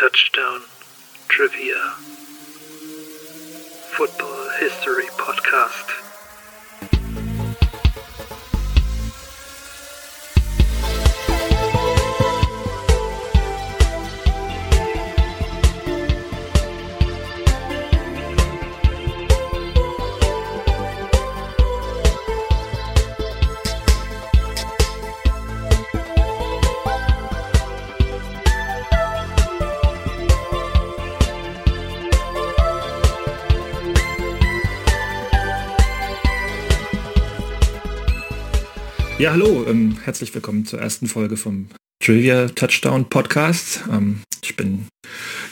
Touchdown 0.00 0.62
Trivia 1.28 1.76
Football 3.98 4.48
History 4.58 5.04
Podcast. 5.18 6.09
Ja, 39.20 39.32
hallo, 39.32 39.66
ähm, 39.68 39.98
herzlich 40.02 40.34
willkommen 40.34 40.64
zur 40.64 40.80
ersten 40.80 41.06
Folge 41.06 41.36
vom 41.36 41.68
Trivia 42.02 42.46
Touchdown 42.48 43.06
Podcast. 43.10 43.84
Ähm, 43.92 44.22
ich 44.42 44.56
bin 44.56 44.88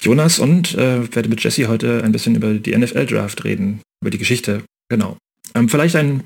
Jonas 0.01 0.39
und 0.39 0.75
äh, 0.75 1.15
werde 1.15 1.29
mit 1.29 1.45
Jesse 1.45 1.69
heute 1.69 2.03
ein 2.03 2.11
bisschen 2.11 2.35
über 2.35 2.55
die 2.55 2.75
NFL 2.75 3.05
Draft 3.05 3.45
reden, 3.45 3.83
über 4.01 4.09
die 4.09 4.17
Geschichte. 4.17 4.65
Genau. 4.89 5.19
Ähm, 5.55 5.69
vielleicht 5.69 5.97
ein 5.97 6.25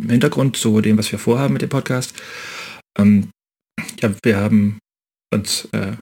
Hintergrund 0.00 0.56
zu 0.56 0.80
dem, 0.80 0.96
was 0.96 1.10
wir 1.10 1.18
vorhaben 1.18 1.54
mit 1.54 1.62
dem 1.62 1.70
Podcast. 1.70 2.14
Ähm, 2.96 3.30
ja, 4.00 4.14
wir 4.22 4.36
haben 4.36 4.78
uns 5.34 5.64
äh, 5.72 5.96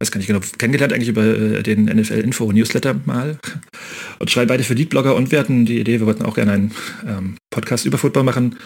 weiß 0.00 0.10
gar 0.10 0.18
nicht 0.18 0.26
genau, 0.26 0.40
kennengelernt 0.58 0.92
eigentlich 0.92 1.08
über 1.08 1.24
äh, 1.24 1.62
den 1.62 1.84
NFL-Info-Newsletter 1.84 2.94
mal. 3.04 3.38
Und 4.18 4.30
schreiben 4.30 4.48
beide 4.48 4.64
für 4.64 4.74
Leadblogger 4.74 5.14
und 5.14 5.30
wir 5.30 5.38
hatten 5.38 5.66
die 5.66 5.78
Idee, 5.78 6.00
wir 6.00 6.06
wollten 6.06 6.24
auch 6.24 6.34
gerne 6.34 6.52
einen 6.52 6.74
ähm, 7.06 7.36
Podcast 7.50 7.84
über 7.84 7.98
Football 7.98 8.24
machen 8.24 8.58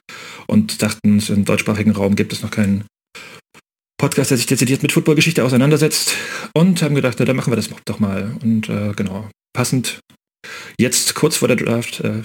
und 0.46 0.80
dachten, 0.82 1.20
im 1.28 1.44
deutschsprachigen 1.44 1.90
Raum 1.90 2.14
gibt 2.14 2.32
es 2.32 2.42
noch 2.42 2.50
keinen 2.50 2.84
Podcast, 3.98 4.30
der 4.30 4.38
sich 4.38 4.46
dezidiert 4.46 4.82
mit 4.82 4.92
Footballgeschichte 4.92 5.44
auseinandersetzt 5.44 6.14
und 6.54 6.82
haben 6.82 6.94
gedacht, 6.94 7.16
na, 7.18 7.24
dann 7.24 7.36
machen 7.36 7.50
wir 7.50 7.56
das 7.56 7.70
doch 7.84 8.00
mal. 8.00 8.36
Und 8.42 8.68
äh, 8.68 8.92
genau, 8.94 9.28
passend 9.52 10.00
jetzt 10.78 11.14
kurz 11.14 11.36
vor 11.36 11.48
der 11.48 11.56
Draft 11.56 12.00
äh, 12.00 12.22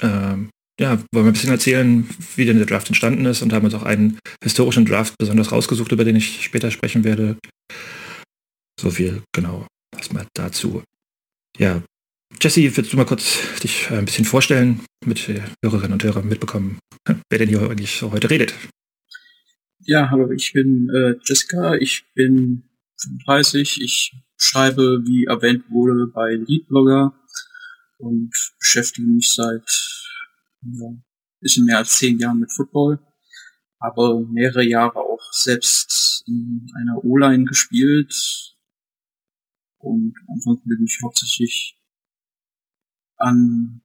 äh, 0.00 0.36
ja, 0.82 0.98
wollen 1.12 1.26
wir 1.26 1.30
ein 1.30 1.32
bisschen 1.32 1.50
erzählen, 1.50 2.08
wie 2.34 2.44
denn 2.44 2.56
der 2.56 2.66
Draft 2.66 2.88
entstanden 2.88 3.24
ist 3.24 3.40
und 3.40 3.52
haben 3.52 3.64
uns 3.64 3.74
auch 3.74 3.84
einen 3.84 4.18
historischen 4.42 4.84
Draft 4.84 5.14
besonders 5.16 5.52
rausgesucht, 5.52 5.92
über 5.92 6.04
den 6.04 6.16
ich 6.16 6.42
später 6.44 6.72
sprechen 6.72 7.04
werde. 7.04 7.36
So 8.80 8.90
viel, 8.90 9.22
genau, 9.32 9.68
erstmal 9.96 10.26
dazu. 10.34 10.82
Ja, 11.56 11.82
Jesse, 12.40 12.76
willst 12.76 12.92
du 12.92 12.96
mal 12.96 13.06
kurz 13.06 13.38
dich 13.62 13.90
ein 13.92 14.06
bisschen 14.06 14.24
vorstellen, 14.24 14.80
mit 15.04 15.28
Hörerinnen 15.62 15.92
und 15.92 16.02
Hörern 16.02 16.26
mitbekommen, 16.26 16.80
wer 17.30 17.38
denn 17.38 17.48
hier 17.48 17.62
eigentlich 17.70 17.96
so 17.98 18.10
heute 18.10 18.28
redet? 18.28 18.52
Ja, 19.84 20.10
hallo, 20.10 20.32
ich 20.32 20.52
bin 20.52 20.90
äh, 20.90 21.14
Jessica, 21.24 21.76
ich 21.76 22.06
bin 22.14 22.64
35, 23.00 23.80
ich 23.80 24.16
schreibe, 24.36 25.00
wie 25.04 25.26
erwähnt 25.26 25.64
wurde, 25.70 26.08
bei 26.08 26.34
Leadblogger 26.34 27.14
und 27.98 28.32
beschäftige 28.58 29.06
mich 29.06 29.32
seit 29.32 29.91
ja, 30.62 30.96
bisschen 31.40 31.66
mehr 31.66 31.78
als 31.78 31.98
zehn 31.98 32.18
Jahren 32.18 32.38
mit 32.38 32.52
Football. 32.52 33.00
Habe 33.80 34.24
mehrere 34.30 34.64
Jahre 34.64 34.98
auch 34.98 35.32
selbst 35.32 36.24
in 36.26 36.70
einer 36.76 37.04
O-Line 37.04 37.44
gespielt. 37.44 38.56
Und 39.78 40.14
ansonsten 40.28 40.68
bin 40.68 40.84
ich 40.84 41.00
hauptsächlich 41.02 41.76
an 43.16 43.82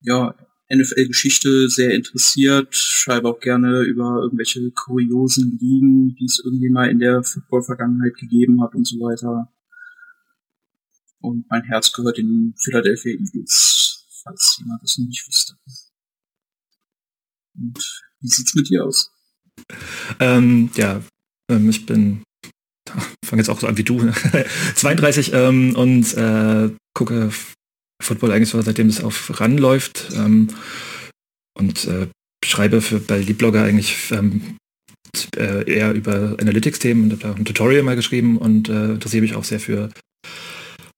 ja, 0.00 0.34
NFL-Geschichte 0.72 1.68
sehr 1.68 1.94
interessiert, 1.94 2.74
schreibe 2.74 3.28
auch 3.28 3.40
gerne 3.40 3.82
über 3.82 4.20
irgendwelche 4.22 4.70
kuriosen 4.70 5.58
Ligen, 5.60 6.14
die 6.14 6.24
es 6.24 6.40
irgendwie 6.44 6.70
mal 6.70 6.88
in 6.88 7.00
der 7.00 7.22
Football-Vergangenheit 7.22 8.14
gegeben 8.14 8.62
hat 8.62 8.74
und 8.74 8.86
so 8.86 8.96
weiter. 9.00 9.52
Und 11.20 11.44
mein 11.50 11.64
Herz 11.64 11.92
gehört 11.92 12.18
den 12.18 12.54
Philadelphia 12.56 13.12
Eagles, 13.12 14.06
falls 14.22 14.56
jemand 14.60 14.82
das 14.82 14.96
noch 14.96 15.06
nicht 15.06 15.26
wusste. 15.26 15.54
Wie 18.20 18.28
sieht's 18.28 18.54
mit 18.54 18.68
dir 18.68 18.84
aus? 18.84 19.12
Ähm, 20.18 20.70
ja, 20.74 21.02
ähm, 21.50 21.68
ich 21.68 21.86
bin, 21.86 22.22
fange 23.24 23.42
jetzt 23.42 23.48
auch 23.48 23.60
so 23.60 23.66
an 23.66 23.76
wie 23.76 23.84
du, 23.84 24.10
32 24.74 25.32
ähm, 25.32 25.76
und 25.76 26.14
äh, 26.14 26.70
gucke 26.94 27.30
Football 28.02 28.32
eigentlich 28.32 28.48
so, 28.48 28.60
seitdem 28.62 28.88
es 28.88 29.02
auf 29.02 29.38
RAN 29.40 29.58
läuft 29.58 30.10
ähm, 30.14 30.48
und 31.58 31.84
äh, 31.84 32.08
schreibe 32.44 32.80
für, 32.80 32.98
bei 32.98 33.20
die 33.20 33.34
Blogger 33.34 33.62
eigentlich 33.62 34.10
ähm, 34.10 34.56
äh, 35.36 35.70
eher 35.70 35.92
über 35.92 36.36
Analytics-Themen 36.40 37.04
und 37.04 37.12
habe 37.12 37.22
da 37.22 37.34
ein 37.34 37.44
Tutorial 37.44 37.82
mal 37.82 37.96
geschrieben 37.96 38.38
und 38.38 38.68
äh, 38.68 38.92
interessiere 38.92 39.22
mich 39.22 39.34
auch 39.34 39.44
sehr 39.44 39.60
für 39.60 39.90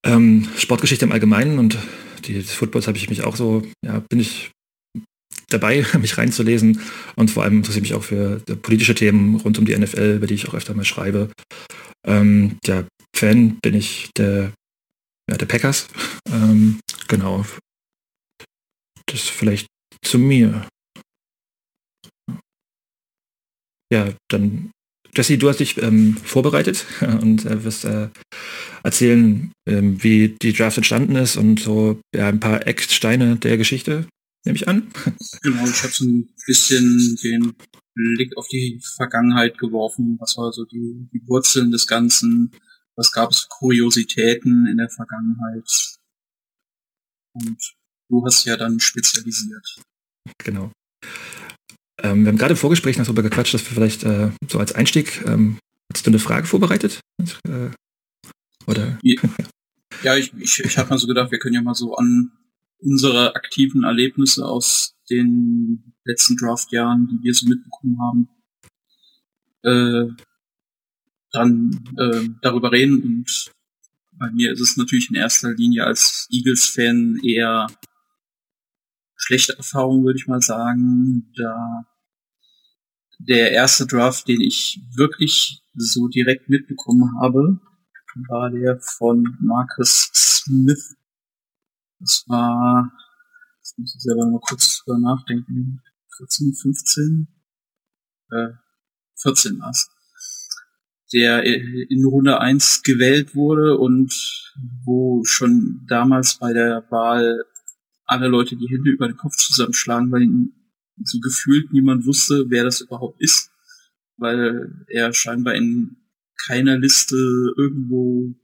ähm, 0.05 0.49
Sportgeschichte 0.57 1.05
im 1.05 1.13
Allgemeinen 1.13 1.59
und 1.59 1.79
die 2.25 2.43
Footballs 2.43 2.87
habe 2.87 2.99
ich 2.99 3.11
mich 3.11 3.23
auch 3.23 3.35
so, 3.35 3.63
ja, 3.85 4.01
bin 4.09 4.21
ich 4.21 4.53
dabei, 5.53 5.85
mich 6.01 6.19
reinzulesen 6.19 6.81
und 7.17 7.31
vor 7.31 7.43
allem 7.43 7.59
interessiere 7.59 7.85
ich 7.85 7.91
mich 7.91 7.99
auch 7.99 8.05
für 8.05 8.41
politische 8.63 8.95
Themen 8.95 9.37
rund 9.37 9.59
um 9.59 9.65
die 9.65 9.77
NFL, 9.77 10.17
über 10.17 10.27
die 10.27 10.35
ich 10.35 10.49
auch 10.49 10.55
öfter 10.55 10.75
mal 10.75 10.85
schreibe. 10.85 11.31
Ähm, 12.07 12.59
ja, 12.65 12.85
Fan 13.15 13.59
bin 13.63 13.75
ich 13.75 14.11
der, 14.17 14.53
ja, 15.31 15.37
der 15.37 15.47
Packers. 15.47 15.89
Ähm, 16.31 16.81
genau. 17.09 17.45
Das 19.05 19.21
vielleicht 19.21 19.67
zu 20.03 20.19
mir. 20.19 20.67
Ja, 23.93 24.15
dann 24.31 24.71
Jesse, 25.15 25.37
du 25.37 25.49
hast 25.51 25.61
dich 25.61 25.77
ähm, 25.83 26.17
vorbereitet 26.17 26.87
und 27.01 27.45
äh, 27.45 27.65
wirst 27.65 27.85
äh, 27.85 28.09
erzählen, 28.83 29.53
ähm, 29.69 30.03
wie 30.03 30.29
die 30.41 30.55
Draft 30.55 30.79
entstanden 30.79 31.17
ist 31.17 31.37
und 31.37 31.61
so 31.61 32.01
ja, 32.15 32.29
ein 32.29 32.41
paar 32.41 32.67
Ecksteine 32.67 33.37
der 33.37 33.59
Geschichte 33.59 34.07
nehme 34.45 34.57
ich 34.57 34.69
an. 34.69 34.91
Genau, 35.43 35.65
ich 35.65 35.83
habe 35.83 35.93
so 35.93 36.05
ein 36.05 36.29
bisschen 36.47 37.17
den 37.23 37.55
Blick 37.95 38.37
auf 38.37 38.49
die 38.49 38.81
Vergangenheit 38.97 39.59
geworfen. 39.59 40.17
Was 40.21 40.37
war 40.37 40.53
so 40.53 40.65
die, 40.65 41.09
die 41.13 41.23
Wurzeln 41.27 41.71
des 41.71 41.87
Ganzen? 41.87 42.53
Was 42.97 43.13
gab 43.13 43.31
es 43.31 43.41
für 43.41 43.49
Kuriositäten 43.49 44.67
in 44.67 44.77
der 44.77 44.89
Vergangenheit? 44.89 45.69
Und 47.35 47.75
du 48.09 48.25
hast 48.25 48.45
ja 48.45 48.57
dann 48.57 48.81
spezialisiert. 48.81 49.81
Genau. 50.39 50.71
Ähm, 52.03 52.25
wir 52.25 52.29
haben 52.29 52.39
gerade 52.39 52.53
im 52.53 52.59
Vorgespräch 52.59 52.99
noch 52.99 53.07
darüber 53.07 53.23
gequatscht, 53.23 53.55
dass 53.55 53.65
wir 53.65 53.75
vielleicht 53.75 54.05
äh, 54.05 54.31
so 54.51 54.59
als 54.59 54.73
Einstieg, 54.75 55.23
ähm, 55.27 55.59
hast 55.93 56.07
du 56.07 56.11
eine 56.11 56.19
Frage 56.19 56.47
vorbereitet? 56.47 57.01
Äh, 57.49 57.71
oder? 58.67 58.99
Ja, 60.03 60.17
ich, 60.17 60.33
ich, 60.35 60.59
ich 60.59 60.79
habe 60.79 60.89
mal 60.89 60.99
so 60.99 61.07
gedacht, 61.07 61.31
wir 61.31 61.39
können 61.39 61.55
ja 61.55 61.63
mal 61.63 61.75
so 61.75 61.95
an 61.95 62.33
unsere 62.83 63.35
aktiven 63.35 63.85
Erlebnisse 63.85 64.45
aus 64.45 64.95
den 65.09 65.95
letzten 66.05 66.37
Draftjahren, 66.37 67.09
die 67.09 67.25
wir 67.25 67.35
so 67.35 67.47
mitbekommen 67.47 67.99
haben, 68.01 68.29
äh, 69.63 70.13
dann 71.33 71.85
äh, 71.97 72.29
darüber 72.43 72.73
reden. 72.73 73.03
Und 73.03 73.53
bei 74.13 74.31
mir 74.31 74.53
ist 74.53 74.61
es 74.61 74.77
natürlich 74.77 75.11
in 75.11 75.17
erster 75.17 75.53
Linie 75.53 75.85
als 75.85 76.29
Eagles-Fan 76.31 77.21
eher 77.23 77.69
schlechte 79.17 79.57
Erfahrung, 79.57 80.05
würde 80.05 80.19
ich 80.19 80.27
mal 80.27 80.41
sagen, 80.41 81.33
da 81.37 81.87
der 83.19 83.53
erste 83.53 83.87
Draft, 83.87 84.27
den 84.27 84.41
ich 84.41 84.81
wirklich 84.97 85.63
so 85.75 86.09
direkt 86.09 86.49
mitbekommen 86.49 87.21
habe, 87.21 87.61
war 88.29 88.51
der 88.51 88.81
von 88.81 89.39
Marcus 89.41 90.11
Smith 90.13 90.97
das 92.03 92.25
war, 92.27 92.93
jetzt 93.59 93.79
muss 93.79 93.95
ich 93.95 94.03
selber 94.03 94.27
mal 94.27 94.41
kurz 94.41 94.83
drüber 94.83 94.99
nachdenken, 94.99 95.81
14, 96.17 96.53
15, 96.53 97.29
äh, 98.31 98.49
14 99.23 99.59
war's. 99.61 99.89
Der 101.13 101.45
in 101.45 102.05
Runde 102.05 102.41
1 102.41 102.83
gewählt 102.83 103.35
wurde 103.35 103.79
und 103.79 104.13
wo 104.85 105.23
schon 105.25 105.85
damals 105.87 106.39
bei 106.39 106.53
der 106.53 106.87
Wahl 106.91 107.45
alle 108.07 108.29
Leute 108.29 108.57
die 108.57 108.69
Hände 108.69 108.91
über 108.91 109.09
den 109.09 109.17
Kopf 109.17 109.37
zusammenschlagen, 109.37 110.11
weil 110.11 110.27
so 111.05 111.21
gefühlt 111.21 111.73
niemand 111.73 112.07
wusste, 112.07 112.47
wer 112.49 112.65
das 112.65 112.81
überhaupt 112.81 113.21
ist, 113.21 113.51
weil 114.17 114.85
er 114.89 115.13
scheinbar 115.13 115.55
in 115.55 115.99
keiner 116.47 116.79
Liste 116.79 117.17
irgendwo 117.57 118.35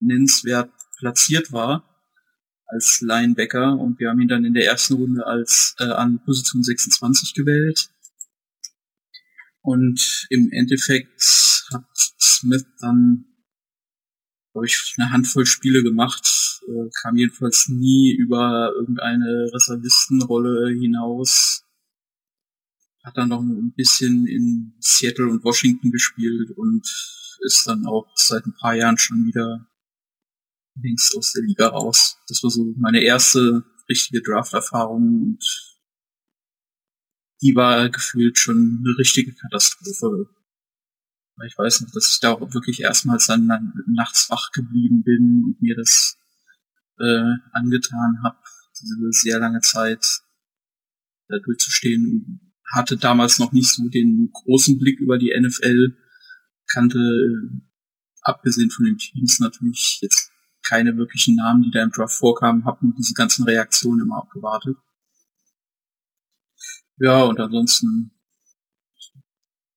nennenswert 0.00 0.70
platziert 0.98 1.52
war 1.52 1.93
als 2.66 3.00
Linebacker 3.00 3.78
und 3.78 3.98
wir 3.98 4.10
haben 4.10 4.20
ihn 4.20 4.28
dann 4.28 4.44
in 4.44 4.54
der 4.54 4.66
ersten 4.66 4.94
Runde 4.94 5.26
als 5.26 5.74
äh, 5.78 5.84
an 5.84 6.22
Position 6.24 6.62
26 6.62 7.34
gewählt. 7.34 7.90
Und 9.62 10.26
im 10.30 10.50
Endeffekt 10.50 11.22
hat 11.72 11.86
Smith 12.20 12.66
dann 12.80 13.26
habe 14.54 14.66
ich 14.66 14.94
eine 14.98 15.10
Handvoll 15.10 15.46
Spiele 15.46 15.82
gemacht, 15.82 16.60
äh, 16.68 16.88
kam 17.02 17.16
jedenfalls 17.16 17.68
nie 17.68 18.14
über 18.14 18.72
irgendeine 18.78 19.50
Reservistenrolle 19.52 20.72
hinaus. 20.78 21.64
Hat 23.02 23.16
dann 23.16 23.30
noch 23.30 23.40
ein 23.40 23.74
bisschen 23.74 24.26
in 24.26 24.74
Seattle 24.80 25.28
und 25.28 25.44
Washington 25.44 25.90
gespielt 25.90 26.50
und 26.56 26.82
ist 27.40 27.66
dann 27.66 27.84
auch 27.86 28.10
seit 28.14 28.46
ein 28.46 28.54
paar 28.54 28.74
Jahren 28.74 28.96
schon 28.96 29.26
wieder 29.26 29.66
links 30.80 31.14
aus 31.16 31.32
der 31.32 31.42
Liga 31.42 31.68
raus. 31.68 32.18
Das 32.28 32.42
war 32.42 32.50
so 32.50 32.74
meine 32.76 33.02
erste 33.02 33.64
richtige 33.88 34.22
Draft-Erfahrung 34.22 35.02
und 35.02 35.38
die 37.42 37.54
war 37.54 37.90
gefühlt 37.90 38.38
schon 38.38 38.82
eine 38.84 38.98
richtige 38.98 39.34
Katastrophe. 39.34 40.30
Ich 41.46 41.58
weiß 41.58 41.80
nicht, 41.80 41.94
dass 41.94 42.12
ich 42.12 42.20
da 42.20 42.32
auch 42.32 42.54
wirklich 42.54 42.80
erstmals 42.80 43.26
dann 43.26 43.46
nachts 43.86 44.30
wach 44.30 44.50
geblieben 44.52 45.02
bin 45.02 45.42
und 45.44 45.60
mir 45.60 45.74
das 45.74 46.16
äh, 46.98 47.34
angetan 47.52 48.22
habe, 48.22 48.38
diese 48.80 49.10
sehr 49.10 49.40
lange 49.40 49.60
Zeit 49.60 50.04
da 51.28 51.38
durchzustehen. 51.44 52.52
Hatte 52.72 52.96
damals 52.96 53.38
noch 53.38 53.52
nicht 53.52 53.68
so 53.68 53.88
den 53.88 54.30
großen 54.32 54.78
Blick 54.78 55.00
über 55.00 55.18
die 55.18 55.34
NFL, 55.38 55.96
kannte 56.72 56.98
äh, 56.98 57.60
abgesehen 58.22 58.70
von 58.70 58.86
den 58.86 58.96
Teams 58.96 59.38
natürlich 59.40 59.98
jetzt 60.00 60.30
keine 60.68 60.96
wirklichen 60.96 61.36
Namen, 61.36 61.62
die 61.62 61.70
da 61.70 61.82
im 61.82 61.90
Draft 61.90 62.16
vorkamen, 62.16 62.64
habe 62.64 62.86
nur 62.86 62.94
diese 62.96 63.14
ganzen 63.14 63.44
Reaktionen 63.44 64.02
immer 64.02 64.18
abgewartet. 64.18 64.76
Ja, 66.98 67.24
und 67.24 67.38
ansonsten 67.40 68.12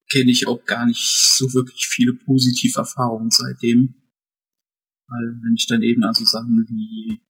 kenne 0.09 0.31
ich 0.31 0.47
auch 0.47 0.63
gar 0.65 0.85
nicht 0.85 1.35
so 1.37 1.53
wirklich 1.53 1.87
viele 1.87 2.13
positive 2.13 2.79
Erfahrungen 2.79 3.31
seitdem. 3.31 3.95
Weil 5.07 5.39
wenn 5.43 5.55
ich 5.55 5.67
dann 5.67 5.81
eben 5.81 6.03
an 6.03 6.13
so 6.13 6.25
Sachen 6.25 6.65
wie 6.67 7.21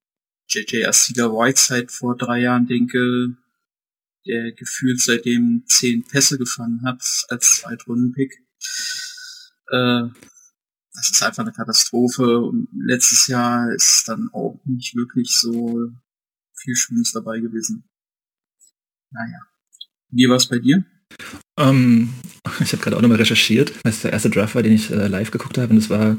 JJ 0.50 0.86
Arcega 0.86 1.26
Whiteside 1.26 1.90
vor 1.90 2.16
drei 2.16 2.42
Jahren 2.42 2.68
denke, 2.68 3.38
der 4.26 4.52
gefühlt 4.54 5.00
seitdem 5.00 5.64
zehn 5.68 6.04
Pässe 6.04 6.38
gefangen 6.38 6.84
hat 6.84 7.02
als 7.30 7.60
Zweitrunden-Pick, 7.60 8.34
äh, 9.72 10.10
das 10.98 11.12
ist 11.12 11.22
einfach 11.22 11.44
eine 11.44 11.54
Katastrophe. 11.54 12.40
Und 12.40 12.68
letztes 12.74 13.28
Jahr 13.28 13.72
ist 13.72 14.06
dann 14.08 14.30
auch 14.34 14.60
nicht 14.66 14.96
wirklich 14.96 15.30
so 15.40 15.92
viel 16.56 16.76
Schönes 16.76 17.12
dabei 17.12 17.40
gewesen. 17.40 17.84
Naja. 19.12 19.40
Wie 20.10 20.28
war 20.28 20.38
es 20.38 20.48
bei 20.48 20.58
dir? 20.58 20.84
Ähm, 21.60 22.14
ich 22.60 22.74
habe 22.74 22.82
gerade 22.82 22.98
auch 22.98 23.02
nochmal 23.02 23.20
recherchiert, 23.20 23.74
als 23.84 24.02
der 24.02 24.14
erste 24.14 24.30
Draft 24.30 24.56
war, 24.56 24.64
den 24.64 24.74
ich 24.74 24.90
äh, 24.90 25.08
live 25.08 25.32
geguckt 25.32 25.58
habe, 25.58 25.70
und 25.70 25.78
das 25.78 25.90
war 25.90 26.18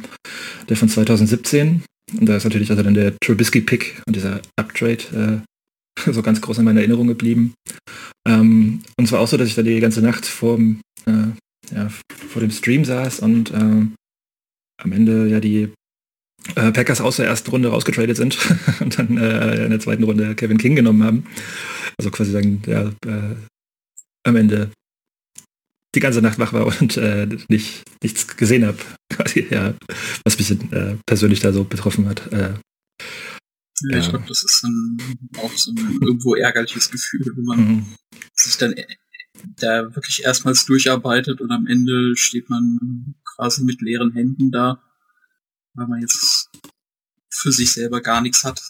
der 0.69 0.77
von 0.77 0.89
2017. 0.89 1.83
Und 2.19 2.27
da 2.27 2.37
ist 2.37 2.45
natürlich 2.45 2.71
also 2.71 2.83
dann 2.83 2.95
der 2.95 3.19
Trubisky-Pick 3.19 4.03
und 4.07 4.17
dieser 4.17 4.41
Uptrade 4.57 5.45
äh, 6.07 6.13
so 6.13 6.23
ganz 6.23 6.41
groß 6.41 6.59
in 6.59 6.65
meiner 6.65 6.81
Erinnerung 6.81 7.09
geblieben. 7.09 7.55
Ähm, 8.27 8.83
und 8.97 9.09
zwar 9.09 9.21
auch 9.21 9.29
so, 9.29 9.37
dass 9.37 9.49
ich 9.49 9.57
da 9.57 9.63
die 9.63 9.81
ganze 9.81 10.03
Nacht 10.03 10.25
vor, 10.25 10.59
äh, 11.07 11.75
ja, 11.75 11.89
vor 12.29 12.41
dem 12.41 12.51
Stream 12.51 12.85
saß 12.85 13.21
und 13.21 13.51
äh, 13.51 13.87
am 14.79 14.93
Ende 14.93 15.29
ja 15.29 15.41
die 15.41 15.73
äh, 16.55 16.73
Packers 16.73 17.01
aus 17.01 17.17
der 17.17 17.27
ersten 17.27 17.51
Runde 17.51 17.69
rausgetradet 17.69 18.17
sind 18.17 18.39
und 18.81 18.99
dann 18.99 19.17
äh, 19.19 19.65
in 19.65 19.71
der 19.71 19.81
zweiten 19.81 20.05
Runde 20.05 20.35
Kevin 20.35 20.59
King 20.59 20.77
genommen 20.77 21.03
haben. 21.03 21.27
Also 21.99 22.11
quasi 22.11 22.31
sagen, 22.31 22.63
ja, 22.67 22.89
äh, 23.07 23.37
am 24.25 24.37
Ende 24.37 24.71
die 25.95 26.01
ganze 26.01 26.23
Nacht 26.23 26.39
wach 26.39 26.53
war 26.53 26.67
und 26.81 26.97
äh, 26.97 27.27
nicht, 27.49 27.83
nichts 28.03 28.37
gesehen 28.37 28.67
habe. 28.67 28.79
ja, 29.51 29.75
was 30.25 30.39
mich 30.39 30.51
äh, 30.73 30.97
persönlich 31.07 31.41
da 31.41 31.53
so 31.53 31.65
betroffen 31.65 32.07
hat. 32.09 32.31
Äh, 32.33 32.55
ja, 33.91 33.99
ich 33.99 34.09
glaube, 34.09 34.25
das 34.27 34.43
ist 34.43 34.61
dann 34.63 34.99
auch 35.39 35.53
so 35.53 35.71
ein 35.71 35.99
irgendwo 36.03 36.35
ärgerliches 36.35 36.91
Gefühl, 36.91 37.33
wenn 37.37 37.45
man 37.45 37.59
mhm. 37.59 37.87
sich 38.35 38.59
dann 38.59 38.75
da 39.61 39.95
wirklich 39.95 40.25
erstmals 40.25 40.67
durcharbeitet 40.67 41.41
und 41.41 41.51
am 41.53 41.67
Ende 41.67 42.17
steht 42.17 42.51
man 42.51 43.15
quasi 43.39 43.63
mit 43.63 43.81
leeren 43.81 44.13
Händen 44.13 44.51
da, 44.51 44.83
weil 45.75 45.87
man 45.87 46.01
jetzt 46.01 46.51
für 47.31 47.53
sich 47.53 47.73
selber 47.73 48.01
gar 48.01 48.21
nichts 48.21 48.45
hat. 48.45 48.61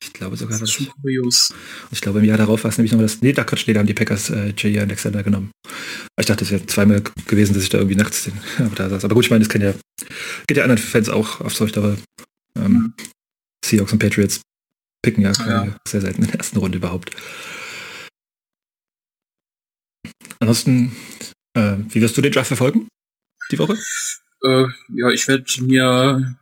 Ich 0.00 0.12
glaube 0.12 0.36
sogar, 0.36 0.58
das 0.58 0.68
ist 0.68 0.74
schon 0.74 0.88
kurios. 0.88 1.52
Ich 1.90 2.02
glaube, 2.02 2.18
im 2.18 2.26
Jahr 2.26 2.36
darauf 2.36 2.62
war 2.62 2.70
es 2.70 2.76
nämlich 2.76 2.92
noch 2.92 3.00
das, 3.00 3.22
nee, 3.22 3.32
da 3.32 3.44
Quatsch, 3.44 3.66
nee, 3.66 3.72
da 3.72 3.80
haben 3.80 3.86
die 3.86 3.94
Packers 3.94 4.28
äh, 4.28 4.48
J.J. 4.50 4.82
Alexander 4.82 5.22
genommen. 5.22 5.50
Ich 6.20 6.26
dachte, 6.26 6.44
es 6.44 6.50
wäre 6.50 6.66
zweimal 6.66 7.02
gewesen, 7.26 7.54
dass 7.54 7.62
ich 7.62 7.70
da 7.70 7.78
irgendwie 7.78 7.96
nachts 7.96 8.24
den, 8.24 8.38
aber 8.58 8.74
da 8.74 8.90
saß. 8.90 9.04
Aber 9.04 9.14
gut, 9.14 9.24
ich 9.24 9.30
meine, 9.30 9.44
das 9.44 9.48
kann 9.48 9.62
ja, 9.62 9.72
geht 10.46 10.58
ja 10.58 10.62
anderen 10.62 10.82
Fans 10.82 11.08
auch 11.08 11.40
auf 11.40 11.54
solche 11.54 11.78
aber 11.78 11.96
ähm, 12.56 12.72
mhm. 12.72 12.94
Seahawks 13.64 13.92
und 13.92 13.98
Patriots 13.98 14.42
picken 15.02 15.22
ja, 15.22 15.32
ja, 15.32 15.76
sehr 15.86 16.02
selten 16.02 16.22
in 16.22 16.28
der 16.28 16.38
ersten 16.38 16.58
Runde 16.58 16.78
überhaupt. 16.78 17.10
Ansonsten, 20.40 20.94
äh, 21.54 21.76
wie 21.88 22.02
wirst 22.02 22.16
du 22.16 22.20
den 22.20 22.32
Draft 22.32 22.48
verfolgen? 22.48 22.88
Die 23.50 23.58
Woche? 23.58 23.78
Äh, 24.40 24.66
ja, 24.94 25.10
ich 25.10 25.26
werde 25.26 25.44
mir 25.64 26.38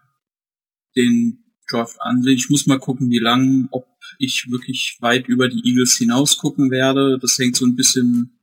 den 0.97 1.47
Draft 1.71 1.97
ansehen. 2.03 2.37
Ich 2.37 2.51
muss 2.51 2.67
mal 2.67 2.79
gucken, 2.79 3.09
wie 3.09 3.21
lang, 3.21 3.69
ob 3.71 3.87
ich 4.19 4.49
wirklich 4.51 4.99
weit 5.01 5.29
über 5.29 5.49
die 5.49 5.63
Eagles 5.65 5.97
hinaus 5.97 6.37
gucken 6.37 6.71
werde. 6.71 7.19
Das 7.19 7.39
hängt 7.39 7.57
so 7.57 7.65
ein 7.65 7.75
bisschen 7.75 8.39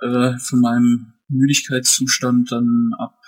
äh, 0.00 0.36
von 0.38 0.60
meinem 0.60 1.14
Müdigkeitszustand 1.28 2.50
dann 2.50 2.90
ab. 2.98 3.20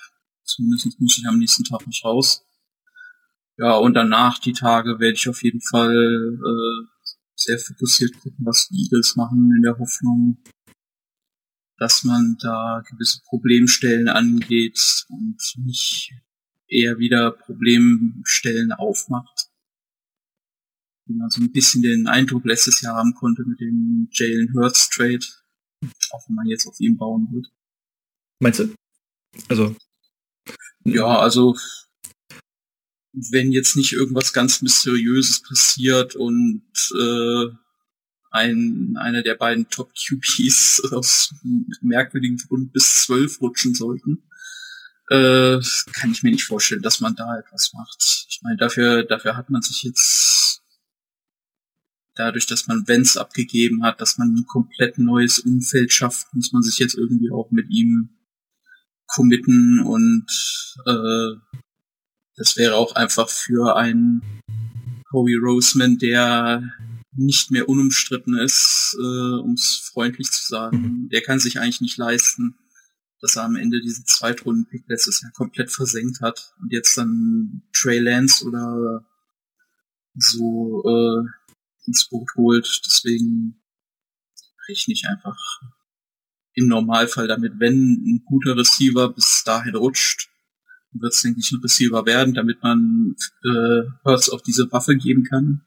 Zumindest 0.42 1.00
muss 1.00 1.18
ich 1.18 1.28
am 1.28 1.38
nächsten 1.38 1.62
Tag 1.62 1.86
nicht 1.86 2.04
raus. 2.04 2.44
Ja, 3.58 3.76
und 3.76 3.94
danach 3.94 4.38
die 4.38 4.52
Tage 4.52 4.98
werde 4.98 5.14
ich 5.14 5.28
auf 5.28 5.42
jeden 5.42 5.60
Fall 5.60 5.92
äh, 5.94 6.86
sehr 7.34 7.58
fokussiert 7.58 8.12
gucken, 8.20 8.44
was 8.44 8.68
die 8.68 8.82
Eagles 8.84 9.16
machen, 9.16 9.52
in 9.56 9.62
der 9.62 9.78
Hoffnung, 9.78 10.42
dass 11.78 12.04
man 12.04 12.36
da 12.40 12.82
gewisse 12.88 13.22
Problemstellen 13.24 14.08
angeht 14.08 15.06
und 15.08 15.38
nicht 15.64 16.12
eher 16.68 16.98
wieder 16.98 17.30
Problemstellen 17.30 18.72
aufmacht. 18.72 19.48
Wie 21.06 21.14
man 21.14 21.30
so 21.30 21.40
ein 21.40 21.52
bisschen 21.52 21.82
den 21.82 22.06
Eindruck 22.06 22.44
letztes 22.44 22.80
Jahr 22.82 22.96
haben 22.96 23.14
konnte 23.14 23.44
mit 23.46 23.60
dem 23.60 24.08
Jalen 24.12 24.52
Hurts 24.54 24.90
Trade, 24.90 25.24
auch 26.10 26.28
wenn 26.28 26.34
man 26.34 26.46
jetzt 26.46 26.66
auf 26.66 26.78
ihn 26.80 26.96
bauen 26.98 27.28
wird. 27.32 27.46
Meinst 28.40 28.60
du? 28.60 28.74
Also. 29.48 29.74
Ja, 30.84 31.18
also 31.18 31.56
wenn 33.12 33.52
jetzt 33.52 33.76
nicht 33.76 33.92
irgendwas 33.92 34.32
ganz 34.32 34.62
Mysteriöses 34.62 35.42
passiert 35.42 36.14
und 36.14 36.62
äh, 36.94 37.46
ein, 38.30 38.96
einer 38.98 39.22
der 39.22 39.34
beiden 39.34 39.68
Top 39.68 39.92
QPs 39.94 40.82
aus 40.92 41.34
merkwürdigen 41.80 42.38
Grund 42.38 42.72
bis 42.72 43.04
zwölf 43.04 43.40
rutschen 43.40 43.74
sollten, 43.74 44.22
äh, 45.10 45.60
kann 45.94 46.12
ich 46.12 46.22
mir 46.22 46.30
nicht 46.30 46.44
vorstellen, 46.44 46.82
dass 46.82 47.00
man 47.00 47.14
da 47.14 47.38
etwas 47.38 47.72
macht. 47.72 48.26
Ich 48.28 48.40
meine, 48.42 48.56
dafür, 48.56 49.04
dafür 49.04 49.36
hat 49.36 49.50
man 49.50 49.62
sich 49.62 49.82
jetzt 49.82 50.62
dadurch, 52.14 52.46
dass 52.46 52.66
man 52.66 52.86
Vents 52.86 53.16
abgegeben 53.16 53.84
hat, 53.84 54.00
dass 54.00 54.18
man 54.18 54.34
ein 54.34 54.46
komplett 54.46 54.98
neues 54.98 55.38
Umfeld 55.38 55.92
schafft, 55.92 56.34
muss 56.34 56.52
man 56.52 56.62
sich 56.62 56.78
jetzt 56.78 56.96
irgendwie 56.96 57.30
auch 57.30 57.50
mit 57.50 57.70
ihm 57.70 58.10
committen 59.06 59.80
und 59.80 60.26
äh, 60.84 61.62
das 62.36 62.56
wäre 62.56 62.74
auch 62.74 62.94
einfach 62.94 63.28
für 63.28 63.76
einen 63.76 64.22
Howie 65.12 65.36
Roseman, 65.36 65.98
der 65.98 66.62
nicht 67.18 67.50
mehr 67.50 67.68
unumstritten 67.68 68.38
ist, 68.38 68.96
äh, 68.98 69.40
um 69.40 69.54
es 69.54 69.90
freundlich 69.92 70.30
zu 70.30 70.46
sagen. 70.46 70.78
Mhm. 70.78 71.08
Der 71.10 71.22
kann 71.22 71.40
sich 71.40 71.58
eigentlich 71.60 71.80
nicht 71.80 71.98
leisten, 71.98 72.56
dass 73.20 73.36
er 73.36 73.44
am 73.44 73.56
Ende 73.56 73.80
diesen 73.80 74.06
Zweitrunden-Pick 74.06 74.84
letztes 74.88 75.22
Jahr 75.22 75.32
komplett 75.32 75.70
versenkt 75.70 76.20
hat 76.20 76.54
und 76.60 76.72
jetzt 76.72 76.96
dann 76.96 77.62
Trey 77.72 77.98
Lance 77.98 78.44
oder 78.44 79.04
so 80.14 80.84
äh, 80.86 81.28
ins 81.86 82.08
Boot 82.08 82.30
holt. 82.36 82.82
Deswegen 82.86 83.60
rechne 84.68 84.94
ich 84.94 85.04
einfach 85.08 85.38
im 86.54 86.68
Normalfall 86.68 87.28
damit, 87.28 87.54
wenn 87.58 87.74
ein 87.74 88.22
guter 88.24 88.56
Receiver 88.56 89.12
bis 89.12 89.42
dahin 89.44 89.76
rutscht, 89.76 90.28
wird 90.92 91.12
es, 91.12 91.22
denke 91.22 91.40
ich, 91.40 91.52
ein 91.52 91.60
Receiver 91.60 92.06
werden, 92.06 92.34
damit 92.34 92.62
man 92.62 93.14
äh, 93.44 93.82
Hurts 94.04 94.28
auf 94.30 94.42
diese 94.42 94.70
Waffe 94.72 94.96
geben 94.96 95.24
kann. 95.24 95.64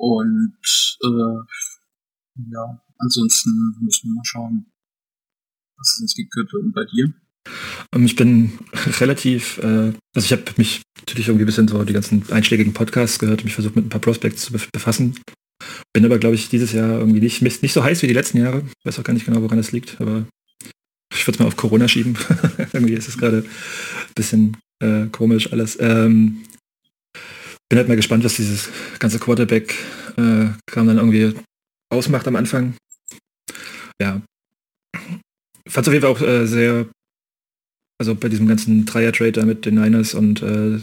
Und 0.00 0.56
äh, 1.02 2.50
ja, 2.50 2.82
ansonsten 2.98 3.50
müssen 3.82 4.08
wir 4.08 4.14
mal 4.14 4.24
schauen, 4.24 4.66
was 5.76 5.94
es 5.94 6.00
uns 6.00 6.16
könnte. 6.32 6.56
Und 6.56 6.72
bei 6.72 6.84
dir? 6.86 7.12
Ähm, 7.94 8.06
ich 8.06 8.16
bin 8.16 8.58
relativ, 8.98 9.58
äh, 9.58 9.92
also 10.14 10.24
ich 10.24 10.32
habe 10.32 10.44
mich 10.56 10.80
natürlich 11.00 11.28
irgendwie 11.28 11.44
ein 11.44 11.46
bisschen 11.46 11.68
so 11.68 11.84
die 11.84 11.92
ganzen 11.92 12.24
einschlägigen 12.30 12.72
Podcasts 12.72 13.18
gehört 13.18 13.40
und 13.40 13.44
mich 13.44 13.54
versucht 13.54 13.76
mit 13.76 13.84
ein 13.84 13.90
paar 13.90 14.00
Prospects 14.00 14.42
zu 14.42 14.52
befassen. 14.52 15.18
Bin 15.92 16.06
aber, 16.06 16.18
glaube 16.18 16.34
ich, 16.34 16.48
dieses 16.48 16.72
Jahr 16.72 16.98
irgendwie 16.98 17.20
nicht, 17.20 17.42
nicht 17.42 17.72
so 17.72 17.84
heiß 17.84 18.00
wie 18.00 18.06
die 18.06 18.14
letzten 18.14 18.38
Jahre. 18.38 18.64
Weiß 18.84 18.98
auch 18.98 19.04
gar 19.04 19.12
nicht 19.12 19.26
genau, 19.26 19.42
woran 19.42 19.58
das 19.58 19.72
liegt, 19.72 20.00
aber 20.00 20.26
ich 21.12 21.26
würde 21.26 21.34
es 21.34 21.38
mal 21.40 21.46
auf 21.46 21.56
Corona 21.56 21.88
schieben. 21.88 22.16
irgendwie 22.72 22.94
ist 22.94 23.08
es 23.08 23.18
gerade 23.18 23.38
ein 23.38 24.14
bisschen, 24.14 24.56
äh, 24.82 25.08
komisch 25.08 25.52
alles. 25.52 25.76
Ähm, 25.78 26.44
bin 27.70 27.78
halt 27.78 27.88
mal 27.88 27.96
gespannt, 27.96 28.24
was 28.24 28.34
dieses 28.34 28.68
ganze 28.98 29.18
Quarterback 29.18 29.74
äh, 30.16 30.48
dann 30.74 30.98
irgendwie 30.98 31.34
ausmacht 31.88 32.26
am 32.28 32.36
Anfang. 32.36 32.74
Ja. 34.02 34.22
Fand 35.68 35.86
es 35.86 35.88
auf 35.88 35.94
jeden 35.94 36.02
Fall 36.02 36.12
auch 36.12 36.20
äh, 36.20 36.46
sehr, 36.46 36.86
also 38.00 38.14
bei 38.16 38.28
diesem 38.28 38.48
ganzen 38.48 38.86
Dreier-Trade 38.86 39.46
mit 39.46 39.66
den 39.66 39.76
Niners 39.76 40.14
und 40.14 40.42
äh, 40.42 40.80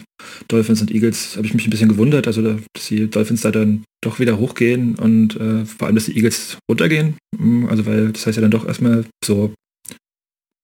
Dolphins 0.48 0.82
und 0.82 0.92
Eagles 0.92 1.36
habe 1.36 1.46
ich 1.46 1.54
mich 1.54 1.68
ein 1.68 1.72
bisschen 1.72 1.90
gewundert, 1.90 2.26
also 2.26 2.42
dass 2.42 2.88
die 2.88 3.10
Dolphins 3.10 3.42
da 3.42 3.52
dann 3.52 3.84
doch 4.02 4.20
wieder 4.20 4.38
hochgehen 4.38 4.96
und 4.96 5.36
äh, 5.36 5.66
vor 5.66 5.88
allem, 5.88 5.96
dass 5.96 6.06
die 6.06 6.16
Eagles 6.16 6.58
runtergehen. 6.70 7.18
Hm, 7.38 7.68
also 7.68 7.86
weil 7.86 8.14
das 8.14 8.26
heißt 8.26 8.38
ja 8.38 8.42
dann 8.42 8.52
doch 8.52 8.66
erstmal 8.66 9.06
so, 9.26 9.54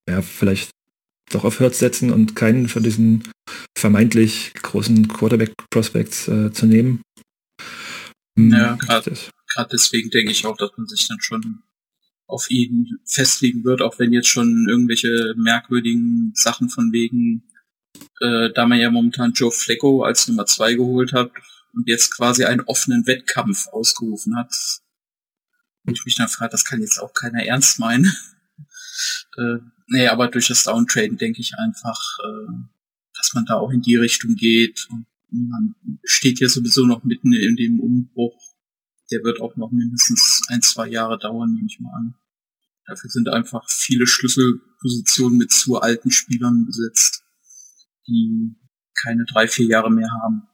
ja, 0.08 0.22
vielleicht 0.22 0.70
doch 1.34 1.44
auf 1.44 1.60
Hurts 1.60 1.78
setzen 1.78 2.10
und 2.10 2.36
keinen 2.36 2.68
von 2.68 2.82
diesen 2.82 3.24
vermeintlich 3.76 4.52
großen 4.54 5.08
Quarterback-Prospects 5.08 6.28
äh, 6.28 6.52
zu 6.52 6.66
nehmen. 6.66 7.02
Hm, 8.38 8.52
ja, 8.52 8.76
gerade 8.76 9.12
deswegen 9.70 10.10
denke 10.10 10.32
ich 10.32 10.46
auch, 10.46 10.56
dass 10.56 10.70
man 10.76 10.86
sich 10.86 11.06
dann 11.08 11.20
schon 11.20 11.62
auf 12.26 12.50
ihn 12.50 12.98
festlegen 13.04 13.64
wird, 13.64 13.82
auch 13.82 13.98
wenn 13.98 14.12
jetzt 14.12 14.28
schon 14.28 14.66
irgendwelche 14.68 15.34
merkwürdigen 15.36 16.32
Sachen 16.34 16.68
von 16.68 16.92
wegen, 16.92 17.44
äh, 18.20 18.50
da 18.52 18.66
man 18.66 18.80
ja 18.80 18.90
momentan 18.90 19.32
Joe 19.32 19.52
Flacco 19.52 20.02
als 20.02 20.26
Nummer 20.28 20.46
zwei 20.46 20.74
geholt 20.74 21.12
hat 21.12 21.30
und 21.72 21.88
jetzt 21.88 22.14
quasi 22.16 22.44
einen 22.44 22.62
offenen 22.62 23.06
Wettkampf 23.06 23.68
ausgerufen 23.68 24.36
hat. 24.36 24.52
Und 25.86 25.98
ich 25.98 26.04
mich 26.04 26.16
dann 26.16 26.28
frage, 26.28 26.50
das 26.50 26.64
kann 26.64 26.80
jetzt 26.80 26.98
auch 26.98 27.12
keiner 27.12 27.44
ernst 27.44 27.78
meinen. 27.78 28.06
äh, 29.36 29.58
nee, 29.86 30.08
aber 30.08 30.28
durch 30.28 30.48
das 30.48 30.64
Downtraden 30.64 31.16
denke 31.16 31.40
ich 31.40 31.54
einfach, 31.58 32.18
äh, 32.24 32.52
dass 33.16 33.34
man 33.34 33.44
da 33.46 33.54
auch 33.54 33.70
in 33.70 33.82
die 33.82 33.96
Richtung 33.96 34.34
geht. 34.34 34.86
Und 34.90 35.06
man 35.30 35.74
steht 36.04 36.40
ja 36.40 36.48
sowieso 36.48 36.86
noch 36.86 37.04
mitten 37.04 37.32
in 37.32 37.56
dem 37.56 37.80
Umbruch. 37.80 38.38
Der 39.10 39.22
wird 39.22 39.40
auch 39.40 39.56
noch 39.56 39.70
mindestens 39.70 40.42
ein, 40.48 40.62
zwei 40.62 40.88
Jahre 40.88 41.18
dauern, 41.18 41.52
nehme 41.54 41.66
ich 41.68 41.80
mal 41.80 41.92
an. 41.94 42.14
Dafür 42.86 43.10
sind 43.10 43.28
einfach 43.28 43.68
viele 43.70 44.06
Schlüsselpositionen 44.06 45.38
mit 45.38 45.50
zu 45.50 45.80
alten 45.80 46.10
Spielern 46.10 46.66
besetzt, 46.66 47.24
die 48.06 48.54
keine 49.02 49.24
drei, 49.24 49.48
vier 49.48 49.66
Jahre 49.66 49.90
mehr 49.90 50.10
haben. 50.22 50.46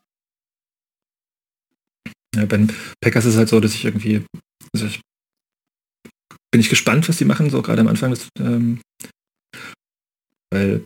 Ja, 2.34 2.46
bei 2.46 2.66
Packers 3.00 3.24
ist 3.24 3.32
es 3.32 3.38
halt 3.38 3.48
so, 3.48 3.58
dass 3.58 3.74
ich 3.74 3.84
irgendwie, 3.84 4.24
also 4.72 4.86
ich 4.86 5.00
bin 6.52 6.60
ich 6.60 6.68
gespannt, 6.68 7.08
was 7.08 7.18
die 7.18 7.24
machen, 7.24 7.50
so 7.50 7.62
gerade 7.62 7.80
am 7.80 7.88
Anfang 7.88 8.10
des, 8.10 8.28
ähm, 8.38 8.80
weil, 10.50 10.84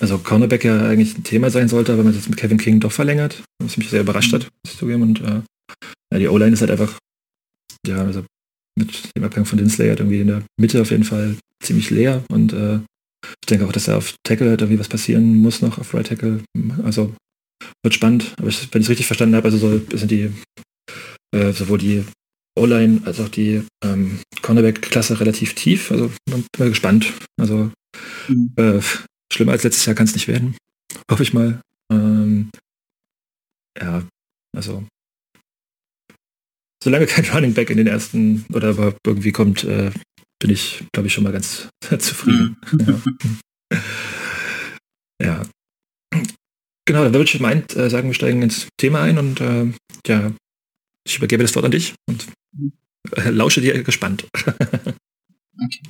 also 0.00 0.18
Cornerback 0.18 0.64
ja 0.64 0.88
eigentlich 0.88 1.16
ein 1.16 1.24
Thema 1.24 1.50
sein 1.50 1.68
sollte, 1.68 1.92
aber 1.92 2.04
man 2.04 2.14
jetzt 2.14 2.28
mit 2.28 2.38
Kevin 2.38 2.58
King 2.58 2.80
doch 2.80 2.92
verlängert, 2.92 3.42
was 3.62 3.76
mich 3.76 3.90
sehr 3.90 4.00
überrascht 4.00 4.32
hat, 4.32 4.42
muss 4.42 4.74
ich 4.74 4.78
zugeben. 4.78 5.02
Und 5.02 5.20
äh, 5.20 5.42
ja, 6.12 6.18
die 6.18 6.28
O-Line 6.28 6.52
ist 6.52 6.60
halt 6.60 6.70
einfach, 6.70 6.98
ja, 7.86 8.04
also 8.04 8.24
mit 8.78 9.16
dem 9.16 9.24
Abgang 9.24 9.44
von 9.44 9.58
Dinsley 9.58 9.88
halt 9.88 10.00
irgendwie 10.00 10.20
in 10.20 10.28
der 10.28 10.42
Mitte 10.58 10.80
auf 10.80 10.90
jeden 10.90 11.04
Fall 11.04 11.36
ziemlich 11.60 11.90
leer 11.90 12.22
und 12.30 12.52
äh, 12.52 12.78
ich 13.42 13.46
denke 13.48 13.66
auch, 13.66 13.72
dass 13.72 13.88
er 13.88 13.96
auf 13.96 14.14
Tackle 14.22 14.50
halt 14.50 14.60
irgendwie 14.60 14.78
was 14.78 14.88
passieren 14.88 15.36
muss 15.36 15.60
noch 15.60 15.78
auf 15.78 15.92
Right 15.92 16.06
Tackle. 16.06 16.40
Also 16.84 17.14
wird 17.82 17.94
spannend, 17.94 18.34
aber 18.38 18.48
ich, 18.48 18.72
wenn 18.72 18.80
ich 18.80 18.86
es 18.86 18.90
richtig 18.90 19.06
verstanden 19.06 19.34
habe, 19.34 19.46
also 19.46 19.58
so 19.58 19.96
sind 19.96 20.10
die 20.10 20.30
äh, 21.34 21.52
sowohl 21.52 21.78
die 21.78 22.04
O-Line 22.58 23.02
als 23.04 23.20
auch 23.20 23.28
die 23.28 23.62
ähm, 23.84 24.18
Cornerback-Klasse 24.42 25.20
relativ 25.20 25.54
tief. 25.54 25.90
Also 25.90 26.10
bin 26.30 26.44
mal 26.58 26.68
gespannt. 26.68 27.12
Also 27.40 27.70
mhm. 28.28 28.52
äh, 28.56 28.80
schlimmer 29.32 29.52
als 29.52 29.64
letztes 29.64 29.86
Jahr 29.86 29.94
kann 29.94 30.06
es 30.06 30.14
nicht 30.14 30.28
werden. 30.28 30.56
Hoffe 31.10 31.22
ich 31.22 31.32
mal. 31.32 31.60
Ähm, 31.90 32.50
ja, 33.80 34.02
also 34.56 34.86
solange 36.82 37.06
kein 37.06 37.24
Running 37.32 37.54
Back 37.54 37.70
in 37.70 37.76
den 37.76 37.86
ersten 37.86 38.44
oder 38.52 38.94
irgendwie 39.04 39.32
kommt, 39.32 39.64
äh, 39.64 39.90
bin 40.40 40.50
ich, 40.50 40.84
glaube 40.92 41.08
ich, 41.08 41.14
schon 41.14 41.24
mal 41.24 41.32
ganz 41.32 41.68
zufrieden. 41.98 42.56
Mhm. 42.72 43.38
Ja. 45.20 45.26
ja. 45.26 45.42
Genau, 46.86 47.04
dann 47.04 47.12
würde 47.12 47.24
ich 47.24 47.40
meint, 47.40 47.76
äh, 47.76 47.90
sagen, 47.90 48.08
wir 48.08 48.14
steigen 48.14 48.40
ins 48.40 48.68
Thema 48.78 49.02
ein 49.02 49.18
und 49.18 49.40
äh, 49.42 49.70
ja, 50.06 50.32
ich 51.06 51.18
übergebe 51.18 51.42
das 51.42 51.54
Wort 51.54 51.66
an 51.66 51.70
dich 51.70 51.94
und 52.08 52.26
äh, 53.12 53.28
lausche 53.28 53.60
dir 53.60 53.82
gespannt. 53.82 54.26
okay. 54.34 55.82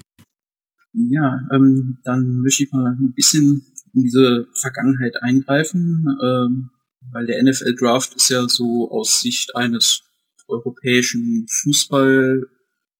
Ja, 1.11 1.41
ähm, 1.53 1.99
dann 2.05 2.41
möchte 2.41 2.65
ich 2.65 2.73
mal 2.73 2.93
ein 2.93 3.13
bisschen 3.15 3.65
in 3.95 4.03
diese 4.03 4.49
Vergangenheit 4.55 5.23
eingreifen, 5.23 6.07
ähm, 6.23 6.71
weil 7.13 7.27
der 7.27 7.43
NFL 7.43 7.75
Draft 7.77 8.15
ist 8.15 8.29
ja 8.31 8.49
so 8.49 8.91
aus 8.91 9.21
Sicht 9.21 9.55
eines 9.57 10.03
europäischen 10.49 11.47
Fußball 11.49 12.47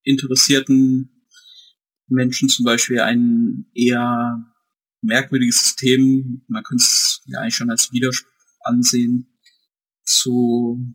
interessierten 0.03 1.11
Menschen 2.09 2.49
zum 2.49 2.65
Beispiel 2.65 3.01
ein 3.01 3.67
eher 3.75 4.45
merkwürdiges 5.03 5.63
System, 5.63 6.43
man 6.49 6.63
könnte 6.63 6.83
es 6.83 7.21
ja 7.27 7.41
eigentlich 7.41 7.55
schon 7.55 7.71
als 7.71 7.93
Widerspruch 7.93 8.31
ansehen, 8.65 9.27
zu 10.05 10.95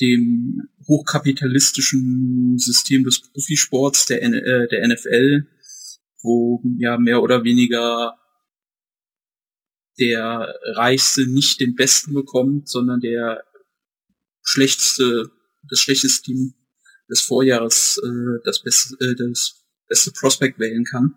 dem 0.00 0.68
hochkapitalistischen 0.86 2.58
System 2.58 3.04
des 3.04 3.20
Profisports 3.20 4.06
der, 4.06 4.22
äh, 4.22 4.68
der 4.68 4.88
NFL, 4.88 5.46
wo 6.22 6.62
ja 6.78 6.98
mehr 6.98 7.22
oder 7.22 7.44
weniger 7.44 8.18
der 9.98 10.54
Reichste 10.74 11.26
nicht 11.26 11.60
den 11.60 11.74
Besten 11.74 12.14
bekommt, 12.14 12.68
sondern 12.68 13.00
der 13.00 13.44
schlechteste, 14.44 15.30
das 15.68 15.80
schlechteste 15.80 16.22
Team 16.22 16.54
des 17.10 17.20
Vorjahres 17.20 18.00
äh, 18.02 18.40
das, 18.44 18.62
beste, 18.62 18.94
äh, 19.04 19.14
das 19.16 19.64
beste 19.88 20.12
Prospect 20.12 20.58
wählen 20.58 20.84
kann. 20.84 21.14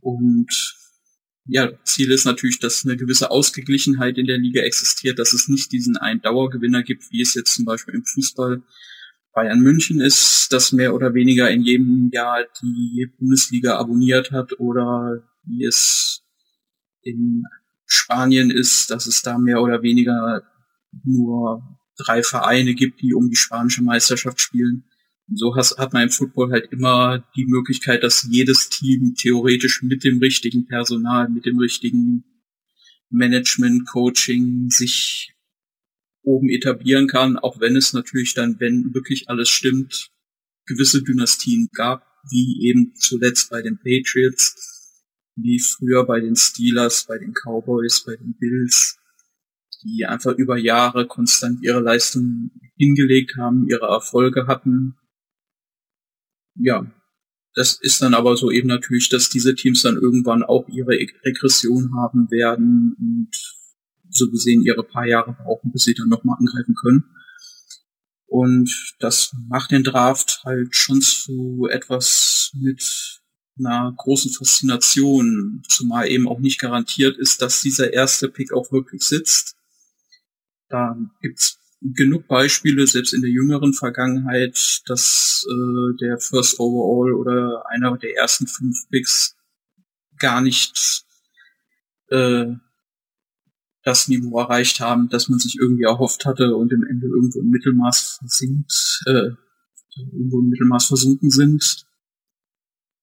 Und 0.00 0.48
ja, 1.48 1.72
Ziel 1.84 2.10
ist 2.10 2.24
natürlich, 2.24 2.58
dass 2.58 2.84
eine 2.84 2.96
gewisse 2.96 3.30
Ausgeglichenheit 3.30 4.18
in 4.18 4.26
der 4.26 4.38
Liga 4.38 4.62
existiert, 4.62 5.18
dass 5.18 5.32
es 5.32 5.48
nicht 5.48 5.70
diesen 5.72 5.96
einen 5.96 6.20
Dauergewinner 6.20 6.82
gibt, 6.82 7.10
wie 7.10 7.22
es 7.22 7.34
jetzt 7.34 7.54
zum 7.54 7.64
Beispiel 7.64 7.94
im 7.94 8.04
Fußball 8.04 8.62
Bayern 9.36 9.60
München 9.60 10.00
ist, 10.00 10.48
das 10.50 10.72
mehr 10.72 10.94
oder 10.94 11.12
weniger 11.12 11.50
in 11.50 11.60
jedem 11.60 12.08
Jahr 12.10 12.46
die 12.62 13.06
Bundesliga 13.18 13.76
abonniert 13.76 14.32
hat 14.32 14.58
oder 14.58 15.22
wie 15.44 15.66
es 15.66 16.22
in 17.02 17.44
Spanien 17.84 18.50
ist, 18.50 18.90
dass 18.90 19.06
es 19.06 19.20
da 19.20 19.36
mehr 19.36 19.60
oder 19.60 19.82
weniger 19.82 20.42
nur 21.04 21.78
drei 21.98 22.22
Vereine 22.22 22.74
gibt, 22.74 23.02
die 23.02 23.12
um 23.12 23.28
die 23.28 23.36
spanische 23.36 23.82
Meisterschaft 23.82 24.40
spielen. 24.40 24.84
So 25.30 25.54
has, 25.54 25.76
hat 25.76 25.92
man 25.92 26.04
im 26.04 26.10
Football 26.10 26.52
halt 26.52 26.72
immer 26.72 27.22
die 27.36 27.44
Möglichkeit, 27.44 28.04
dass 28.04 28.26
jedes 28.30 28.70
Team 28.70 29.16
theoretisch 29.16 29.82
mit 29.82 30.02
dem 30.02 30.18
richtigen 30.18 30.66
Personal, 30.66 31.28
mit 31.28 31.44
dem 31.44 31.58
richtigen 31.58 32.24
Management, 33.10 33.86
Coaching 33.86 34.70
sich 34.70 35.35
oben 36.26 36.50
etablieren 36.50 37.06
kann, 37.06 37.38
auch 37.38 37.60
wenn 37.60 37.76
es 37.76 37.92
natürlich 37.92 38.34
dann, 38.34 38.58
wenn 38.58 38.92
wirklich 38.92 39.30
alles 39.30 39.48
stimmt, 39.48 40.10
gewisse 40.66 41.02
Dynastien 41.02 41.68
gab, 41.72 42.06
wie 42.30 42.68
eben 42.68 42.94
zuletzt 42.96 43.50
bei 43.50 43.62
den 43.62 43.78
Patriots, 43.78 45.04
wie 45.36 45.60
früher 45.60 46.04
bei 46.04 46.20
den 46.20 46.34
Steelers, 46.34 47.06
bei 47.06 47.18
den 47.18 47.32
Cowboys, 47.32 48.04
bei 48.04 48.16
den 48.16 48.36
Bills, 48.38 48.98
die 49.84 50.04
einfach 50.06 50.32
über 50.32 50.58
Jahre 50.58 51.06
konstant 51.06 51.62
ihre 51.62 51.80
Leistung 51.80 52.50
hingelegt 52.76 53.36
haben, 53.38 53.68
ihre 53.68 53.86
Erfolge 53.86 54.48
hatten. 54.48 54.96
Ja, 56.56 56.90
das 57.54 57.78
ist 57.80 58.02
dann 58.02 58.14
aber 58.14 58.36
so 58.36 58.50
eben 58.50 58.68
natürlich, 58.68 59.08
dass 59.08 59.28
diese 59.28 59.54
Teams 59.54 59.82
dann 59.82 59.96
irgendwann 59.96 60.42
auch 60.42 60.68
ihre 60.68 60.98
Regression 61.24 61.94
haben 61.96 62.30
werden 62.30 62.96
und 62.98 63.55
so 64.10 64.30
gesehen 64.30 64.62
ihre 64.62 64.82
paar 64.82 65.06
Jahre 65.06 65.32
brauchen, 65.32 65.72
bis 65.72 65.84
sie 65.84 65.94
dann 65.94 66.08
nochmal 66.08 66.36
angreifen 66.38 66.74
können. 66.74 67.04
Und 68.26 68.70
das 68.98 69.34
macht 69.48 69.70
den 69.70 69.84
Draft 69.84 70.42
halt 70.44 70.74
schon 70.74 71.00
zu 71.00 71.68
etwas 71.70 72.50
mit 72.54 73.20
einer 73.58 73.92
großen 73.96 74.32
Faszination, 74.32 75.62
zumal 75.68 76.08
eben 76.08 76.28
auch 76.28 76.40
nicht 76.40 76.60
garantiert 76.60 77.16
ist, 77.16 77.40
dass 77.40 77.62
dieser 77.62 77.92
erste 77.92 78.28
Pick 78.28 78.52
auch 78.52 78.70
wirklich 78.72 79.02
sitzt. 79.02 79.56
Da 80.68 80.96
gibt's 81.22 81.58
genug 81.80 82.26
Beispiele, 82.26 82.86
selbst 82.86 83.14
in 83.14 83.22
der 83.22 83.30
jüngeren 83.30 83.72
Vergangenheit, 83.72 84.82
dass 84.86 85.46
äh, 85.48 85.96
der 86.00 86.18
First 86.18 86.58
Overall 86.58 87.14
oder 87.14 87.64
einer 87.68 87.96
der 87.96 88.16
ersten 88.16 88.46
fünf 88.46 88.76
Picks 88.90 89.36
gar 90.18 90.40
nicht 90.40 91.04
äh, 92.10 92.46
das 93.86 94.08
Niveau 94.08 94.40
erreicht 94.40 94.80
haben, 94.80 95.08
das 95.08 95.28
man 95.28 95.38
sich 95.38 95.58
irgendwie 95.60 95.84
erhofft 95.84 96.26
hatte 96.26 96.56
und 96.56 96.72
im 96.72 96.82
Ende 96.82 97.06
irgendwo 97.06 97.38
im 97.38 97.50
Mittelmaß 97.50 98.18
versinkt, 98.18 99.02
äh, 99.06 99.30
irgendwo 100.12 100.40
im 100.40 100.48
Mittelmaß 100.48 100.86
versunken 100.86 101.30
sind. 101.30 101.86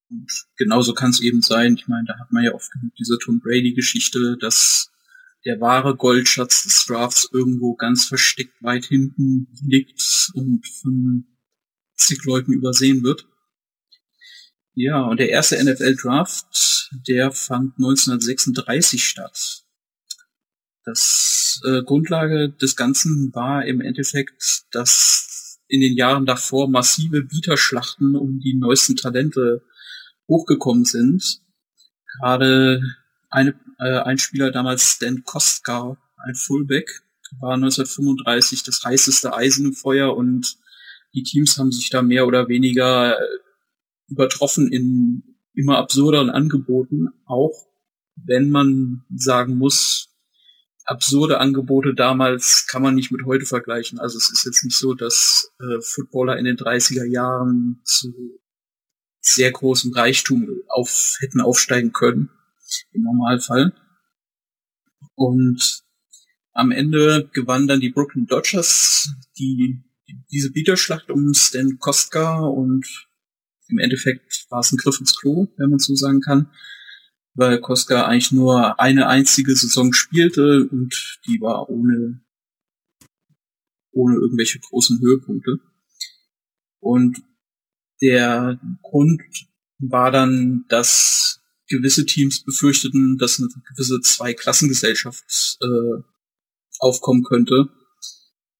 Und 0.10 0.30
genauso 0.58 0.94
kann 0.94 1.12
es 1.12 1.22
eben 1.22 1.42
sein. 1.42 1.76
Ich 1.76 1.88
meine, 1.88 2.06
da 2.06 2.20
hat 2.20 2.34
man 2.34 2.44
ja 2.44 2.54
oft 2.54 2.70
genug 2.70 2.94
diese 2.96 3.18
Tom 3.18 3.40
Brady-Geschichte, 3.40 4.38
dass 4.42 4.92
der 5.46 5.62
wahre 5.62 5.96
Goldschatz 5.96 6.64
des 6.64 6.86
Drafts 6.86 7.30
irgendwo 7.32 7.76
ganz 7.76 8.06
versteckt 8.06 8.62
weit 8.62 8.84
hinten 8.84 9.48
liegt 9.66 10.32
und 10.34 10.68
von 10.68 11.26
zig 11.96 12.26
Leuten 12.26 12.52
übersehen 12.52 13.04
wird. 13.04 13.26
Ja, 14.74 15.02
und 15.04 15.18
der 15.18 15.30
erste 15.30 15.64
NFL-Draft, 15.64 16.90
der 17.08 17.32
fand 17.32 17.78
1936 17.78 19.06
statt. 19.06 19.63
Das 20.86 21.62
äh, 21.66 21.82
Grundlage 21.84 22.50
des 22.50 22.76
Ganzen 22.76 23.34
war 23.34 23.66
im 23.66 23.82
Endeffekt, 23.82 24.64
dass 24.72 25.60
in 25.68 25.82
den 25.82 25.96
Jahren 25.96 26.26
davor 26.26 26.70
massive 26.70 27.24
Bieterschlachten 27.24 28.16
um 28.16 28.40
die 28.40 28.54
neuesten 28.54 28.96
Talente 28.96 29.64
hochgekommen 30.28 30.86
sind. 30.86 31.40
Gerade 32.20 32.82
eine, 33.30 33.56
äh, 33.80 34.00
ein 34.00 34.18
Spieler 34.18 34.52
damals 34.52 34.84
Stan 34.84 35.24
Kostka, 35.24 35.98
ein 36.18 36.36
Fullback, 36.36 37.04
war 37.40 37.54
1935 37.56 38.64
das 38.64 38.84
heißeste 38.84 39.34
Eisen 39.34 39.68
im 39.68 39.74
Feuer 39.74 40.16
und 40.16 40.58
die 41.14 41.24
Teams 41.24 41.58
haben 41.58 41.72
sich 41.72 41.90
da 41.90 42.02
mehr 42.02 42.28
oder 42.28 42.48
weniger 42.48 43.18
äh, 43.18 43.24
übertroffen 44.08 44.72
in 44.72 45.24
immer 45.54 45.78
absurderen 45.78 46.30
Angeboten, 46.30 47.10
auch 47.26 47.68
wenn 48.16 48.50
man 48.50 49.04
sagen 49.16 49.58
muss, 49.58 50.13
absurde 50.86 51.40
Angebote 51.40 51.94
damals 51.94 52.68
kann 52.68 52.82
man 52.82 52.96
nicht 52.96 53.12
mit 53.12 53.26
heute 53.26 53.46
vergleichen. 53.46 54.00
Also 54.00 54.18
es 54.18 54.30
ist 54.32 54.46
jetzt 54.46 54.64
nicht 54.64 54.78
so, 54.78 54.94
dass 54.94 55.52
äh, 55.60 55.82
Footballer 55.82 56.38
in 56.38 56.46
den 56.46 56.58
30er 56.58 57.06
Jahren 57.06 57.82
zu 57.86 58.14
sehr 59.22 59.52
großem 59.52 59.94
Reichtum 59.94 60.48
auf, 60.68 61.18
hätten 61.20 61.40
aufsteigen 61.40 61.94
können, 61.94 62.30
im 62.92 63.04
Normalfall. 63.04 63.74
Und 65.16 65.84
am 66.54 66.72
Ende 66.72 67.30
gewannen 67.34 67.68
dann 67.68 67.80
die 67.80 67.92
Brooklyn 67.92 68.28
Dodgers 68.28 69.10
die, 69.38 69.84
die 70.08 70.24
diese 70.32 70.52
Bieterschlacht 70.52 71.10
um 71.10 71.34
Stan 71.34 71.78
Kostka 71.80 72.42
und 72.42 72.86
im 73.70 73.80
Endeffekt 73.80 74.46
war 74.50 74.60
es 74.60 74.72
ein 74.72 74.78
Griff 74.78 75.00
ins 75.00 75.18
Klo, 75.18 75.48
wenn 75.58 75.70
man 75.70 75.80
so 75.80 75.96
sagen 75.96 76.22
kann, 76.22 76.52
weil 77.36 77.60
Koska 77.60 78.06
eigentlich 78.06 78.32
nur 78.32 78.80
eine 78.80 79.08
einzige 79.08 79.56
Saison 79.56 79.94
spielte 79.94 80.68
und 80.70 81.20
die 81.26 81.42
war 81.42 81.70
ohne, 81.70 82.22
ohne 83.92 84.16
irgendwelche 84.16 84.60
großen 84.60 85.00
Höhepunkte. 85.02 85.60
Und 86.80 87.24
der 88.02 88.60
Grund 88.82 89.22
war 89.80 90.12
dann, 90.12 90.66
dass 90.68 91.42
gewisse 91.68 92.06
Teams 92.06 92.44
befürchteten, 92.44 93.18
dass 93.18 93.40
eine 93.40 93.50
gewisse 93.70 94.02
Zweiklassengesellschaft 94.02 95.58
äh, 95.62 96.04
aufkommen 96.80 97.24
könnte, 97.24 97.70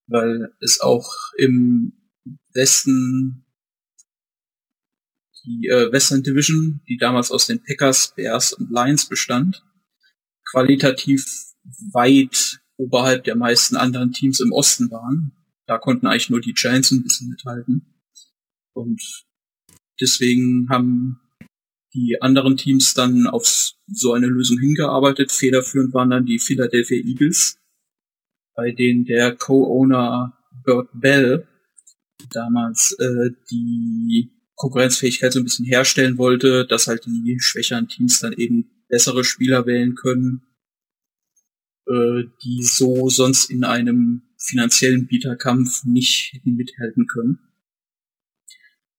weil 0.08 0.54
es 0.62 0.80
auch 0.82 1.14
im 1.38 1.94
Westen 2.54 3.46
die 5.46 5.68
äh, 5.68 5.92
Western 5.92 6.24
Division, 6.24 6.82
die 6.88 6.98
damals 6.98 7.32
aus 7.32 7.48
den 7.48 7.64
Packers, 7.64 8.14
Bears 8.16 8.54
und 8.54 8.70
Lions 8.72 9.08
bestand, 9.08 9.64
qualitativ 10.50 11.26
weit 11.92 12.60
oberhalb 12.78 13.24
der 13.24 13.36
meisten 13.36 13.76
anderen 13.76 14.12
Teams 14.12 14.40
im 14.40 14.52
Osten 14.52 14.92
waren. 14.92 15.32
Da 15.66 15.78
konnten 15.78 16.08
eigentlich 16.08 16.30
nur 16.30 16.42
die 16.42 16.54
Giants 16.54 16.92
ein 16.92 17.04
bisschen 17.04 17.30
mithalten. 17.30 17.94
Und 18.74 19.02
deswegen 20.02 20.68
haben 20.70 21.20
die 21.94 22.22
anderen 22.22 22.58
Teams 22.58 22.94
dann 22.94 23.28
auf 23.28 23.74
so 23.88 24.14
eine 24.14 24.28
Lösung 24.28 24.60
hingearbeitet. 24.60 25.32
Federführend 25.32 25.94
waren 25.94 26.10
dann 26.10 26.26
die 26.26 26.40
Philadelphia 26.40 26.98
Eagles, 26.98 27.58
bei 28.56 28.72
denen 28.72 29.06
der 29.06 29.36
Co-Owner 29.36 30.38
Burt 30.66 30.90
Bell 30.94 31.48
damals 32.32 32.96
äh, 33.00 33.32
die 33.52 34.32
Konkurrenzfähigkeit 34.64 35.34
so 35.34 35.40
ein 35.40 35.44
bisschen 35.44 35.66
herstellen 35.66 36.18
wollte, 36.18 36.66
dass 36.66 36.88
halt 36.88 37.06
die 37.06 37.38
schwächeren 37.42 37.90
Teams 37.90 38.20
dann 38.20 38.32
eben 38.32 38.72
bessere 38.88 39.26
Spieler 39.26 39.66
wählen 39.66 39.94
können, 39.94 40.42
äh, 41.86 42.24
die 42.46 42.64
so 42.64 43.10
sonst 43.10 43.50
in 43.50 43.66
einem 43.66 44.22
finanziellen 44.38 45.06
Bieterkampf 45.06 45.84
nicht 45.84 46.32
hätten 46.32 46.56
mithalten 46.56 47.08
können. 47.08 47.40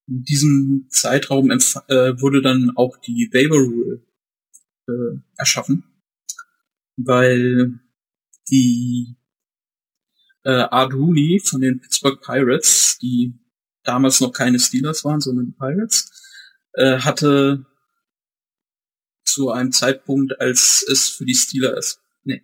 In 0.07 0.23
diesem 0.23 0.85
Zeitraum 0.89 1.49
äh, 1.49 1.57
wurde 1.57 2.43
dann 2.43 2.71
auch 2.75 2.97
die 2.97 3.31
Waiver 3.33 3.57
Rule 3.57 4.05
äh, 4.87 5.19
erschaffen, 5.35 5.83
weil 6.95 7.79
die 8.51 9.15
äh, 10.43 10.51
Art 10.51 10.93
Rooney 10.93 11.41
von 11.43 11.61
den 11.61 11.81
Pittsburgh 11.81 12.21
Pirates, 12.21 12.99
die 13.01 13.33
damals 13.85 14.19
noch 14.19 14.31
keine 14.31 14.59
Steelers 14.59 15.03
waren, 15.05 15.21
sondern 15.21 15.55
Pirates, 15.55 16.11
äh, 16.73 16.99
hatte 16.99 17.65
zu 19.23 19.51
einem 19.51 19.71
Zeitpunkt, 19.71 20.39
als 20.39 20.85
es 20.89 21.09
für 21.09 21.25
die 21.25 21.35
Steelers, 21.35 21.99
nee, 22.23 22.43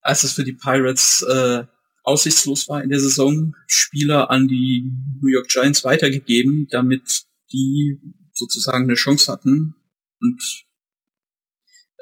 als 0.00 0.24
es 0.24 0.32
für 0.32 0.44
die 0.44 0.52
Pirates 0.52 1.22
äh, 1.22 1.64
aussichtslos 2.04 2.68
war 2.68 2.82
in 2.82 2.90
der 2.90 3.00
Saison, 3.00 3.56
Spieler 3.66 4.30
an 4.30 4.46
die 4.46 4.92
New 5.20 5.28
York 5.28 5.48
Giants 5.48 5.84
weitergegeben, 5.84 6.68
damit 6.70 7.24
die 7.52 7.98
sozusagen 8.32 8.84
eine 8.84 8.94
Chance 8.94 9.32
hatten. 9.32 9.74
Und 10.20 10.63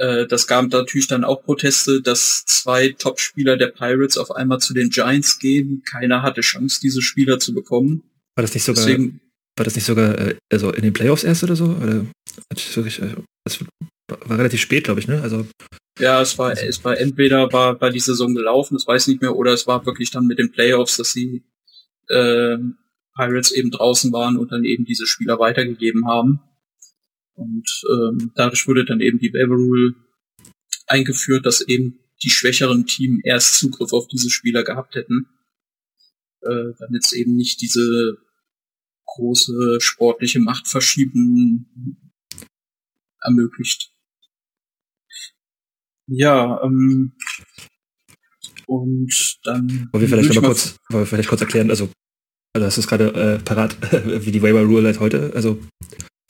äh, 0.03 0.27
das 0.27 0.49
gab 0.49 0.69
natürlich 0.73 1.07
dann 1.07 1.23
auch 1.23 1.45
Proteste, 1.45 2.03
dass 2.03 2.45
zwei 2.45 2.89
Top-Spieler 2.89 3.57
der 3.57 3.69
Pirates 3.69 4.19
auf 4.19 4.33
einmal 4.33 4.59
zu 4.59 4.75
den 4.75 4.91
Giants 4.91 5.39
gehen. 5.39 5.85
Keiner 5.89 6.23
hatte 6.23 6.41
Chance, 6.41 6.81
diese 6.83 7.01
Spieler 7.01 7.39
zu 7.39 7.55
bekommen. 7.55 8.03
War 8.35 8.43
das 8.43 8.53
nicht 8.53 8.65
sogar, 8.65 8.85
Deswegen, 8.85 9.21
war 9.57 9.65
das 9.65 9.77
nicht 9.77 9.85
sogar 9.85 10.19
äh, 10.19 10.37
also 10.53 10.73
in 10.73 10.83
den 10.83 10.93
Playoffs 10.93 11.23
erst 11.23 11.45
oder 11.45 11.55
so? 11.55 11.67
Oder 11.67 12.01
äh, 12.01 13.15
das 13.45 13.61
war 14.09 14.39
relativ 14.39 14.61
spät, 14.61 14.85
glaube 14.85 14.99
ich, 14.99 15.07
ne? 15.07 15.23
Also 15.23 15.47
ja, 16.01 16.21
es 16.21 16.37
war, 16.37 16.53
es 16.53 16.85
war 16.85 16.99
entweder 16.99 17.53
war, 17.53 17.81
war 17.81 17.91
die 17.91 18.01
Saison 18.01 18.35
gelaufen, 18.35 18.75
das 18.75 18.87
weiß 18.87 19.03
ich 19.03 19.09
nicht 19.09 19.23
mehr, 19.23 19.37
oder 19.37 19.53
es 19.53 19.69
war 19.69 19.87
wirklich 19.87 20.11
dann 20.11 20.27
mit 20.27 20.39
den 20.39 20.51
Playoffs, 20.51 20.97
dass 20.97 21.13
die 21.13 21.45
äh, 22.09 22.57
Pirates 23.15 23.53
eben 23.53 23.71
draußen 23.71 24.13
waren 24.13 24.37
und 24.37 24.51
dann 24.51 24.65
eben 24.65 24.85
diese 24.85 25.07
Spieler 25.07 25.39
weitergegeben 25.39 26.09
haben. 26.09 26.41
Und 27.43 27.69
ähm, 27.91 28.33
dadurch 28.35 28.67
wurde 28.69 28.85
dann 28.85 29.01
eben 29.01 29.19
die 29.19 29.33
Waiver 29.33 29.55
Rule 29.55 29.95
eingeführt, 30.87 31.45
dass 31.47 31.61
eben 31.61 31.99
die 32.23 32.31
schwächeren 32.31 32.87
Teams 32.87 33.21
erst 33.25 33.59
Zugriff 33.59 33.93
auf 33.93 34.07
diese 34.07 34.31
Spieler 34.31 34.63
gehabt 34.63 34.95
hätten, 34.95 35.27
äh, 36.43 36.73
damit 36.79 37.05
es 37.05 37.13
eben 37.13 37.37
nicht 37.37 37.61
diese 37.61 38.19
große 39.07 39.79
sportliche 39.81 40.39
Machtverschieben 40.39 42.13
ermöglicht. 43.21 43.93
Ja, 46.07 46.63
ähm, 46.63 47.13
und 48.67 49.39
dann. 49.45 49.89
Wollen 49.93 50.01
wir 50.01 50.09
vielleicht 50.09 50.35
mal 50.35 50.47
kurz, 50.47 50.77
wollen 50.91 51.03
wir 51.03 51.07
vielleicht 51.07 51.29
kurz 51.29 51.41
erklären, 51.41 51.71
also, 51.71 51.91
also 52.55 52.67
hast 52.67 52.77
du 52.77 52.81
es 52.83 52.87
gerade 52.87 53.09
äh, 53.15 53.39
parat, 53.39 53.77
wie 54.25 54.33
die 54.33 54.43
Waiver 54.43 54.63
Rule 54.63 54.87
halt 54.87 55.01
heute, 55.01 55.33
also 55.35 55.61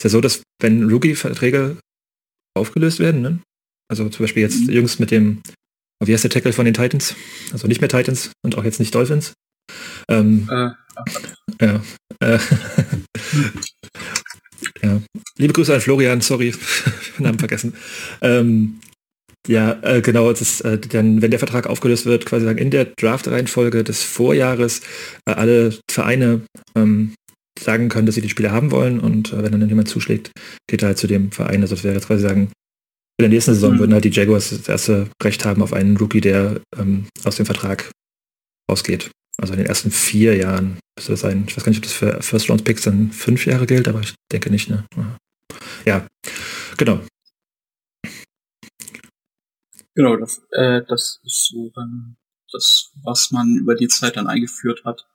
ist 0.03 0.11
ja 0.11 0.17
so, 0.17 0.21
dass 0.21 0.43
wenn 0.61 0.89
Rookie-Verträge 0.89 1.77
aufgelöst 2.57 2.99
werden, 2.99 3.21
ne? 3.21 3.39
also 3.89 4.09
zum 4.09 4.25
Beispiel 4.25 4.43
jetzt 4.43 4.67
mhm. 4.67 4.73
jüngst 4.73 4.99
mit 4.99 5.11
dem, 5.11 5.41
wie 6.03 6.11
heißt 6.11 6.25
der 6.25 6.31
Tackle 6.31 6.51
von 6.51 6.65
den 6.65 6.73
Titans? 6.73 7.15
Also 7.53 7.67
nicht 7.67 7.79
mehr 7.79 7.89
Titans 7.89 8.31
und 8.43 8.57
auch 8.57 8.65
jetzt 8.65 8.81
nicht 8.81 8.93
Dolphins. 8.93 9.31
Ähm, 10.09 10.49
äh, 10.51 10.71
ja, 11.65 11.81
äh, 12.19 12.39
ja. 14.83 15.01
Liebe 15.37 15.53
Grüße 15.53 15.73
an 15.73 15.79
Florian, 15.79 16.19
sorry, 16.19 16.53
Namen 17.17 17.39
vergessen. 17.39 17.73
Ähm, 18.21 18.81
ja, 19.47 19.79
äh, 19.83 20.01
genau, 20.01 20.33
das, 20.33 20.59
äh, 20.61 20.79
dann, 20.79 21.21
wenn 21.21 21.31
der 21.31 21.39
Vertrag 21.39 21.67
aufgelöst 21.67 22.05
wird, 22.05 22.25
quasi 22.25 22.43
sagen, 22.45 22.59
in 22.59 22.71
der 22.71 22.85
Draft-Reihenfolge 22.85 23.85
des 23.85 24.03
Vorjahres 24.03 24.81
äh, 25.25 25.31
alle 25.31 25.77
Vereine 25.89 26.41
ähm, 26.75 27.13
sagen 27.59 27.89
können, 27.89 28.05
dass 28.05 28.15
sie 28.15 28.21
die 28.21 28.29
Spieler 28.29 28.51
haben 28.51 28.71
wollen 28.71 28.99
und 28.99 29.31
äh, 29.33 29.43
wenn 29.43 29.51
dann 29.51 29.69
jemand 29.69 29.87
zuschlägt, 29.87 30.31
geht 30.67 30.81
er 30.81 30.89
halt 30.89 30.97
zu 30.97 31.07
dem 31.07 31.31
Verein. 31.31 31.61
Also 31.61 31.75
das 31.75 31.83
wäre 31.83 31.93
jetzt 31.93 32.07
quasi 32.07 32.23
sagen, 32.23 32.51
in 33.19 33.23
der 33.23 33.29
nächsten 33.29 33.53
Saison 33.53 33.75
mhm. 33.75 33.79
würden 33.79 33.93
halt 33.93 34.05
die 34.05 34.11
Jaguars 34.11 34.49
das 34.49 34.67
erste 34.67 35.07
Recht 35.21 35.45
haben 35.45 35.61
auf 35.61 35.73
einen 35.73 35.97
Rookie, 35.97 36.21
der 36.21 36.61
ähm, 36.77 37.07
aus 37.23 37.35
dem 37.35 37.45
Vertrag 37.45 37.91
ausgeht. 38.67 39.11
Also 39.37 39.53
in 39.53 39.59
den 39.59 39.67
ersten 39.67 39.91
vier 39.91 40.35
Jahren 40.35 40.79
müsste 40.97 41.13
das 41.13 41.21
sein. 41.21 41.45
Ich 41.47 41.55
weiß 41.55 41.63
gar 41.63 41.69
nicht, 41.69 41.79
ob 41.79 41.83
das 41.83 41.93
für 41.93 42.21
First 42.21 42.49
Round 42.49 42.63
Picks 42.63 42.83
dann 42.83 43.11
fünf 43.11 43.45
Jahre 43.45 43.65
gilt, 43.65 43.87
aber 43.87 44.01
ich 44.01 44.13
denke 44.31 44.49
nicht, 44.49 44.69
ne? 44.69 44.85
Ja, 45.85 46.07
genau. 46.77 47.01
Genau, 49.95 50.17
das, 50.17 50.41
äh, 50.51 50.81
das 50.87 51.19
ist 51.23 51.49
so 51.51 51.71
dann 51.75 52.17
das, 52.51 52.91
was 53.03 53.31
man 53.31 53.57
über 53.57 53.75
die 53.75 53.87
Zeit 53.87 54.17
dann 54.17 54.27
eingeführt 54.27 54.83
hat 54.85 55.07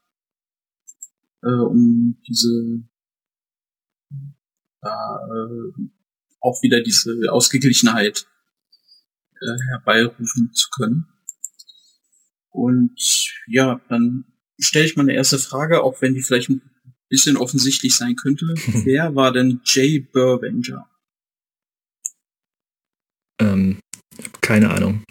äh, 1.43 1.49
um 1.49 2.17
diese 2.27 2.83
äh, 4.81 5.89
auch 6.41 6.61
wieder 6.61 6.81
diese 6.81 7.31
Ausgeglichenheit 7.31 8.27
äh, 9.41 9.57
herbeirufen 9.69 10.51
zu 10.53 10.69
können. 10.69 11.05
Und 12.49 12.97
ja, 13.47 13.81
dann 13.89 14.25
stelle 14.59 14.85
ich 14.85 14.95
mal 14.95 15.03
eine 15.03 15.13
erste 15.13 15.39
Frage, 15.39 15.83
auch 15.83 16.01
wenn 16.01 16.13
die 16.13 16.21
vielleicht 16.21 16.49
ein 16.49 16.61
bisschen 17.09 17.37
offensichtlich 17.37 17.95
sein 17.95 18.15
könnte. 18.15 18.45
Wer 18.85 19.15
war 19.15 19.31
denn 19.31 19.61
Jay 19.65 19.99
Burbanger? 19.99 20.89
Ähm, 23.41 23.79
keine 24.41 24.69
Ahnung. 24.69 25.03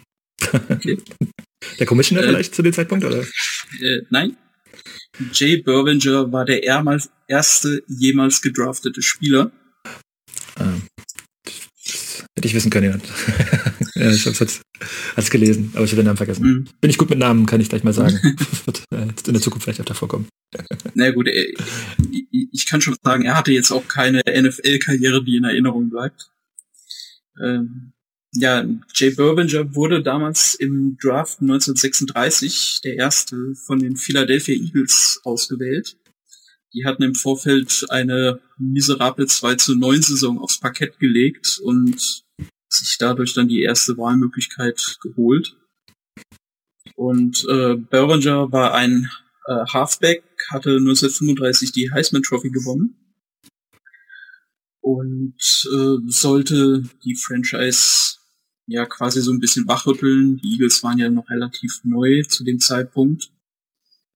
Okay. 0.69 1.01
Der 1.79 1.85
Commissioner 1.85 2.23
äh, 2.23 2.27
vielleicht 2.27 2.55
zu 2.55 2.61
dem 2.61 2.73
Zeitpunkt, 2.73 3.03
oder? 3.05 3.21
Äh, 3.21 4.01
nein. 4.09 4.37
Jay 5.33 5.61
Burbanger 5.61 6.31
war 6.31 6.45
der 6.45 6.63
erste 6.63 7.83
jemals 7.87 8.41
gedraftete 8.41 9.01
Spieler. 9.01 9.51
Ähm, 10.59 10.83
hätte 12.35 12.47
ich 12.47 12.53
wissen 12.53 12.71
können. 12.71 13.01
ja, 13.95 14.11
ich 14.11 14.25
hab's 14.25 14.39
jetzt 14.39 14.61
hat's 15.15 15.29
gelesen, 15.29 15.71
aber 15.75 15.85
ich 15.85 15.91
habe 15.91 16.01
den 16.01 16.05
Namen 16.05 16.17
vergessen. 16.17 16.45
Mhm. 16.45 16.67
Bin 16.79 16.89
ich 16.89 16.97
gut 16.97 17.09
mit 17.09 17.19
Namen, 17.19 17.45
kann 17.45 17.61
ich 17.61 17.69
gleich 17.69 17.83
mal 17.83 17.93
sagen. 17.93 18.17
wird 18.65 18.83
äh, 18.91 19.07
in 19.27 19.33
der 19.33 19.41
Zukunft 19.41 19.65
vielleicht 19.65 19.79
öfter 19.79 19.95
vorkommen. 19.95 20.27
Na 20.93 21.11
gut, 21.11 21.27
äh, 21.27 21.53
ich 22.51 22.65
kann 22.67 22.81
schon 22.81 22.95
sagen, 23.03 23.25
er 23.25 23.35
hatte 23.35 23.51
jetzt 23.51 23.71
auch 23.71 23.87
keine 23.87 24.21
NFL-Karriere, 24.25 25.23
die 25.23 25.37
in 25.37 25.43
Erinnerung 25.43 25.89
bleibt. 25.89 26.31
Ähm, 27.41 27.93
ja, 28.33 28.63
Jay 28.93 29.09
Burbinger 29.09 29.75
wurde 29.75 30.03
damals 30.03 30.53
im 30.53 30.97
Draft 31.01 31.41
1936 31.41 32.81
der 32.83 32.95
erste 32.95 33.55
von 33.55 33.79
den 33.79 33.95
Philadelphia 33.95 34.55
Eagles 34.55 35.19
ausgewählt. 35.23 35.97
Die 36.73 36.85
hatten 36.85 37.01
im 37.01 37.15
Vorfeld 37.15 37.85
eine 37.89 38.39
miserable 38.59 39.25
2 39.25 39.55
zu 39.55 39.75
9 39.75 40.03
Saison 40.03 40.39
aufs 40.39 40.59
Parkett 40.59 40.99
gelegt 40.99 41.59
und 41.63 42.23
sich 42.69 42.97
dadurch 42.99 43.33
dann 43.33 43.47
die 43.47 43.63
erste 43.63 43.97
Wahlmöglichkeit 43.97 44.99
geholt. 45.01 45.57
Und 46.95 47.45
äh, 47.49 47.75
Burbinger 47.75 48.51
war 48.51 48.75
ein 48.75 49.09
äh, 49.47 49.65
Halfback, 49.73 50.23
hatte 50.51 50.75
1935 50.75 51.71
die 51.71 51.91
Heisman 51.91 52.21
Trophy 52.21 52.51
gewonnen 52.51 52.95
und 54.81 55.35
äh, 55.73 55.97
sollte 56.11 56.83
die 57.03 57.15
Franchise 57.15 58.18
ja 58.69 58.85
quasi 58.85 59.21
so 59.21 59.31
ein 59.31 59.39
bisschen 59.39 59.67
wachrütteln. 59.67 60.37
Die 60.37 60.53
Eagles 60.53 60.83
waren 60.83 60.97
ja 60.97 61.09
noch 61.09 61.29
relativ 61.29 61.81
neu 61.83 62.23
zu 62.23 62.43
dem 62.43 62.59
Zeitpunkt, 62.59 63.31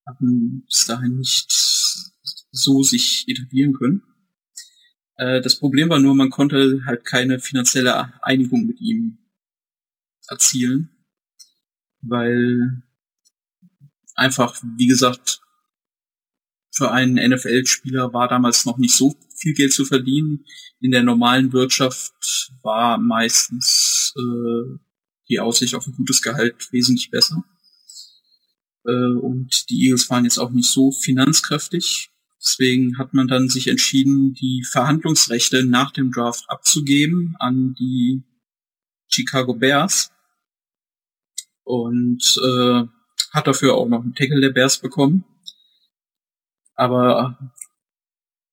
hatten 0.05 0.63
bis 0.65 0.85
dahin 0.85 1.17
nicht 1.17 1.51
so 2.51 2.83
sich 2.83 3.25
etablieren 3.27 3.73
können. 3.73 4.03
Äh, 5.15 5.41
das 5.41 5.59
Problem 5.59 5.89
war 5.89 5.99
nur, 5.99 6.15
man 6.15 6.29
konnte 6.29 6.81
halt 6.85 7.05
keine 7.05 7.39
finanzielle 7.39 8.13
Einigung 8.23 8.65
mit 8.65 8.79
ihm 8.79 9.17
erzielen, 10.27 10.89
weil 12.01 12.83
einfach, 14.15 14.61
wie 14.77 14.87
gesagt, 14.87 15.42
für 16.73 16.91
einen 16.91 17.15
NFL-Spieler 17.15 18.13
war 18.13 18.27
damals 18.27 18.65
noch 18.65 18.77
nicht 18.77 18.95
so 18.95 19.15
viel 19.35 19.53
Geld 19.53 19.73
zu 19.73 19.85
verdienen. 19.85 20.45
In 20.79 20.91
der 20.91 21.03
normalen 21.03 21.53
Wirtschaft 21.53 22.51
war 22.63 22.97
meistens 22.97 24.13
äh, 24.17 24.79
die 25.29 25.39
Aussicht 25.39 25.75
auf 25.75 25.85
ein 25.85 25.93
gutes 25.95 26.21
Gehalt 26.23 26.71
wesentlich 26.71 27.11
besser. 27.11 27.43
Äh, 28.85 28.91
und 28.91 29.69
die 29.69 29.85
Eagles 29.85 30.09
waren 30.09 30.23
jetzt 30.23 30.39
auch 30.39 30.49
nicht 30.49 30.69
so 30.69 30.91
finanzkräftig. 30.91 32.09
Deswegen 32.41 32.97
hat 32.97 33.13
man 33.13 33.27
dann 33.27 33.49
sich 33.49 33.67
entschieden, 33.67 34.33
die 34.33 34.65
Verhandlungsrechte 34.69 35.63
nach 35.63 35.91
dem 35.91 36.11
Draft 36.11 36.45
abzugeben 36.49 37.35
an 37.39 37.75
die 37.79 38.23
Chicago 39.07 39.53
Bears 39.53 40.11
und 41.63 42.23
äh, 42.43 42.83
hat 43.31 43.47
dafür 43.47 43.75
auch 43.75 43.87
noch 43.87 44.01
einen 44.01 44.15
Tackle 44.15 44.41
der 44.41 44.49
Bears 44.49 44.79
bekommen. 44.79 45.23
Aber 46.75 47.37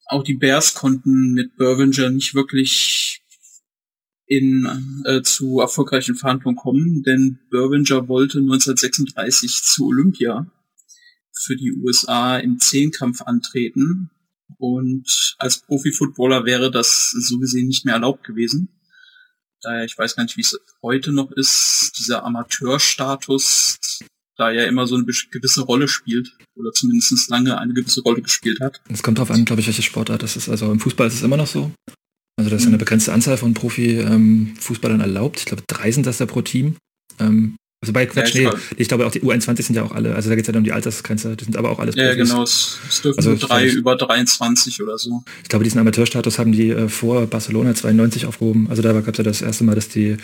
auch 0.07 0.23
die 0.23 0.35
Bears 0.35 0.75
konnten 0.75 1.33
mit 1.33 1.57
Burvinger 1.57 2.11
nicht 2.11 2.35
wirklich 2.35 3.23
in 4.27 5.03
äh, 5.07 5.23
zu 5.23 5.61
erfolgreichen 5.61 6.15
Verhandlungen 6.15 6.57
kommen, 6.57 7.03
denn 7.03 7.41
Burvinger 7.51 8.09
wollte 8.09 8.39
1936 8.39 9.63
zu 9.65 9.87
Olympia 9.87 10.47
für 11.33 11.57
die 11.57 11.73
USA 11.73 12.39
im 12.39 12.59
Zehnkampf 12.59 13.23
antreten. 13.23 14.11
Und 14.59 15.37
als 15.39 15.59
Profi-Footballer 15.59 16.45
wäre 16.45 16.71
das 16.71 17.11
so 17.11 17.39
gesehen 17.39 17.69
nicht 17.69 17.85
mehr 17.85 17.95
erlaubt 17.95 18.25
gewesen. 18.25 18.69
Daher, 19.63 19.85
ich 19.85 19.97
weiß 19.97 20.17
gar 20.17 20.25
nicht, 20.25 20.37
wie 20.37 20.43
es 20.43 20.59
heute 20.83 21.13
noch 21.13 21.31
ist, 21.33 21.93
dieser 21.99 22.25
Amateurstatus, 22.25 23.79
da 24.41 24.51
ja 24.51 24.65
immer 24.65 24.87
so 24.87 24.97
eine 24.97 25.05
gewisse 25.05 25.63
Rolle 25.63 25.87
spielt 25.87 26.37
oder 26.57 26.73
zumindest 26.73 27.29
lange 27.31 27.59
eine 27.59 27.75
gewisse 27.75 28.03
Rolle 28.03 28.23
gespielt 28.23 28.61
hat. 28.61 28.81
Es 28.89 29.03
kommt 29.03 29.19
darauf 29.19 29.31
an, 29.31 29.45
glaube 29.45 29.61
ich, 29.61 29.67
welche 29.67 29.83
Sportart 29.83 30.23
das 30.23 30.37
ist. 30.37 30.49
Also 30.49 30.73
im 30.73 30.81
Fußball 30.81 31.07
ist 31.07 31.15
es 31.15 31.23
immer 31.23 31.37
noch 31.37 31.47
so. 31.47 31.73
Also 32.39 32.51
da 32.51 32.57
ist 32.57 32.63
eine 32.63 32.77
mhm. 32.77 32.79
begrenzte 32.79 33.13
Anzahl 33.13 33.37
von 33.37 33.53
Profi-Fußballern 33.53 35.01
ähm, 35.01 35.07
erlaubt. 35.07 35.41
Ich 35.41 35.45
glaube, 35.45 35.63
drei 35.67 35.93
sind 35.93 36.07
das 36.07 36.19
da 36.19 36.27
pro 36.27 36.41
Team. 36.41 36.77
Ähm, 37.19 37.57
also 37.83 37.95
bei 37.95 38.05
Quatsch, 38.05 38.35
ja, 38.35 38.51
nee, 38.51 38.59
ich 38.77 38.89
glaube 38.89 39.07
auch 39.07 39.11
die 39.11 39.23
U21 39.23 39.63
sind 39.63 39.75
ja 39.75 39.83
auch 39.83 39.93
alle, 39.93 40.15
also 40.15 40.29
da 40.29 40.35
geht 40.35 40.43
es 40.43 40.49
ja 40.49 40.53
dann 40.53 40.61
um 40.61 40.65
die 40.65 40.73
Altersgrenze, 40.73 41.35
die 41.35 41.45
sind 41.45 41.57
aber 41.57 41.71
auch 41.71 41.79
alles 41.79 41.97
Ja, 41.97 42.11
Profis. 42.11 42.29
genau, 42.29 42.43
es, 42.43 42.79
es 42.87 43.01
dürfen 43.01 43.19
also, 43.19 43.31
nur 43.31 43.39
drei 43.39 43.67
ich, 43.67 43.75
über 43.75 43.97
23 43.97 44.83
oder 44.83 44.99
so. 44.99 45.25
Ich 45.43 45.49
glaube, 45.49 45.65
diesen 45.65 45.81
Amateurstatus 45.81 46.39
haben 46.39 46.53
die 46.53 46.71
äh, 46.71 46.89
vor 46.91 47.27
Barcelona 47.27 47.75
92 47.75 48.27
aufgehoben. 48.27 48.69
Also 48.69 48.83
da 48.83 48.93
gab 48.93 49.09
es 49.09 49.17
ja 49.17 49.25
das 49.25 49.41
erste 49.41 49.65
Mal, 49.65 49.75
dass 49.75 49.89
die, 49.89 50.19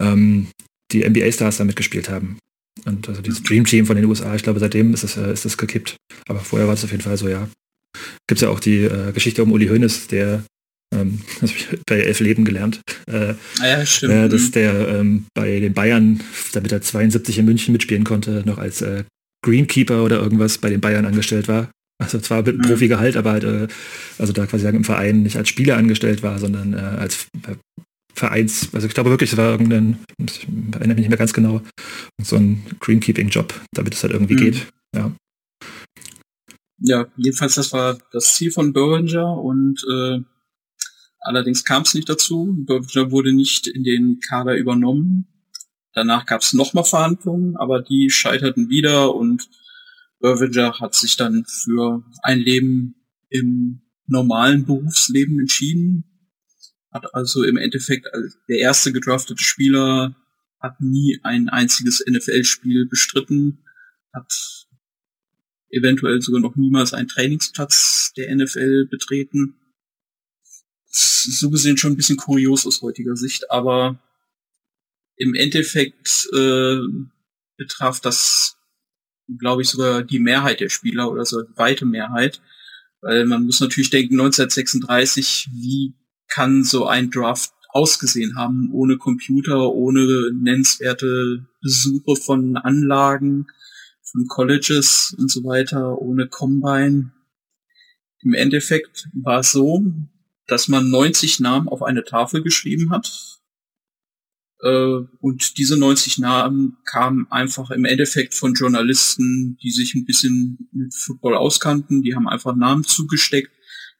ähm, 0.00 0.48
die 0.92 1.08
NBA-Stars 1.08 1.56
da 1.56 1.64
mitgespielt 1.64 2.10
haben. 2.10 2.38
Und 2.84 3.08
also 3.08 3.22
dieses 3.22 3.42
Dream 3.42 3.64
Team 3.64 3.86
von 3.86 3.96
den 3.96 4.04
USA, 4.04 4.34
ich 4.34 4.42
glaube, 4.42 4.60
seitdem 4.60 4.94
ist 4.94 5.04
das, 5.04 5.16
äh, 5.16 5.32
ist 5.32 5.44
das 5.44 5.56
gekippt. 5.56 5.96
Aber 6.28 6.40
vorher 6.40 6.66
war 6.66 6.74
es 6.74 6.84
auf 6.84 6.90
jeden 6.90 7.02
Fall 7.02 7.16
so, 7.16 7.28
ja. 7.28 7.48
Gibt 8.26 8.38
es 8.38 8.42
ja 8.42 8.48
auch 8.48 8.60
die 8.60 8.84
äh, 8.84 9.12
Geschichte 9.12 9.42
um 9.42 9.52
Uli 9.52 9.66
Hoeneß, 9.68 10.08
der 10.08 10.44
ähm, 10.94 11.20
das 11.40 11.50
habe 11.50 11.60
ich 11.60 11.78
bei 11.86 12.00
Elf 12.00 12.20
Leben 12.20 12.44
gelernt. 12.44 12.80
Äh, 13.06 13.34
ah 13.60 13.66
ja, 13.66 13.86
stimmt. 13.86 14.12
Äh, 14.12 14.28
dass 14.28 14.42
mhm. 14.42 14.52
der 14.52 14.88
ähm, 14.88 15.26
bei 15.34 15.60
den 15.60 15.74
Bayern, 15.74 16.20
damit 16.52 16.72
er 16.72 16.80
72 16.80 17.38
in 17.38 17.44
München 17.44 17.72
mitspielen 17.72 18.04
konnte, 18.04 18.42
noch 18.44 18.58
als 18.58 18.82
äh, 18.82 19.04
Greenkeeper 19.44 20.02
oder 20.04 20.20
irgendwas 20.20 20.58
bei 20.58 20.70
den 20.70 20.80
Bayern 20.80 21.06
angestellt 21.06 21.48
war. 21.48 21.70
Also 22.00 22.18
zwar 22.20 22.38
mit 22.38 22.48
einem 22.48 22.58
mhm. 22.58 22.66
Profigehalt, 22.68 23.16
aber 23.16 23.32
halt, 23.32 23.44
äh, 23.44 23.68
also 24.18 24.32
da 24.32 24.46
quasi 24.46 24.64
sagen, 24.64 24.78
im 24.78 24.84
Verein 24.84 25.22
nicht 25.22 25.36
als 25.36 25.48
Spieler 25.48 25.76
angestellt 25.76 26.22
war, 26.22 26.38
sondern 26.38 26.74
äh, 26.74 26.76
als 26.76 27.26
Vereins, 28.18 28.74
also 28.74 28.86
ich 28.86 28.94
glaube 28.94 29.10
wirklich, 29.10 29.32
es 29.32 29.38
war 29.38 29.52
irgendein, 29.52 29.98
ich 30.18 30.46
erinnere 30.46 30.94
mich 30.94 31.02
nicht 31.02 31.08
mehr 31.08 31.18
ganz 31.18 31.32
genau, 31.32 31.62
so 32.22 32.36
ein 32.36 32.64
Greenkeeping-Job, 32.80 33.54
damit 33.72 33.94
es 33.94 34.02
halt 34.02 34.12
irgendwie 34.12 34.34
mhm. 34.34 34.38
geht. 34.38 34.66
Ja. 34.94 35.12
Ja, 36.80 37.06
jedenfalls 37.16 37.56
das 37.56 37.72
war 37.72 37.98
das 38.12 38.34
Ziel 38.34 38.52
von 38.52 38.72
Bollinger 38.72 39.36
und 39.36 39.82
äh, 39.90 40.20
Allerdings 41.20 41.64
kam 41.64 41.82
es 41.82 41.94
nicht 41.94 42.08
dazu. 42.08 42.56
Burger 42.64 43.10
wurde 43.10 43.32
nicht 43.34 43.66
in 43.66 43.84
den 43.84 44.20
Kader 44.20 44.56
übernommen. 44.56 45.26
Danach 45.92 46.26
gab 46.26 46.42
es 46.42 46.52
nochmal 46.52 46.84
Verhandlungen, 46.84 47.56
aber 47.56 47.82
die 47.82 48.08
scheiterten 48.08 48.68
wieder 48.68 49.14
und 49.14 49.48
Burvinger 50.20 50.80
hat 50.80 50.94
sich 50.94 51.16
dann 51.16 51.44
für 51.46 52.02
ein 52.22 52.38
Leben 52.38 52.94
im 53.28 53.82
normalen 54.06 54.64
Berufsleben 54.64 55.38
entschieden. 55.38 56.17
Hat 56.90 57.14
also 57.14 57.44
im 57.44 57.56
Endeffekt 57.56 58.06
der 58.48 58.58
erste 58.58 58.92
gedraftete 58.92 59.42
Spieler, 59.42 60.16
hat 60.60 60.80
nie 60.80 61.20
ein 61.22 61.48
einziges 61.48 62.02
NFL-Spiel 62.08 62.86
bestritten, 62.86 63.64
hat 64.12 64.66
eventuell 65.70 66.20
sogar 66.20 66.40
noch 66.40 66.56
niemals 66.56 66.94
einen 66.94 67.08
Trainingsplatz 67.08 68.12
der 68.16 68.34
NFL 68.34 68.86
betreten. 68.86 69.54
So 70.86 71.50
gesehen 71.50 71.76
schon 71.76 71.92
ein 71.92 71.96
bisschen 71.96 72.16
kurios 72.16 72.66
aus 72.66 72.80
heutiger 72.82 73.16
Sicht, 73.16 73.50
aber 73.50 74.02
im 75.16 75.34
Endeffekt 75.34 76.28
äh, 76.34 76.78
betraf 77.56 78.00
das, 78.00 78.56
glaube 79.38 79.62
ich, 79.62 79.68
sogar 79.68 80.02
die 80.02 80.20
Mehrheit 80.20 80.60
der 80.60 80.70
Spieler 80.70 81.10
oder 81.10 81.24
so 81.26 81.42
die 81.42 81.56
weite 81.56 81.84
Mehrheit, 81.84 82.40
weil 83.00 83.26
man 83.26 83.44
muss 83.44 83.60
natürlich 83.60 83.90
denken, 83.90 84.14
1936, 84.14 85.50
wie 85.52 85.92
kann 86.28 86.64
so 86.64 86.86
ein 86.86 87.10
Draft 87.10 87.52
ausgesehen 87.70 88.36
haben, 88.36 88.70
ohne 88.72 88.96
Computer, 88.96 89.72
ohne 89.72 90.32
nennenswerte 90.32 91.46
Besuche 91.60 92.16
von 92.16 92.56
Anlagen, 92.56 93.46
von 94.02 94.26
Colleges 94.26 95.14
und 95.18 95.30
so 95.30 95.44
weiter, 95.44 96.00
ohne 96.00 96.28
Combine. 96.28 97.12
Im 98.20 98.34
Endeffekt 98.34 99.08
war 99.12 99.40
es 99.40 99.52
so, 99.52 99.84
dass 100.46 100.68
man 100.68 100.90
90 100.90 101.40
Namen 101.40 101.68
auf 101.68 101.82
eine 101.82 102.04
Tafel 102.04 102.42
geschrieben 102.42 102.90
hat. 102.90 103.38
Äh, 104.60 105.04
und 105.20 105.58
diese 105.58 105.76
90 105.76 106.18
Namen 106.18 106.78
kamen 106.84 107.30
einfach 107.30 107.70
im 107.70 107.84
Endeffekt 107.84 108.34
von 108.34 108.54
Journalisten, 108.54 109.56
die 109.62 109.70
sich 109.70 109.94
ein 109.94 110.04
bisschen 110.04 110.68
mit 110.72 110.94
Football 110.94 111.36
auskannten. 111.36 112.02
Die 112.02 112.16
haben 112.16 112.28
einfach 112.28 112.56
Namen 112.56 112.84
zugesteckt. 112.84 113.52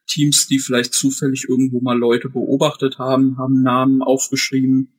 Teams, 0.09 0.47
die 0.47 0.59
vielleicht 0.59 0.93
zufällig 0.93 1.45
irgendwo 1.47 1.81
mal 1.81 1.97
Leute 1.97 2.29
beobachtet 2.29 2.97
haben, 2.97 3.37
haben 3.37 3.61
Namen 3.61 4.01
aufgeschrieben. 4.01 4.89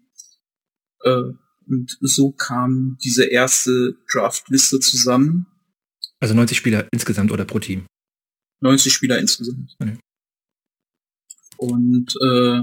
Äh, 1.03 1.33
Und 1.67 1.99
so 2.01 2.33
kam 2.33 2.99
diese 3.05 3.25
erste 3.25 3.97
Draftliste 4.13 4.81
zusammen. 4.81 5.47
Also 6.21 6.35
90 6.35 6.57
Spieler 6.57 6.89
insgesamt 6.93 7.33
oder 7.33 7.45
pro 7.45 7.59
Team? 7.59 7.87
90 8.61 8.93
Spieler 8.93 9.19
insgesamt. 9.19 9.77
Okay. 9.79 9.99
Und 11.57 12.15
äh, 12.17 12.63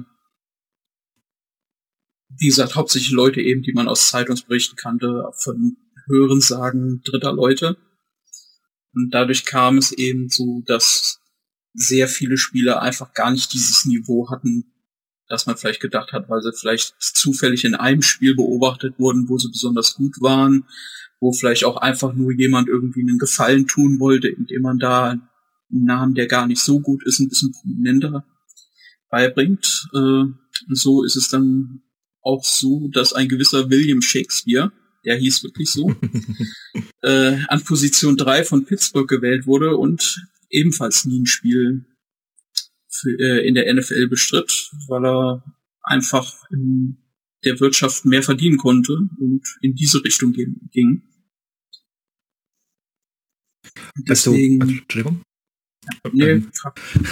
wie 2.39 2.47
gesagt, 2.47 2.75
hauptsächlich 2.75 3.11
Leute 3.11 3.41
eben, 3.41 3.61
die 3.61 3.73
man 3.73 3.87
aus 3.87 4.09
Zeitungsberichten 4.09 4.75
kannte, 4.75 5.23
von 5.43 5.77
Hörensagen 6.07 7.01
dritter 7.03 7.33
Leute. 7.33 7.77
Und 8.93 9.11
dadurch 9.11 9.45
kam 9.45 9.77
es 9.77 9.91
eben 9.91 10.29
so, 10.29 10.61
dass 10.65 11.16
sehr 11.77 12.07
viele 12.07 12.37
Spieler 12.37 12.81
einfach 12.81 13.13
gar 13.13 13.31
nicht 13.31 13.53
dieses 13.53 13.85
Niveau 13.85 14.29
hatten, 14.31 14.65
das 15.29 15.45
man 15.45 15.57
vielleicht 15.57 15.79
gedacht 15.79 16.11
hat, 16.11 16.27
weil 16.27 16.41
sie 16.41 16.51
vielleicht 16.53 16.95
zufällig 16.99 17.65
in 17.65 17.75
einem 17.75 18.01
Spiel 18.01 18.35
beobachtet 18.35 18.95
wurden, 18.97 19.29
wo 19.29 19.37
sie 19.37 19.49
besonders 19.49 19.93
gut 19.93 20.19
waren, 20.19 20.65
wo 21.19 21.31
vielleicht 21.31 21.65
auch 21.65 21.77
einfach 21.77 22.13
nur 22.13 22.31
jemand 22.31 22.67
irgendwie 22.67 23.01
einen 23.01 23.19
Gefallen 23.19 23.67
tun 23.67 23.99
wollte, 23.99 24.27
indem 24.27 24.63
man 24.63 24.79
da 24.79 25.11
einen 25.11 25.29
Namen, 25.69 26.15
der 26.15 26.27
gar 26.27 26.47
nicht 26.47 26.61
so 26.61 26.79
gut 26.79 27.05
ist, 27.05 27.19
ein 27.19 27.29
bisschen 27.29 27.51
prominenter 27.51 28.25
beibringt. 29.09 29.87
Äh, 29.93 30.23
so 30.69 31.03
ist 31.03 31.15
es 31.15 31.29
dann 31.29 31.83
auch 32.21 32.43
so, 32.43 32.89
dass 32.91 33.13
ein 33.13 33.29
gewisser 33.29 33.69
William 33.69 34.01
Shakespeare, 34.01 34.71
der 35.05 35.17
hieß 35.17 35.43
wirklich 35.43 35.71
so, 35.71 35.93
äh, 37.03 37.37
an 37.47 37.63
Position 37.63 38.17
3 38.17 38.43
von 38.43 38.65
Pittsburgh 38.65 39.07
gewählt 39.07 39.45
wurde 39.45 39.77
und 39.77 40.27
ebenfalls 40.49 41.05
nie 41.05 41.19
ein 41.19 41.25
Spiel 41.25 41.85
für, 42.89 43.09
äh, 43.09 43.47
in 43.47 43.55
der 43.55 43.73
NFL 43.73 44.07
bestritt, 44.07 44.71
weil 44.87 45.05
er 45.05 45.43
einfach 45.83 46.49
in 46.51 46.97
der 47.43 47.59
Wirtschaft 47.59 48.05
mehr 48.05 48.23
verdienen 48.23 48.57
konnte 48.57 48.93
und 49.19 49.41
in 49.61 49.75
diese 49.75 50.03
Richtung 50.03 50.33
ging. 50.33 51.03
Deswegen, 53.97 54.61
also, 54.61 54.73
Entschuldigung. 54.73 55.21
Nee. 56.11 56.31
Ähm, 56.31 56.51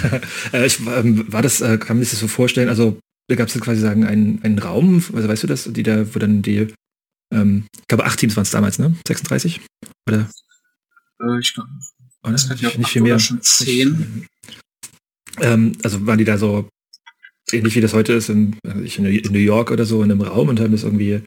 äh, 0.52 0.66
ich, 0.66 0.80
ähm, 0.80 1.32
war 1.32 1.42
das, 1.42 1.60
äh, 1.60 1.78
kann 1.78 1.96
man 1.96 2.04
sich 2.04 2.10
das 2.10 2.20
so 2.20 2.28
vorstellen, 2.28 2.68
also 2.68 2.98
da 3.28 3.36
gab 3.36 3.48
es 3.48 3.60
quasi 3.60 3.80
sagen 3.80 4.04
einen, 4.04 4.42
einen 4.42 4.58
Raum, 4.58 5.02
also 5.12 5.28
weißt 5.28 5.44
du 5.44 5.46
das, 5.46 5.64
die 5.72 5.82
da, 5.82 6.14
wo 6.14 6.18
dann 6.18 6.42
die, 6.42 6.72
ähm, 7.32 7.66
ich 7.78 7.86
glaube 7.88 8.04
acht 8.04 8.18
Teams 8.18 8.36
waren 8.36 8.42
es 8.42 8.50
damals, 8.50 8.78
ne? 8.78 8.94
36? 9.06 9.60
Oder? 10.08 10.30
Äh, 11.20 11.40
ich 11.40 11.54
glaube, 11.54 11.70
das 12.32 12.48
kann 12.48 12.58
ich 12.60 12.78
nicht 12.78 12.90
viel 12.90 13.02
mehr. 13.02 13.18
Schon 13.18 13.42
zehn. 13.42 14.26
Ähm, 15.40 15.72
also 15.82 16.06
waren 16.06 16.18
die 16.18 16.24
da 16.24 16.38
so 16.38 16.68
ähnlich 17.52 17.74
wie 17.76 17.80
das 17.80 17.94
heute 17.94 18.14
ist 18.14 18.28
in, 18.28 18.58
in, 18.64 19.32
New 19.32 19.38
York 19.38 19.70
oder 19.70 19.84
so 19.84 20.02
in 20.02 20.10
einem 20.10 20.22
Raum 20.22 20.48
und 20.48 20.60
haben 20.60 20.72
das 20.72 20.82
irgendwie 20.82 21.22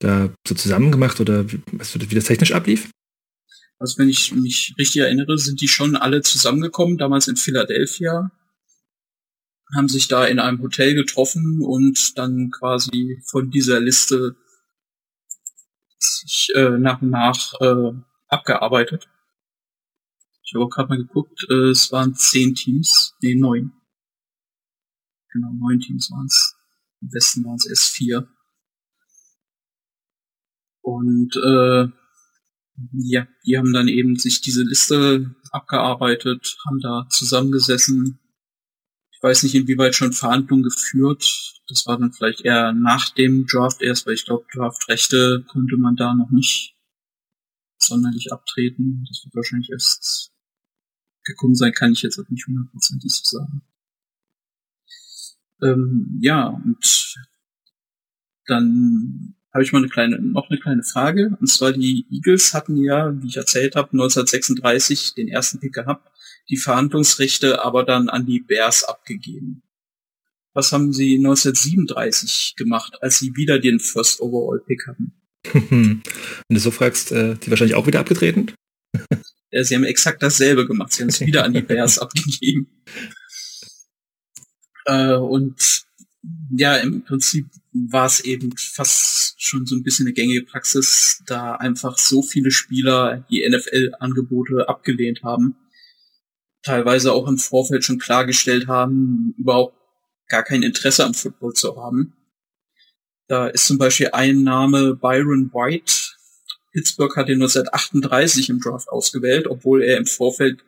da 0.00 0.32
so 0.46 0.54
zusammen 0.54 0.92
gemacht 0.92 1.20
oder 1.20 1.50
wie, 1.50 1.60
weißt 1.72 1.96
du, 1.96 2.10
wie 2.10 2.14
das 2.14 2.24
technisch 2.24 2.52
ablief? 2.52 2.90
Also 3.78 3.98
wenn 3.98 4.08
ich 4.08 4.32
mich 4.34 4.74
richtig 4.78 5.02
erinnere, 5.02 5.38
sind 5.38 5.60
die 5.60 5.68
schon 5.68 5.96
alle 5.96 6.22
zusammengekommen, 6.22 6.98
damals 6.98 7.28
in 7.28 7.36
Philadelphia, 7.36 8.30
haben 9.74 9.88
sich 9.88 10.08
da 10.08 10.24
in 10.24 10.38
einem 10.38 10.60
Hotel 10.62 10.94
getroffen 10.94 11.62
und 11.62 12.16
dann 12.16 12.50
quasi 12.50 13.20
von 13.26 13.50
dieser 13.50 13.80
Liste 13.80 14.36
sich 15.98 16.48
äh, 16.54 16.70
nach 16.70 17.02
und 17.02 17.10
nach 17.10 17.60
äh, 17.60 17.92
abgearbeitet. 18.28 19.08
Ich 20.48 20.54
habe 20.54 20.64
auch 20.64 20.70
gerade 20.70 20.88
mal 20.88 20.96
geguckt, 20.96 21.44
äh, 21.50 21.68
es 21.68 21.92
waren 21.92 22.14
zehn 22.14 22.54
Teams, 22.54 23.14
nee, 23.20 23.34
neun. 23.34 23.70
Genau, 25.30 25.52
neun 25.52 25.78
Teams 25.78 26.10
waren 26.10 26.24
es. 26.24 26.56
Im 27.02 27.12
Westen 27.12 27.44
waren 27.44 27.56
es 27.56 27.66
erst 27.66 27.90
vier. 27.90 28.26
Und 30.80 31.36
äh, 31.36 31.88
ja, 32.92 33.28
die 33.44 33.58
haben 33.58 33.74
dann 33.74 33.88
eben 33.88 34.16
sich 34.16 34.40
diese 34.40 34.62
Liste 34.62 35.34
abgearbeitet, 35.50 36.56
haben 36.66 36.80
da 36.80 37.06
zusammengesessen. 37.10 38.18
Ich 39.12 39.22
weiß 39.22 39.42
nicht, 39.42 39.54
inwieweit 39.54 39.94
schon 39.94 40.14
Verhandlungen 40.14 40.62
geführt. 40.62 41.60
Das 41.68 41.86
war 41.86 41.98
dann 41.98 42.14
vielleicht 42.14 42.40
eher 42.40 42.72
nach 42.72 43.10
dem 43.10 43.46
Draft 43.46 43.82
erst, 43.82 44.06
weil 44.06 44.14
ich 44.14 44.24
glaube, 44.24 44.46
Draftrechte 44.50 45.44
konnte 45.46 45.76
man 45.76 45.96
da 45.96 46.14
noch 46.14 46.30
nicht 46.30 46.74
sonderlich 47.76 48.32
abtreten. 48.32 49.04
Das 49.06 49.26
wird 49.26 49.34
wahrscheinlich 49.34 49.68
erst 49.68 50.32
gekommen 51.28 51.54
sein, 51.54 51.72
kann 51.72 51.92
ich 51.92 52.02
jetzt 52.02 52.18
auch 52.18 52.28
nicht 52.28 52.46
hundertprozentig 52.46 53.12
so 53.12 53.38
sagen. 53.38 53.62
Ähm, 55.62 56.18
ja, 56.20 56.48
und 56.48 57.14
dann 58.46 59.34
habe 59.52 59.64
ich 59.64 59.72
mal 59.72 59.78
eine 59.78 59.88
kleine, 59.88 60.18
noch 60.20 60.50
eine 60.50 60.58
kleine 60.58 60.82
Frage. 60.82 61.36
Und 61.40 61.46
zwar 61.48 61.72
die 61.72 62.06
Eagles 62.10 62.54
hatten 62.54 62.76
ja, 62.76 63.12
wie 63.20 63.28
ich 63.28 63.36
erzählt 63.36 63.76
habe, 63.76 63.92
1936 63.92 65.14
den 65.14 65.28
ersten 65.28 65.58
Pick 65.60 65.72
gehabt, 65.72 66.10
die 66.48 66.56
Verhandlungsrechte 66.56 67.62
aber 67.62 67.84
dann 67.84 68.08
an 68.08 68.26
die 68.26 68.40
Bears 68.40 68.84
abgegeben. 68.84 69.62
Was 70.54 70.72
haben 70.72 70.92
sie 70.92 71.16
1937 71.16 72.54
gemacht, 72.56 72.98
als 73.02 73.18
sie 73.18 73.36
wieder 73.36 73.58
den 73.58 73.80
First 73.80 74.20
Overall 74.20 74.60
Pick 74.60 74.86
hatten? 74.86 75.12
Wenn 75.52 76.02
du 76.48 76.58
so 76.58 76.70
fragst, 76.70 77.12
äh, 77.12 77.36
die 77.36 77.50
wahrscheinlich 77.50 77.76
auch 77.76 77.86
wieder 77.86 78.00
abgetreten? 78.00 78.52
Ja, 79.50 79.64
sie 79.64 79.74
haben 79.74 79.84
exakt 79.84 80.22
dasselbe 80.22 80.66
gemacht. 80.66 80.92
Sie 80.92 81.02
haben 81.02 81.08
es 81.08 81.20
wieder 81.20 81.44
an 81.44 81.52
die 81.52 81.62
Bears 81.68 81.98
abgegeben. 81.98 82.68
Äh, 84.84 85.14
und 85.14 85.84
ja, 86.56 86.76
im 86.76 87.04
Prinzip 87.04 87.46
war 87.72 88.06
es 88.06 88.20
eben 88.20 88.56
fast 88.56 89.34
schon 89.40 89.66
so 89.66 89.76
ein 89.76 89.82
bisschen 89.82 90.06
eine 90.06 90.14
gängige 90.14 90.44
Praxis, 90.44 91.22
da 91.26 91.54
einfach 91.54 91.96
so 91.98 92.22
viele 92.22 92.50
Spieler 92.50 93.24
die 93.30 93.48
NFL-Angebote 93.48 94.68
abgelehnt 94.68 95.22
haben, 95.22 95.56
teilweise 96.62 97.12
auch 97.12 97.28
im 97.28 97.38
Vorfeld 97.38 97.84
schon 97.84 97.98
klargestellt 97.98 98.66
haben, 98.66 99.34
überhaupt 99.38 99.76
gar 100.28 100.42
kein 100.42 100.62
Interesse 100.62 101.04
am 101.04 101.14
Football 101.14 101.54
zu 101.54 101.76
haben. 101.76 102.14
Da 103.28 103.46
ist 103.48 103.66
zum 103.66 103.78
Beispiel 103.78 104.10
ein 104.12 104.42
Name 104.42 104.94
Byron 104.94 105.50
White. 105.52 106.07
Pittsburgh 106.72 107.16
hat 107.16 107.28
ihn 107.28 107.42
1938 107.42 108.50
im 108.50 108.60
Draft 108.60 108.88
ausgewählt, 108.88 109.46
obwohl 109.46 109.82
er 109.82 109.96
im 109.98 110.06
Vorfeld 110.06 110.64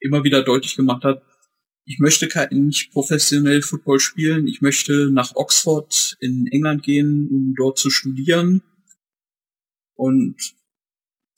immer 0.00 0.24
wieder 0.24 0.42
deutlich 0.42 0.76
gemacht 0.76 1.04
hat, 1.04 1.22
ich 1.90 2.00
möchte 2.00 2.28
nicht 2.54 2.92
professionell 2.92 3.62
Football 3.62 3.98
spielen. 3.98 4.46
Ich 4.46 4.60
möchte 4.60 5.10
nach 5.10 5.34
Oxford 5.36 6.18
in 6.20 6.46
England 6.48 6.82
gehen, 6.82 7.28
um 7.30 7.54
dort 7.56 7.78
zu 7.78 7.88
studieren. 7.88 8.62
Und 9.94 10.36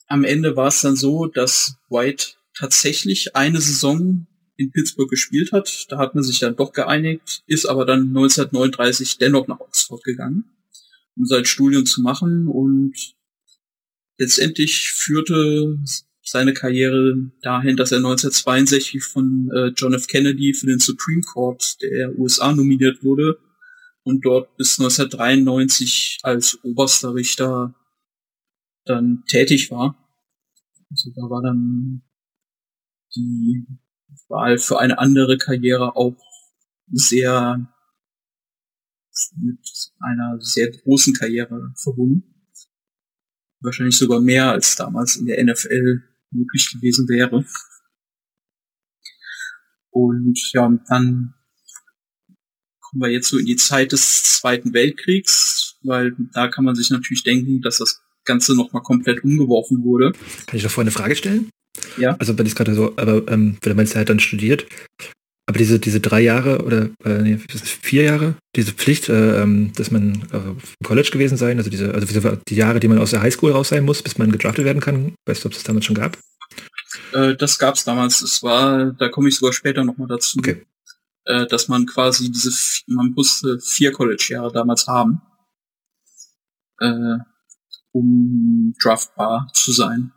am 0.07 0.25
Ende 0.25 0.57
war 0.57 0.67
es 0.67 0.81
dann 0.81 0.97
so, 0.97 1.27
dass 1.27 1.77
White 1.89 2.33
tatsächlich 2.53 3.33
eine 3.33 3.61
Saison 3.61 4.27
in 4.57 4.71
Pittsburgh 4.71 5.09
gespielt 5.09 5.53
hat. 5.53 5.85
Da 5.89 5.97
hat 5.97 6.15
man 6.15 6.23
sich 6.25 6.39
dann 6.39 6.57
doch 6.57 6.73
geeinigt, 6.73 7.43
ist 7.47 7.65
aber 7.65 7.85
dann 7.85 8.09
1939 8.09 9.19
dennoch 9.19 9.47
nach 9.47 9.61
Oxford 9.61 10.03
gegangen, 10.03 10.43
um 11.15 11.25
sein 11.25 11.45
Studium 11.45 11.85
zu 11.85 12.01
machen 12.01 12.49
und 12.49 13.15
letztendlich 14.17 14.91
führte 14.91 15.77
seine 16.23 16.53
Karriere 16.53 17.31
dahin, 17.41 17.77
dass 17.77 17.91
er 17.91 17.97
1962 17.97 19.03
von 19.03 19.49
äh, 19.53 19.67
John 19.75 19.93
F. 19.93 20.07
Kennedy 20.07 20.53
für 20.53 20.67
den 20.67 20.79
Supreme 20.79 21.21
Court 21.21 21.81
der 21.81 22.17
USA 22.17 22.53
nominiert 22.53 23.03
wurde 23.03 23.39
und 24.03 24.25
dort 24.25 24.55
bis 24.57 24.79
1993 24.79 26.19
als 26.23 26.59
oberster 26.63 27.13
Richter 27.13 27.75
dann 28.85 29.23
tätig 29.27 29.71
war. 29.71 29.97
Also 30.89 31.11
da 31.15 31.21
war 31.23 31.41
dann 31.41 32.01
die 33.15 33.65
Wahl 34.27 34.57
für 34.57 34.79
eine 34.79 34.99
andere 34.99 35.37
Karriere 35.37 35.95
auch 35.95 36.17
sehr 36.91 37.67
mit 39.37 39.59
einer 39.99 40.39
sehr 40.39 40.71
großen 40.71 41.13
Karriere 41.13 41.73
verbunden. 41.75 42.30
Wahrscheinlich 43.61 43.97
sogar 43.97 44.21
mehr 44.21 44.51
als 44.51 44.75
damals 44.75 45.15
in 45.15 45.25
der 45.25 45.43
NFL 45.43 46.03
möglich 46.31 46.71
gewesen 46.73 47.07
wäre. 47.07 47.45
Und 49.91 50.39
ja, 50.53 50.71
dann 50.87 51.33
kommen 52.79 53.01
wir 53.01 53.09
jetzt 53.09 53.29
so 53.29 53.37
in 53.37 53.45
die 53.45 53.57
Zeit 53.57 53.91
des 53.91 54.23
Zweiten 54.39 54.73
Weltkriegs, 54.73 55.77
weil 55.83 56.15
da 56.33 56.47
kann 56.47 56.65
man 56.65 56.75
sich 56.75 56.89
natürlich 56.89 57.23
denken, 57.23 57.61
dass 57.61 57.77
das 57.77 58.01
Ganze 58.25 58.55
nochmal 58.55 58.83
komplett 58.83 59.23
umgeworfen 59.23 59.83
wurde. 59.83 60.11
Kann 60.45 60.57
ich 60.57 60.63
noch 60.63 60.71
vorher 60.71 60.87
eine 60.87 60.91
Frage 60.91 61.15
stellen? 61.15 61.49
Ja. 61.97 62.15
Also 62.17 62.37
wenn 62.37 62.45
ich 62.45 62.55
gerade 62.55 62.73
so, 62.73 62.93
aber 62.97 63.27
ähm, 63.31 63.57
wenn 63.61 63.75
man 63.75 63.85
halt 63.87 64.09
dann 64.09 64.19
studiert, 64.19 64.65
aber 65.47 65.57
diese, 65.57 65.79
diese 65.79 65.99
drei 65.99 66.21
Jahre 66.21 66.63
oder 66.63 66.89
äh, 67.03 67.21
nee, 67.21 67.37
vier 67.37 68.03
Jahre, 68.03 68.35
diese 68.55 68.71
Pflicht, 68.73 69.09
äh, 69.09 69.41
ähm, 69.41 69.73
dass 69.75 69.91
man 69.91 70.23
äh, 70.31 70.37
im 70.37 70.85
College 70.85 71.09
gewesen 71.11 71.37
sein, 71.37 71.57
also 71.57 71.69
diese, 71.69 71.93
also 71.93 72.37
die 72.47 72.55
Jahre, 72.55 72.79
die 72.79 72.87
man 72.87 72.99
aus 72.99 73.11
der 73.11 73.21
Highschool 73.21 73.51
raus 73.51 73.69
sein 73.69 73.83
muss, 73.83 74.01
bis 74.01 74.17
man 74.17 74.31
gedraftet 74.31 74.65
werden 74.65 74.81
kann, 74.81 75.15
weißt 75.25 75.43
du, 75.43 75.47
ob 75.47 75.53
es 75.53 75.59
das 75.59 75.65
damals 75.65 75.85
schon 75.85 75.95
gab? 75.95 76.17
Äh, 77.13 77.35
das 77.35 77.59
gab 77.59 77.75
es 77.75 77.83
damals. 77.83 78.21
Es 78.21 78.43
war, 78.43 78.93
da 78.93 79.09
komme 79.09 79.29
ich 79.29 79.37
sogar 79.37 79.53
später 79.53 79.83
nochmal 79.83 80.07
dazu, 80.07 80.37
okay. 80.39 80.65
äh, 81.25 81.47
dass 81.47 81.67
man 81.67 81.85
quasi 81.85 82.31
diese, 82.31 82.51
man 82.87 83.11
musste 83.15 83.59
vier 83.59 83.91
College-Jahre 83.91 84.51
damals 84.53 84.87
haben. 84.87 85.21
äh, 86.81 87.17
um 87.93 88.73
draftbar 88.81 89.49
zu 89.53 89.71
sein. 89.71 90.13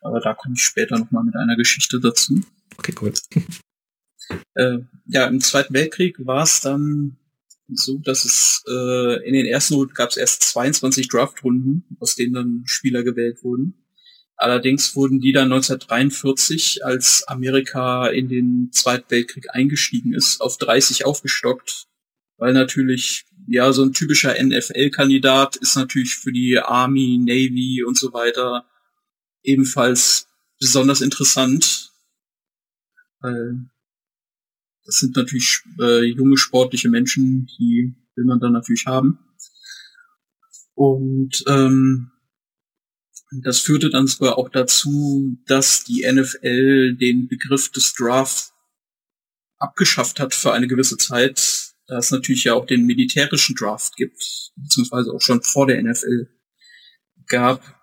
Aber 0.00 0.20
da 0.20 0.34
komme 0.34 0.54
ich 0.56 0.62
später 0.62 0.98
nochmal 0.98 1.24
mit 1.24 1.36
einer 1.36 1.56
Geschichte 1.56 2.00
dazu. 2.00 2.40
Okay, 2.78 2.94
cool. 3.00 3.12
Äh, 4.54 4.78
ja, 5.06 5.26
im 5.26 5.40
Zweiten 5.40 5.74
Weltkrieg 5.74 6.16
war 6.24 6.42
es 6.42 6.60
dann 6.60 7.16
so, 7.70 7.98
dass 7.98 8.24
es 8.24 8.62
äh, 8.68 9.26
in 9.26 9.34
den 9.34 9.46
ersten 9.46 9.74
Runden 9.74 9.94
gab 9.94 10.10
es 10.10 10.16
erst 10.16 10.42
22 10.42 11.08
Draftrunden, 11.08 11.84
aus 12.00 12.14
denen 12.14 12.32
dann 12.32 12.62
Spieler 12.66 13.02
gewählt 13.02 13.42
wurden. 13.42 13.74
Allerdings 14.36 14.94
wurden 14.94 15.20
die 15.20 15.32
dann 15.32 15.52
1943, 15.52 16.84
als 16.84 17.24
Amerika 17.26 18.06
in 18.06 18.28
den 18.28 18.70
Zweiten 18.72 19.10
Weltkrieg 19.10 19.48
eingestiegen 19.52 20.14
ist, 20.14 20.40
auf 20.40 20.58
30 20.58 21.04
aufgestockt, 21.04 21.88
weil 22.36 22.52
natürlich, 22.52 23.24
ja, 23.48 23.72
so 23.72 23.82
ein 23.82 23.92
typischer 23.92 24.36
NFL-Kandidat 24.40 25.56
ist 25.56 25.74
natürlich 25.74 26.14
für 26.14 26.32
die 26.32 26.58
Army, 26.58 27.18
Navy 27.18 27.82
und 27.82 27.98
so 27.98 28.12
weiter 28.12 28.64
ebenfalls 29.42 30.28
besonders 30.60 31.00
interessant, 31.00 31.87
weil 33.20 33.68
das 34.84 34.96
sind 34.96 35.16
natürlich 35.16 35.62
äh, 35.80 36.04
junge 36.04 36.38
sportliche 36.38 36.88
Menschen, 36.88 37.46
die 37.58 37.94
will 38.16 38.24
man 38.24 38.40
dann 38.40 38.52
natürlich 38.52 38.86
haben. 38.86 39.18
Und 40.74 41.44
ähm, 41.46 42.10
das 43.42 43.58
führte 43.58 43.90
dann 43.90 44.06
sogar 44.06 44.38
auch 44.38 44.48
dazu, 44.48 45.36
dass 45.46 45.84
die 45.84 46.06
NFL 46.10 46.94
den 46.94 47.28
Begriff 47.28 47.70
des 47.70 47.92
Draft 47.94 48.52
abgeschafft 49.58 50.20
hat 50.20 50.34
für 50.34 50.52
eine 50.52 50.68
gewisse 50.68 50.96
Zeit, 50.96 51.74
da 51.86 51.98
es 51.98 52.10
natürlich 52.10 52.44
ja 52.44 52.54
auch 52.54 52.64
den 52.64 52.86
militärischen 52.86 53.56
Draft 53.56 53.96
gibt, 53.96 54.52
beziehungsweise 54.56 55.12
auch 55.12 55.20
schon 55.20 55.42
vor 55.42 55.66
der 55.66 55.82
NFL 55.82 56.28
gab. 57.26 57.77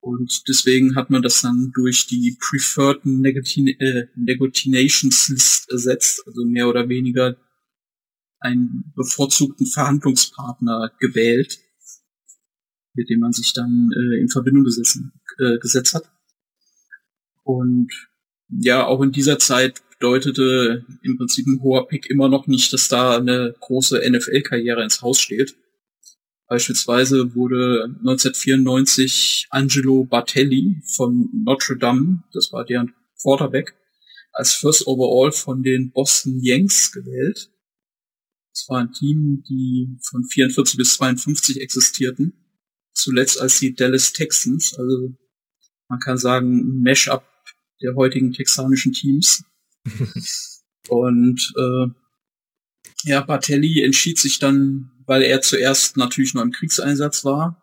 Und 0.00 0.48
deswegen 0.48 0.96
hat 0.96 1.10
man 1.10 1.22
das 1.22 1.42
dann 1.42 1.72
durch 1.74 2.06
die 2.06 2.36
Preferred 2.40 3.04
äh, 3.04 4.06
Negotiations 4.16 5.28
List 5.28 5.70
ersetzt, 5.70 6.22
also 6.26 6.44
mehr 6.44 6.68
oder 6.68 6.88
weniger 6.88 7.36
einen 8.40 8.92
bevorzugten 8.96 9.66
Verhandlungspartner 9.66 10.90
gewählt, 10.98 11.58
mit 12.94 13.10
dem 13.10 13.20
man 13.20 13.32
sich 13.32 13.52
dann 13.52 13.90
äh, 13.94 14.20
in 14.20 14.30
Verbindung 14.30 14.64
gesessen, 14.64 15.12
äh, 15.38 15.58
gesetzt 15.58 15.94
hat. 15.94 16.10
Und 17.44 17.90
ja, 18.48 18.86
auch 18.86 19.02
in 19.02 19.12
dieser 19.12 19.38
Zeit 19.38 19.82
bedeutete 19.90 20.86
im 21.02 21.18
Prinzip 21.18 21.46
ein 21.46 21.60
hoher 21.62 21.86
Pick 21.86 22.08
immer 22.08 22.28
noch 22.28 22.46
nicht, 22.46 22.72
dass 22.72 22.88
da 22.88 23.18
eine 23.18 23.54
große 23.60 24.00
NFL-Karriere 24.10 24.82
ins 24.82 25.02
Haus 25.02 25.20
steht. 25.20 25.56
Beispielsweise 26.50 27.36
wurde 27.36 27.84
1994 28.00 29.46
Angelo 29.50 30.04
Bartelli 30.04 30.82
von 30.96 31.28
Notre 31.32 31.78
Dame, 31.78 32.24
das 32.32 32.52
war 32.52 32.64
deren 32.64 32.92
Quarterback, 33.22 33.76
als 34.32 34.54
First 34.54 34.88
Overall 34.88 35.30
von 35.30 35.62
den 35.62 35.92
Boston 35.92 36.40
Yanks 36.42 36.90
gewählt. 36.90 37.52
Das 38.52 38.68
war 38.68 38.80
ein 38.80 38.90
Team, 38.90 39.44
die 39.48 39.96
von 40.02 40.24
44 40.24 40.76
bis 40.76 40.94
52 40.94 41.60
existierten. 41.60 42.32
Zuletzt 42.94 43.40
als 43.40 43.60
die 43.60 43.72
Dallas 43.72 44.12
Texans, 44.12 44.74
also 44.76 45.14
man 45.88 46.00
kann 46.00 46.18
sagen, 46.18 46.58
ein 46.58 46.82
Mash-up 46.82 47.24
der 47.80 47.94
heutigen 47.94 48.32
texanischen 48.32 48.92
Teams. 48.92 49.44
Und 50.88 51.52
äh, 51.56 51.86
ja, 53.04 53.20
Bartelli 53.20 53.84
entschied 53.84 54.18
sich 54.18 54.40
dann 54.40 54.90
weil 55.10 55.22
er 55.22 55.42
zuerst 55.42 55.96
natürlich 55.96 56.34
nur 56.34 56.44
im 56.44 56.52
Kriegseinsatz 56.52 57.24
war, 57.24 57.60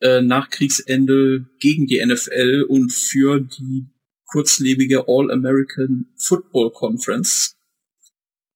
äh, 0.00 0.22
nach 0.22 0.48
Kriegsende 0.48 1.44
gegen 1.60 1.86
die 1.86 2.02
NFL 2.02 2.64
und 2.66 2.90
für 2.90 3.38
die 3.38 3.84
kurzlebige 4.24 5.08
All-American 5.08 6.06
Football 6.16 6.72
Conference. 6.72 7.54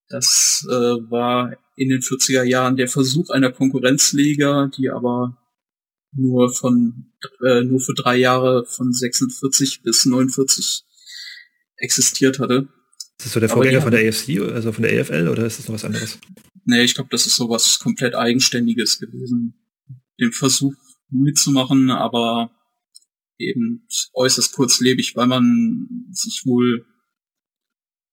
Das 0.09 0.66
äh, 0.70 0.72
war 0.72 1.55
in 1.76 1.90
den 1.90 2.00
40er 2.00 2.44
Jahren 2.44 2.78
der 2.78 2.88
Versuch 2.88 3.28
einer 3.28 3.52
Konkurrenzliga, 3.52 4.70
die 4.74 4.88
aber 4.88 5.37
nur 6.12 6.50
von 6.50 7.12
äh, 7.44 7.62
nur 7.62 7.81
für 7.81 7.92
drei 7.92 8.16
Jahre 8.16 8.64
von 8.64 8.90
46 8.94 9.83
bis 9.83 10.07
49 10.07 10.83
existiert 11.76 12.38
hatte. 12.38 12.68
Ist 13.18 13.27
das 13.27 13.33
so 13.33 13.40
der 13.40 13.48
Vorgänger 13.48 13.83
von 13.83 13.92
der 13.92 14.09
AFC, 14.09 14.40
also 14.40 14.72
von 14.72 14.83
der 14.83 15.01
AFL, 15.01 15.29
oder 15.29 15.46
ist 15.46 15.59
das 15.59 15.68
noch 15.68 15.75
was 15.75 15.85
anderes? 15.85 16.18
Nee, 16.64 16.83
ich 16.83 16.94
glaube, 16.94 17.11
das 17.11 17.27
ist 17.27 17.37
sowas 17.37 17.79
komplett 17.79 18.14
Eigenständiges 18.14 18.98
gewesen. 18.98 19.55
Den 20.20 20.33
Versuch 20.33 20.75
mitzumachen, 21.11 21.90
aber 21.90 22.51
eben 23.38 23.87
äußerst 24.14 24.55
kurzlebig, 24.55 25.16
weil 25.16 25.27
man 25.27 25.88
sich 26.12 26.42
wohl, 26.44 26.87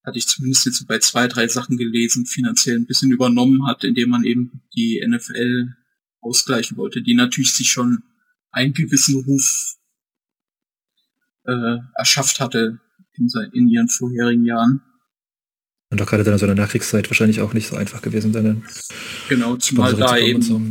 hatte 0.03 0.17
ich 0.17 0.27
zumindest 0.27 0.65
jetzt 0.65 0.87
bei 0.87 0.99
zwei, 0.99 1.27
drei 1.27 1.47
Sachen 1.47 1.77
gelesen, 1.77 2.25
finanziell 2.25 2.77
ein 2.77 2.87
bisschen 2.87 3.11
übernommen 3.11 3.67
hat, 3.67 3.83
indem 3.83 4.09
man 4.09 4.23
eben 4.23 4.63
die 4.75 5.03
NFL 5.05 5.75
ausgleichen 6.21 6.77
wollte, 6.77 7.01
die 7.01 7.13
natürlich 7.13 7.53
sich 7.53 7.69
schon 7.69 8.03
einen 8.51 8.73
gewissen 8.73 9.23
Ruf 9.23 9.75
äh, 11.45 11.77
erschafft 11.95 12.39
hatte 12.39 12.79
in, 13.13 13.29
in 13.53 13.67
ihren 13.67 13.89
vorherigen 13.89 14.45
Jahren. 14.45 14.81
Und 15.91 16.01
auch 16.01 16.05
gerade 16.05 16.23
dann 16.23 16.33
in 16.33 16.39
so 16.39 16.45
einer 16.45 16.55
Nachkriegszeit 16.55 17.09
wahrscheinlich 17.09 17.41
auch 17.41 17.53
nicht 17.53 17.67
so 17.67 17.75
einfach 17.75 18.01
gewesen 18.01 18.31
sein. 18.31 18.63
Genau, 19.27 19.55
zumal 19.57 19.95
da 19.95 20.17
eben, 20.17 20.41
so. 20.41 20.61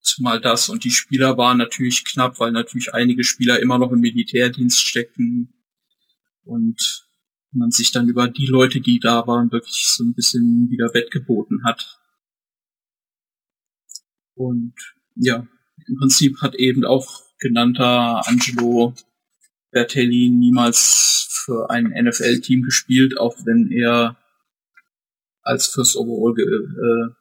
zumal 0.00 0.40
das 0.40 0.70
und 0.70 0.84
die 0.84 0.90
Spieler 0.90 1.36
waren 1.36 1.58
natürlich 1.58 2.04
knapp, 2.04 2.40
weil 2.40 2.52
natürlich 2.52 2.94
einige 2.94 3.22
Spieler 3.22 3.60
immer 3.60 3.78
noch 3.78 3.92
im 3.92 4.00
Militärdienst 4.00 4.80
steckten 4.80 5.52
und 6.44 7.06
man 7.52 7.70
sich 7.70 7.92
dann 7.92 8.08
über 8.08 8.28
die 8.28 8.46
Leute, 8.46 8.80
die 8.80 8.98
da 8.98 9.26
waren, 9.26 9.52
wirklich 9.52 9.86
so 9.86 10.04
ein 10.04 10.14
bisschen 10.14 10.70
wieder 10.70 10.92
wettgeboten 10.94 11.64
hat. 11.64 12.00
Und 14.34 14.74
ja, 15.16 15.46
im 15.86 15.96
Prinzip 15.96 16.40
hat 16.40 16.54
eben 16.54 16.84
auch 16.84 17.22
genannter 17.38 18.26
Angelo 18.26 18.94
Bertelli 19.74 20.30
niemals 20.30 21.42
für 21.44 21.68
ein 21.68 21.92
NFL-Team 21.92 22.62
gespielt, 22.62 23.18
auch 23.18 23.36
wenn 23.44 23.70
er 23.70 24.16
als 25.42 25.66
First 25.66 25.96
Overall 25.96 26.34
ge 26.34 26.46
äh, 26.46 27.14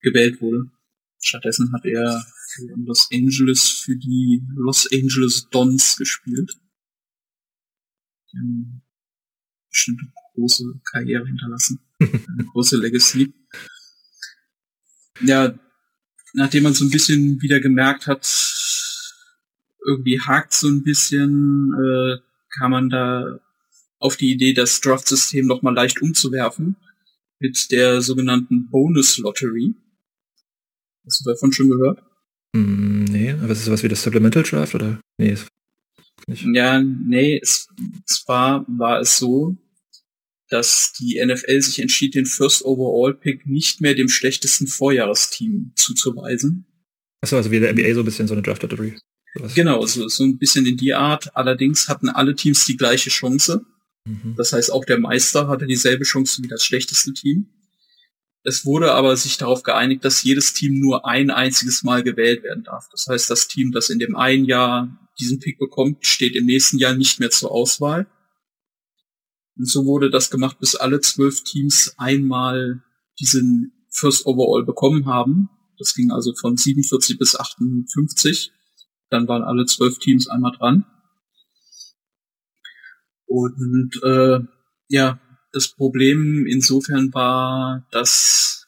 gewählt 0.00 0.40
wurde. 0.40 0.70
Stattdessen 1.20 1.72
hat 1.72 1.84
er 1.84 2.24
für 2.54 2.66
Los 2.76 3.08
Angeles 3.12 3.68
für 3.68 3.96
die 3.96 4.42
Los 4.54 4.88
Angeles 4.92 5.48
Dons 5.50 5.96
gespielt. 5.96 6.52
Die 8.30 8.38
haben 8.38 8.82
bestimmt 9.68 10.00
eine 10.00 10.12
große 10.34 10.80
Karriere 10.84 11.26
hinterlassen. 11.26 11.80
eine 12.00 12.44
große 12.52 12.76
Legacy. 12.76 13.34
Ja, 15.20 15.58
nachdem 16.34 16.62
man 16.62 16.74
so 16.74 16.84
ein 16.84 16.90
bisschen 16.90 17.42
wieder 17.42 17.58
gemerkt 17.58 18.06
hat, 18.06 18.24
irgendwie 19.86 20.20
hakt 20.20 20.52
so 20.52 20.68
ein 20.68 20.82
bisschen, 20.82 21.72
äh, 21.74 22.16
kam 22.58 22.72
man 22.72 22.88
da 22.88 23.40
auf 23.98 24.16
die 24.16 24.32
Idee, 24.32 24.52
das 24.52 24.80
Draft-System 24.80 25.46
nochmal 25.46 25.74
leicht 25.74 26.00
umzuwerfen 26.02 26.76
mit 27.40 27.70
der 27.70 28.00
sogenannten 28.00 28.68
Bonus 28.70 29.18
Lottery. 29.18 29.74
Hast 31.04 31.24
du 31.24 31.30
davon 31.30 31.52
schon 31.52 31.70
gehört? 31.70 32.02
Mm, 32.54 33.04
nee, 33.04 33.32
aber 33.32 33.50
ist 33.50 33.58
es 33.58 33.64
sowas 33.64 33.82
wie 33.82 33.88
das 33.88 34.02
Supplemental 34.02 34.42
Draft 34.42 34.74
oder? 34.74 35.00
Nee, 35.18 35.36
nicht. 36.26 36.44
Ja, 36.52 36.82
nee, 36.82 37.38
es, 37.40 37.68
zwar 38.04 38.64
war 38.68 39.00
es 39.00 39.16
so, 39.18 39.56
dass 40.50 40.92
die 40.98 41.22
NFL 41.24 41.60
sich 41.60 41.78
entschied, 41.80 42.14
den 42.14 42.26
First 42.26 42.64
Overall 42.64 43.14
Pick 43.14 43.46
nicht 43.46 43.80
mehr 43.80 43.94
dem 43.94 44.08
schlechtesten 44.08 44.66
Vorjahresteam 44.66 45.72
zuzuweisen. 45.76 46.66
Achso, 47.20 47.36
also 47.36 47.50
wie 47.50 47.60
der 47.60 47.72
NBA 47.72 47.94
so 47.94 48.00
ein 48.00 48.04
bisschen 48.04 48.28
so 48.28 48.34
eine 48.34 48.42
Draft 48.42 48.62
Lottery. 48.62 48.96
Genau, 49.54 49.84
so, 49.86 50.08
so 50.08 50.24
ein 50.24 50.38
bisschen 50.38 50.66
in 50.66 50.76
die 50.76 50.94
Art. 50.94 51.36
Allerdings 51.36 51.88
hatten 51.88 52.08
alle 52.08 52.34
Teams 52.34 52.66
die 52.66 52.76
gleiche 52.76 53.10
Chance. 53.10 53.64
Mhm. 54.04 54.34
Das 54.36 54.52
heißt, 54.52 54.72
auch 54.72 54.84
der 54.84 54.98
Meister 54.98 55.48
hatte 55.48 55.66
dieselbe 55.66 56.04
Chance 56.04 56.42
wie 56.42 56.48
das 56.48 56.64
schlechteste 56.64 57.12
Team. 57.12 57.48
Es 58.44 58.64
wurde 58.64 58.92
aber 58.92 59.16
sich 59.16 59.36
darauf 59.36 59.62
geeinigt, 59.62 60.04
dass 60.04 60.22
jedes 60.22 60.54
Team 60.54 60.80
nur 60.80 61.06
ein 61.06 61.30
einziges 61.30 61.82
Mal 61.82 62.02
gewählt 62.02 62.42
werden 62.42 62.64
darf. 62.64 62.88
Das 62.90 63.06
heißt, 63.08 63.28
das 63.30 63.48
Team, 63.48 63.72
das 63.72 63.90
in 63.90 63.98
dem 63.98 64.16
einen 64.16 64.44
Jahr 64.44 65.10
diesen 65.20 65.40
Pick 65.40 65.58
bekommt, 65.58 66.06
steht 66.06 66.36
im 66.36 66.46
nächsten 66.46 66.78
Jahr 66.78 66.94
nicht 66.94 67.20
mehr 67.20 67.30
zur 67.30 67.50
Auswahl. 67.50 68.06
Und 69.56 69.68
so 69.68 69.84
wurde 69.84 70.10
das 70.10 70.30
gemacht, 70.30 70.60
bis 70.60 70.76
alle 70.76 71.00
zwölf 71.00 71.42
Teams 71.42 71.94
einmal 71.98 72.82
diesen 73.18 73.72
First 73.90 74.24
Overall 74.24 74.64
bekommen 74.64 75.06
haben. 75.06 75.50
Das 75.78 75.94
ging 75.94 76.10
also 76.10 76.34
von 76.34 76.56
47 76.56 77.18
bis 77.18 77.38
58. 77.38 78.52
Dann 79.10 79.28
waren 79.28 79.42
alle 79.42 79.66
zwölf 79.66 79.98
Teams 79.98 80.28
einmal 80.28 80.52
dran. 80.56 80.84
Und 83.26 84.00
äh, 84.02 84.40
ja, 84.88 85.20
das 85.52 85.68
Problem 85.68 86.46
insofern 86.46 87.12
war, 87.12 87.86
dass 87.90 88.66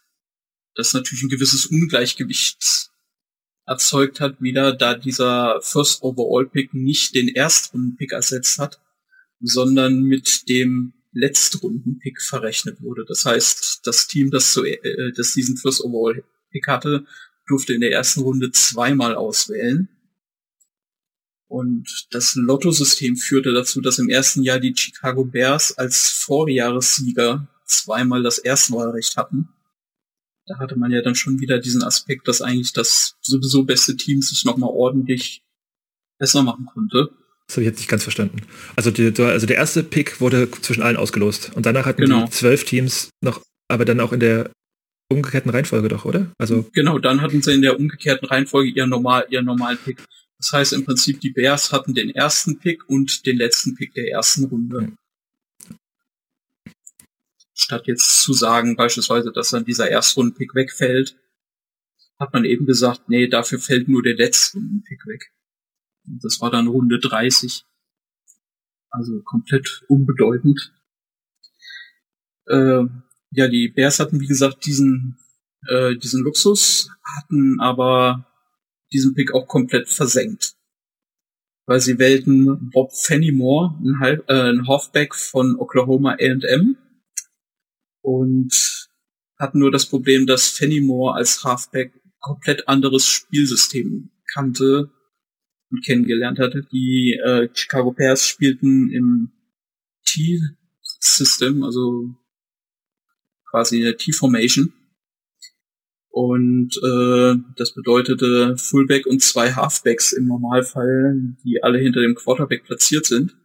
das 0.75 0.93
natürlich 0.95 1.23
ein 1.23 1.29
gewisses 1.29 1.67
Ungleichgewicht 1.67 2.91
erzeugt 3.67 4.21
hat, 4.21 4.41
wieder 4.41 4.73
da 4.73 4.95
dieser 4.95 5.61
First 5.63 6.03
Overall 6.03 6.49
Pick 6.49 6.75
nicht 6.75 7.15
den 7.15 7.29
Erstrunden 7.29 7.97
Pick 7.97 8.13
ersetzt 8.13 8.59
hat, 8.59 8.81
sondern 9.41 10.03
mit 10.03 10.49
dem 10.49 10.93
Letztrunden 11.13 11.99
Pick 11.99 12.21
verrechnet 12.21 12.81
wurde. 12.83 13.05
Das 13.07 13.25
heißt, 13.25 13.81
das 13.85 14.07
Team, 14.07 14.31
das, 14.31 14.53
zu, 14.53 14.65
äh, 14.65 15.13
das 15.17 15.35
diesen 15.35 15.57
First 15.57 15.83
Overall 15.85 16.25
Pick 16.51 16.67
hatte, 16.67 17.05
durfte 17.47 17.75
in 17.75 17.81
der 17.81 17.93
ersten 17.93 18.21
Runde 18.21 18.51
zweimal 18.53 19.15
auswählen. 19.15 19.89
Und 21.51 22.07
das 22.13 22.37
Lotto-System 22.37 23.17
führte 23.17 23.53
dazu, 23.53 23.81
dass 23.81 23.99
im 23.99 24.09
ersten 24.09 24.45
Jahr 24.45 24.61
die 24.61 24.73
Chicago 24.73 25.25
Bears 25.25 25.77
als 25.77 26.09
Vorjahressieger 26.09 27.49
zweimal 27.65 28.23
das 28.23 28.39
Erstwahlrecht 28.39 29.17
hatten. 29.17 29.49
Da 30.47 30.61
hatte 30.61 30.79
man 30.79 30.93
ja 30.93 31.03
dann 31.03 31.17
schon 31.17 31.41
wieder 31.41 31.59
diesen 31.59 31.83
Aspekt, 31.83 32.29
dass 32.29 32.41
eigentlich 32.41 32.73
das 32.73 33.17
sowieso 33.21 33.65
beste 33.65 33.97
Team 33.97 34.23
sich 34.23 34.45
nochmal 34.45 34.71
ordentlich 34.71 35.43
besser 36.21 36.45
machen 36.45 36.67
konnte. 36.73 37.11
Das 37.49 37.57
habe 37.57 37.63
ich 37.63 37.71
jetzt 37.71 37.79
nicht 37.79 37.91
ganz 37.91 38.05
verstanden. 38.05 38.43
Also, 38.77 38.93
die, 38.93 39.13
also 39.21 39.47
der 39.49 39.57
erste 39.57 39.83
Pick 39.83 40.21
wurde 40.21 40.49
zwischen 40.63 40.85
allen 40.85 40.97
ausgelost 40.97 41.51
und 41.57 41.67
danach 41.67 41.85
hatten 41.85 42.03
genau. 42.03 42.27
die 42.27 42.31
zwölf 42.31 42.65
Teams 42.65 43.11
noch, 43.23 43.43
aber 43.67 43.85
dann 43.85 43.99
auch 43.99 44.13
in 44.13 44.21
der 44.21 44.53
umgekehrten 45.11 45.51
Reihenfolge 45.51 45.89
doch, 45.89 46.05
oder? 46.05 46.31
Also 46.39 46.71
genau, 46.73 47.01
dann 47.01 47.21
hatten 47.21 47.43
sie 47.43 47.55
in 47.55 47.63
der 47.63 47.77
umgekehrten 47.77 48.29
Reihenfolge 48.29 48.71
ihren 48.71 48.91
normal 48.91 49.27
ihren 49.31 49.47
normalen 49.47 49.79
Pick. 49.79 49.99
Das 50.41 50.53
heißt 50.55 50.73
im 50.73 50.87
Prinzip 50.87 51.21
die 51.21 51.33
Bears 51.33 51.71
hatten 51.71 51.93
den 51.93 52.09
ersten 52.09 52.59
Pick 52.59 52.89
und 52.89 53.27
den 53.27 53.37
letzten 53.37 53.75
Pick 53.75 53.93
der 53.93 54.11
ersten 54.11 54.45
Runde. 54.45 54.97
Statt 57.53 57.87
jetzt 57.87 58.23
zu 58.23 58.33
sagen 58.33 58.75
beispielsweise, 58.75 59.33
dass 59.33 59.51
dann 59.51 59.67
dieser 59.67 59.91
Erstrunden-Pick 59.91 60.55
wegfällt, 60.55 61.15
hat 62.19 62.33
man 62.33 62.47
eben 62.47 62.65
gesagt, 62.65 63.11
nee, 63.11 63.29
dafür 63.29 63.59
fällt 63.59 63.87
nur 63.87 64.03
der 64.03 64.15
letzte 64.15 64.57
Runden-Pick 64.57 65.07
weg. 65.07 65.31
Und 66.07 66.25
das 66.25 66.41
war 66.41 66.51
dann 66.51 66.69
Runde 66.69 66.99
30. 66.99 67.67
Also 68.89 69.21
komplett 69.23 69.85
unbedeutend. 69.89 70.73
Äh, 72.47 72.85
ja, 73.33 73.47
die 73.47 73.69
Bears 73.69 74.01
hatten, 74.01 74.21
wie 74.21 74.27
gesagt, 74.27 74.65
diesen, 74.65 75.19
äh, 75.69 75.97
diesen 75.97 76.23
Luxus, 76.23 76.91
hatten 77.19 77.61
aber 77.61 78.27
diesen 78.93 79.15
Pick 79.15 79.33
auch 79.35 79.47
komplett 79.47 79.89
versenkt. 79.89 80.55
Weil 81.67 81.81
sie 81.81 81.99
wählten 81.99 82.71
Bob 82.71 82.93
Fenimore, 82.93 83.79
ein, 83.81 84.01
Halb, 84.01 84.29
äh, 84.29 84.51
ein 84.51 84.67
Halfback 84.67 85.15
von 85.15 85.57
Oklahoma 85.57 86.13
A&M 86.15 86.77
und 88.03 88.89
hatten 89.39 89.59
nur 89.59 89.71
das 89.71 89.87
Problem, 89.87 90.27
dass 90.27 90.49
Fenimore 90.49 91.15
als 91.15 91.45
Halfback 91.45 91.93
komplett 92.19 92.69
anderes 92.69 93.07
Spielsystem 93.07 94.11
kannte 94.33 94.91
und 95.71 95.85
kennengelernt 95.85 96.39
hatte. 96.39 96.67
Die 96.73 97.19
äh, 97.25 97.49
Chicago 97.55 97.93
Bears 97.93 98.27
spielten 98.27 98.91
im 98.91 99.33
T-System, 100.05 101.63
also 101.63 102.15
quasi 103.49 103.81
eine 103.81 103.97
T-Formation. 103.97 104.73
Und 106.11 106.77
äh, 106.83 107.37
das 107.57 107.73
bedeutete 107.73 108.57
Fullback 108.57 109.07
und 109.07 109.23
zwei 109.23 109.53
Halfbacks 109.53 110.13
im 110.13 110.27
Normalfall, 110.27 111.37
die 111.45 111.63
alle 111.63 111.79
hinter 111.79 112.01
dem 112.01 112.17
Quarterback 112.17 112.65
platziert 112.65 113.07
sind. 113.07 113.37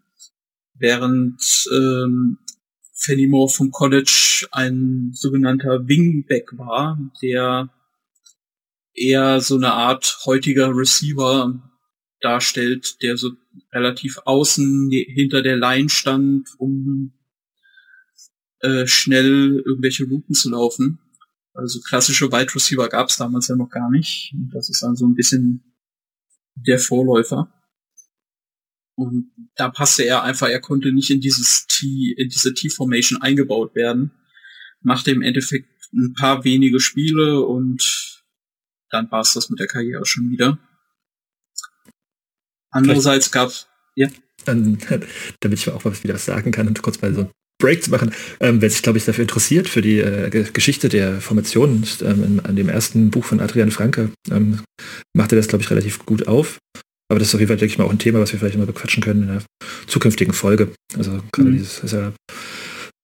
Während 0.73 1.39
ähm, 1.71 2.39
Fenimore 2.93 3.49
vom 3.49 3.71
College 3.71 4.47
ein 4.51 5.11
sogenannter 5.13 5.87
Wingback 5.87 6.57
war, 6.57 6.97
der 7.21 7.69
eher 8.95 9.41
so 9.41 9.55
eine 9.55 9.73
Art 9.73 10.21
heutiger 10.25 10.75
Receiver 10.75 11.61
darstellt, 12.21 13.01
der 13.03 13.17
so 13.17 13.31
relativ 13.71 14.17
außen 14.25 14.89
hinter 14.89 15.41
der 15.43 15.57
Line 15.57 15.89
stand, 15.89 16.49
um 16.57 17.13
äh, 18.61 18.87
schnell 18.87 19.61
irgendwelche 19.65 20.05
Routen 20.05 20.33
zu 20.33 20.49
laufen. 20.49 20.99
Also 21.55 21.79
klassische 21.79 22.31
Wide 22.31 22.53
Receiver 22.53 22.89
gab 22.89 23.07
es 23.09 23.17
damals 23.17 23.47
ja 23.47 23.55
noch 23.55 23.69
gar 23.69 23.89
nicht. 23.89 24.33
Und 24.33 24.49
das 24.53 24.69
ist 24.69 24.83
dann 24.83 24.95
so 24.95 25.07
ein 25.07 25.15
bisschen 25.15 25.73
der 26.55 26.79
Vorläufer. 26.79 27.51
Und 28.95 29.31
da 29.55 29.69
passte 29.69 30.03
er 30.03 30.23
einfach, 30.23 30.49
er 30.49 30.59
konnte 30.59 30.91
nicht 30.91 31.09
in 31.11 31.21
dieses 31.21 31.65
T, 31.67 32.13
in 32.17 32.29
diese 32.29 32.53
T-Formation 32.53 33.21
eingebaut 33.21 33.73
werden. 33.73 34.11
Machte 34.81 35.11
im 35.11 35.21
Endeffekt 35.21 35.69
ein 35.93 36.13
paar 36.13 36.43
wenige 36.43 36.79
Spiele 36.79 37.41
und 37.41 38.23
dann 38.89 39.09
war 39.11 39.21
es 39.21 39.33
das 39.33 39.49
mit 39.49 39.59
der 39.59 39.67
Karriere 39.67 40.05
schon 40.05 40.29
wieder. 40.29 40.59
Andererseits 42.69 43.31
gab 43.31 43.51
ja. 43.95 44.09
Dann, 44.43 44.77
damit 45.39 45.59
ich 45.59 45.69
auch 45.69 45.83
mal 45.83 46.03
wieder 46.03 46.15
was 46.15 46.25
sagen 46.25 46.51
kann 46.51 46.67
und 46.67 46.81
kurz 46.81 47.01
mal 47.01 47.13
so 47.13 47.31
Break 47.65 47.83
zu 47.83 47.89
machen. 47.89 48.13
Ähm, 48.39 48.61
wer 48.61 48.69
sich, 48.69 48.83
glaube 48.83 48.99
ich, 48.99 49.05
dafür 49.05 49.23
interessiert, 49.23 49.67
für 49.67 49.81
die 49.81 49.99
äh, 49.99 50.29
Geschichte 50.53 50.87
der 50.87 51.19
Formation, 51.19 51.83
ähm, 52.01 52.23
in, 52.23 52.39
an 52.41 52.55
dem 52.55 52.69
ersten 52.69 53.09
Buch 53.09 53.25
von 53.25 53.39
Adrian 53.39 53.71
Franke, 53.71 54.11
ähm, 54.29 54.59
macht 55.17 55.31
er 55.31 55.37
das, 55.37 55.47
glaube 55.47 55.63
ich, 55.63 55.71
relativ 55.71 56.05
gut 56.05 56.27
auf. 56.27 56.59
Aber 57.09 57.19
das 57.19 57.29
ist 57.29 57.35
auf 57.35 57.39
jeden 57.39 57.49
Fall, 57.49 57.57
denke 57.57 57.71
ich 57.71 57.77
mal, 57.79 57.85
auch 57.85 57.91
ein 57.91 57.99
Thema, 57.99 58.19
was 58.19 58.31
wir 58.31 58.39
vielleicht 58.39 58.57
mal 58.57 58.67
bequatschen 58.67 59.01
können 59.01 59.23
in 59.23 59.29
einer 59.29 59.41
zukünftigen 59.87 60.33
Folge. 60.33 60.73
Also 60.95 61.21
gerade 61.31 61.49
mhm. 61.49 61.57
dieses 61.57 61.79
ist 61.79 61.93
ja 61.93 62.13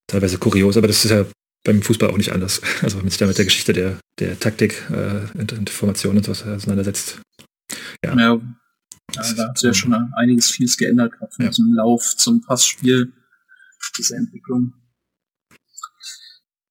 teilweise 0.08 0.38
kurios, 0.38 0.78
aber 0.78 0.88
das 0.88 1.04
ist 1.04 1.12
ja 1.12 1.26
beim 1.64 1.82
Fußball 1.82 2.10
auch 2.10 2.18
nicht 2.18 2.32
anders. 2.32 2.62
Also 2.84 2.98
wenn 2.98 3.06
man 3.06 3.10
sich 3.10 3.20
da 3.20 3.26
mit 3.26 3.38
der 3.40 3.46
Geschichte 3.46 3.74
der, 3.74 3.98
der 4.20 4.40
Taktik, 4.40 4.84
äh, 4.92 5.40
und 5.40 5.70
Formation 5.72 6.18
und 6.18 6.26
sowas 6.26 6.46
auseinandersetzt. 6.46 7.20
Ja. 8.06 8.16
ja, 8.16 8.42
ja 9.16 9.34
da 9.36 9.48
hat 9.50 9.58
sich 9.58 9.68
ja 9.68 9.74
schon 9.74 9.94
einiges 10.16 10.52
vieles 10.52 10.78
geändert, 10.78 11.14
von 11.18 11.46
ja. 11.46 11.50
diesem 11.50 11.74
Lauf 11.74 12.16
zum 12.16 12.42
Passspiel 12.42 13.12
diese 13.98 14.16
Entwicklung. 14.16 14.74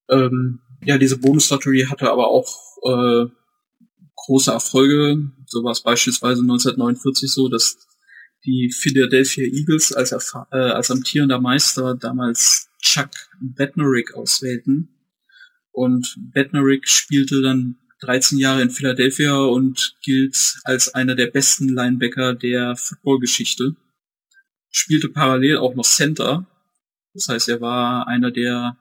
Ähm, 0.08 0.60
ja, 0.82 0.98
diese 0.98 1.18
Bonus-Lottery 1.18 1.86
hatte 1.88 2.10
aber 2.10 2.28
auch 2.28 2.58
äh, 2.84 3.30
große 4.16 4.50
Erfolge. 4.50 5.30
So 5.46 5.62
war 5.62 5.72
es 5.72 5.82
beispielsweise 5.82 6.42
1949 6.42 7.30
so, 7.30 7.48
dass 7.48 7.78
die 8.44 8.72
Philadelphia 8.72 9.44
Eagles 9.44 9.92
als, 9.92 10.12
äh, 10.12 10.56
als 10.56 10.90
amtierender 10.90 11.40
Meister 11.40 11.94
damals 11.94 12.70
Chuck 12.80 13.10
Bednarik 13.40 14.14
auswählten. 14.14 14.88
Und 15.72 16.16
Bednarik 16.32 16.88
spielte 16.88 17.42
dann 17.42 17.76
13 18.00 18.38
Jahre 18.38 18.62
in 18.62 18.70
Philadelphia 18.70 19.36
und 19.36 19.94
gilt 20.02 20.58
als 20.64 20.94
einer 20.94 21.14
der 21.14 21.26
besten 21.26 21.68
Linebacker 21.68 22.34
der 22.34 22.76
Footballgeschichte. 22.76 23.76
Spielte 24.70 25.08
parallel 25.10 25.58
auch 25.58 25.74
noch 25.74 25.84
Center 25.84 26.46
das 27.14 27.28
heißt, 27.28 27.48
er 27.48 27.60
war 27.60 28.06
einer 28.06 28.30
der 28.30 28.76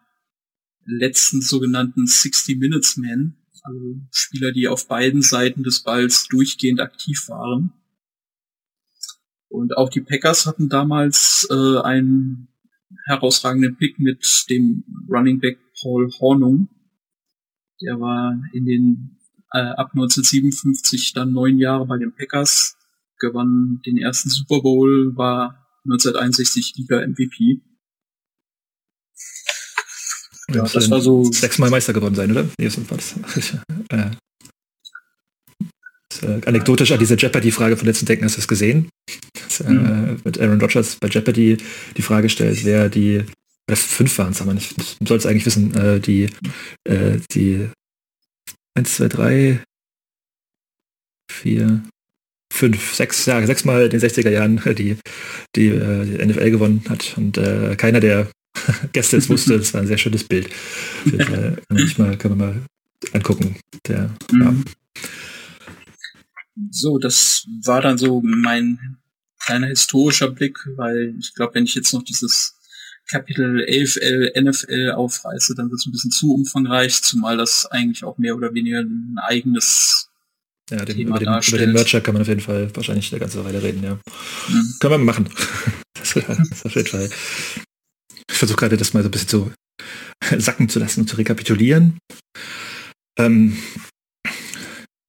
letzten 0.86 1.42
sogenannten 1.42 2.08
60 2.08 2.58
Minutes 2.58 2.98
Men, 2.98 3.36
also 3.64 3.80
Spieler, 4.12 4.52
die 4.52 4.68
auf 4.68 4.88
beiden 4.88 5.22
Seiten 5.22 5.64
des 5.64 5.84
Balls 5.84 6.28
durchgehend 6.28 6.80
aktiv 6.80 7.28
waren. 7.28 7.74
Und 9.50 9.76
auch 9.78 9.90
die 9.90 10.02
Packers 10.02 10.46
hatten 10.46 10.70
damals 10.70 11.48
äh, 11.50 11.80
einen 11.82 12.50
herausragenden 13.06 13.78
Pick 13.78 14.00
mit 14.00 14.24
dem 14.50 14.84
Running 15.10 15.40
Back 15.40 15.60
Paul 15.82 16.12
Hornung. 16.20 16.70
Der 17.82 18.00
war 18.00 18.40
in 18.54 18.66
den 18.66 19.18
äh, 19.52 19.60
ab 19.60 19.92
1957 19.94 21.14
dann 21.14 21.34
neun 21.34 21.58
Jahre 21.58 21.88
bei 21.88 21.98
den 21.98 22.14
Packers, 22.14 22.78
gewann 23.18 23.82
den 23.86 23.98
ersten 23.98 24.30
Super 24.30 24.62
Bowl, 24.62 25.16
war 25.16 25.68
1961 25.86 26.76
Liga 26.78 27.06
MVP. 27.08 27.62
Ja, 30.54 30.64
das 30.64 30.90
war 30.90 31.02
so. 31.02 31.24
Sechsmal 31.32 31.70
Meister 31.70 31.94
geworden 31.94 32.16
sein, 32.16 32.32
oder? 32.32 32.46
Nee, 32.60 32.70
war 32.90 32.98
das. 32.98 33.54
äh, 33.90 34.12
das, 36.10 36.24
äh, 36.24 36.42
anekdotisch 36.46 36.92
an 36.92 37.00
diese 37.00 37.16
Jeopardy-Frage 37.16 37.78
von 37.78 37.88
letzten 37.88 38.06
Denken, 38.06 38.26
hast 38.26 38.38
du 38.38 38.42
es 38.42 38.48
gesehen? 38.48 38.90
Das, 39.34 39.62
äh, 39.62 39.70
mhm. 39.70 40.22
Mit 40.24 40.40
Aaron 40.40 40.60
Rodgers 40.60 40.96
bei 40.96 41.08
Jeopardy 41.08 41.58
die 41.96 42.02
Frage 42.02 42.30
stellt, 42.30 42.66
wer 42.66 42.90
die, 42.90 43.24
oder 43.70 43.78
fünf 43.78 44.18
waren 44.18 44.32
es 44.32 44.42
aber 44.42 44.54
nicht, 44.54 44.76
du 44.78 45.06
sollst 45.06 45.26
eigentlich 45.26 45.46
wissen, 45.46 45.76
äh, 45.76 46.00
die, 46.00 46.30
äh, 46.86 47.20
die 47.32 47.70
1, 48.76 48.96
2, 48.96 49.08
3, 49.08 49.64
4, 51.32 51.84
fünf, 52.52 52.94
sechs 52.94 53.26
Jahre, 53.26 53.46
sechsmal 53.46 53.84
in 53.84 53.90
den 53.92 54.00
60er 54.00 54.30
Jahren 54.30 54.62
die, 54.76 54.98
die, 55.56 55.68
äh, 55.68 56.06
die 56.06 56.26
NFL 56.26 56.52
gewonnen 56.52 56.84
hat 56.90 57.14
und 57.18 57.38
äh, 57.38 57.76
keiner 57.76 58.00
der 58.00 58.28
Gäste 58.94 59.18
es 59.18 59.30
wusste, 59.30 59.58
das 59.58 59.74
war 59.74 59.82
ein 59.82 59.88
sehr 59.88 59.98
schönes 59.98 60.24
Bild. 60.24 60.50
Manchmal 61.70 62.18
kann 62.18 62.38
man 62.38 62.38
mal 62.38 62.62
angucken. 63.14 63.58
Der, 63.88 64.10
mhm. 64.32 64.42
ja. 64.42 64.56
So, 66.72 66.98
das 66.98 67.46
war 67.64 67.82
dann 67.82 67.98
so 67.98 68.22
mein 68.22 68.98
kleiner 69.40 69.68
historischer 69.68 70.30
Blick, 70.30 70.60
weil 70.76 71.16
ich 71.20 71.34
glaube, 71.34 71.56
wenn 71.56 71.64
ich 71.64 71.76
jetzt 71.76 71.94
noch 71.94 72.04
dieses 72.04 72.56
Kapitel 73.10 73.66
11L 73.68 74.40
NFL 74.40 74.92
aufreiße, 74.92 75.56
dann 75.56 75.72
wird 75.72 75.80
es 75.80 75.88
ein 75.88 75.92
bisschen 75.92 76.12
zu 76.12 76.34
umfangreich, 76.34 77.02
zumal 77.02 77.38
das 77.38 77.66
eigentlich 77.66 78.04
auch 78.04 78.18
mehr 78.18 78.36
oder 78.36 78.54
weniger 78.54 78.82
ein 78.82 79.16
eigenes 79.18 80.10
ja, 80.70 80.86
Thema 80.86 81.18
über, 81.18 81.40
den, 81.40 81.48
über 81.48 81.58
den 81.58 81.72
Mercher 81.72 82.02
kann 82.02 82.14
man 82.14 82.22
auf 82.22 82.28
jeden 82.28 82.42
Fall 82.42 82.70
wahrscheinlich 82.76 83.12
eine 83.12 83.20
ganze 83.20 83.44
Weile 83.44 83.64
reden, 83.64 83.84
ja. 83.84 83.96
Mhm. 84.48 84.76
Können 84.80 84.94
wir 84.94 84.98
machen. 85.00 85.30
Das, 86.00 86.16
ist 86.16 86.66
auf 86.66 86.76
jeden 86.76 86.88
Fall. 86.88 87.10
Ich 88.30 88.38
versuche 88.38 88.58
gerade 88.58 88.78
das 88.78 88.94
mal 88.94 89.04
so 89.04 89.10
ein 89.10 89.12
bisschen 89.12 89.28
zu 89.28 89.52
sacken 90.38 90.70
zu 90.70 90.80
lassen 90.80 91.02
und 91.02 91.08
zu 91.08 91.18
rekapitulieren. 91.18 91.98
Ähm, 93.18 93.58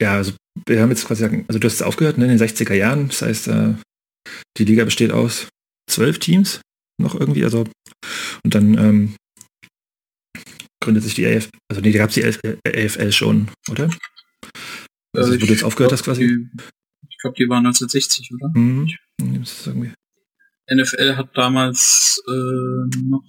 ja, 0.01 0.15
also 0.17 0.33
wir 0.67 0.81
haben 0.81 0.91
jetzt 0.91 1.07
quasi, 1.07 1.25
also 1.25 1.59
du 1.59 1.67
hast 1.67 1.75
es 1.75 1.83
aufgehört 1.83 2.19
ne, 2.19 2.25
in 2.25 2.39
den 2.39 2.49
60er 2.49 2.75
Jahren, 2.75 3.09
das 3.09 3.23
heißt, 3.23 3.49
äh, 3.49 3.75
die 4.57 4.65
Liga 4.65 4.85
besteht 4.85 5.13
aus 5.13 5.49
zwölf 5.89 6.19
Teams 6.19 6.61
noch 7.01 7.15
irgendwie, 7.15 7.45
also 7.45 7.67
und 8.43 8.55
dann 8.55 8.79
ähm, 8.79 9.17
gründet 10.83 11.05
sich 11.05 11.15
die 11.15 11.27
AF, 11.27 11.49
also 11.71 11.83
nee, 11.83 11.93
da 11.93 11.99
gab 11.99 12.11
es 12.11 12.15
die 12.15 12.25
AFL 12.25 13.13
schon, 13.13 13.51
oder? 13.71 13.91
Also, 15.15 15.33
also 15.33 15.35
wo 15.35 15.47
du 15.47 15.53
jetzt 15.53 15.65
aufgehört 15.65 15.93
hast 15.93 16.05
quasi? 16.05 16.27
Die, 16.27 16.49
ich 17.09 17.19
glaube, 17.19 17.37
die 17.37 17.49
waren 17.49 17.67
1960, 17.67 18.33
oder? 18.35 18.51
Mhm. 18.55 18.89
NFL 20.71 21.17
hat 21.17 21.37
damals 21.37 22.23
äh, 22.29 22.99
noch 23.05 23.25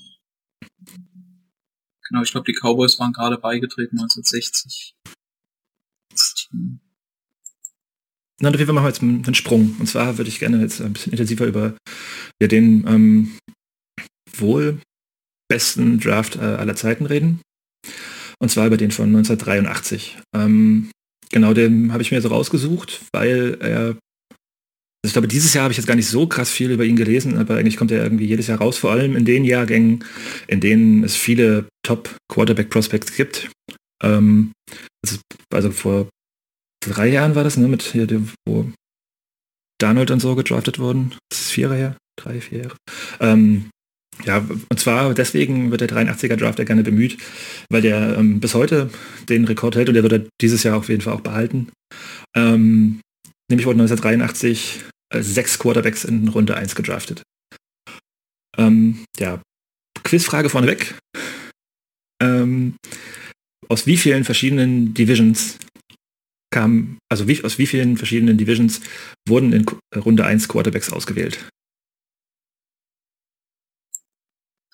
Genau, 2.12 2.24
ich 2.24 2.32
glaube, 2.32 2.52
die 2.52 2.58
Cowboys 2.60 3.00
waren 3.00 3.14
gerade 3.14 3.38
beigetreten 3.38 3.98
1960. 3.98 4.96
Na, 8.42 8.50
auf 8.50 8.56
jeden 8.56 8.66
Fall 8.66 8.76
machen 8.76 8.84
wir 8.84 8.90
jetzt 8.90 9.02
einen 9.02 9.34
Sprung. 9.34 9.78
Und 9.80 9.88
zwar 9.88 10.18
würde 10.18 10.28
ich 10.28 10.40
gerne 10.40 10.60
jetzt 10.60 10.82
ein 10.82 10.92
bisschen 10.92 11.14
intensiver 11.14 11.46
über 11.46 11.78
ja, 12.42 12.50
den 12.50 12.86
ähm, 12.86 13.38
wohl 14.36 14.82
besten 15.48 16.02
Draft 16.02 16.36
äh, 16.36 16.40
aller 16.40 16.76
Zeiten 16.76 17.06
reden. 17.06 17.40
Und 18.40 18.50
zwar 18.50 18.68
über 18.68 18.76
den 18.76 18.92
von 18.92 19.06
1983. 19.06 20.18
Ähm, 20.36 20.92
genau, 21.30 21.54
den 21.54 21.94
habe 21.94 22.04
ich 22.04 22.12
mir 22.12 22.22
so 22.22 22.28
rausgesucht, 22.28 23.04
weil 23.14 23.58
er 23.62 23.96
ich 25.04 25.14
glaube, 25.14 25.28
dieses 25.28 25.54
Jahr 25.54 25.64
habe 25.64 25.72
ich 25.72 25.78
jetzt 25.78 25.88
gar 25.88 25.96
nicht 25.96 26.08
so 26.08 26.28
krass 26.28 26.52
viel 26.52 26.72
über 26.72 26.86
ihn 26.86 26.96
gelesen, 26.96 27.38
aber 27.38 27.58
eigentlich 27.58 27.78
kommt 27.78 27.92
er 27.92 28.04
irgendwie 28.04 28.26
jedes 28.26 28.48
Jahr 28.48 28.60
raus, 28.60 28.78
vor 28.78 28.92
allem 28.92 29.16
in 29.16 29.26
den 29.26 29.44
Jahrgängen, 29.44 30.04
in 30.48 30.60
denen 30.60 31.04
es 31.04 31.16
viele 31.16 31.68
Top-Quarterback-Prospects 31.84 33.16
gibt. 33.16 33.50
Ähm, 34.04 34.52
also, 35.04 35.18
also, 35.52 35.72
vor 35.72 36.10
drei 36.86 37.08
Jahren 37.08 37.36
war 37.36 37.44
das, 37.44 37.58
ne, 37.58 37.68
mit 37.68 37.82
hier, 37.82 38.08
wo 38.48 38.72
Donald 39.80 40.12
und 40.12 40.20
so 40.20 40.36
gedraftet 40.36 40.78
wurden. 40.78 41.16
Das 41.30 41.42
ist 41.42 41.52
vier 41.52 41.64
Jahre 41.64 41.78
her, 41.78 41.98
drei, 42.20 42.40
vier 42.40 42.60
Jahre. 42.64 42.76
Ähm, 43.20 43.70
ja, 44.26 44.38
und 44.38 44.80
zwar 44.80 45.14
deswegen 45.16 45.72
wird 45.72 45.82
der 45.82 45.90
83er 45.90 46.36
Draft 46.36 46.60
ja 46.60 46.66
gerne 46.66 46.84
bemüht, 46.84 47.18
weil 47.72 47.82
der 47.82 48.18
ähm, 48.18 48.40
bis 48.40 48.54
heute 48.54 48.92
den 49.30 49.46
Rekord 49.46 49.76
hält 49.76 49.88
und 49.88 49.96
der 49.96 50.04
wird 50.04 50.14
er 50.14 50.26
dieses 50.42 50.62
Jahr 50.62 50.78
auf 50.78 50.90
jeden 50.90 51.02
Fall 51.02 51.14
auch 51.14 51.22
behalten. 51.22 51.70
Ähm, 52.36 53.00
nämlich 53.52 53.68
wurden 53.68 53.82
1983 53.82 54.84
sechs 55.20 55.60
Quarterbacks 55.60 56.04
in 56.04 56.28
Runde 56.30 56.56
1 56.56 56.76
gedraftet. 56.76 57.22
Ähm, 58.58 59.06
ja, 59.20 59.42
Quizfrage 60.04 60.50
vorneweg. 60.50 60.96
Ähm, 62.22 62.78
aus 63.70 63.88
wie 63.88 63.98
vielen 63.98 64.24
verschiedenen 64.24 64.94
Divisions 64.94 65.58
kam, 66.52 67.00
also 67.10 67.28
wie, 67.28 67.44
aus 67.44 67.58
wie 67.58 67.68
vielen 67.68 67.98
verschiedenen 67.98 68.38
Divisions 68.38 68.82
wurden 69.28 69.54
in 69.54 69.66
Runde 69.96 70.26
1 70.26 70.48
Quarterbacks 70.48 70.92
ausgewählt? 70.92 71.48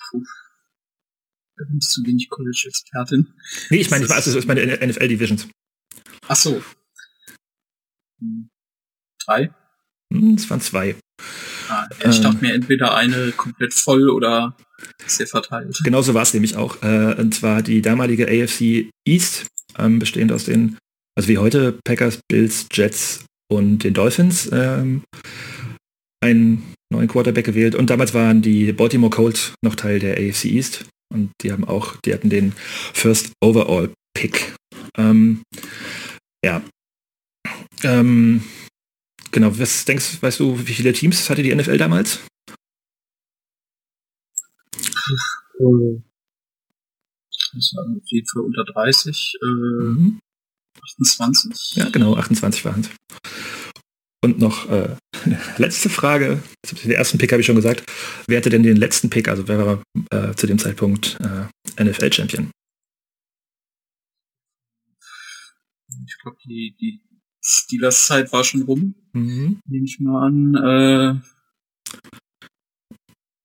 Puh. 0.10 0.24
Da 1.58 1.66
bin 1.66 1.78
ich 1.80 1.88
zu 1.88 2.04
wenig 2.06 2.30
College-Expertin. 2.30 3.34
Nee, 3.70 3.78
ich 3.78 3.90
meine, 3.90 4.06
ich 4.06 4.12
es 4.12 4.28
ist 4.28 4.48
meine 4.48 4.62
NFL-Divisions. 4.62 5.48
Ach 6.28 6.36
so. 6.36 6.62
Hm. 8.20 8.50
Drei? 9.28 9.52
Hm, 10.14 10.36
es 10.36 10.50
waren 10.50 10.62
zwei. 10.62 10.96
Ah, 11.70 11.88
ich 12.10 12.22
dachte 12.22 12.38
mir 12.42 12.54
entweder 12.54 12.96
eine 12.96 13.34
komplett 13.34 13.74
voll 13.74 14.10
oder 14.10 14.56
sehr 15.06 15.28
verteilt. 15.28 15.80
Genauso 15.84 16.14
war 16.14 16.22
es 16.22 16.34
nämlich 16.34 16.56
auch. 16.56 16.82
Äh, 16.82 17.16
und 17.20 17.36
zwar 17.36 17.62
die 17.62 17.82
damalige 17.82 18.28
AFC 18.28 18.90
East, 19.06 19.48
ähm, 19.78 20.00
bestehend 20.00 20.32
aus 20.32 20.46
den, 20.46 20.78
also 21.18 21.28
wie 21.28 21.38
heute, 21.38 21.78
Packers, 21.84 22.20
Bills, 22.30 22.68
Jets 22.72 23.26
und 23.52 23.84
den 23.84 23.94
Dolphins, 23.94 24.50
ähm, 24.54 25.04
einen 26.24 26.76
neuen 26.90 27.08
Quarterback 27.10 27.46
gewählt. 27.46 27.76
Und 27.76 27.90
damals 27.90 28.14
waren 28.14 28.42
die 28.42 28.72
Baltimore 28.72 29.12
Colts 29.12 29.54
noch 29.62 29.76
Teil 29.76 30.00
der 30.00 30.18
AFC 30.18 30.46
East. 30.46 30.86
Und 31.14 31.32
die 31.42 31.52
haben 31.52 31.66
auch, 31.66 31.96
die 31.98 32.14
hatten 32.14 32.30
den 32.30 32.54
First 32.94 33.32
Overall 33.42 33.92
Pick. 34.14 34.54
Ähm, 34.98 35.42
ja. 36.44 36.62
Ähm, 37.84 38.44
Genau, 39.32 39.58
was 39.60 39.86
denkst 39.86 40.22
weißt 40.22 40.40
du, 40.40 40.58
wie 40.68 40.74
viele 40.74 40.94
Teams 40.94 41.30
hatte 41.30 41.44
die 41.44 41.54
NFL 41.54 41.78
damals? 41.78 42.20
Das 47.54 47.74
waren 47.76 47.98
auf 47.98 48.08
jeden 48.08 48.28
Fall 48.28 48.44
unter 48.44 48.64
30, 48.66 49.38
äh, 49.42 49.46
mhm. 49.46 50.20
28. 51.00 51.76
Ja, 51.76 51.90
genau, 51.90 52.16
28 52.16 52.66
waren 52.66 52.82
es. 52.82 52.90
Und 54.24 54.40
noch 54.40 54.70
äh, 54.70 54.96
letzte 55.58 55.90
Frage. 55.90 56.42
Den 56.84 56.92
ersten 56.92 57.18
Pick 57.18 57.32
habe 57.32 57.42
ich 57.42 57.46
schon 57.46 57.56
gesagt. 57.56 57.84
Wer 58.28 58.38
hatte 58.38 58.50
denn 58.50 58.64
den 58.64 58.78
letzten 58.78 59.10
Pick? 59.10 59.28
Also 59.28 59.48
wer 59.48 59.66
war 59.66 59.84
äh, 60.12 60.36
zu 60.36 60.48
dem 60.48 60.60
Zeitpunkt 60.60 61.18
äh, 61.22 61.84
NFL-Champion? 61.84 62.52
Ich 66.06 66.18
glaube, 66.22 66.38
die, 66.46 66.76
die 66.80 67.02
Steelers 67.48 68.08
Zeit 68.08 68.34
war 68.34 68.44
schon 68.44 68.64
rum. 68.64 68.94
Mhm. 69.14 69.60
Nehme 69.68 69.86
ich 69.86 70.00
mal 70.00 70.28
an. 70.28 70.56
Äh, 70.56 71.16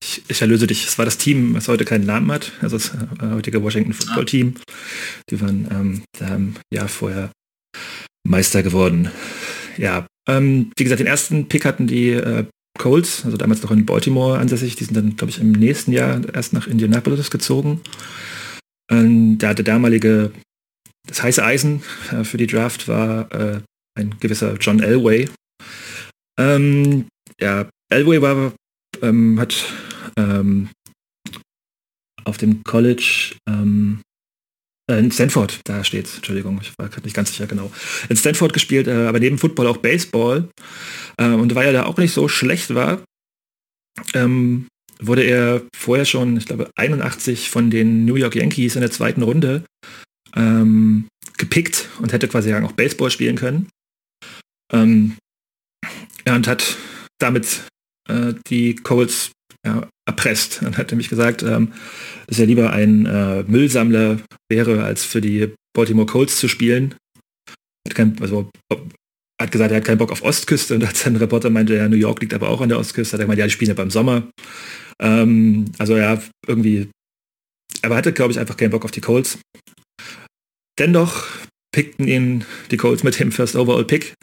ich, 0.03 0.25
ich, 0.29 0.41
erlöse 0.41 0.67
dich. 0.67 0.85
Es 0.85 0.99
war 0.99 1.05
das 1.05 1.19
Team, 1.19 1.55
was 1.55 1.69
heute 1.69 1.85
keinen 1.85 2.05
Namen 2.05 2.31
hat. 2.33 2.53
Also 2.61 2.77
das 2.77 2.93
äh, 2.95 3.31
heutige 3.31 3.63
Washington 3.63 3.93
Football 3.93 4.25
Team. 4.25 4.55
Die 5.31 5.41
waren 5.41 5.69
ähm, 5.71 6.03
da 6.19 6.35
im 6.35 6.55
Jahr 6.73 6.89
vorher 6.89 7.31
Meister 8.27 8.65
geworden. 8.65 9.11
Ja, 9.77 10.07
ähm, 10.29 10.73
wie 10.77 10.85
gesagt, 10.85 11.01
den 11.01 11.07
ersten 11.07 11.49
Pick 11.49 11.65
hatten 11.65 11.87
die 11.87 12.11
äh, 12.11 12.45
Colts, 12.79 13.25
also 13.25 13.37
damals 13.37 13.63
noch 13.63 13.71
in 13.71 13.87
Baltimore 13.87 14.39
ansässig. 14.39 14.75
Die 14.75 14.85
sind 14.85 14.97
dann, 14.97 15.15
glaube 15.15 15.31
ich, 15.31 15.41
im 15.41 15.53
nächsten 15.53 15.93
Jahr 15.93 16.21
erst 16.35 16.53
nach 16.53 16.67
Indianapolis 16.67 17.31
gezogen. 17.31 17.81
Ähm, 18.91 19.39
da 19.39 19.55
der 19.55 19.65
damalige, 19.65 20.33
das 21.07 21.23
heiße 21.23 21.45
Eisen 21.45 21.85
äh, 22.11 22.25
für 22.25 22.37
die 22.37 22.49
Draft 22.49 22.89
war 22.89 23.31
äh, 23.33 23.61
ein 23.95 24.19
gewisser 24.21 24.57
John 24.57 24.81
Elway. 24.81 25.29
Ähm, 26.39 27.07
ja, 27.41 27.69
Elway 27.91 28.23
war, 28.23 28.53
ähm, 29.03 29.39
hat 29.39 29.67
ähm, 30.17 30.71
auf 32.25 32.39
dem 32.39 32.63
College 32.65 33.35
ähm, 33.49 34.01
äh, 34.91 34.99
in 34.99 35.11
Stanford, 35.11 35.61
da 35.65 35.85
steht 35.85 36.15
Entschuldigung, 36.15 36.59
ich 36.63 36.73
war 36.79 36.91
nicht 37.03 37.15
ganz 37.15 37.31
sicher 37.31 37.47
genau, 37.47 37.71
in 38.09 38.17
Stanford 38.17 38.53
gespielt, 38.53 38.87
äh, 38.87 39.07
aber 39.07 39.21
neben 39.21 39.39
Football 39.39 39.67
auch 39.67 39.79
Baseball. 39.79 40.49
Äh, 41.19 41.29
und 41.29 41.55
weil 41.55 41.67
er 41.67 41.73
da 41.73 41.87
auch 41.87 41.99
nicht 41.99 42.13
so 42.13 42.29
schlecht 42.29 42.75
war, 42.75 43.03
ähm, 44.15 44.67
wurde 45.01 45.23
er 45.23 45.63
vorher 45.77 46.05
schon, 46.05 46.37
ich 46.37 46.47
glaube, 46.47 46.71
81 46.77 47.51
von 47.51 47.71
den 47.71 48.05
New 48.05 48.15
York 48.15 48.37
Yankees 48.37 48.77
in 48.77 48.81
der 48.81 48.91
zweiten 48.91 49.23
Runde 49.23 49.65
ähm, 50.35 51.09
gepickt 51.39 51.89
und 52.01 52.13
hätte 52.13 52.29
quasi 52.29 52.55
auch 52.55 52.73
Baseball 52.73 53.11
spielen 53.11 53.37
können. 53.37 53.69
Ähm, 54.73 55.17
ja, 56.27 56.35
und 56.35 56.47
hat 56.47 56.77
damit 57.19 57.65
äh, 58.09 58.35
die 58.49 58.75
Coles 58.77 59.33
ja, 59.65 59.89
erpresst 60.07 60.63
und 60.63 60.77
hat 60.77 60.91
nämlich 60.91 61.09
gesagt, 61.09 61.43
ähm, 61.43 61.73
dass 62.27 62.39
er 62.39 62.47
lieber 62.47 62.73
ein 62.73 63.07
äh, 63.07 63.45
Müllsammler 63.45 64.21
wäre, 64.51 64.85
als 64.85 65.05
für 65.05 65.21
die 65.21 65.55
Baltimore 65.75 66.07
Colts 66.07 66.39
zu 66.39 66.49
spielen. 66.49 66.95
Hat, 67.87 67.95
kein, 67.95 68.21
also, 68.21 68.51
hat 69.41 69.53
gesagt, 69.53 69.71
er 69.71 69.79
hat 69.79 69.85
keinen 69.85 69.99
Bock 69.99 70.13
auf 70.13 70.23
Ostküste 70.23 70.75
und 70.75 70.85
als 70.85 71.07
ein 71.07 71.17
Reporter 71.17 71.51
meinte, 71.51 71.77
ja, 71.77 71.89
New 71.89 71.97
York 71.97 72.21
liegt 72.21 72.35
aber 72.35 72.49
auch 72.49 72.61
an 72.61 72.69
der 72.69 72.79
Ostküste, 72.79 73.15
hat 73.15 73.21
er 73.21 73.25
gemeint, 73.25 73.39
ja, 73.39 73.47
die 73.47 73.53
spielen 73.53 73.71
ja 73.71 73.75
beim 73.75 73.91
Sommer. 73.91 74.29
Ähm, 75.01 75.67
also 75.79 75.97
ja, 75.97 76.21
irgendwie, 76.47 76.91
aber 77.83 77.97
hatte, 77.97 78.13
glaube 78.13 78.33
ich, 78.33 78.39
einfach 78.39 78.57
keinen 78.57 78.71
Bock 78.71 78.85
auf 78.85 78.91
die 78.91 79.01
Colts. 79.01 79.39
Dennoch 80.79 81.27
pickten 81.73 82.07
ihn 82.07 82.45
die 82.71 82.77
Colts 82.77 83.03
mit 83.03 83.19
dem 83.19 83.33
First 83.33 83.57
Overall 83.57 83.85
Pick 83.85 84.15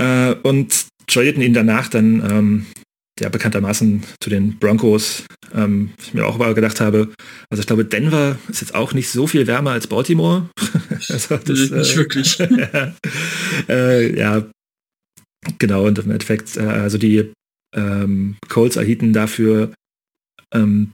äh, 0.00 0.34
und 0.42 0.86
tradeten 1.06 1.42
ihn 1.42 1.54
danach 1.54 1.88
dann 1.88 2.22
ähm, 2.28 2.66
ja 3.20 3.28
bekanntermaßen 3.28 4.02
zu 4.20 4.30
den 4.30 4.58
Broncos. 4.58 5.24
Ähm, 5.54 5.90
ich 6.00 6.14
mir 6.14 6.26
auch 6.26 6.38
mal 6.38 6.54
gedacht 6.54 6.80
habe, 6.80 7.12
also 7.50 7.60
ich 7.60 7.66
glaube, 7.66 7.84
Denver 7.84 8.38
ist 8.48 8.60
jetzt 8.60 8.74
auch 8.74 8.94
nicht 8.94 9.10
so 9.10 9.26
viel 9.26 9.46
wärmer 9.46 9.72
als 9.72 9.86
Baltimore. 9.86 10.48
also 11.08 11.36
das, 11.36 11.58
nicht 11.58 11.72
äh, 11.72 11.96
wirklich. 11.96 12.40
äh, 13.68 14.18
ja, 14.18 14.46
genau, 15.58 15.86
und 15.86 15.98
im 15.98 16.10
Endeffekt, 16.10 16.56
äh, 16.56 16.60
also 16.60 16.98
die 16.98 17.32
ähm, 17.76 18.36
Colts 18.48 18.76
erhielten 18.76 19.12
dafür 19.12 19.72
ähm, 20.52 20.92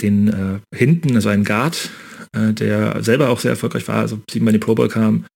den 0.00 0.28
äh, 0.28 0.60
hinten, 0.74 1.14
also 1.14 1.28
einen 1.28 1.44
Guard, 1.44 1.90
der 2.34 3.02
selber 3.02 3.30
auch 3.30 3.40
sehr 3.40 3.52
erfolgreich 3.52 3.86
war, 3.88 3.96
also 3.96 4.20
siebenmal 4.30 4.54
in 4.54 4.60
die 4.60 4.64
Pro 4.64 4.74
Bowl 4.74 4.88
kam, 4.88 5.26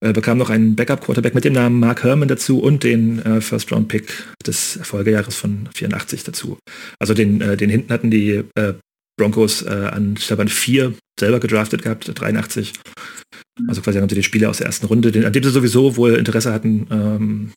äh, 0.00 0.12
bekam 0.12 0.38
noch 0.38 0.50
einen 0.50 0.76
Backup-Quarterback 0.76 1.34
mit 1.34 1.44
dem 1.44 1.52
Namen 1.52 1.80
Mark 1.80 2.02
Herman 2.02 2.28
dazu 2.28 2.60
und 2.60 2.84
den 2.84 3.20
äh, 3.24 3.40
First-Round-Pick 3.40 4.12
des 4.46 4.78
Folgejahres 4.82 5.36
von 5.36 5.68
84 5.74 6.24
dazu. 6.24 6.58
Also 6.98 7.14
den, 7.14 7.40
äh, 7.40 7.56
den 7.56 7.70
hinten 7.70 7.92
hatten 7.92 8.10
die 8.10 8.44
äh, 8.54 8.74
Broncos 9.18 9.62
äh, 9.62 9.70
an 9.70 10.16
Staban 10.16 10.48
4 10.48 10.94
selber 11.18 11.40
gedraftet 11.40 11.82
gehabt, 11.82 12.10
83. 12.14 12.72
Also 13.68 13.80
quasi 13.80 13.98
haben 13.98 14.08
sie 14.08 14.14
die 14.14 14.22
Spieler 14.22 14.50
aus 14.50 14.58
der 14.58 14.66
ersten 14.66 14.86
Runde, 14.86 15.12
den, 15.12 15.24
an 15.24 15.32
dem 15.32 15.42
sie 15.42 15.50
sowieso 15.50 15.96
wohl 15.96 16.14
Interesse 16.14 16.52
hatten, 16.52 16.86
ähm, 16.90 17.52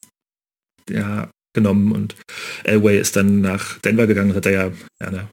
ja, 0.89 1.29
genommen 1.53 1.91
und 1.91 2.15
Elway 2.63 2.99
ist 2.99 3.15
dann 3.15 3.41
nach 3.41 3.79
Denver 3.79 4.07
gegangen, 4.07 4.35
hat 4.35 4.45
er 4.45 4.51
ja, 4.51 4.71
ja 5.01 5.29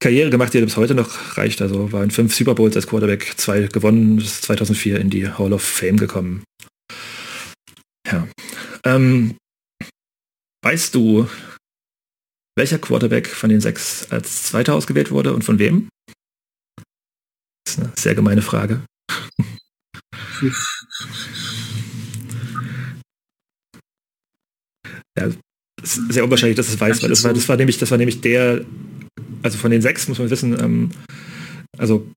Karriere 0.00 0.30
gemacht, 0.30 0.54
die 0.54 0.60
bis 0.60 0.76
heute 0.76 0.94
noch 0.94 1.36
reicht. 1.36 1.60
Also 1.60 1.90
war 1.92 2.04
in 2.04 2.10
fünf 2.10 2.34
Super 2.34 2.54
Bowls 2.54 2.76
als 2.76 2.86
Quarterback, 2.86 3.34
zwei 3.36 3.62
gewonnen, 3.62 4.18
ist 4.18 4.42
2004 4.42 5.00
in 5.00 5.10
die 5.10 5.28
Hall 5.28 5.52
of 5.52 5.62
Fame 5.62 5.96
gekommen. 5.96 6.44
Ja. 8.06 8.28
Ähm, 8.84 9.36
weißt 10.62 10.94
du, 10.94 11.28
welcher 12.56 12.78
Quarterback 12.78 13.26
von 13.28 13.50
den 13.50 13.60
sechs 13.60 14.10
als 14.10 14.44
Zweiter 14.44 14.74
ausgewählt 14.74 15.10
wurde 15.10 15.32
und 15.34 15.44
von 15.44 15.58
wem? 15.58 15.88
Das 17.64 17.74
ist 17.74 17.80
eine 17.80 17.92
sehr 17.98 18.14
gemeine 18.14 18.42
Frage. 18.42 18.82
ja, 25.18 25.30
sehr 25.82 26.24
unwahrscheinlich, 26.24 26.56
dass 26.56 26.68
es 26.68 26.80
weiß, 26.80 27.02
weil 27.02 27.10
das 27.10 27.24
war, 27.24 27.34
das 27.34 27.48
war 27.48 27.56
nämlich, 27.56 27.78
das 27.78 27.90
war 27.90 27.98
nämlich 27.98 28.20
der, 28.20 28.64
also 29.42 29.58
von 29.58 29.70
den 29.70 29.82
sechs 29.82 30.08
muss 30.08 30.18
man 30.18 30.30
wissen, 30.30 30.58
ähm, 30.60 30.90
also 31.76 32.08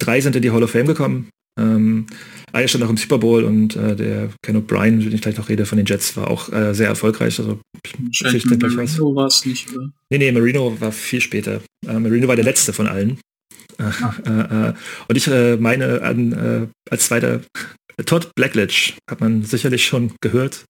drei 0.00 0.20
sind 0.20 0.36
in 0.36 0.42
die 0.42 0.50
Hall 0.50 0.62
of 0.62 0.70
Fame 0.70 0.86
gekommen. 0.86 1.30
Ähm, 1.58 2.06
einer 2.52 2.68
stand 2.68 2.84
auch 2.84 2.90
im 2.90 2.96
Super 2.96 3.18
Bowl 3.18 3.44
und 3.44 3.76
äh, 3.76 3.96
der 3.96 4.30
Ken 4.42 4.56
O'Brien, 4.56 5.00
den 5.00 5.12
ich 5.12 5.20
gleich 5.20 5.36
noch 5.36 5.48
rede, 5.48 5.66
von 5.66 5.76
den 5.76 5.86
Jets, 5.86 6.16
war 6.16 6.30
auch 6.30 6.52
äh, 6.52 6.72
sehr 6.72 6.88
erfolgreich. 6.88 7.38
Also 7.38 7.60
ich 7.82 8.44
Marino 8.46 9.14
war 9.14 9.26
es 9.26 9.44
nicht, 9.44 9.74
oder? 9.74 9.90
Nee, 10.10 10.18
nee, 10.18 10.32
Marino 10.32 10.80
war 10.80 10.92
viel 10.92 11.20
später. 11.20 11.60
Äh, 11.86 11.98
Marino 11.98 12.28
war 12.28 12.36
der 12.36 12.44
letzte 12.44 12.72
von 12.72 12.86
allen. 12.86 13.20
Ah. 13.78 14.14
Äh, 14.26 14.68
äh, 14.68 14.74
und 15.08 15.16
ich 15.16 15.26
äh, 15.28 15.56
meine 15.56 16.02
an, 16.02 16.70
als 16.90 17.06
zweiter 17.06 17.40
Todd 18.06 18.30
Blackledge 18.34 18.94
hat 19.10 19.20
man 19.20 19.42
sicherlich 19.42 19.84
schon 19.84 20.12
gehört 20.20 20.64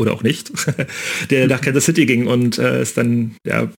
oder 0.00 0.12
auch 0.12 0.22
nicht, 0.22 0.50
der 1.30 1.46
nach 1.46 1.60
Kansas 1.60 1.84
City 1.84 2.06
ging 2.06 2.26
und 2.26 2.58
äh, 2.58 2.82
ist 2.82 2.96
dann, 2.96 3.36
ja, 3.46 3.70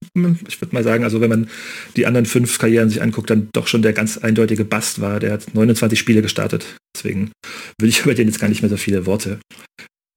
ich 0.48 0.60
würde 0.60 0.74
mal 0.74 0.84
sagen, 0.84 1.04
also 1.04 1.20
wenn 1.20 1.28
man 1.28 1.50
die 1.96 2.06
anderen 2.06 2.26
fünf 2.26 2.58
Karrieren 2.58 2.88
sich 2.88 3.02
anguckt, 3.02 3.28
dann 3.28 3.48
doch 3.52 3.66
schon 3.66 3.82
der 3.82 3.92
ganz 3.92 4.18
eindeutige 4.18 4.64
Bast 4.64 5.00
war. 5.00 5.20
Der 5.20 5.32
hat 5.32 5.54
29 5.54 5.98
Spiele 5.98 6.22
gestartet. 6.22 6.76
Deswegen 6.96 7.32
will 7.80 7.88
ich 7.88 8.00
über 8.04 8.14
den 8.14 8.28
jetzt 8.28 8.40
gar 8.40 8.48
nicht 8.48 8.62
mehr 8.62 8.70
so 8.70 8.76
viele 8.76 9.04
Worte 9.04 9.40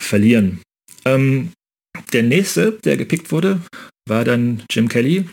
verlieren. 0.02 0.62
Ähm, 1.06 1.52
der 2.14 2.24
nächste, 2.24 2.78
der 2.84 2.98
gepickt 2.98 3.32
wurde, 3.32 3.60
war 4.08 4.24
dann 4.24 4.64
Jim 4.70 4.88
Kelly, 4.88 5.26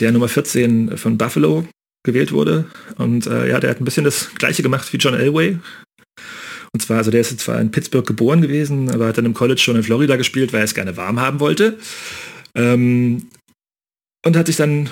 der 0.00 0.10
Nummer 0.12 0.28
14 0.28 0.96
von 0.96 1.16
Buffalo 1.16 1.66
gewählt 2.04 2.32
wurde. 2.32 2.66
Und 2.96 3.26
äh, 3.26 3.48
ja, 3.48 3.60
der 3.60 3.70
hat 3.70 3.80
ein 3.80 3.84
bisschen 3.84 4.04
das 4.04 4.34
gleiche 4.34 4.62
gemacht 4.62 4.92
wie 4.92 4.96
John 4.96 5.14
Elway. 5.14 5.58
Und 6.74 6.80
zwar, 6.80 6.98
also 6.98 7.10
der 7.10 7.20
ist 7.20 7.38
zwar 7.38 7.60
in 7.60 7.70
Pittsburgh 7.70 8.06
geboren 8.06 8.40
gewesen, 8.40 8.90
aber 8.90 9.06
hat 9.06 9.18
dann 9.18 9.26
im 9.26 9.34
College 9.34 9.60
schon 9.60 9.76
in 9.76 9.82
Florida 9.82 10.16
gespielt, 10.16 10.52
weil 10.52 10.60
er 10.60 10.64
es 10.64 10.74
gerne 10.74 10.96
warm 10.96 11.20
haben 11.20 11.40
wollte. 11.40 11.78
Ähm, 12.54 13.28
und 14.24 14.36
hat 14.36 14.46
sich 14.46 14.56
dann 14.56 14.88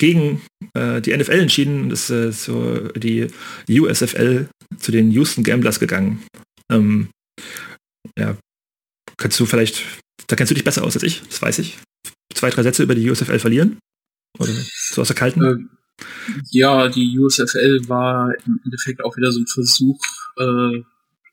gegen 0.00 0.40
äh, 0.74 1.00
die 1.00 1.16
NFL 1.16 1.40
entschieden 1.40 1.82
und 1.82 1.92
ist 1.92 2.10
äh, 2.10 2.32
so 2.32 2.88
die 2.88 3.28
USFL 3.68 4.48
zu 4.78 4.90
den 4.90 5.10
Houston 5.10 5.44
Gamblers 5.44 5.78
gegangen. 5.78 6.24
Ähm, 6.72 7.10
ja, 8.18 8.36
kannst 9.16 9.38
du 9.38 9.46
vielleicht, 9.46 9.84
da 10.26 10.36
kennst 10.36 10.50
du 10.50 10.54
dich 10.54 10.64
besser 10.64 10.82
aus 10.82 10.96
als 10.96 11.04
ich, 11.04 11.22
das 11.28 11.42
weiß 11.42 11.58
ich. 11.60 11.78
Zwei, 12.34 12.50
drei 12.50 12.62
Sätze 12.62 12.82
über 12.82 12.94
die 12.94 13.08
USFL 13.08 13.38
verlieren? 13.38 13.78
Oder 14.38 14.52
so 14.52 15.02
aus 15.02 15.08
der 15.08 15.16
kalten? 15.16 15.44
Ähm, 15.44 15.70
ja, 16.50 16.88
die 16.88 17.18
USFL 17.18 17.88
war 17.88 18.32
im 18.46 18.60
Endeffekt 18.64 19.04
auch 19.04 19.16
wieder 19.16 19.30
so 19.30 19.40
ein 19.40 19.46
Versuch, 19.46 20.00
äh, 20.40 20.82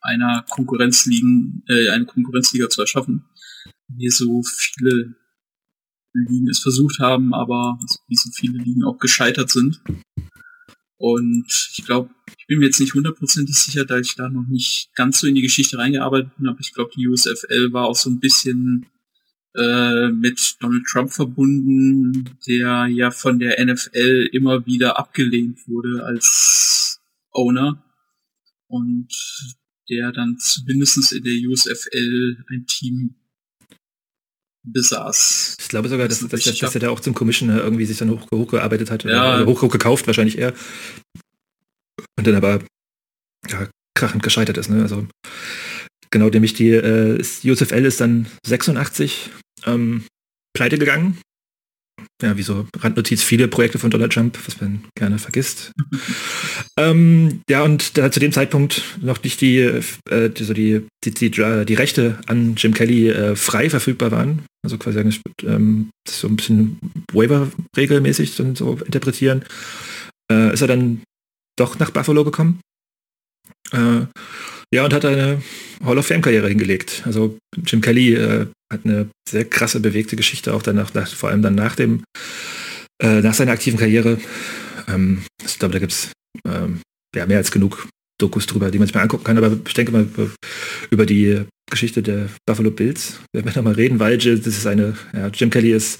einer 0.02 0.46
Konkurrenzligen, 0.50 1.64
äh, 1.68 1.90
eine 1.90 2.06
Konkurrenzliga 2.06 2.70
zu 2.70 2.82
erschaffen. 2.82 3.26
Wie 3.88 4.10
so 4.10 4.44
viele 4.44 5.16
Ligen 6.14 6.50
es 6.50 6.60
versucht 6.60 7.00
haben, 7.00 7.34
aber 7.34 7.78
wie 8.08 8.16
so 8.16 8.30
viele 8.34 8.58
Ligen 8.60 8.84
auch 8.84 8.98
gescheitert 8.98 9.50
sind. 9.50 9.82
Und 10.98 11.46
ich 11.78 11.86
glaube, 11.86 12.10
ich 12.38 12.48
bin 12.48 12.60
mir 12.60 12.66
jetzt 12.66 12.80
nicht 12.80 12.96
hundertprozentig 12.96 13.56
sicher, 13.56 13.86
da 13.86 14.00
ich 14.00 14.16
da 14.16 14.30
noch 14.30 14.48
nicht 14.48 14.90
ganz 14.96 15.20
so 15.20 15.28
in 15.28 15.36
die 15.36 15.44
Geschichte 15.44 15.78
reingearbeitet 15.78 16.36
bin, 16.38 16.48
aber 16.48 16.60
ich 16.60 16.74
glaube, 16.74 16.92
die 16.96 17.08
USFL 17.08 17.72
war 17.72 17.86
auch 17.86 17.96
so 17.96 18.10
ein 18.10 18.20
bisschen 18.20 18.88
äh, 19.56 20.10
mit 20.10 20.58
Donald 20.60 20.86
Trump 20.86 21.12
verbunden, 21.12 22.38
der 22.48 22.88
ja 22.88 23.12
von 23.12 23.38
der 23.38 23.64
NFL 23.64 24.30
immer 24.32 24.66
wieder 24.66 24.98
abgelehnt 24.98 25.68
wurde 25.68 26.04
als 26.04 27.00
Owner 27.32 27.84
und 28.68 29.08
der 29.90 30.12
dann 30.12 30.38
zumindest 30.38 31.14
in 31.14 31.24
der 31.24 31.50
USFL 31.50 32.44
ein 32.50 32.66
Team 32.66 33.16
besaß. 34.64 35.56
Ich 35.60 35.70
glaube 35.70 35.88
sogar, 35.88 36.08
dass, 36.08 36.20
dass, 36.20 36.44
dass, 36.44 36.58
dass 36.58 36.76
er 36.76 36.82
da 36.82 36.90
auch 36.90 37.00
zum 37.00 37.14
Commissioner 37.14 37.64
irgendwie 37.64 37.86
sich 37.86 37.98
dann 37.98 38.10
hoch, 38.10 38.28
hochgearbeitet 38.34 38.92
hat. 38.92 39.06
Ja. 39.06 39.36
Oder 39.36 39.46
hoch, 39.46 39.62
hoch 39.62 39.72
gekauft 39.72 40.08
wahrscheinlich 40.08 40.38
eher. 40.38 40.54
Und 42.18 42.28
dann 42.28 42.36
aber 42.36 42.64
ja, 43.50 43.70
krachend 43.96 44.24
gescheitert 44.24 44.58
ist. 44.58 44.70
Ne? 44.70 44.82
Also 44.82 45.08
genau, 46.10 46.30
nämlich 46.30 46.54
die 46.54 46.72
äh, 46.72 47.24
USFL 47.46 47.86
ist 47.86 48.02
dann 48.02 48.28
86 48.46 49.30
ähm, 49.66 50.06
pleite 50.54 50.78
gegangen 50.78 51.18
ja, 52.22 52.36
wie 52.36 52.44
so 52.44 52.68
Randnotiz, 52.80 53.22
viele 53.22 53.48
Projekte 53.48 53.78
von 53.78 53.92
Donald 53.92 54.12
Trump, 54.12 54.38
was 54.46 54.60
man 54.60 54.84
gerne 54.96 55.20
vergisst. 55.20 55.72
ähm, 56.78 57.42
ja, 57.50 57.64
und 57.64 57.98
da 57.98 58.12
zu 58.12 58.20
dem 58.20 58.32
Zeitpunkt 58.32 58.82
noch 59.02 59.22
nicht 59.24 59.40
die, 59.42 59.60
äh, 59.60 60.30
die, 60.30 60.44
so 60.44 60.54
die, 60.54 60.88
die, 61.04 61.12
die, 61.12 61.30
die, 61.30 61.74
Rechte 61.74 62.20
an 62.26 62.56
Jim 62.56 62.74
Kelly 62.74 63.10
äh, 63.10 63.36
frei 63.36 63.70
verfügbar 63.70 64.12
waren. 64.12 64.44
Also 64.64 64.78
quasi 64.78 65.00
ähm, 65.44 65.90
so 66.08 66.28
ein 66.28 66.36
bisschen 66.36 66.80
Waiver-regelmäßig 67.14 68.32
so 68.32 68.44
interpretieren. 68.44 69.46
Äh, 70.32 70.54
ist 70.54 70.62
er 70.62 70.68
dann 70.68 71.04
doch 71.56 71.78
nach 71.80 71.92
Buffalo 71.92 72.24
gekommen. 72.24 72.60
Äh, 73.72 74.06
ja, 74.74 74.84
und 74.84 74.94
hat 74.94 75.06
eine 75.06 75.42
Hall 75.84 75.98
of 75.98 76.08
Fame-Karriere 76.08 76.50
hingelegt. 76.50 77.04
Also 77.06 77.38
Jim 77.56 77.82
Kelly 77.82 78.16
äh, 78.16 78.48
hat 78.72 78.82
eine 78.84 79.10
sehr 79.28 79.46
krasse, 79.46 79.80
bewegte 79.80 80.16
Geschichte, 80.16 80.54
auch 80.54 80.62
danach, 80.62 80.94
nach, 80.94 81.08
vor 81.08 81.30
allem 81.30 81.42
dann 81.42 81.56
nach 81.56 81.76
dem, 81.76 82.04
äh, 83.02 83.22
nach 83.22 83.34
seiner 83.34 83.54
aktiven 83.54 83.80
Karriere. 83.80 84.20
Ähm, 84.88 85.24
ich 85.46 85.58
glaube, 85.60 85.74
da 85.74 85.80
gibt 85.80 85.94
es 85.94 86.12
ähm, 86.46 86.82
ja, 87.16 87.26
mehr 87.26 87.38
als 87.38 87.52
genug 87.52 87.88
Dokus 88.20 88.46
drüber, 88.48 88.72
die 88.72 88.80
man 88.80 88.88
sich 88.88 88.96
mal 88.96 89.04
angucken 89.04 89.24
kann. 89.24 89.38
Aber 89.38 89.58
ich 89.66 89.74
denke 89.74 89.92
mal 89.92 90.08
über 90.90 91.06
die 91.06 91.44
Geschichte 91.70 92.02
der 92.02 92.30
Buffalo 92.46 92.72
Bills 92.72 93.20
werden 93.34 93.46
wir 93.46 93.56
nochmal 93.56 93.74
reden, 93.74 94.00
weil 94.00 94.18
das 94.18 94.46
ist 94.46 94.68
eine, 94.68 94.98
ja, 95.14 95.28
Jim 95.28 95.50
Kelly 95.50 95.72
ist, 95.72 96.00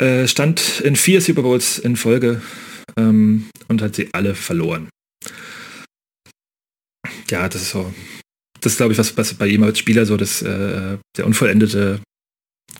äh, 0.00 0.26
stand 0.26 0.80
in 0.80 0.96
vier 0.96 1.20
Super 1.20 1.42
Bowls 1.42 1.78
in 1.78 1.96
Folge 1.96 2.42
ähm, 2.98 3.46
und 3.68 3.80
hat 3.80 3.94
sie 3.94 4.08
alle 4.12 4.34
verloren 4.34 4.88
ja, 7.30 7.48
das 7.48 7.62
ist 7.62 7.70
so, 7.70 7.92
das 8.60 8.72
ist 8.72 8.76
glaube 8.78 8.92
ich, 8.92 8.98
was, 8.98 9.16
was 9.16 9.34
bei 9.34 9.46
ihm 9.48 9.62
als 9.62 9.78
Spieler 9.78 10.06
so 10.06 10.16
das, 10.16 10.42
äh, 10.42 10.98
der 11.16 11.26
unvollendete 11.26 12.00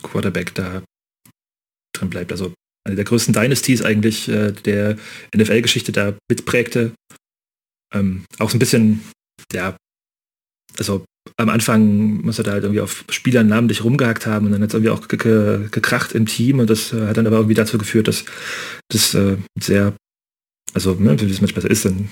Quarterback 0.03 0.55
da 0.55 0.83
drin 1.95 2.11
bleibt. 2.11 2.33
Also 2.33 2.53
eine 2.87 2.97
der 2.97 3.05
größten 3.05 3.33
Dynasties 3.33 3.83
eigentlich 3.83 4.29
äh, 4.29 4.53
der 4.53 4.99
NFL-Geschichte 5.35 5.93
da 5.93 6.15
mitprägte. 6.31 6.93
Ähm, 7.95 8.25
auch 8.39 8.51
so 8.51 8.57
ein 8.57 8.61
bisschen, 8.61 9.03
ja, 9.53 9.77
also 10.79 11.05
am 11.37 11.49
Anfang 11.49 12.23
muss 12.23 12.39
er 12.39 12.45
da 12.45 12.53
halt 12.53 12.65
irgendwie 12.65 12.83
auf 12.83 13.05
Spielern 13.09 13.47
namentlich 13.47 13.83
rumgehackt 13.83 14.27
haben 14.27 14.47
und 14.47 14.53
dann 14.53 14.63
hat 14.63 14.69
es 14.69 14.75
irgendwie 14.75 14.91
auch 14.91 15.09
ge 15.09 15.19
ge 15.19 15.69
gekracht 15.71 16.13
im 16.13 16.27
Team 16.27 16.59
und 16.59 16.69
das 16.69 16.93
äh, 16.93 17.07
hat 17.07 17.17
dann 17.17 17.27
aber 17.27 17.37
irgendwie 17.37 17.55
dazu 17.55 17.79
geführt, 17.79 18.09
dass 18.09 18.25
das 18.89 19.15
äh, 19.15 19.39
sehr, 19.59 19.95
also 20.75 20.95
ne, 20.95 21.19
wie 21.21 21.31
es 21.31 21.41
manchmal 21.41 21.63
so 21.63 21.69
ist, 21.69 21.85
dann 21.87 22.11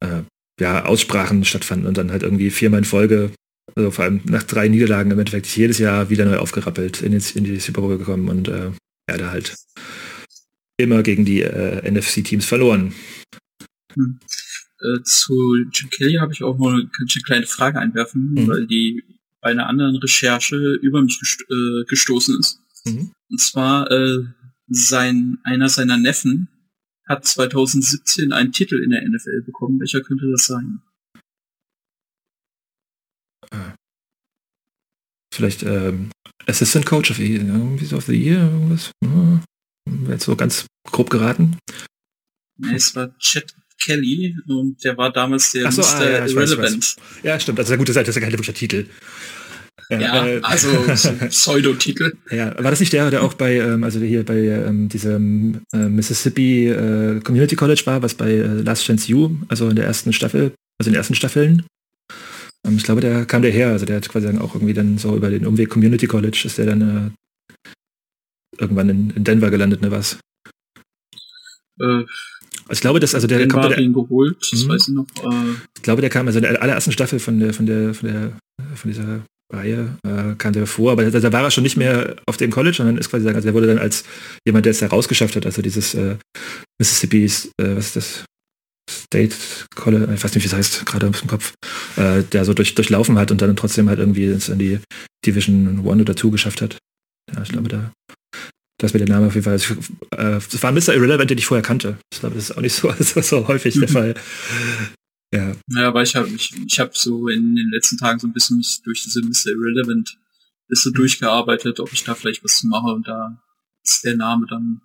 äh, 0.00 0.22
ja, 0.60 0.84
Aussprachen 0.84 1.44
stattfanden 1.44 1.86
und 1.86 1.96
dann 1.96 2.10
halt 2.10 2.22
irgendwie 2.22 2.50
viermal 2.50 2.78
in 2.78 2.84
Folge, 2.84 3.32
also 3.74 3.90
vor 3.90 4.04
allem 4.04 4.20
nach 4.24 4.42
drei 4.42 4.68
Niederlagen 4.68 5.10
im 5.10 5.18
Endeffekt 5.18 5.46
jedes 5.56 5.78
Jahr 5.78 6.10
wieder 6.10 6.24
neu 6.24 6.38
aufgerappelt 6.38 7.02
in, 7.02 7.12
in 7.12 7.44
die 7.44 7.60
Super 7.60 7.80
Bowl 7.80 7.98
gekommen 7.98 8.28
und 8.28 8.48
äh, 8.48 8.70
ja, 9.08 9.16
da 9.16 9.30
halt 9.30 9.56
immer 10.76 11.02
gegen 11.02 11.24
die 11.24 11.42
äh, 11.42 11.90
NFC-Teams 11.90 12.44
verloren. 12.44 12.94
Hm. 13.94 14.20
Äh, 14.80 15.02
zu 15.04 15.56
Jim 15.72 15.90
Kelly 15.90 16.14
habe 16.14 16.32
ich 16.32 16.42
auch 16.42 16.58
mal 16.58 16.74
eine 16.74 17.22
kleine 17.24 17.46
Frage 17.46 17.78
einwerfen, 17.78 18.32
mhm. 18.32 18.48
weil 18.48 18.66
die 18.66 19.02
bei 19.42 19.50
einer 19.50 19.66
anderen 19.66 19.96
Recherche 19.96 20.56
über 20.56 21.02
mich 21.02 21.18
gesto 21.18 21.44
äh, 21.50 21.84
gestoßen 21.84 22.38
ist. 22.38 22.60
Mhm. 22.84 23.12
Und 23.28 23.40
zwar, 23.40 23.90
äh, 23.90 24.24
sein, 24.70 25.38
einer 25.42 25.68
seiner 25.68 25.96
Neffen 25.96 26.48
hat 27.10 27.26
2017 27.26 28.32
einen 28.32 28.52
Titel 28.52 28.82
in 28.82 28.90
der 28.90 29.02
NFL 29.02 29.42
bekommen. 29.42 29.80
Welcher 29.80 30.00
könnte 30.00 30.30
das 30.30 30.46
sein? 30.46 30.80
Ah. 33.50 33.74
Vielleicht 35.34 35.64
ähm, 35.64 36.12
Assistant 36.46 36.86
Coach 36.86 37.10
of 37.10 37.18
the, 37.18 37.34
irgendwie 37.34 37.92
of 37.94 38.06
the 38.06 38.14
Year, 38.14 38.42
irgendwas. 38.42 38.92
Hm. 39.04 39.40
Jetzt 40.08 40.24
so 40.24 40.36
ganz 40.36 40.66
grob 40.88 41.10
geraten. 41.10 41.58
Nee, 42.58 42.74
es 42.74 42.94
war 42.94 43.16
Chet 43.18 43.56
Kelly 43.82 44.36
und 44.46 44.84
der 44.84 44.96
war 44.96 45.12
damals 45.12 45.52
der 45.52 45.72
so, 45.72 45.82
Mr. 45.82 45.94
ah, 45.94 46.04
ja, 46.04 46.26
Irrelevant. 46.26 46.76
Weiß, 46.76 46.96
weiß. 46.96 47.24
Ja, 47.24 47.40
stimmt. 47.40 47.58
Also 47.58 47.74
Seite, 47.74 48.06
das 48.06 48.08
ist 48.08 48.16
ja 48.16 48.20
kein 48.20 48.30
wirklicher 48.30 48.54
Titel. 48.54 48.86
Ja, 49.88 50.26
äh, 50.26 50.40
also 50.42 50.68
so 50.94 51.12
Pseudotitel. 51.28 52.12
Ja, 52.30 52.54
war 52.62 52.70
das 52.70 52.80
nicht 52.80 52.92
der, 52.92 53.10
der 53.10 53.22
auch 53.22 53.34
bei, 53.34 53.56
ähm, 53.56 53.84
also 53.84 54.00
hier 54.00 54.24
bei 54.24 54.38
ähm, 54.38 54.88
diesem 54.88 55.62
äh, 55.72 55.88
Mississippi 55.88 56.68
äh, 56.68 57.20
Community 57.20 57.56
College 57.56 57.82
war, 57.86 58.02
was 58.02 58.14
bei 58.14 58.30
äh, 58.30 58.62
Last 58.62 58.84
Chance 58.84 59.12
U, 59.14 59.36
also 59.48 59.68
in 59.68 59.76
der 59.76 59.86
ersten 59.86 60.12
Staffel, 60.12 60.52
also 60.78 60.88
in 60.88 60.92
den 60.92 60.98
ersten 60.98 61.14
Staffeln? 61.14 61.64
Ähm, 62.66 62.76
ich 62.76 62.84
glaube, 62.84 63.00
der 63.00 63.24
kam 63.24 63.42
der 63.42 63.50
her, 63.50 63.68
also 63.68 63.86
der 63.86 63.96
hat 63.96 64.08
quasi 64.08 64.28
auch 64.38 64.54
irgendwie 64.54 64.74
dann 64.74 64.98
so 64.98 65.16
über 65.16 65.30
den 65.30 65.46
Umweg 65.46 65.70
Community 65.70 66.06
College 66.06 66.42
ist 66.44 66.58
der 66.58 66.66
dann 66.66 67.14
äh, 67.16 67.70
irgendwann 68.58 68.88
in, 68.88 69.10
in, 69.10 69.24
Denver 69.24 69.50
gelandet, 69.50 69.82
ne 69.82 69.90
was? 69.90 70.18
Äh, 71.80 71.84
also 71.84 72.78
ich 72.78 72.80
glaube, 72.80 73.00
dass 73.00 73.14
also 73.14 73.26
der 73.26 73.38
Denver 73.38 73.60
kommt 73.60 73.72
der, 73.72 73.80
ihn 73.80 73.92
geholt, 73.92 74.36
das 74.50 74.64
mhm. 74.64 74.68
weiß 74.68 74.88
ich 74.88 74.94
noch. 74.94 75.06
Äh, 75.24 75.54
ich 75.76 75.82
glaube, 75.82 76.00
der 76.00 76.10
kam 76.10 76.26
also 76.26 76.38
in 76.38 76.42
der 76.42 76.62
allerersten 76.62 76.92
Staffel 76.92 77.18
von 77.18 77.40
der 77.40 77.54
von 77.54 77.66
der 77.66 77.94
von 77.94 78.08
der 78.08 78.32
von 78.74 78.90
dieser 78.90 79.22
Reihe 79.52 79.96
äh, 80.04 80.52
der 80.52 80.66
vor, 80.66 80.92
aber 80.92 81.10
da, 81.10 81.20
da, 81.20 81.32
war 81.32 81.42
er 81.42 81.50
schon 81.50 81.64
nicht 81.64 81.76
mehr 81.76 82.16
auf 82.26 82.36
dem 82.36 82.50
College, 82.50 82.76
sondern 82.76 82.96
ist 82.96 83.10
quasi, 83.10 83.28
also 83.28 83.48
er 83.48 83.54
wurde 83.54 83.66
dann 83.66 83.78
als 83.78 84.04
jemand, 84.46 84.66
der 84.66 84.70
es 84.70 84.80
herausgeschafft 84.80 85.36
hat, 85.36 85.46
also 85.46 85.62
dieses 85.62 85.94
äh, 85.94 86.16
Mississippi, 86.78 87.24
äh, 87.24 87.76
was 87.76 87.86
ist 87.86 87.96
das? 87.96 88.24
State 88.90 89.36
College, 89.76 90.12
ich 90.12 90.24
weiß 90.24 90.34
nicht, 90.34 90.44
wie 90.44 90.48
es 90.48 90.52
heißt, 90.52 90.86
gerade 90.86 91.08
aus 91.08 91.20
dem 91.20 91.28
Kopf, 91.28 91.54
äh, 91.96 92.22
der 92.22 92.44
so 92.44 92.54
durch, 92.54 92.74
durchlaufen 92.74 93.18
hat 93.18 93.30
und 93.30 93.40
dann 93.40 93.54
trotzdem 93.54 93.88
halt 93.88 94.00
irgendwie 94.00 94.24
es 94.24 94.48
in 94.48 94.58
die 94.58 94.80
Division 95.24 95.80
One 95.84 96.02
oder 96.02 96.16
Two 96.16 96.30
geschafft 96.30 96.60
hat. 96.60 96.78
Ja, 97.32 97.42
ich 97.42 97.50
glaube, 97.50 97.68
da, 97.68 97.92
das 98.80 98.92
mir 98.92 98.98
der 98.98 99.08
Name 99.08 99.28
auf 99.28 99.34
jeden 99.34 99.44
Fall. 99.44 99.52
Also, 99.54 99.74
äh, 100.16 100.40
das 100.50 100.62
war 100.62 100.70
ein 100.70 100.74
Mr. 100.74 100.94
Irrelevant, 100.94 101.30
den 101.30 101.38
ich 101.38 101.46
vorher 101.46 101.62
kannte. 101.62 101.98
Ich 102.12 102.20
glaube, 102.20 102.34
das 102.34 102.50
ist 102.50 102.56
auch 102.56 102.62
nicht 102.62 102.74
so, 102.74 102.92
so, 102.98 103.20
so 103.20 103.46
häufig 103.46 103.78
der 103.78 103.88
Fall. 103.88 104.14
Ja. 105.32 105.54
Ja, 105.68 105.88
aber 105.88 106.02
ich 106.02 106.16
habe 106.16 106.28
ich, 106.28 106.52
ich 106.66 106.80
hab 106.80 106.96
so 106.96 107.28
in 107.28 107.54
den 107.54 107.70
letzten 107.70 107.98
Tagen 107.98 108.18
so 108.18 108.26
ein 108.26 108.32
bisschen 108.32 108.56
mich 108.56 108.82
durch 108.82 109.02
diese 109.04 109.20
Mr. 109.22 109.52
Irrelevant 109.52 110.18
Liste 110.68 110.90
mhm. 110.90 110.94
durchgearbeitet, 110.94 111.80
ob 111.80 111.92
ich 111.92 112.04
da 112.04 112.14
vielleicht 112.14 112.42
was 112.44 112.58
zu 112.58 112.66
mache 112.66 112.88
und 112.88 113.06
da 113.06 113.40
ist 113.84 114.04
der 114.04 114.16
Name 114.16 114.46
dann 114.48 114.80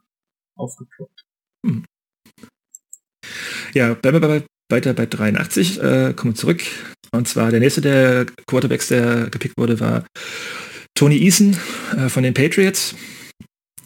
aufgeploppt. 0.55 1.23
Mhm. 1.63 1.85
Ja, 3.73 3.93
bleiben 3.93 4.21
wir 4.21 4.27
bei, 4.27 4.45
weiter 4.69 4.93
bei 4.93 5.05
83, 5.05 5.81
äh, 5.81 6.13
kommen 6.15 6.33
wir 6.33 6.39
zurück. 6.39 6.61
Und 7.11 7.27
zwar 7.27 7.51
der 7.51 7.59
nächste 7.59 7.81
der 7.81 8.25
Quarterbacks, 8.47 8.87
der 8.87 9.29
gepickt 9.29 9.57
wurde, 9.57 9.79
war 9.79 10.05
Tony 10.95 11.17
Eason 11.17 11.57
äh, 11.95 12.09
von 12.09 12.23
den 12.23 12.33
Patriots. 12.33 12.95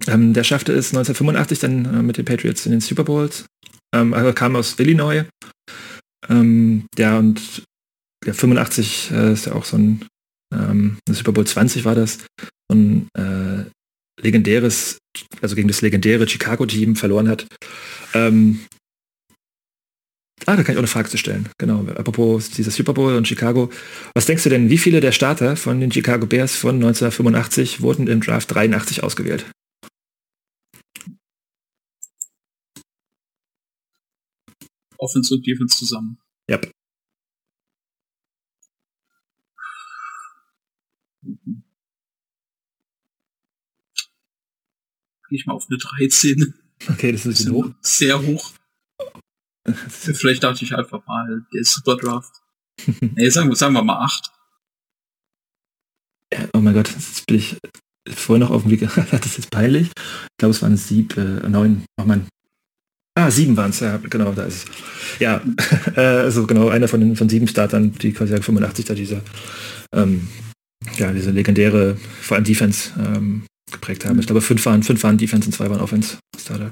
Ähm, 0.08 0.34
der 0.34 0.44
schaffte 0.44 0.74
es 0.74 0.90
1985 0.90 1.60
dann 1.60 1.86
äh, 1.86 2.02
mit 2.02 2.18
den 2.18 2.26
Patriots 2.26 2.66
in 2.66 2.72
den 2.72 2.82
Super 2.82 3.04
Bowls. 3.04 3.46
Ähm, 3.94 4.14
also 4.14 4.34
kam 4.34 4.56
aus 4.56 4.80
Illinois 4.80 5.26
ähm, 6.30 6.86
ja, 6.98 7.18
und 7.18 7.64
ja, 8.26 8.34
85 8.34 9.12
äh, 9.12 9.34
ist 9.34 9.46
ja 9.46 9.54
auch 9.54 9.66
so 9.66 9.78
ein, 9.78 10.06
ähm, 10.54 10.98
Super 11.10 11.32
Bowl 11.32 11.46
20 11.46 11.86
war 11.86 11.96
das, 11.96 12.20
so 12.70 12.78
ein 12.78 13.08
äh, 13.16 13.66
legendäres, 14.22 14.98
also 15.42 15.56
gegen 15.56 15.68
das 15.68 15.82
legendäre 15.82 16.28
Chicago-Team 16.28 16.96
verloren 16.96 17.30
hat. 17.30 17.48
Ähm, 18.14 18.60
ah, 20.46 20.56
da 20.56 20.64
kann 20.64 20.74
ich 20.74 20.78
auch 20.78 20.82
eine 20.82 20.88
Frage 20.88 21.10
zu 21.10 21.18
stellen. 21.18 21.50
Genau, 21.58 21.86
apropos 21.96 22.50
dieser 22.52 22.72
Super 22.72 22.94
Bowl 22.94 23.16
und 23.16 23.28
Chicago. 23.28 23.70
Was 24.14 24.26
denkst 24.26 24.44
du 24.44 24.50
denn, 24.50 24.70
wie 24.70 24.78
viele 24.78 25.00
der 25.00 25.12
Starter 25.12 25.56
von 25.56 25.80
den 25.80 25.92
Chicago 25.92 26.26
Bears 26.26 26.56
von 26.56 26.76
1985 26.76 27.82
wurden 27.82 28.08
im 28.08 28.22
Draft 28.22 28.54
83 28.54 29.04
ausgewählt? 29.04 29.46
Offense 35.00 35.34
und 35.34 35.46
Defense 35.48 35.78
zusammen. 35.78 36.20
Ja. 36.48 36.60
Mhm. 41.22 41.64
Ich 45.32 45.46
mal 45.46 45.54
auf 45.54 45.68
eine 45.70 45.78
13. 45.78 46.54
Okay, 46.90 47.12
das 47.12 47.26
ist 47.26 47.50
hoch. 47.50 47.70
Sehr 47.82 48.22
hoch. 48.22 48.52
Vielleicht 49.88 50.44
dachte 50.44 50.64
ich 50.66 50.76
einfach 50.76 51.06
mal, 51.06 51.46
der 51.54 51.62
ist 51.62 51.76
Super 51.76 51.98
Draft. 51.98 52.42
nee, 53.02 53.30
sagen, 53.30 53.54
sagen 53.56 53.74
wir 53.74 53.84
mal 53.84 54.04
8. 54.06 54.32
Ja, 56.34 56.48
oh 56.54 56.60
mein 56.60 56.74
Gott, 56.74 56.90
jetzt 56.90 57.28
bin 57.28 57.38
ich 57.38 57.58
vorher 58.08 58.46
noch 58.46 58.52
auf 58.52 58.64
dem 58.64 58.72
Weg. 58.72 58.82
das 59.12 59.26
ist 59.26 59.38
jetzt 59.38 59.52
peinlich. 59.52 59.88
Ich 59.88 60.38
glaube, 60.38 60.52
es 60.52 60.62
waren 60.62 60.78
sieben, 60.78 61.42
äh, 61.44 61.50
neun. 61.50 61.86
Oh 62.00 62.06
mein, 62.06 62.28
Ah, 63.20 63.30
sieben 63.30 63.58
waren 63.58 63.72
es, 63.72 63.82
ja, 63.82 63.98
genau, 63.98 64.32
da 64.32 64.44
ist 64.44 64.64
es. 64.64 65.20
Ja, 65.20 65.42
äh, 65.98 66.00
also 66.00 66.48
genau, 66.48 66.70
einer 66.70 66.88
von 66.88 67.02
den 67.02 67.18
von 67.18 67.28
sieben 67.28 67.50
Startern, 67.50 67.92
die 67.92 68.14
quasi 68.14 68.34
85 68.34 68.86
da 68.86 68.94
diese, 68.94 69.22
ähm, 69.94 70.30
ja, 70.96 71.12
diese 71.12 71.32
legendäre, 71.32 71.98
vor 72.22 72.38
allem 72.38 72.46
Defense 72.46 72.92
ähm, 72.98 73.44
geprägt 73.70 74.06
haben. 74.06 74.20
Ich 74.20 74.26
glaube, 74.26 74.40
fünf 74.40 74.66
waren, 74.66 74.84
fünf 74.84 75.04
waren 75.04 75.18
Defense 75.18 75.48
und 75.48 75.52
zwei 75.52 75.70
waren 75.70 75.82
Offense 75.82 76.18
Starter. 76.40 76.72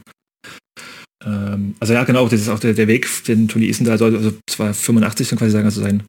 Ähm, 1.25 1.75
also 1.81 1.93
ja, 1.93 2.05
genau, 2.05 2.29
das 2.29 2.39
ist 2.39 2.47
auch 2.47 2.59
der, 2.59 2.73
der 2.73 2.87
Weg, 2.87 3.09
den 3.25 3.49
Tony 3.49 3.67
Eason 3.67 3.85
da, 3.85 3.91
also, 3.91 4.05
also 4.05 4.31
zwar 4.49 4.73
85 4.73 5.27
dann 5.27 5.39
quasi 5.39 5.51
sagen, 5.51 5.65
also 5.65 5.81
sein 5.81 6.03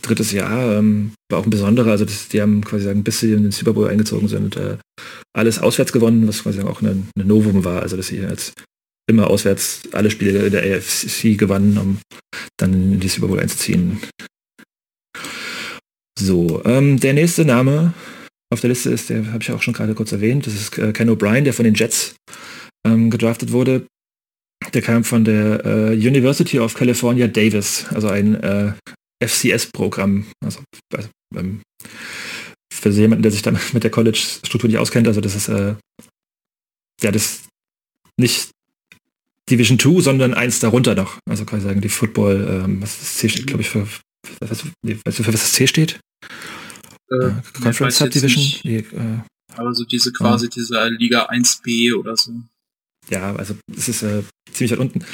drittes 0.00 0.32
Jahr, 0.32 0.78
ähm, 0.78 1.12
war 1.30 1.40
auch 1.40 1.44
ein 1.44 1.50
besonderer, 1.50 1.90
also 1.90 2.06
das, 2.06 2.28
die 2.28 2.40
haben 2.40 2.64
quasi 2.64 2.84
sagen, 2.84 3.04
bis 3.04 3.20
sie 3.20 3.32
in 3.32 3.42
den 3.42 3.52
Super 3.52 3.74
Bowl 3.74 3.88
eingezogen 3.88 4.28
sind, 4.28 4.56
äh, 4.56 4.78
alles 5.36 5.58
auswärts 5.58 5.92
gewonnen, 5.92 6.26
was 6.26 6.42
quasi 6.42 6.62
auch 6.62 6.80
eine 6.80 7.02
Novum 7.16 7.64
war, 7.64 7.82
also 7.82 7.98
dass 7.98 8.06
sie 8.06 8.24
als 8.24 8.54
immer 9.06 9.28
auswärts 9.28 9.82
alle 9.92 10.10
Spiele 10.10 10.50
der 10.50 10.62
AFC 10.62 11.36
gewannen, 11.36 11.78
um 11.78 11.98
dann 12.56 12.94
in 12.94 13.00
die 13.00 13.08
Super 13.08 13.28
Bowl 13.28 13.40
einzuziehen. 13.40 14.00
So, 16.18 16.62
ähm, 16.64 17.00
der 17.00 17.12
nächste 17.12 17.44
Name 17.44 17.92
auf 18.52 18.60
der 18.60 18.70
Liste 18.70 18.90
ist, 18.90 19.10
der 19.10 19.32
habe 19.32 19.42
ich 19.42 19.50
auch 19.50 19.62
schon 19.62 19.74
gerade 19.74 19.94
kurz 19.94 20.12
erwähnt, 20.12 20.46
das 20.46 20.54
ist 20.54 20.78
äh, 20.78 20.92
Ken 20.92 21.10
O'Brien, 21.10 21.42
der 21.42 21.52
von 21.52 21.64
den 21.64 21.74
Jets 21.74 22.14
ähm, 22.86 23.10
gedraftet 23.10 23.52
wurde. 23.52 23.86
Der 24.72 24.82
kam 24.82 25.04
von 25.04 25.24
der 25.24 25.64
äh, 25.66 25.94
University 25.94 26.58
of 26.58 26.74
California 26.74 27.26
Davis, 27.26 27.86
also 27.90 28.08
ein 28.08 28.34
äh, 28.42 28.72
FCS-Programm. 29.22 30.26
Also, 30.44 30.60
also 30.94 31.08
ähm, 31.36 31.62
für 32.72 32.90
jemanden, 32.90 33.22
der 33.22 33.32
sich 33.32 33.42
damit 33.42 33.60
mit 33.74 33.82
der 33.82 33.90
College-Struktur 33.90 34.68
nicht 34.68 34.78
auskennt, 34.78 35.08
also 35.08 35.20
das 35.20 35.34
ist 35.34 35.48
äh, 35.48 35.74
ja 37.02 37.10
das 37.10 37.42
nicht 38.16 38.50
Division 39.50 39.78
2, 39.78 40.00
sondern 40.00 40.34
eins 40.34 40.60
darunter 40.60 40.94
noch. 40.94 41.18
Also 41.28 41.44
kann 41.44 41.58
ich 41.58 41.64
sagen, 41.64 41.80
die 41.80 41.88
Football, 41.88 42.62
ähm, 42.64 42.82
was 42.82 42.98
das 42.98 43.16
C 43.16 43.28
steht, 43.28 43.46
glaube 43.46 43.62
ich, 43.62 43.68
für, 43.68 43.86
weißt 44.40 44.64
du, 44.82 45.22
für 45.22 45.32
was 45.32 45.32
das 45.32 45.52
C 45.52 45.66
steht? 45.66 46.00
Äh, 47.10 47.26
äh, 47.26 47.32
Conference 47.62 47.98
Subdivision? 47.98 48.42
Nee, 48.64 48.78
äh, 48.78 49.18
aber 49.56 49.74
so 49.74 49.84
diese 49.84 50.12
quasi, 50.12 50.48
diese 50.48 50.88
Liga 50.88 51.28
1b 51.28 51.94
oder 51.94 52.16
so. 52.16 52.32
Ja, 53.10 53.36
also 53.36 53.54
es 53.76 53.88
ist 53.88 54.02
äh, 54.02 54.22
ziemlich 54.50 54.72
weit 54.72 54.78
unten. 54.78 55.04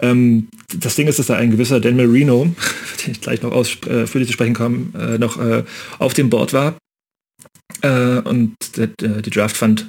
Ähm, 0.00 0.48
das 0.76 0.96
Ding 0.96 1.06
ist, 1.06 1.18
dass 1.18 1.28
da 1.28 1.36
ein 1.36 1.50
gewisser 1.50 1.80
Dan 1.80 1.96
Marino, 1.96 2.44
den 3.06 3.12
ich 3.12 3.20
gleich 3.20 3.42
noch 3.42 3.52
ausführlich 3.52 4.14
äh, 4.14 4.26
zu 4.26 4.32
sprechen 4.32 4.54
komme, 4.54 4.88
äh, 4.94 5.18
noch 5.18 5.38
äh, 5.38 5.64
auf 5.98 6.12
dem 6.14 6.28
Board 6.28 6.52
war. 6.52 6.76
Äh, 7.82 8.18
und 8.20 8.56
der, 8.76 8.88
der, 8.88 9.22
die 9.22 9.30
Draft 9.30 9.56
fand 9.56 9.86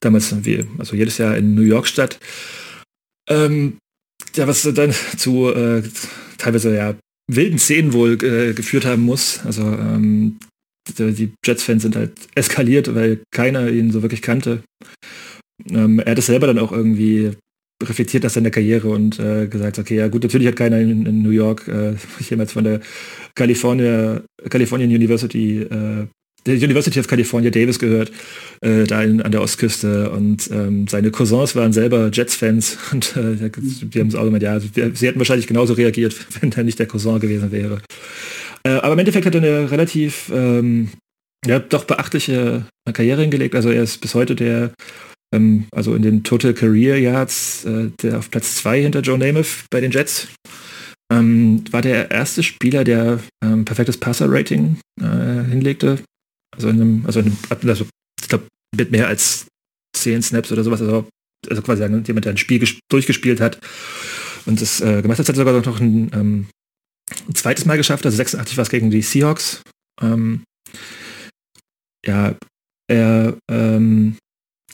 damals, 0.00 0.44
wie, 0.44 0.66
also 0.78 0.96
jedes 0.96 1.18
Jahr 1.18 1.36
in 1.36 1.54
New 1.54 1.62
York 1.62 1.86
statt. 1.86 2.18
Ähm, 3.28 3.78
ja, 4.34 4.46
was 4.46 4.62
dann 4.62 4.92
zu 5.16 5.52
äh, 5.52 5.82
teilweise 6.38 6.74
ja 6.74 6.94
wilden 7.30 7.58
Szenen 7.58 7.92
wohl 7.92 8.14
äh, 8.24 8.54
geführt 8.54 8.86
haben 8.86 9.02
muss. 9.02 9.44
Also 9.44 9.62
ähm, 9.62 10.38
die, 10.98 11.32
Jets-Fans 11.44 11.82
sind 11.82 11.96
halt 11.96 12.12
eskaliert, 12.34 12.94
weil 12.94 13.20
keiner 13.30 13.68
ihn 13.68 13.90
so 13.90 14.02
wirklich 14.02 14.22
kannte. 14.22 14.62
Ähm, 15.70 15.98
er 15.98 16.12
hat 16.12 16.18
es 16.18 16.26
selber 16.26 16.46
dann 16.46 16.58
auch 16.58 16.72
irgendwie 16.72 17.32
reflektiert 17.82 18.24
nach 18.24 18.30
seiner 18.30 18.50
Karriere 18.50 18.88
und 18.88 19.20
äh, 19.20 19.46
gesagt, 19.46 19.78
okay, 19.78 19.96
ja 19.96 20.08
gut, 20.08 20.22
natürlich 20.22 20.48
hat 20.48 20.56
keiner 20.56 20.80
in, 20.80 21.06
in 21.06 21.22
New 21.22 21.30
York 21.30 21.68
äh, 21.68 21.94
jemals 22.28 22.52
von 22.52 22.64
der 22.64 22.80
California, 23.34 24.22
Californian 24.48 24.90
University 24.90 25.60
äh, 25.60 26.06
der 26.48 26.56
University 26.56 26.98
of 26.98 27.06
California 27.06 27.50
Davis 27.50 27.78
gehört, 27.78 28.10
äh, 28.60 28.84
da 28.84 29.02
in, 29.02 29.22
an 29.22 29.32
der 29.32 29.42
Ostküste 29.42 30.10
und 30.10 30.50
ähm, 30.50 30.88
seine 30.88 31.10
Cousins 31.10 31.54
waren 31.54 31.72
selber 31.72 32.10
Jets-Fans 32.12 32.78
und 32.92 33.16
äh, 33.16 33.50
die 33.50 34.00
haben 34.00 34.08
es 34.08 34.14
auch 34.14 34.26
immer, 34.26 34.40
ja, 34.40 34.58
sie 34.60 35.06
hätten 35.06 35.18
wahrscheinlich 35.18 35.46
genauso 35.46 35.74
reagiert, 35.74 36.14
wenn 36.40 36.52
er 36.52 36.64
nicht 36.64 36.78
der 36.78 36.86
Cousin 36.86 37.20
gewesen 37.20 37.52
wäre. 37.52 37.80
Äh, 38.64 38.70
aber 38.70 38.94
im 38.94 38.98
Endeffekt 38.98 39.26
hat 39.26 39.34
er 39.34 39.42
eine 39.42 39.70
relativ, 39.70 40.30
ähm, 40.34 40.90
ja, 41.46 41.58
doch 41.60 41.84
beachtliche 41.84 42.64
Karriere 42.92 43.22
hingelegt. 43.22 43.54
Also 43.54 43.70
er 43.70 43.84
ist 43.84 44.00
bis 44.00 44.14
heute 44.14 44.34
der 44.34 44.72
ähm, 45.32 45.66
also 45.72 45.94
in 45.94 46.02
den 46.02 46.24
Total 46.24 46.54
Career 46.54 46.98
Yards, 46.98 47.64
äh, 47.64 47.90
der 48.02 48.18
auf 48.18 48.30
Platz 48.30 48.56
2 48.56 48.82
hinter 48.82 49.00
Joe 49.00 49.18
Namath 49.18 49.66
bei 49.70 49.80
den 49.80 49.90
Jets. 49.90 50.28
Ähm, 51.10 51.64
war 51.70 51.82
der 51.82 52.10
erste 52.10 52.42
Spieler, 52.42 52.84
der 52.84 53.20
ähm, 53.42 53.64
perfektes 53.64 53.98
Passer-Rating 53.98 54.78
äh, 55.00 55.44
hinlegte. 55.48 55.98
Also 56.54 56.68
in 56.68 56.80
einem, 56.80 57.06
also, 57.06 57.20
in 57.20 57.26
einem, 57.26 57.68
also 57.68 57.86
ich 58.20 58.28
glaube, 58.28 58.46
mit 58.76 58.90
mehr 58.90 59.08
als 59.08 59.46
10 59.96 60.22
Snaps 60.22 60.52
oder 60.52 60.64
sowas. 60.64 60.80
Also, 60.80 61.08
also 61.48 61.62
quasi 61.62 61.82
jemand, 61.82 62.24
der 62.24 62.32
ein 62.32 62.36
Spiel 62.36 62.66
durchgespielt 62.90 63.40
hat 63.40 63.60
und 64.46 64.60
das 64.60 64.80
äh, 64.80 65.02
gemacht 65.02 65.18
hat, 65.18 65.28
hat 65.28 65.36
sogar 65.36 65.54
noch 65.60 65.80
ein, 65.80 66.10
ähm, 66.12 66.48
ein, 67.28 67.34
zweites 67.34 67.64
Mal 67.64 67.76
geschafft. 67.76 68.04
Also 68.04 68.16
86 68.16 68.56
war 68.56 68.62
es 68.62 68.70
gegen 68.70 68.90
die 68.90 69.02
Seahawks. 69.02 69.62
Ähm, 70.00 70.42
ja, 72.04 72.36
er 72.88 73.36
ähm, 73.50 74.16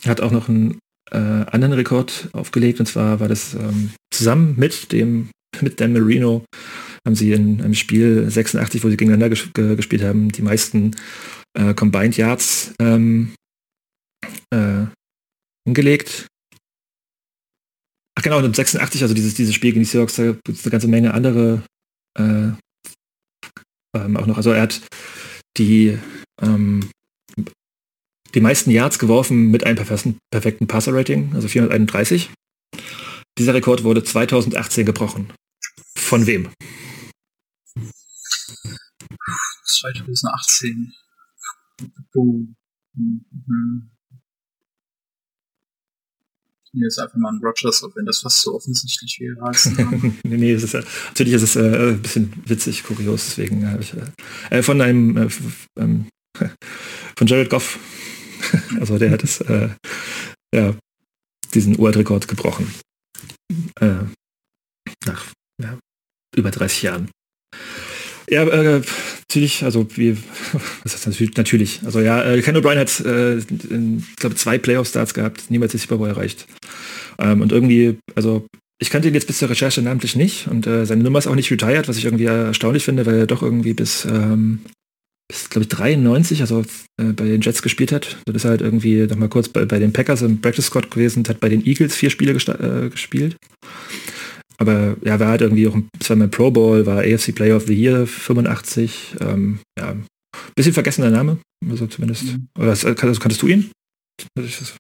hat 0.06 0.20
auch 0.20 0.30
noch 0.30 0.48
einen 0.48 0.78
äh, 1.10 1.16
anderen 1.16 1.74
Rekord 1.74 2.28
aufgelegt 2.32 2.80
und 2.80 2.86
zwar 2.86 3.20
war 3.20 3.28
das 3.28 3.54
ähm, 3.54 3.90
zusammen 4.10 4.54
mit 4.56 4.92
dem 4.92 5.30
mit 5.60 5.80
Dan 5.80 5.92
Marino 5.92 6.44
haben 7.06 7.14
sie 7.14 7.32
in 7.32 7.60
einem 7.60 7.74
Spiel 7.74 8.28
86, 8.28 8.82
wo 8.82 8.88
sie 8.88 8.96
gegeneinander 8.96 9.28
ges 9.28 9.50
gespielt 9.52 10.02
haben, 10.02 10.30
die 10.30 10.42
meisten 10.42 10.96
äh, 11.54 11.74
Combined 11.74 12.16
Yards 12.16 12.74
ähm, 12.78 13.34
äh, 14.50 14.86
hingelegt. 15.66 16.26
Ach 18.16 18.22
genau, 18.22 18.38
und 18.38 18.54
86, 18.54 19.02
also 19.02 19.14
dieses, 19.14 19.34
dieses 19.34 19.54
Spiel 19.54 19.72
gegen 19.72 19.84
die 19.84 19.90
Seahawks, 19.90 20.16
da 20.16 20.32
gibt 20.32 20.48
es 20.48 20.64
eine 20.64 20.70
ganze 20.70 20.88
Menge 20.88 21.14
andere 21.14 21.62
äh, 22.18 22.52
ähm, 23.96 24.16
auch 24.16 24.26
noch. 24.26 24.36
Also 24.36 24.52
er 24.52 24.62
hat 24.62 24.80
die 25.56 25.98
ähm, 26.40 26.90
die 28.34 28.40
meisten 28.40 28.70
Yards 28.70 28.98
geworfen 28.98 29.50
mit 29.50 29.64
einem 29.64 29.76
perfekten, 29.76 30.18
perfekten 30.30 30.66
Passer-Rating, 30.66 31.32
also 31.34 31.46
431. 31.46 32.30
Dieser 33.38 33.54
Rekord 33.54 33.84
wurde 33.84 34.02
2018 34.02 34.86
gebrochen. 34.86 35.32
Von 35.96 36.26
wem? 36.26 36.50
2018. 39.64 40.94
Boom. 42.12 42.56
Mhm. 42.94 43.90
Jetzt 46.76 46.98
einfach 46.98 47.16
mal 47.16 47.32
ein 47.32 47.40
Rogers, 47.40 47.84
auch 47.84 47.94
wenn 47.94 48.04
das 48.04 48.18
fast 48.18 48.42
so 48.42 48.54
offensichtlich 48.54 49.20
wäre 49.20 49.40
als 49.46 49.66
nee, 49.76 50.12
nee, 50.24 50.52
es 50.52 50.64
ist, 50.64 50.74
natürlich 50.74 51.34
ist 51.34 51.42
es 51.42 51.56
äh, 51.56 51.92
ein 51.92 52.02
bisschen 52.02 52.32
witzig, 52.46 52.82
kurios, 52.82 53.26
deswegen 53.26 53.70
habe 53.70 53.80
ich 53.80 53.94
äh, 54.50 54.60
von 54.60 54.80
einem 54.80 55.16
äh, 55.16 55.28
ähm, 55.78 56.08
von 57.16 57.26
Jared 57.28 57.48
Goff 57.48 57.78
also 58.80 58.98
der 58.98 59.10
hat 59.10 59.24
es, 59.24 59.40
äh, 59.40 59.70
ja, 60.54 60.74
diesen 61.52 61.78
Uralt-Rekord 61.78 62.28
gebrochen. 62.28 62.72
Äh, 63.80 64.04
nach 65.06 65.26
ja, 65.60 65.78
über 66.36 66.50
30 66.50 66.82
Jahren. 66.82 67.10
Ja, 68.28 68.44
äh, 68.44 68.82
natürlich, 69.34 69.64
also 69.64 69.86
wie, 69.96 70.16
was 70.84 70.94
ist 70.94 71.06
natürlich, 71.06 71.36
natürlich, 71.36 71.80
also 71.84 72.00
ja, 72.00 72.22
äh, 72.22 72.40
Ken 72.40 72.56
O'Brien 72.56 72.78
hat, 72.78 73.00
äh, 73.00 73.38
ich 73.38 74.16
glaube, 74.16 74.36
zwei 74.36 74.58
Playoff-Starts 74.58 75.12
gehabt, 75.12 75.50
niemals 75.50 75.72
den 75.72 75.80
Super 75.80 75.96
Bowl 75.96 76.08
erreicht. 76.08 76.46
Ähm, 77.18 77.40
und 77.40 77.50
irgendwie, 77.50 77.98
also 78.14 78.46
ich 78.80 78.90
kannte 78.90 79.08
ihn 79.08 79.14
jetzt 79.14 79.26
bis 79.26 79.38
zur 79.38 79.50
Recherche 79.50 79.82
namentlich 79.82 80.14
nicht 80.14 80.46
und 80.46 80.66
äh, 80.66 80.86
seine 80.86 81.02
Nummer 81.02 81.18
ist 81.18 81.26
auch 81.26 81.34
nicht 81.34 81.50
retired, 81.50 81.88
was 81.88 81.96
ich 81.96 82.04
irgendwie 82.04 82.26
erstaunlich 82.26 82.84
finde, 82.84 83.06
weil 83.06 83.18
er 83.18 83.26
doch 83.26 83.42
irgendwie 83.42 83.74
bis 83.74 84.04
ähm, 84.04 84.60
bis, 85.28 85.48
glaube 85.48 85.62
ich, 85.62 85.68
93, 85.70 86.42
also 86.42 86.64
äh, 87.00 87.12
bei 87.12 87.24
den 87.24 87.40
Jets 87.40 87.62
gespielt 87.62 87.92
hat. 87.92 88.18
Das 88.26 88.36
ist 88.36 88.44
halt 88.44 88.60
irgendwie 88.60 89.06
noch 89.06 89.16
mal 89.16 89.28
kurz 89.28 89.48
bei, 89.48 89.64
bei 89.64 89.78
den 89.78 89.92
Packers 89.92 90.22
im 90.22 90.40
Practice 90.40 90.66
Squad 90.66 90.90
gewesen 90.90 91.20
und 91.20 91.28
hat 91.28 91.40
bei 91.40 91.48
den 91.48 91.64
Eagles 91.64 91.96
vier 91.96 92.10
Spiele 92.10 92.32
äh, 92.32 92.90
gespielt. 92.90 93.36
Aber 94.64 94.96
ja, 95.04 95.20
war 95.20 95.28
halt 95.28 95.42
irgendwie 95.42 95.68
auch 95.68 95.76
zweimal 96.00 96.28
Pro 96.28 96.50
Bowl, 96.50 96.86
war 96.86 97.00
AFC 97.00 97.34
Player 97.34 97.54
of 97.54 97.66
the 97.66 97.74
Year 97.74 98.06
85. 98.06 99.16
Ähm, 99.20 99.58
ja, 99.78 99.94
bisschen 100.54 100.72
vergessener 100.72 101.10
Name, 101.10 101.38
also 101.68 101.86
zumindest. 101.86 102.24
Mhm. 102.24 102.48
Oder 102.58 102.70
also, 102.70 102.94
kanntest 102.94 103.42
du 103.42 103.46
ihn? 103.46 103.70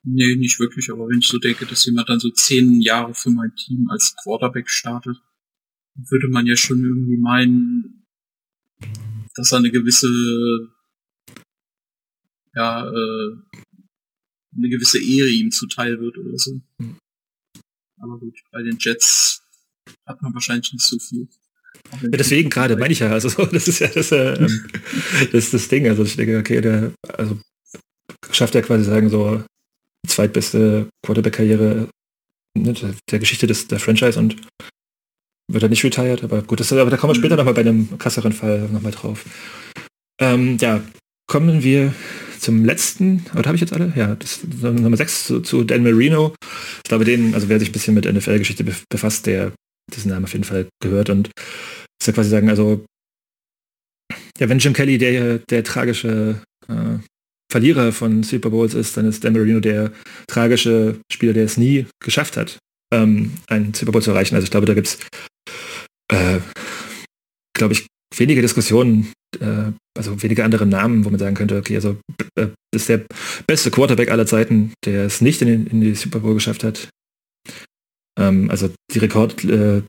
Nee, 0.04 0.36
nicht 0.36 0.58
wirklich, 0.58 0.90
aber 0.90 1.06
wenn 1.08 1.18
ich 1.18 1.26
so 1.26 1.38
denke, 1.38 1.66
dass 1.66 1.84
jemand 1.84 2.08
dann 2.08 2.18
so 2.18 2.30
zehn 2.30 2.80
Jahre 2.80 3.12
für 3.12 3.30
mein 3.30 3.54
Team 3.56 3.90
als 3.90 4.14
Quarterback 4.22 4.70
startet, 4.70 5.18
würde 5.96 6.28
man 6.28 6.46
ja 6.46 6.56
schon 6.56 6.82
irgendwie 6.82 7.18
meinen, 7.18 8.06
dass 9.34 9.52
er 9.52 9.58
eine 9.58 9.70
gewisse, 9.70 10.08
ja, 12.54 12.88
äh, 12.88 13.36
eine 14.56 14.68
gewisse 14.70 14.98
Ehre 14.98 15.28
ihm 15.28 15.50
zuteil 15.50 16.00
wird 16.00 16.16
oder 16.16 16.38
so. 16.38 16.62
Mhm. 16.78 16.96
Aber 17.98 18.18
gut, 18.18 18.38
bei 18.50 18.62
den 18.62 18.78
Jets 18.80 19.43
hat 20.06 20.22
man 20.22 20.34
wahrscheinlich 20.34 20.72
nicht 20.72 20.84
so 20.84 20.98
viel. 20.98 21.28
Ja, 22.02 22.08
deswegen 22.08 22.50
gerade 22.50 22.76
meine 22.76 22.92
ich 22.92 23.00
ja, 23.00 23.10
also 23.10 23.28
das 23.52 23.68
ist 23.68 23.78
ja 23.78 23.88
das, 23.88 24.12
äh, 24.12 24.38
das, 25.32 25.32
ist 25.32 25.54
das 25.54 25.68
Ding. 25.68 25.88
Also 25.88 26.04
ich 26.04 26.16
denke, 26.16 26.38
okay, 26.38 26.60
der 26.60 26.92
also 27.16 27.38
schafft 28.30 28.54
ja 28.54 28.62
quasi 28.62 28.84
sagen 28.84 29.10
so 29.10 29.42
die 30.04 30.08
zweitbeste 30.08 30.88
Quarterback-Karriere 31.04 31.88
ne, 32.56 32.94
der, 33.10 33.18
Geschichte 33.18 33.46
des, 33.46 33.68
der 33.68 33.80
Franchise 33.80 34.18
und 34.18 34.36
wird 35.50 35.62
er 35.62 35.68
nicht 35.68 35.84
retired, 35.84 36.24
aber 36.24 36.42
gut, 36.42 36.60
das, 36.60 36.72
aber 36.72 36.90
da 36.90 36.96
kommen 36.96 37.12
wir 37.12 37.18
später 37.18 37.36
nochmal 37.36 37.54
bei 37.54 37.62
dem 37.62 37.98
krasseren 37.98 38.32
Fall 38.32 38.68
nochmal 38.72 38.92
drauf. 38.92 39.24
Ähm, 40.18 40.56
ja, 40.58 40.82
kommen 41.26 41.62
wir 41.62 41.94
zum 42.38 42.64
letzten, 42.64 43.24
oder 43.34 43.46
habe 43.46 43.56
ich 43.56 43.60
jetzt 43.60 43.72
alle? 43.72 43.92
Ja, 43.96 44.14
das 44.14 44.40
Nummer 44.44 44.96
6 44.96 45.24
zu, 45.26 45.40
zu 45.40 45.64
Dan 45.64 45.82
Marino. 45.82 46.34
Ich 46.78 46.88
glaube, 46.88 47.04
den, 47.04 47.34
also 47.34 47.48
wer 47.48 47.58
sich 47.58 47.70
ein 47.70 47.72
bisschen 47.72 47.94
mit 47.94 48.04
NFL-Geschichte 48.04 48.64
befasst, 48.88 49.26
der 49.26 49.52
diesen 49.92 50.10
Namen 50.10 50.24
auf 50.24 50.32
jeden 50.32 50.44
Fall 50.44 50.68
gehört 50.82 51.10
und 51.10 51.30
ist 52.00 52.06
ja 52.06 52.12
quasi 52.12 52.30
sagen, 52.30 52.48
also 52.48 52.84
ja, 54.38 54.48
wenn 54.48 54.58
Jim 54.58 54.72
Kelly 54.72 54.98
der, 54.98 55.38
der 55.38 55.64
tragische 55.64 56.42
äh, 56.68 56.98
Verlierer 57.50 57.92
von 57.92 58.22
Super 58.22 58.50
Bowls 58.50 58.74
ist, 58.74 58.96
dann 58.96 59.06
ist 59.06 59.22
Dan 59.22 59.34
Marino 59.34 59.60
der 59.60 59.92
tragische 60.26 61.00
Spieler, 61.12 61.32
der 61.32 61.44
es 61.44 61.56
nie 61.56 61.86
geschafft 62.02 62.36
hat, 62.36 62.58
ähm, 62.92 63.32
einen 63.46 63.74
Super 63.74 63.92
Bowl 63.92 64.02
zu 64.02 64.10
erreichen. 64.10 64.34
Also 64.34 64.44
ich 64.44 64.50
glaube, 64.50 64.66
da 64.66 64.74
gibt 64.74 64.88
es 64.88 64.98
äh, 66.10 66.40
glaube 67.56 67.74
ich, 67.74 67.86
wenige 68.16 68.42
Diskussionen, 68.42 69.12
äh, 69.40 69.72
also 69.96 70.22
wenige 70.22 70.44
andere 70.44 70.66
Namen, 70.66 71.04
wo 71.04 71.10
man 71.10 71.18
sagen 71.18 71.34
könnte, 71.34 71.56
okay, 71.56 71.76
also 71.76 71.96
äh, 72.36 72.48
ist 72.74 72.88
der 72.88 73.04
beste 73.46 73.70
Quarterback 73.70 74.10
aller 74.10 74.26
Zeiten, 74.26 74.72
der 74.84 75.06
es 75.06 75.20
nicht 75.20 75.42
in, 75.42 75.48
den, 75.48 75.66
in 75.66 75.80
die 75.80 75.94
Super 75.94 76.20
Bowl 76.20 76.34
geschafft 76.34 76.64
hat. 76.64 76.88
Ähm, 78.18 78.50
also 78.50 78.70
die 78.92 78.98
Rekord, 78.98 79.44
äh, 79.44 79.82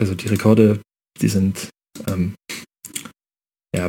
also 0.00 0.14
die 0.14 0.28
Rekorde, 0.28 0.80
die 1.20 1.28
sind 1.28 1.68
ähm, 2.06 2.34
ja, 3.74 3.88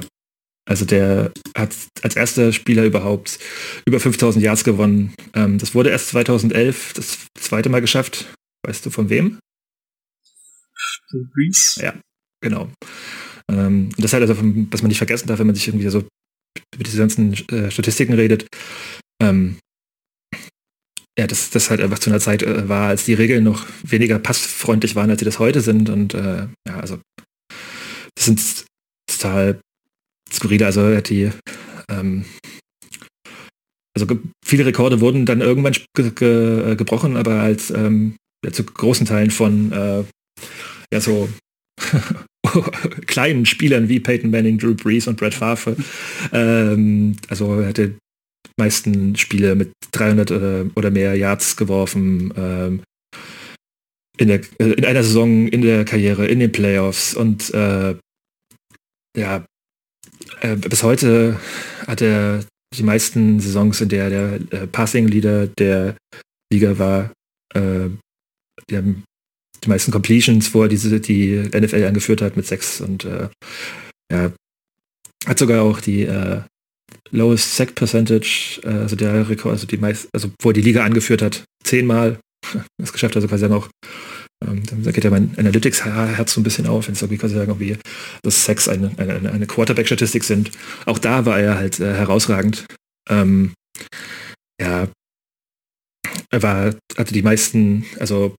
also 0.70 0.86
der 0.86 1.32
hat 1.58 1.76
als 2.04 2.16
erster 2.16 2.54
Spieler 2.54 2.86
überhaupt 2.86 3.40
über 3.86 4.00
5000 4.00 4.44
Yards 4.44 4.64
gewonnen. 4.64 5.16
Ähm, 5.34 5.58
das 5.58 5.74
wurde 5.74 5.90
erst 5.90 6.10
2011 6.10 6.94
das 6.94 7.28
zweite 7.34 7.70
Mal 7.70 7.82
geschafft. 7.82 8.32
Weißt 8.66 8.86
du 8.86 8.90
von 8.92 9.10
wem? 9.10 9.40
Brees. 11.34 11.80
Ja, 11.82 12.00
genau. 12.42 12.70
Ähm, 13.52 13.90
das 13.98 14.14
halt 14.14 14.22
also, 14.22 14.36
was 14.38 14.82
man 14.82 14.90
nicht 14.90 15.00
vergessen 15.00 15.28
darf, 15.28 15.40
wenn 15.40 15.48
man 15.48 15.56
sich 15.56 15.68
irgendwie 15.68 15.90
so 15.90 16.00
über 16.76 16.84
diese 16.84 17.00
ganzen 17.00 17.34
äh, 17.50 17.72
Statistiken 17.72 18.14
redet. 18.14 18.46
Ähm, 19.22 19.58
ja, 21.20 21.28
dass 21.28 21.50
das 21.50 21.70
halt 21.70 21.82
einfach 21.82 22.00
zu 22.00 22.10
einer 22.10 22.22
Zeit 22.22 22.44
äh, 22.44 22.70
war, 22.70 22.88
als 22.88 23.04
die 23.04 23.14
Regeln 23.14 23.44
noch 23.44 23.66
weniger 23.84 24.20
passfreundlich 24.20 24.96
waren, 24.96 25.10
als 25.10 25.20
sie 25.20 25.26
das 25.26 25.38
heute 25.38 25.60
sind. 25.60 25.90
Und 25.90 26.14
äh, 26.14 26.48
ja, 26.66 26.80
also 26.80 27.00
das 28.16 28.26
sind 28.26 28.66
total 29.12 29.60
skurrile, 30.32 30.66
also 30.66 31.02
die 31.02 31.32
ähm, 31.92 32.24
also 33.94 34.18
viele 34.46 34.66
Rekorde 34.66 35.02
wurden 35.02 35.26
dann 35.26 35.42
irgendwann 35.42 35.76
ge 35.94 36.12
ge 36.12 36.72
äh, 36.72 36.76
gebrochen, 36.78 37.18
aber 37.18 37.42
als 37.42 37.70
ähm, 37.70 38.16
ja, 38.46 38.54
zu 38.54 38.64
großen 38.64 39.06
Teilen 39.06 39.32
von 39.32 39.74
äh, 39.74 40.04
ja 40.94 41.02
so 41.02 41.28
kleinen 43.08 43.46
Spielern 43.46 43.90
wie 43.90 44.00
Peyton 44.00 44.32
Manning, 44.32 44.58
Drew 44.58 44.74
Brees 44.74 45.08
und 45.08 45.18
Brett 45.18 45.34
Favre. 45.34 45.76
Ähm, 46.32 47.18
also 47.28 47.66
hatte 47.66 47.96
meisten 48.60 49.16
Spiele 49.16 49.56
mit 49.56 49.72
300 49.92 50.32
oder, 50.32 50.66
oder 50.76 50.92
mehr 50.92 51.16
Yards 51.16 51.56
geworfen. 51.56 52.34
Ähm, 52.38 52.82
in, 54.18 54.28
der, 54.28 54.42
äh, 54.60 54.72
in 54.74 54.86
einer 54.86 55.04
Saison, 55.04 55.48
in 55.48 55.62
der 55.62 55.86
Karriere, 55.86 56.28
in 56.28 56.40
den 56.40 56.52
Playoffs 56.52 57.14
und 57.14 57.54
äh, 57.54 57.96
ja, 59.18 59.46
äh, 60.42 60.56
bis 60.56 60.84
heute 60.84 61.40
hat 61.88 62.02
er 62.02 62.44
die 62.78 62.84
meisten 62.84 63.40
Saisons, 63.40 63.82
in 63.82 63.90
der 63.90 64.10
der 64.10 64.34
äh, 64.52 64.68
Passing 64.68 65.08
Leader 65.08 65.48
der 65.48 65.96
Liga 66.52 66.78
war. 66.78 67.12
Äh, 67.56 67.90
die 68.70 69.04
die 69.64 69.70
meisten 69.70 69.92
Completions, 69.92 70.54
wo 70.54 70.64
er 70.64 70.70
diese, 70.70 71.00
die 71.00 71.50
NFL 71.54 71.84
angeführt 71.84 72.22
hat 72.22 72.38
mit 72.38 72.48
sechs 72.48 72.82
und 72.82 73.06
äh, 73.06 73.30
ja, 74.12 74.32
hat 75.26 75.40
sogar 75.40 75.64
auch 75.64 75.82
die, 75.82 76.04
äh, 76.04 76.42
lowest 77.12 77.56
sack 77.56 77.76
percentage, 77.76 78.60
äh, 78.64 78.70
also 78.70 78.96
der 78.96 79.30
Rekord, 79.30 79.54
also 79.54 79.68
die 79.68 79.78
meist, 79.78 80.08
also 80.14 80.30
wo 80.42 80.50
er 80.50 80.54
die 80.54 80.62
Liga 80.62 80.84
angeführt 80.84 81.22
hat, 81.22 81.44
zehnmal 81.64 82.20
das 82.82 82.94
geschafft, 82.94 83.16
also 83.16 83.28
quasi 83.28 83.44
dann 83.44 83.54
auch, 83.54 83.70
ähm, 84.46 84.64
da 84.84 84.92
geht 84.92 85.04
ja 85.04 85.10
mein 85.10 85.34
Analytics-Herz 85.38 86.34
so 86.34 86.40
ein 86.40 86.44
bisschen 86.44 86.68
auf, 86.68 86.88
wenn 86.88 86.94
es 86.94 87.02
irgendwie 87.02 87.20
quasi 87.20 87.36
sagen, 87.36 87.60
wie 87.60 87.78
das 88.24 88.46
Sex 88.46 88.68
eine, 88.68 88.92
eine, 88.98 89.32
eine 89.32 89.48
Quarterback-Statistik 89.48 90.24
sind. 90.24 90.52
Auch 90.86 91.00
da 91.00 91.26
war 91.26 91.40
er 91.40 91.56
halt 91.56 91.80
äh, 91.80 91.94
herausragend. 91.94 92.66
Ähm, 93.10 93.54
ja, 94.62 94.88
er 96.32 96.44
war, 96.44 96.76
hatte 96.98 97.14
die 97.14 97.22
meisten, 97.22 97.86
also 98.00 98.36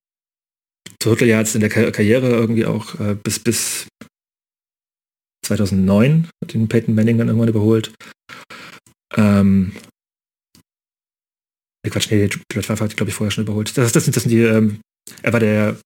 Total 0.99 1.27
Yards 1.27 1.55
in 1.55 1.61
der 1.61 1.69
Kar 1.69 1.91
Karriere 1.91 2.29
irgendwie 2.29 2.65
auch 2.65 2.99
äh, 2.99 3.15
bis, 3.15 3.39
bis 3.39 3.87
2009 5.45 6.29
hat 6.43 6.53
den 6.53 6.67
Peyton 6.67 6.95
Manning 6.95 7.17
dann 7.17 7.27
irgendwann 7.27 7.49
überholt. 7.49 7.93
Ähm, 9.15 9.73
Quatsch, 11.89 12.11
nee, 12.11 12.29
Brett 12.47 12.65
Favre 12.65 12.83
hat, 12.85 12.95
glaube 12.95 13.09
ich, 13.09 13.15
vorher 13.15 13.31
schon 13.31 13.43
überholt. 13.43 13.75
Das, 13.77 13.91
das, 13.91 14.03
sind, 14.03 14.15
das 14.15 14.23
sind 14.23 14.31
die, 14.31 14.43
ähm, 14.43 14.79
er 15.23 15.33
war 15.33 15.39
der, 15.39 15.77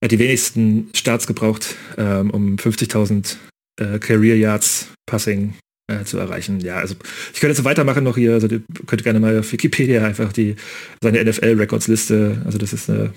er 0.00 0.04
hat 0.04 0.12
die 0.12 0.18
wenigsten 0.18 0.90
Starts 0.94 1.26
gebraucht, 1.26 1.76
ähm, 1.98 2.30
um 2.30 2.56
50.000 2.56 3.36
äh, 3.80 3.98
Career 3.98 4.36
Yards 4.36 4.88
Passing 5.06 5.54
äh, 5.90 6.04
zu 6.04 6.18
erreichen. 6.18 6.60
Ja, 6.60 6.76
also 6.76 6.94
ich 7.32 7.40
könnte 7.40 7.56
jetzt 7.56 7.64
weitermachen 7.64 8.04
noch 8.04 8.16
hier, 8.16 8.34
also 8.34 8.48
ihr 8.48 8.62
könnt 8.86 9.02
gerne 9.02 9.20
mal 9.20 9.38
auf 9.38 9.52
Wikipedia 9.52 10.04
einfach 10.04 10.32
die, 10.32 10.56
seine 11.02 11.24
NFL-Records-Liste, 11.24 12.42
also 12.44 12.58
das 12.58 12.72
ist 12.72 12.88
eine, 12.88 13.12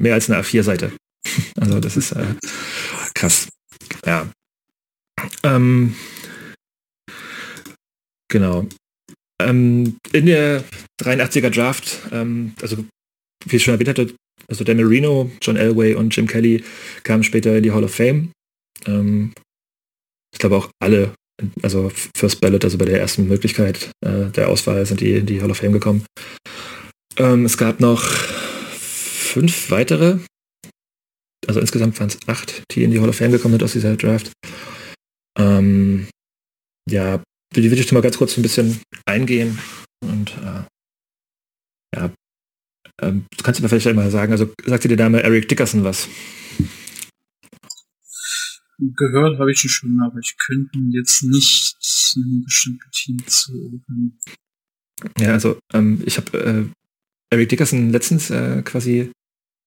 mehr 0.00 0.14
als 0.14 0.30
eine 0.30 0.40
A4-Seite. 0.42 0.92
also 1.60 1.80
das 1.80 1.96
ist 1.96 2.12
äh, 2.12 2.34
krass. 3.14 3.48
Ja. 4.06 4.30
Ähm, 5.42 5.94
genau. 8.30 8.66
Ähm, 9.40 9.96
in 10.12 10.26
der 10.26 10.64
83er 11.00 11.50
Draft, 11.50 12.00
ähm, 12.12 12.54
also 12.60 12.84
wie 13.46 13.56
ich 13.56 13.64
schon 13.64 13.74
erwähnt 13.74 13.88
hatte, 13.88 14.14
also 14.48 14.64
Dan 14.64 14.76
Marino, 14.76 15.30
John 15.40 15.56
Elway 15.56 15.94
und 15.94 16.14
Jim 16.14 16.26
Kelly 16.26 16.64
kamen 17.02 17.22
später 17.22 17.56
in 17.56 17.62
die 17.62 17.70
Hall 17.70 17.84
of 17.84 17.94
Fame. 17.94 18.32
Ähm, 18.86 19.32
ich 20.32 20.38
glaube 20.38 20.56
auch 20.56 20.70
alle, 20.82 21.14
also 21.62 21.90
First 22.16 22.40
Ballot, 22.40 22.64
also 22.64 22.78
bei 22.78 22.84
der 22.84 23.00
ersten 23.00 23.28
Möglichkeit 23.28 23.90
äh, 24.04 24.26
der 24.30 24.48
Auswahl 24.48 24.84
sind 24.86 25.00
die 25.00 25.14
in 25.14 25.26
die 25.26 25.40
Hall 25.40 25.50
of 25.50 25.58
Fame 25.58 25.72
gekommen. 25.72 26.04
Ähm, 27.16 27.44
es 27.44 27.56
gab 27.56 27.80
noch 27.80 28.02
fünf 28.02 29.70
weitere, 29.70 30.18
also 31.46 31.60
insgesamt 31.60 31.98
waren 31.98 32.08
es 32.08 32.18
acht, 32.26 32.62
die 32.72 32.84
in 32.84 32.90
die 32.90 33.00
Hall 33.00 33.08
of 33.08 33.16
Fame 33.16 33.32
gekommen 33.32 33.54
sind 33.54 33.62
aus 33.62 33.72
dieser 33.72 33.96
Draft. 33.96 34.32
Ähm, 35.38 36.08
ja, 36.88 37.22
die 37.54 37.70
würde 37.70 37.80
ich 37.80 37.92
mal 37.92 38.02
ganz 38.02 38.18
kurz 38.18 38.36
ein 38.36 38.42
bisschen 38.42 38.80
eingehen 39.06 39.58
und 40.04 40.30
äh, 40.38 40.64
ja, 41.96 42.12
ähm, 43.02 43.26
du 43.36 43.42
kannst 43.42 43.60
mir 43.60 43.68
vielleicht 43.68 43.86
einmal 43.86 44.10
sagen, 44.10 44.32
also 44.32 44.52
sagte 44.64 44.88
der 44.88 44.96
Name 44.96 45.22
Eric 45.22 45.48
Dickerson 45.48 45.84
was? 45.84 46.08
Gehört 48.78 49.38
habe 49.38 49.52
ich 49.52 49.62
ihn 49.62 49.70
schon, 49.70 50.00
aber 50.00 50.18
ich 50.20 50.36
könnte 50.38 50.78
ihn 50.78 50.90
jetzt 50.92 51.22
nicht 51.22 51.76
einem 52.16 52.44
bestimmten 52.44 52.90
Team 52.92 53.18
zu. 53.26 53.82
Ja, 55.18 55.32
also 55.32 55.58
ähm, 55.72 56.02
ich 56.06 56.16
habe 56.16 56.38
äh, 56.38 56.64
Eric 57.30 57.48
Dickerson 57.50 57.90
letztens 57.90 58.30
äh, 58.30 58.62
quasi 58.62 59.12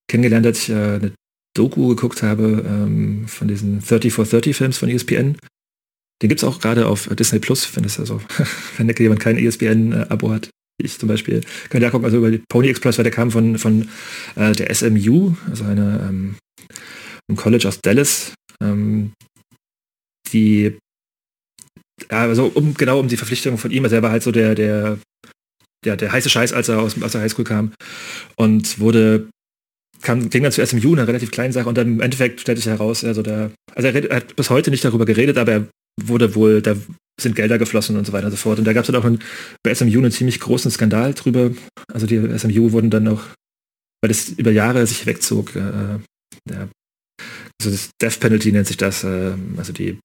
kennengelernt, 0.07 0.45
als 0.45 0.64
ich 0.64 0.70
äh, 0.70 0.95
eine 0.95 1.14
Doku 1.55 1.89
geguckt 1.89 2.23
habe 2.23 2.63
ähm, 2.67 3.27
von 3.27 3.47
diesen 3.47 3.79
30 3.79 4.11
for 4.11 4.25
30 4.25 4.55
Films 4.55 4.77
von 4.77 4.89
ESPN. 4.89 5.37
Den 6.21 6.29
gibt 6.29 6.41
es 6.41 6.43
auch 6.43 6.59
gerade 6.59 6.87
auf 6.87 7.07
Disney 7.07 7.39
Plus, 7.39 7.75
wenn 7.75 7.83
es 7.83 7.99
also, 7.99 8.21
wenn 8.77 8.89
jemand 8.97 9.19
kein 9.19 9.37
ESPN-Abo 9.37 10.31
hat, 10.31 10.49
ich 10.81 10.97
zum 10.97 11.09
Beispiel, 11.09 11.41
könnt 11.69 11.83
ihr 11.83 11.91
gucken, 11.91 12.05
also 12.05 12.17
über 12.17 12.31
die 12.31 12.41
Pony 12.49 12.69
Express, 12.69 12.97
weil 12.97 13.03
der 13.03 13.13
kam 13.13 13.31
von, 13.31 13.57
von 13.57 13.89
äh, 14.35 14.53
der 14.53 14.73
SMU, 14.73 15.35
also 15.49 15.65
eine 15.65 16.07
ähm, 16.09 16.35
College 17.35 17.67
aus 17.67 17.79
Dallas, 17.81 18.33
ähm, 18.61 19.13
die 20.31 20.77
also 22.09 22.51
um 22.53 22.73
genau 22.73 22.99
um 22.99 23.07
die 23.07 23.17
Verpflichtung 23.17 23.57
von 23.57 23.71
ihm, 23.71 23.83
also 23.83 23.95
er 23.95 24.01
war 24.01 24.11
halt 24.11 24.23
so 24.23 24.31
der, 24.31 24.55
der, 24.55 24.97
der, 25.85 25.97
der 25.97 26.11
heiße 26.11 26.29
Scheiß, 26.29 26.53
als 26.53 26.69
er 26.69 26.79
aus, 26.79 27.01
aus 27.01 27.11
der 27.11 27.21
Highschool 27.21 27.45
kam. 27.45 27.73
Und 28.35 28.79
wurde 28.79 29.29
kam, 30.03 30.29
ging 30.29 30.43
dann 30.43 30.51
zu 30.51 30.65
SMU, 30.65 30.93
eine 30.93 31.07
relativ 31.07 31.31
kleine 31.31 31.53
Sache 31.53 31.67
und 31.67 31.77
dann 31.77 31.87
im 31.87 32.01
Endeffekt 32.01 32.41
stellte 32.41 32.61
sich 32.61 32.69
heraus, 32.69 33.03
also 33.03 33.21
der, 33.21 33.51
also 33.73 33.87
er, 33.87 34.09
er, 34.09 34.17
hat 34.17 34.35
bis 34.35 34.49
heute 34.49 34.69
nicht 34.69 34.85
darüber 34.85 35.05
geredet, 35.05 35.37
aber 35.37 35.51
er 35.51 35.67
wurde 36.01 36.35
wohl, 36.35 36.61
da 36.61 36.75
sind 37.19 37.35
Gelder 37.35 37.57
geflossen 37.57 37.97
und 37.97 38.05
so 38.05 38.13
weiter 38.13 38.25
und 38.25 38.31
so 38.31 38.37
fort. 38.37 38.59
Und 38.59 38.65
da 38.65 38.73
gab 38.73 38.81
es 38.83 38.87
dann 38.87 38.95
auch 38.95 39.05
einen, 39.05 39.19
bei 39.63 39.73
SMU 39.73 39.99
einen 39.99 40.11
ziemlich 40.11 40.39
großen 40.39 40.71
Skandal 40.71 41.13
drüber. 41.13 41.51
Also 41.91 42.07
die 42.07 42.19
SMU 42.37 42.71
wurden 42.71 42.89
dann 42.89 43.07
auch, 43.07 43.21
weil 44.01 44.09
das 44.09 44.29
über 44.29 44.51
Jahre 44.51 44.85
sich 44.87 45.05
wegzog, 45.05 45.55
äh, 45.55 45.99
ja, 46.49 46.67
also 47.61 47.71
das 47.71 47.91
Death 48.01 48.19
Penalty 48.19 48.51
nennt 48.51 48.67
sich 48.67 48.77
das, 48.77 49.03
äh, 49.03 49.33
also 49.57 49.71
die 49.71 49.99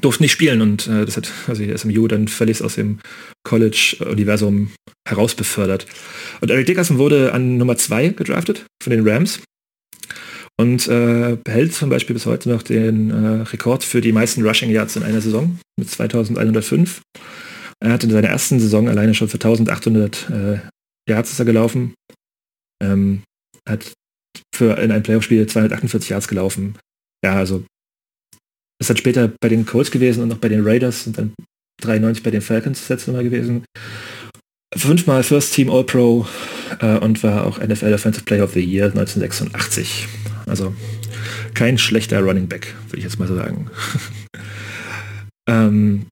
durften 0.00 0.24
nicht 0.24 0.32
spielen 0.32 0.60
und 0.60 0.86
äh, 0.88 1.04
das 1.04 1.16
hat 1.16 1.30
also 1.46 1.62
die 1.62 1.76
SMU 1.76 2.08
dann 2.08 2.28
völlig 2.28 2.62
aus 2.62 2.74
dem 2.74 2.98
College-Universum 3.44 4.72
herausbefördert. 5.06 5.86
Und 6.40 6.50
Eric 6.50 6.66
Dickerson 6.66 6.98
wurde 6.98 7.32
an 7.32 7.56
Nummer 7.58 7.76
zwei 7.76 8.08
gedraftet 8.08 8.64
von 8.82 8.90
den 8.90 9.06
Rams 9.06 9.40
und 10.58 10.88
äh, 10.88 11.36
behält 11.42 11.74
zum 11.74 11.90
Beispiel 11.90 12.14
bis 12.14 12.26
heute 12.26 12.48
noch 12.48 12.62
den 12.62 13.10
äh, 13.10 13.42
Rekord 13.42 13.84
für 13.84 14.00
die 14.00 14.12
meisten 14.12 14.46
Rushing 14.46 14.70
Yards 14.70 14.96
in 14.96 15.02
einer 15.02 15.20
Saison 15.20 15.58
mit 15.78 15.90
2105. 15.90 17.02
Er 17.80 17.92
hat 17.92 18.04
in 18.04 18.10
seiner 18.10 18.28
ersten 18.28 18.60
Saison 18.60 18.88
alleine 18.88 19.14
schon 19.14 19.28
für 19.28 19.36
1800 19.36 20.30
äh, 20.30 20.58
Yards 21.08 21.32
ist 21.32 21.38
er 21.38 21.44
gelaufen. 21.44 21.94
Ähm, 22.82 23.22
hat 23.68 23.92
für 24.54 24.78
in 24.78 24.92
einem 24.92 25.02
Playoff-Spiel 25.02 25.46
248 25.46 26.10
Yards 26.10 26.28
gelaufen. 26.28 26.78
Ja, 27.24 27.34
also 27.34 27.64
ist 28.82 28.90
dann 28.90 28.96
später 28.96 29.32
bei 29.40 29.48
den 29.48 29.64
Colts 29.64 29.90
gewesen 29.90 30.22
und 30.22 30.28
noch 30.28 30.38
bei 30.38 30.48
den 30.48 30.66
Raiders 30.66 31.06
und 31.06 31.16
dann 31.16 31.32
93 31.80 32.22
bei 32.22 32.30
den 32.30 32.42
Falcons 32.42 32.80
das 32.80 32.88
letzte 32.88 33.12
Mal 33.12 33.24
gewesen. 33.24 33.64
Fünfmal 34.74 35.22
First 35.22 35.54
Team 35.54 35.70
All-Pro 35.70 36.26
äh, 36.80 36.98
und 36.98 37.22
war 37.22 37.46
auch 37.46 37.58
NFL 37.58 37.92
Offensive 37.92 38.24
Player 38.24 38.44
of 38.44 38.54
the 38.54 38.60
Year 38.60 38.86
1986. 38.86 40.08
Also 40.46 40.74
kein 41.54 41.78
schlechter 41.78 42.20
Running 42.20 42.48
Back, 42.48 42.74
würde 42.86 42.98
ich 42.98 43.04
jetzt 43.04 43.18
mal 43.18 43.28
so 43.28 43.36
sagen. 43.36 43.70
ähm, 45.46 46.06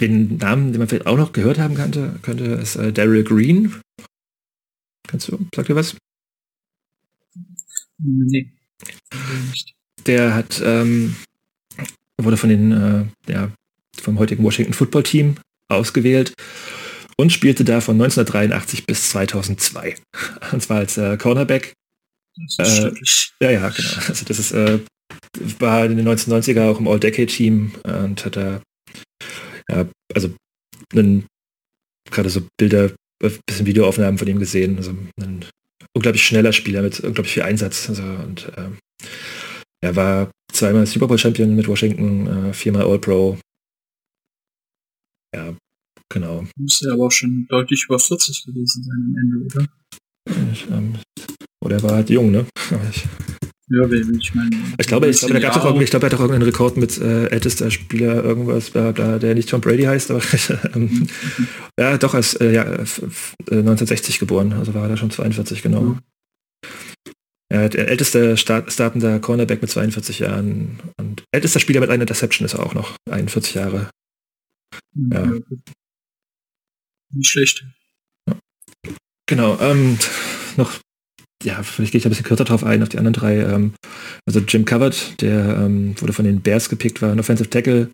den 0.00 0.36
Namen, 0.36 0.72
den 0.72 0.78
man 0.78 0.88
vielleicht 0.88 1.06
auch 1.06 1.16
noch 1.16 1.32
gehört 1.32 1.58
haben 1.58 1.74
könnte, 1.74 2.18
könnte 2.22 2.44
ist 2.44 2.76
äh, 2.76 2.92
Daryl 2.92 3.24
Green. 3.24 3.74
Kannst 5.08 5.28
du, 5.28 5.38
sagt 5.54 5.68
dir 5.68 5.76
was? 5.76 5.96
Nee. 7.98 8.52
Der 10.06 10.34
hat, 10.34 10.60
ähm, 10.64 11.16
wurde 12.20 12.36
von 12.36 12.48
den, 12.48 12.72
äh, 12.72 13.32
ja, 13.32 13.50
vom 14.00 14.18
heutigen 14.18 14.44
Washington 14.44 14.72
Football 14.72 15.02
Team 15.02 15.36
ausgewählt 15.68 16.34
und 17.16 17.32
spielte 17.32 17.64
da 17.64 17.80
von 17.80 17.94
1983 17.94 18.86
bis 18.86 19.10
2002. 19.10 19.94
Und 20.52 20.62
zwar 20.62 20.78
als 20.78 20.98
äh, 20.98 21.16
Cornerback 21.16 21.74
äh, 22.58 22.92
ja, 23.40 23.50
ja, 23.50 23.68
genau. 23.68 23.88
Also 24.08 24.24
das 24.24 24.38
ist, 24.38 24.52
äh, 24.52 24.80
war 25.58 25.84
in 25.86 25.96
den 25.96 26.08
1990er 26.08 26.68
auch 26.68 26.80
im 26.80 26.88
All-Decade-Team 26.88 27.72
und 27.84 28.24
hat 28.24 28.36
da, 28.36 28.60
ja, 29.70 29.86
also 30.14 30.34
gerade 32.10 32.30
so 32.30 32.46
Bilder, 32.58 32.92
ein 33.22 33.30
äh, 33.30 33.38
bisschen 33.46 33.66
Videoaufnahmen 33.66 34.18
von 34.18 34.28
ihm 34.28 34.38
gesehen. 34.38 34.76
Also 34.76 34.96
ein 35.20 35.44
unglaublich 35.92 36.24
schneller 36.24 36.52
Spieler 36.52 36.82
mit 36.82 37.00
unglaublich 37.00 37.34
viel 37.34 37.42
Einsatz. 37.42 37.88
Also, 37.88 38.02
und 38.02 38.50
ähm, 38.56 38.78
er 39.80 39.96
war 39.96 40.30
zweimal 40.54 40.86
Super 40.86 41.06
Bowl 41.06 41.18
Champion 41.18 41.54
mit 41.54 41.68
Washington, 41.68 42.26
äh, 42.26 42.52
viermal 42.52 42.84
All-Pro. 42.84 43.38
Ja, 45.34 45.54
genau. 46.12 46.44
Muss 46.56 46.80
ja 46.80 46.92
aber 46.92 47.06
auch 47.06 47.12
schon 47.12 47.46
deutlich 47.48 47.84
über 47.84 47.98
40 47.98 48.46
gewesen 48.46 48.84
sein 48.84 48.96
am 48.96 49.16
Ende, 49.20 49.44
oder? 49.46 50.52
Ich, 50.52 50.66
ähm, 50.70 50.94
oder 51.62 51.76
er 51.76 51.82
war 51.82 51.94
halt 51.96 52.10
jung, 52.10 52.30
ne? 52.30 52.46
Ich, 52.90 53.04
ja, 53.68 53.86
ich 53.90 54.34
meine. 54.34 54.50
Ich 54.78 54.86
glaube, 54.86 55.08
ich 55.08 55.18
glaube, 55.18 55.34
da 55.34 55.40
gab 55.40 55.56
es 55.56 55.62
auch 55.62 55.80
ich 55.80 55.90
glaube, 55.90 56.06
er 56.06 56.10
hat 56.10 56.14
auch 56.14 56.20
irgendeinen 56.20 56.42
Rekord 56.42 56.76
mit 56.76 56.98
äh, 56.98 57.26
ältester 57.28 57.70
Spieler, 57.70 58.22
irgendwas, 58.22 58.70
bla, 58.70 58.92
bla, 58.92 59.18
der 59.18 59.34
nicht 59.34 59.48
Tom 59.48 59.60
Brady 59.60 59.84
heißt, 59.84 60.10
aber 60.10 60.22
ähm, 60.74 61.08
ja, 61.78 61.96
doch 61.96 62.14
als 62.14 62.34
äh, 62.34 62.52
ja, 62.52 62.64
1960 62.64 64.18
geboren, 64.18 64.52
also 64.52 64.74
war 64.74 64.82
er 64.82 64.90
da 64.90 64.96
schon 64.96 65.10
42, 65.10 65.62
genau. 65.62 65.80
Mhm. 65.80 65.98
Der 67.52 67.88
älteste 67.88 68.36
Start, 68.36 68.72
startender 68.72 69.20
Cornerback 69.20 69.60
mit 69.60 69.70
42 69.70 70.20
Jahren 70.20 70.80
und 70.96 71.24
ältester 71.30 71.60
Spieler 71.60 71.80
mit 71.80 71.90
einer 71.90 72.02
Interception 72.02 72.44
ist 72.44 72.54
er 72.54 72.64
auch 72.64 72.74
noch, 72.74 72.96
41 73.10 73.54
Jahre. 73.54 73.90
Ja. 74.96 75.32
Nicht 77.12 77.30
schlecht. 77.30 77.64
Ja. 78.28 78.36
Genau, 79.26 79.58
ähm, 79.60 79.98
noch 80.56 80.72
ja, 81.44 81.62
vielleicht 81.62 81.92
gehe 81.92 81.98
ich 81.98 82.06
ein 82.06 82.10
bisschen 82.10 82.24
kürzer 82.24 82.44
drauf 82.44 82.64
ein, 82.64 82.82
auf 82.82 82.88
die 82.88 82.98
anderen 82.98 83.12
drei. 83.12 83.40
Ähm, 83.40 83.74
also 84.26 84.40
Jim 84.40 84.64
Covert, 84.64 85.20
der 85.20 85.58
ähm, 85.58 85.94
wurde 86.00 86.12
von 86.12 86.24
den 86.24 86.40
Bears 86.40 86.68
gepickt, 86.68 87.02
war 87.02 87.12
ein 87.12 87.20
Offensive 87.20 87.50
Tackle. 87.50 87.90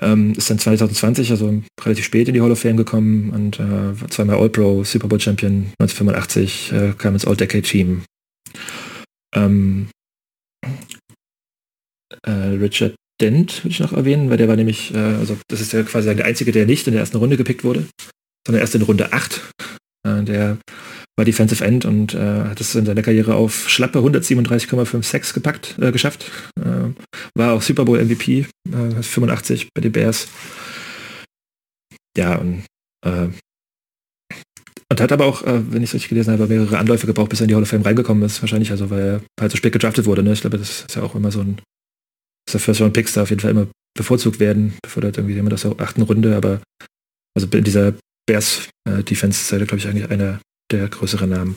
Ähm, 0.00 0.32
ist 0.32 0.50
dann 0.50 0.58
2020, 0.58 1.30
also 1.30 1.62
relativ 1.82 2.04
spät 2.04 2.28
in 2.28 2.34
die 2.34 2.40
Hall 2.40 2.50
of 2.50 2.60
Fame 2.60 2.76
gekommen 2.76 3.30
und 3.30 3.60
äh, 3.60 4.00
war 4.00 4.08
zweimal 4.08 4.36
All-Pro, 4.36 4.82
Super 4.82 5.08
Bowl 5.08 5.20
Champion, 5.20 5.72
1985 5.78 6.72
äh, 6.72 6.92
kam 6.96 7.14
ins 7.14 7.26
All-Decade-Team. 7.26 8.02
Ähm, 9.34 9.88
äh, 12.24 12.30
Richard 12.30 12.94
Dent 13.20 13.64
würde 13.64 13.68
ich 13.68 13.80
noch 13.80 13.92
erwähnen, 13.92 14.30
weil 14.30 14.38
der 14.38 14.48
war 14.48 14.56
nämlich, 14.56 14.94
äh, 14.94 14.98
also 14.98 15.36
das 15.48 15.60
ist 15.60 15.72
ja 15.72 15.82
quasi 15.82 16.14
der 16.14 16.24
einzige, 16.24 16.52
der 16.52 16.66
nicht 16.66 16.86
in 16.86 16.94
der 16.94 17.00
ersten 17.00 17.18
Runde 17.18 17.36
gepickt 17.36 17.64
wurde, 17.64 17.86
sondern 18.46 18.60
erst 18.60 18.74
in 18.74 18.82
Runde 18.82 19.12
8. 19.12 19.52
Äh, 20.06 20.22
der 20.24 20.58
war 21.16 21.24
Defensive 21.24 21.64
End 21.64 21.84
und 21.84 22.14
äh, 22.14 22.44
hat 22.44 22.60
es 22.60 22.74
in 22.74 22.86
seiner 22.86 23.02
Karriere 23.02 23.34
auf 23.34 23.68
schlappe 23.68 23.98
137,56 23.98 25.34
gepackt, 25.34 25.76
äh, 25.78 25.92
geschafft. 25.92 26.30
Äh, 26.58 26.94
war 27.34 27.52
auch 27.52 27.62
Super 27.62 27.84
Bowl 27.84 28.02
MVP, 28.02 28.46
äh, 28.72 29.02
85 29.02 29.68
bei 29.74 29.82
den 29.82 29.92
Bears. 29.92 30.28
Ja, 32.16 32.36
und, 32.36 32.64
und 34.90 35.00
hat 35.00 35.12
aber 35.12 35.26
auch, 35.26 35.42
äh, 35.44 35.72
wenn 35.72 35.82
ich 35.82 35.90
es 35.90 35.94
richtig 35.94 36.08
gelesen 36.08 36.32
habe, 36.32 36.48
mehrere 36.48 36.78
Anläufe 36.78 37.06
gebraucht, 37.06 37.30
bis 37.30 37.40
er 37.40 37.44
in 37.44 37.48
die 37.48 37.54
Hall 37.54 37.62
of 37.62 37.68
Fame 37.68 37.82
reingekommen 37.82 38.24
ist. 38.24 38.42
Wahrscheinlich 38.42 38.72
also, 38.72 38.90
weil 38.90 39.00
er 39.00 39.22
halt 39.40 39.52
so 39.52 39.56
spät 39.56 39.72
gedraftet 39.72 40.04
wurde. 40.06 40.22
Ne? 40.22 40.32
Ich 40.32 40.40
glaube, 40.40 40.58
das 40.58 40.80
ist 40.82 40.96
ja 40.96 41.02
auch 41.02 41.14
immer 41.14 41.30
so 41.30 41.40
ein, 41.40 41.60
dass 42.46 42.52
der 42.52 42.60
First 42.60 42.80
Round 42.80 42.92
Picks 42.92 43.12
da 43.12 43.22
auf 43.22 43.30
jeden 43.30 43.40
Fall 43.40 43.52
immer 43.52 43.68
bevorzugt 43.96 44.40
werden, 44.40 44.74
bevor 44.82 45.02
da 45.02 45.08
irgendwie 45.08 45.34
jemand 45.34 45.54
aus 45.54 45.62
der 45.62 45.78
achten 45.80 46.02
Runde, 46.02 46.36
aber 46.36 46.60
also 47.36 47.46
in 47.56 47.64
dieser 47.64 47.94
Bears 48.26 48.68
äh, 48.88 49.02
Defense 49.02 49.40
ist 49.40 49.52
er, 49.52 49.58
glaube 49.58 49.78
ich, 49.78 49.86
eigentlich 49.86 50.10
einer 50.10 50.40
der 50.72 50.88
größeren 50.88 51.30
Namen. 51.30 51.56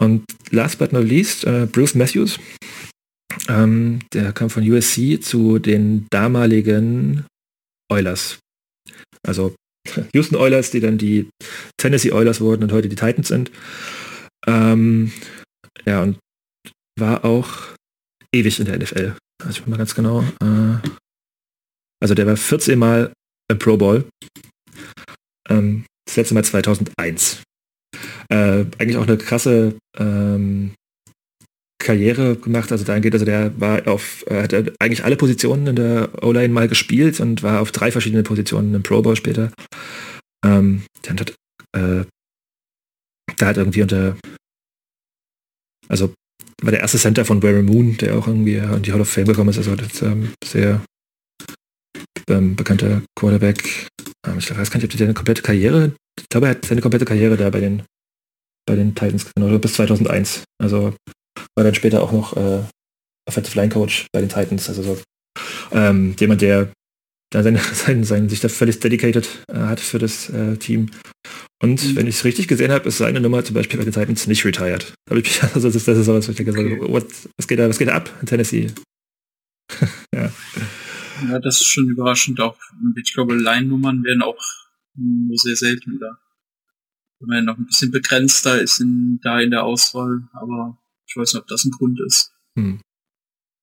Und 0.00 0.24
last 0.50 0.78
but 0.78 0.92
not 0.92 1.04
least, 1.04 1.44
äh, 1.44 1.66
Bruce 1.70 1.94
Matthews. 1.94 2.38
Ähm, 3.48 4.00
der 4.12 4.32
kam 4.32 4.50
von 4.50 4.68
USC 4.68 5.20
zu 5.20 5.58
den 5.58 6.06
damaligen 6.10 7.24
Oilers. 7.90 8.38
Also 9.26 9.54
Houston 10.14 10.36
Oilers, 10.36 10.70
die 10.70 10.80
dann 10.80 10.98
die 10.98 11.28
Tennessee 11.76 12.12
Oilers 12.12 12.40
wurden 12.40 12.62
und 12.62 12.72
heute 12.72 12.88
die 12.88 12.96
Titans 12.96 13.28
sind. 13.28 13.50
Ähm, 14.46 15.12
ja, 15.86 16.02
und 16.02 16.18
war 16.98 17.24
auch 17.24 17.74
ewig 18.34 18.58
in 18.58 18.66
der 18.66 18.78
NFL. 18.78 19.16
Also 19.42 19.60
ich 19.60 19.66
mal 19.66 19.78
ganz 19.78 19.94
genau. 19.94 20.22
Äh, 20.40 20.78
also 22.00 22.14
der 22.14 22.26
war 22.26 22.36
14 22.36 22.78
Mal 22.78 23.12
im 23.50 23.58
Pro 23.58 23.76
Bowl. 23.76 24.08
Ähm, 25.48 25.84
das 26.06 26.16
letzte 26.16 26.34
Mal 26.34 26.44
2001. 26.44 27.42
Äh, 28.28 28.64
eigentlich 28.78 28.96
auch 28.96 29.06
eine 29.06 29.18
krasse 29.18 29.76
ähm, 29.98 30.74
Karriere 31.82 32.36
gemacht. 32.36 32.72
Also 32.72 32.84
dahin 32.84 33.02
geht, 33.02 33.12
also 33.12 33.24
der 33.24 33.58
war 33.60 33.86
auf, 33.88 34.24
äh, 34.28 34.42
hat 34.42 34.54
eigentlich 34.80 35.04
alle 35.04 35.16
Positionen 35.16 35.66
in 35.66 35.76
der 35.76 36.10
O-Line 36.22 36.52
mal 36.52 36.68
gespielt 36.68 37.20
und 37.20 37.42
war 37.42 37.60
auf 37.60 37.72
drei 37.72 37.90
verschiedenen 37.90 38.24
Positionen 38.24 38.74
im 38.74 38.82
Pro 38.82 39.02
Bowl 39.02 39.16
später. 39.16 39.52
Ähm, 40.44 40.84
dann 41.02 41.20
hat, 41.20 41.30
äh, 41.76 42.04
da 43.36 43.46
hat 43.46 43.56
irgendwie 43.56 43.82
unter, 43.82 44.16
also 45.88 46.14
war 46.62 46.70
der 46.70 46.80
erste 46.80 46.98
Center 46.98 47.24
von 47.24 47.40
Barry 47.40 47.62
Moon, 47.62 47.96
der 47.96 48.16
auch 48.16 48.26
irgendwie 48.26 48.56
in 48.56 48.82
die 48.82 48.92
Hall 48.92 49.00
of 49.00 49.08
Fame 49.08 49.26
gekommen 49.26 49.50
ist, 49.50 49.58
also 49.58 49.74
das 49.74 50.00
ähm, 50.02 50.32
sehr 50.44 50.84
ähm, 52.28 52.54
bekannter 52.56 53.02
Quarterback. 53.18 53.88
Ähm, 54.26 54.38
ich 54.38 54.56
weiß 54.56 54.70
gar 54.70 54.80
nicht, 54.80 54.92
ob 54.92 54.96
der 54.96 55.14
komplette 55.14 55.42
Karriere, 55.42 55.92
ich 56.18 56.28
glaube, 56.28 56.46
er 56.46 56.50
hat 56.50 56.64
seine 56.64 56.80
komplette 56.80 57.04
Karriere 57.04 57.36
da 57.36 57.50
bei 57.50 57.60
den 57.60 57.82
bei 58.66 58.76
den 58.76 58.94
Titans 58.94 59.26
genau, 59.34 59.58
bis 59.58 59.74
2001. 59.74 60.44
Also 60.62 60.94
war 61.54 61.64
dann 61.64 61.74
später 61.74 62.02
auch 62.02 62.12
noch 62.12 62.36
äh, 62.36 62.62
Offensive 63.26 63.58
Line 63.58 63.72
Coach 63.72 64.06
bei 64.12 64.20
den 64.20 64.28
Titans. 64.28 64.68
Also 64.68 64.82
so 64.82 64.98
ähm, 65.72 66.14
jemand, 66.18 66.42
der 66.42 66.72
da 67.30 67.42
sein, 67.42 67.58
sein, 67.72 68.04
sein, 68.04 68.28
sich 68.28 68.40
da 68.40 68.48
völlig 68.48 68.80
dedicated 68.80 69.28
äh, 69.48 69.58
hat 69.58 69.80
für 69.80 69.98
das 69.98 70.28
äh, 70.30 70.56
Team. 70.56 70.90
Und 71.62 71.84
mhm. 71.84 71.96
wenn 71.96 72.06
ich 72.06 72.16
es 72.16 72.24
richtig 72.24 72.48
gesehen 72.48 72.72
habe, 72.72 72.88
ist 72.88 72.98
seine 72.98 73.20
Nummer 73.20 73.44
zum 73.44 73.54
Beispiel 73.54 73.78
bei 73.78 73.84
den 73.84 73.92
Titans 73.92 74.26
nicht 74.26 74.44
retired. 74.44 74.94
Da 75.06 75.16
ich, 75.16 75.42
also 75.54 75.68
das 75.68 75.74
ist, 75.76 75.88
das 75.88 75.98
ist 75.98 76.06
sowas, 76.06 76.28
was 76.28 76.38
ich 76.38 76.44
denke, 76.44 76.52
okay. 76.52 76.78
so, 76.80 76.92
what, 76.92 77.06
was, 77.36 77.48
geht 77.48 77.58
da, 77.58 77.68
was 77.68 77.78
geht 77.78 77.88
da 77.88 77.94
ab 77.94 78.10
in 78.20 78.26
Tennessee? 78.26 78.72
ja. 80.14 80.30
ja, 81.28 81.38
das 81.38 81.60
ist 81.60 81.68
schon 81.68 81.88
überraschend 81.88 82.40
auch. 82.40 82.58
Ich 82.96 83.14
glaube, 83.14 83.34
Line-Nummern 83.34 84.04
werden 84.04 84.22
auch 84.22 84.40
nur 84.96 85.38
sehr 85.38 85.56
selten 85.56 85.98
da. 85.98 86.18
Wenn 87.20 87.28
man 87.28 87.44
noch 87.44 87.56
ein 87.56 87.66
bisschen 87.66 87.92
begrenzter 87.92 88.60
ist 88.60 88.80
in, 88.80 89.20
da 89.22 89.40
in 89.40 89.52
der 89.52 89.62
Auswahl, 89.62 90.28
aber 90.32 90.76
ich 91.12 91.16
weiß 91.16 91.34
nicht, 91.34 91.42
ob 91.42 91.48
das 91.48 91.64
ein 91.64 91.70
Grund 91.70 92.00
ist. 92.00 92.32
Hm. 92.58 92.80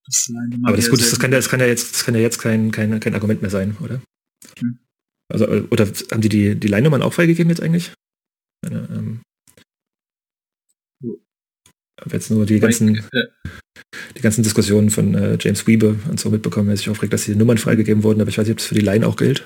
Das 0.05 0.31
aber 0.63 0.75
das, 0.75 0.89
gut, 0.89 0.99
das, 0.99 1.19
kann 1.19 1.31
ja, 1.31 1.37
das 1.37 1.49
kann 1.49 1.59
ja 1.59 1.65
jetzt, 1.65 1.93
das 1.93 2.05
kann 2.05 2.15
ja 2.15 2.21
jetzt 2.21 2.39
kein, 2.39 2.71
kein, 2.71 2.99
kein 2.99 3.13
Argument 3.13 3.41
mehr 3.41 3.51
sein, 3.51 3.75
oder? 3.79 4.01
Hm. 4.59 4.79
Also, 5.31 5.47
oder 5.47 5.85
haben 6.11 6.21
die 6.21 6.29
die, 6.29 6.55
die 6.55 6.67
Line-Nummern 6.67 7.01
auch 7.01 7.13
freigegeben 7.13 7.49
jetzt 7.49 7.61
eigentlich? 7.61 7.93
Meine, 8.63 8.87
ähm, 8.91 9.21
jetzt 12.11 12.31
nur 12.31 12.45
die 12.45 12.59
ganzen, 12.59 12.97
äh, 12.97 13.27
die 14.15 14.21
ganzen 14.21 14.43
Diskussionen 14.43 14.89
von 14.89 15.13
äh, 15.15 15.37
James 15.39 15.67
Weber 15.67 15.95
und 16.09 16.19
so 16.19 16.29
mitbekommen, 16.29 16.67
der 16.67 16.77
sich 16.77 16.89
aufregt, 16.89 17.13
dass 17.13 17.25
die 17.25 17.35
Nummern 17.35 17.57
freigegeben 17.57 18.03
wurden, 18.03 18.21
aber 18.21 18.29
ich 18.29 18.37
weiß 18.37 18.45
nicht, 18.45 18.53
ob 18.53 18.57
das 18.57 18.67
für 18.67 18.75
die 18.75 18.81
Line 18.81 19.07
auch 19.07 19.15
gilt. 19.15 19.45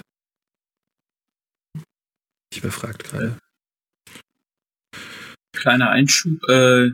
Ich 2.53 2.61
befragt 2.61 3.03
gerade. 3.03 3.37
Kleiner 5.55 5.89
Einschub, 5.89 6.41
äh, 6.49 6.91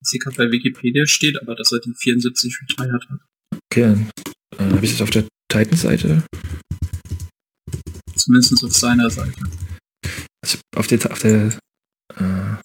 was 0.00 0.10
hier 0.10 0.20
gerade 0.20 0.36
bei 0.36 0.50
Wikipedia 0.50 1.06
steht, 1.06 1.40
aber 1.40 1.54
dass 1.54 1.72
er 1.72 1.80
die 1.80 1.94
74 1.94 2.60
retired 2.62 3.08
hat. 3.10 3.20
Okay, 3.70 4.06
äh, 4.56 4.62
habe 4.62 4.84
ich 4.84 4.92
das 4.92 5.02
auf 5.02 5.10
der 5.10 5.26
Titan-Seite? 5.50 6.24
Zumindest 8.16 8.64
auf 8.64 8.72
seiner 8.72 9.10
Seite. 9.10 9.40
Also 10.42 10.58
auf 10.76 10.86
der, 10.86 11.10
auf 11.10 11.18
der 11.20 11.58
äh, 12.16 12.56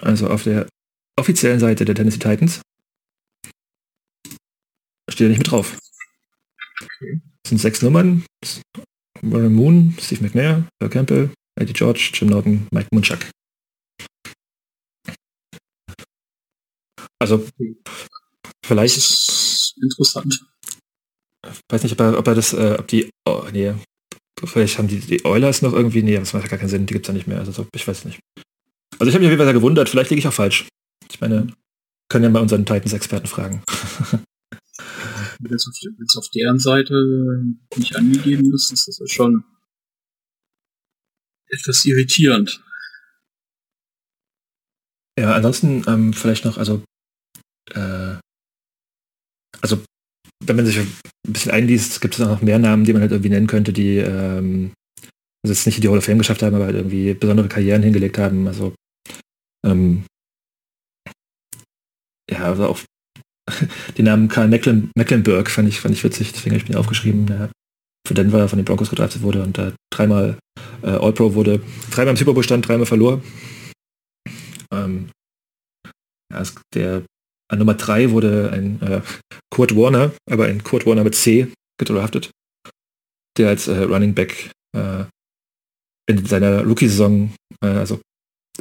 also 0.00 0.28
auf 0.28 0.44
der 0.44 0.68
offiziellen 1.18 1.60
Seite 1.60 1.84
der 1.84 1.94
Tennessee 1.94 2.18
Titans 2.18 2.60
steht 5.10 5.26
er 5.26 5.28
nicht 5.30 5.38
mit 5.38 5.50
drauf. 5.50 5.78
Okay. 6.80 7.20
Das 7.42 7.50
sind 7.50 7.58
sechs 7.58 7.82
Nummern. 7.82 8.24
Warren 9.22 9.54
Moon, 9.54 9.96
Steve 10.00 10.22
McNair, 10.22 10.68
Bill 10.78 10.90
Campbell, 10.90 11.30
Eddie 11.58 11.72
George, 11.72 12.12
Jim 12.14 12.28
Norton, 12.28 12.68
Mike 12.70 12.88
Munchak. 12.92 13.30
Also 17.20 17.46
vielleicht 18.64 18.96
ist 18.96 19.74
interessant. 19.80 20.44
Weiß 21.70 21.82
nicht, 21.82 21.92
ob 21.92 22.00
er, 22.00 22.18
ob 22.18 22.26
er 22.26 22.34
das, 22.34 22.52
äh, 22.52 22.76
ob 22.78 22.88
die, 22.88 23.10
oh, 23.26 23.44
nee, 23.52 23.74
vielleicht 24.44 24.78
haben 24.78 24.88
die, 24.88 25.00
die 25.00 25.24
Oilers 25.24 25.62
noch 25.62 25.72
irgendwie, 25.72 26.02
nee, 26.02 26.16
das 26.16 26.32
macht 26.32 26.48
gar 26.48 26.58
keinen 26.58 26.68
Sinn, 26.68 26.86
die 26.86 26.92
gibt 26.92 27.06
es 27.06 27.08
ja 27.08 27.14
nicht 27.14 27.26
mehr. 27.26 27.38
Also 27.38 27.66
ich 27.74 27.86
weiß 27.86 28.04
nicht. 28.04 28.20
Also 28.98 29.08
ich 29.08 29.14
habe 29.14 29.20
mich 29.20 29.28
auf 29.28 29.38
jeden 29.38 29.44
Fall 29.44 29.52
gewundert, 29.52 29.88
vielleicht 29.88 30.10
liege 30.10 30.20
ich 30.20 30.28
auch 30.28 30.32
falsch. 30.32 30.68
Ich 31.10 31.20
meine, 31.20 31.52
können 32.10 32.24
ja 32.24 32.30
mal 32.30 32.42
unseren 32.42 32.66
Titans-Experten 32.66 33.26
fragen. 33.26 33.62
Wenn 35.40 35.54
es 35.54 35.68
auf, 35.68 36.16
auf, 36.16 36.28
deren 36.30 36.58
Seite 36.58 37.44
nicht 37.76 37.94
angegeben 37.96 38.52
ist, 38.54 38.72
ist 38.72 38.88
das 38.88 38.98
ja 38.98 39.06
schon 39.06 39.44
etwas 41.48 41.84
irritierend. 41.84 42.62
Ja, 45.18 45.34
ansonsten 45.34 45.84
ähm, 45.86 46.12
vielleicht 46.12 46.44
noch, 46.44 46.58
also 46.58 46.82
äh, 47.74 48.16
also 49.60 49.82
wenn 50.44 50.56
man 50.56 50.66
sich 50.66 50.78
ein 50.78 50.92
bisschen 51.26 51.52
einliest, 51.52 52.00
gibt 52.00 52.14
es 52.14 52.20
noch 52.20 52.42
mehr 52.42 52.58
Namen, 52.58 52.84
die 52.84 52.92
man 52.92 53.02
halt 53.02 53.12
irgendwie 53.12 53.30
nennen 53.30 53.46
könnte, 53.46 53.72
die 53.72 53.98
ähm, 53.98 54.72
also 55.42 55.52
jetzt 55.52 55.66
nicht 55.66 55.82
die 55.82 55.88
Hall 55.88 55.98
of 55.98 56.04
Fame 56.04 56.18
geschafft 56.18 56.42
haben, 56.42 56.54
aber 56.54 56.66
halt 56.66 56.76
irgendwie 56.76 57.14
besondere 57.14 57.48
Karrieren 57.48 57.82
hingelegt 57.82 58.18
haben. 58.18 58.46
Also 58.46 58.74
ähm, 59.66 60.04
ja, 62.30 62.44
also 62.44 62.66
auch 62.66 62.80
den 63.98 64.04
Namen 64.04 64.28
Karl 64.28 64.48
Mecklen, 64.48 64.90
Mecklenburg 64.96 65.50
fand 65.50 65.68
ich, 65.68 65.80
fand 65.80 65.94
ich 65.94 66.04
witzig, 66.04 66.32
deswegen 66.32 66.54
habe 66.54 66.62
ich 66.62 66.68
mir 66.68 66.78
aufgeschrieben, 66.78 67.26
der 67.26 67.50
für 68.06 68.14
Denver 68.14 68.48
von 68.48 68.58
den 68.58 68.64
Broncos 68.64 68.90
gedraftet 68.90 69.22
wurde 69.22 69.42
und 69.42 69.58
da 69.58 69.72
dreimal 69.92 70.38
äh, 70.82 70.90
All-Pro 70.90 71.34
wurde, 71.34 71.60
dreimal 71.90 72.12
im 72.12 72.16
Super 72.16 72.32
Bowl 72.32 72.42
stand, 72.42 72.66
dreimal 72.66 72.86
verlor. 72.86 73.22
Ähm, 74.72 75.10
ja, 76.32 76.42
der 76.74 77.04
an 77.48 77.58
Nummer 77.58 77.74
3 77.74 78.10
wurde 78.10 78.50
ein 78.52 78.80
äh, 78.82 79.00
Kurt 79.50 79.74
Warner, 79.74 80.12
aber 80.30 80.46
ein 80.46 80.62
Kurt 80.62 80.86
Warner 80.86 81.04
mit 81.04 81.14
C 81.14 81.48
gedraftet, 81.78 82.30
der 83.36 83.48
als 83.48 83.68
äh, 83.68 83.78
Running 83.78 84.14
Back 84.14 84.50
äh, 84.76 85.04
in 86.08 86.26
seiner 86.26 86.64
Rookie-Saison, 86.64 87.32
äh, 87.62 87.68
also 87.68 88.00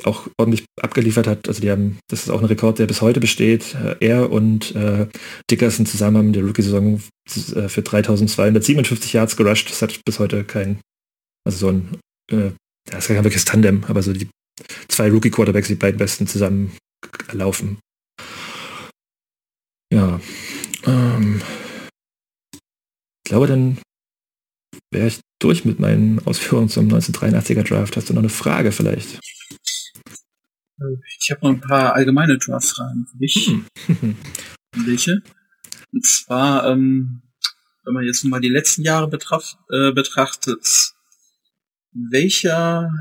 auch 0.03 0.27
ordentlich 0.38 0.65
abgeliefert 0.80 1.27
hat. 1.27 1.47
Also 1.47 1.61
die 1.61 1.72
haben, 1.72 1.99
das 2.09 2.23
ist 2.23 2.30
auch 2.30 2.39
ein 2.39 2.45
Rekord, 2.45 2.80
der 2.80 2.85
bis 2.85 3.01
heute 3.01 3.19
besteht. 3.19 3.76
Äh, 3.76 3.95
er 3.99 4.31
und 4.31 4.76
äh, 4.76 5.07
Dickerson 5.49 5.85
zusammen 5.85 6.18
haben 6.18 6.27
in 6.27 6.34
der 6.34 6.43
Rookie-Saison 6.43 7.01
für 7.27 7.81
3257 7.81 9.11
Yards 9.11 9.35
gerusht. 9.35 9.69
Das 9.69 9.81
hat 9.81 9.99
bis 10.05 10.19
heute 10.19 10.45
kein, 10.45 10.80
also 11.45 11.57
so 11.57 11.69
ein, 11.69 11.97
das 12.30 12.99
ist 12.99 13.07
kein 13.07 13.18
wirkliches 13.18 13.43
Tandem, 13.43 13.84
aber 13.85 14.01
so 14.01 14.14
die 14.14 14.30
zwei 14.88 15.09
Rookie-Quarterbacks, 15.11 15.68
die 15.68 15.76
beiden 15.76 15.97
besten 15.97 16.26
zusammen 16.26 16.72
laufen. 17.34 17.80
Ja. 19.91 20.19
Ähm, 20.85 21.41
glaube, 23.23 23.47
dann 23.47 23.77
wäre 24.91 25.07
ich 25.07 25.19
durch 25.39 25.65
mit 25.65 25.80
meinen 25.80 26.19
Ausführungen 26.26 26.69
zum 26.69 26.88
1983er 26.88 27.64
Draft. 27.64 27.95
Hast 27.95 28.09
du 28.09 28.14
noch 28.14 28.22
eine 28.22 28.30
Frage 28.30 28.72
vielleicht? 28.72 29.19
Ich 31.19 31.31
habe 31.31 31.41
noch 31.41 31.49
ein 31.49 31.61
paar 31.61 31.93
allgemeine 31.93 32.38
Draft-Fragen 32.38 33.07
für 33.11 33.18
dich. 33.18 33.51
Hm. 33.88 34.15
Welche? 34.85 35.22
Und 35.91 36.05
zwar, 36.05 36.69
ähm, 36.69 37.22
wenn 37.84 37.93
man 37.93 38.03
jetzt 38.03 38.23
mal 38.26 38.39
die 38.39 38.49
letzten 38.49 38.84
Jahre 38.84 39.07
betracht, 39.07 39.57
äh, 39.72 39.91
betrachtet, 39.91 40.93
welcher 41.93 42.91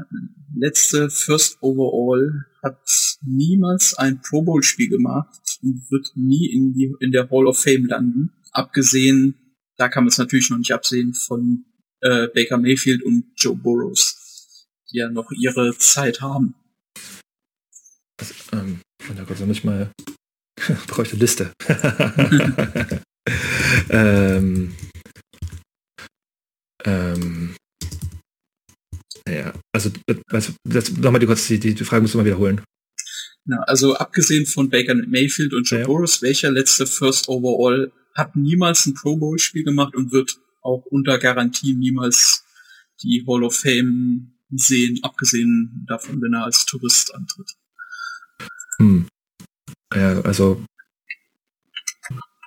letzte 0.55 1.11
First 1.11 1.59
Overall 1.61 2.47
hat 2.63 2.79
niemals 3.23 3.95
ein 3.95 4.21
Pro 4.21 4.43
Bowl 4.43 4.63
Spiel 4.63 4.89
gemacht 4.89 5.59
und 5.63 5.91
wird 5.91 6.13
nie 6.15 6.53
in, 6.53 6.73
die, 6.75 6.95
in 7.01 7.13
der 7.13 7.31
Hall 7.31 7.47
of 7.47 7.59
Fame 7.59 7.87
landen? 7.87 8.33
Abgesehen, 8.53 9.35
da 9.77 9.89
kann 9.89 10.05
man 10.05 10.09
es 10.09 10.19
natürlich 10.19 10.51
noch 10.51 10.59
nicht 10.59 10.73
absehen 10.73 11.15
von 11.15 11.65
äh, 12.01 12.29
Baker 12.29 12.59
Mayfield 12.59 13.03
und 13.03 13.33
Joe 13.37 13.57
Burrows, 13.57 14.67
die 14.91 14.99
ja 14.99 15.09
noch 15.09 15.31
ihre 15.33 15.77
Zeit 15.79 16.21
haben. 16.21 16.55
Also, 18.19 18.35
ähm, 18.53 18.81
Gott, 19.27 19.37
soll 19.37 19.51
ich 19.51 19.65
mal 19.65 19.91
bräuchte 20.87 21.17
Liste. 21.17 21.53
ähm, 23.91 24.75
ähm, 26.85 27.57
ja, 29.29 29.53
also, 29.73 29.91
also 30.31 30.53
nochmal 31.01 31.21
die, 31.21 31.27
kurz, 31.27 31.47
die, 31.49 31.59
die 31.59 31.85
Frage 31.85 32.03
musst 32.03 32.15
du 32.15 32.19
mal 32.19 32.25
wiederholen. 32.25 32.61
Ja, 33.47 33.59
also 33.67 33.97
abgesehen 33.97 34.47
von 34.47 34.71
Baker 34.71 34.95
Mayfield 34.95 35.55
und 35.55 35.69
Joe 35.69 35.81
ja. 35.81 35.87
Burrows, 35.87 36.23
welcher 36.23 36.51
letzte 36.51 36.87
First 36.87 37.29
Overall 37.29 37.93
hat 38.15 38.35
niemals 38.35 38.87
ein 38.87 38.95
Pro 38.95 39.17
Bowl 39.17 39.39
Spiel 39.39 39.63
gemacht 39.63 39.95
und 39.95 40.13
wird 40.13 40.39
auch 40.63 40.85
unter 40.87 41.19
Garantie 41.19 41.75
niemals 41.75 42.45
die 43.03 43.25
Hall 43.27 43.45
of 43.45 43.57
Fame 43.57 44.33
sehen, 44.51 44.99
abgesehen 45.03 45.85
davon, 45.89 46.21
wenn 46.23 46.35
er 46.35 46.45
als 46.45 46.65
Tourist 46.67 47.15
antritt. 47.15 47.51
Hm. 48.79 49.07
Ja, 49.95 50.21
also 50.23 50.65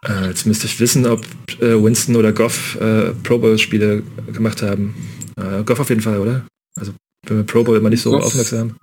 äh, 0.04 0.28
jetzt 0.28 0.46
müsste 0.46 0.66
ich 0.66 0.80
wissen, 0.80 1.06
ob 1.06 1.26
äh, 1.62 1.82
Winston 1.82 2.16
oder 2.16 2.34
Goff 2.34 2.76
äh, 2.76 3.14
Pro 3.24 3.38
Bowl 3.38 3.58
Spiele 3.58 4.04
gemacht 4.34 4.62
haben. 4.62 4.96
Äh, 5.38 5.64
Goff 5.64 5.80
auf 5.80 5.90
jeden 5.90 6.02
Fall, 6.02 6.20
oder? 6.20 6.46
Also 6.80 6.94
wenn 7.28 7.38
wir 7.38 7.46
Pro 7.46 7.64
Bowl 7.64 7.78
immer 7.78 7.90
nicht 7.90 8.02
so 8.02 8.12
Goff, 8.12 8.26
aufmerksam. 8.26 8.78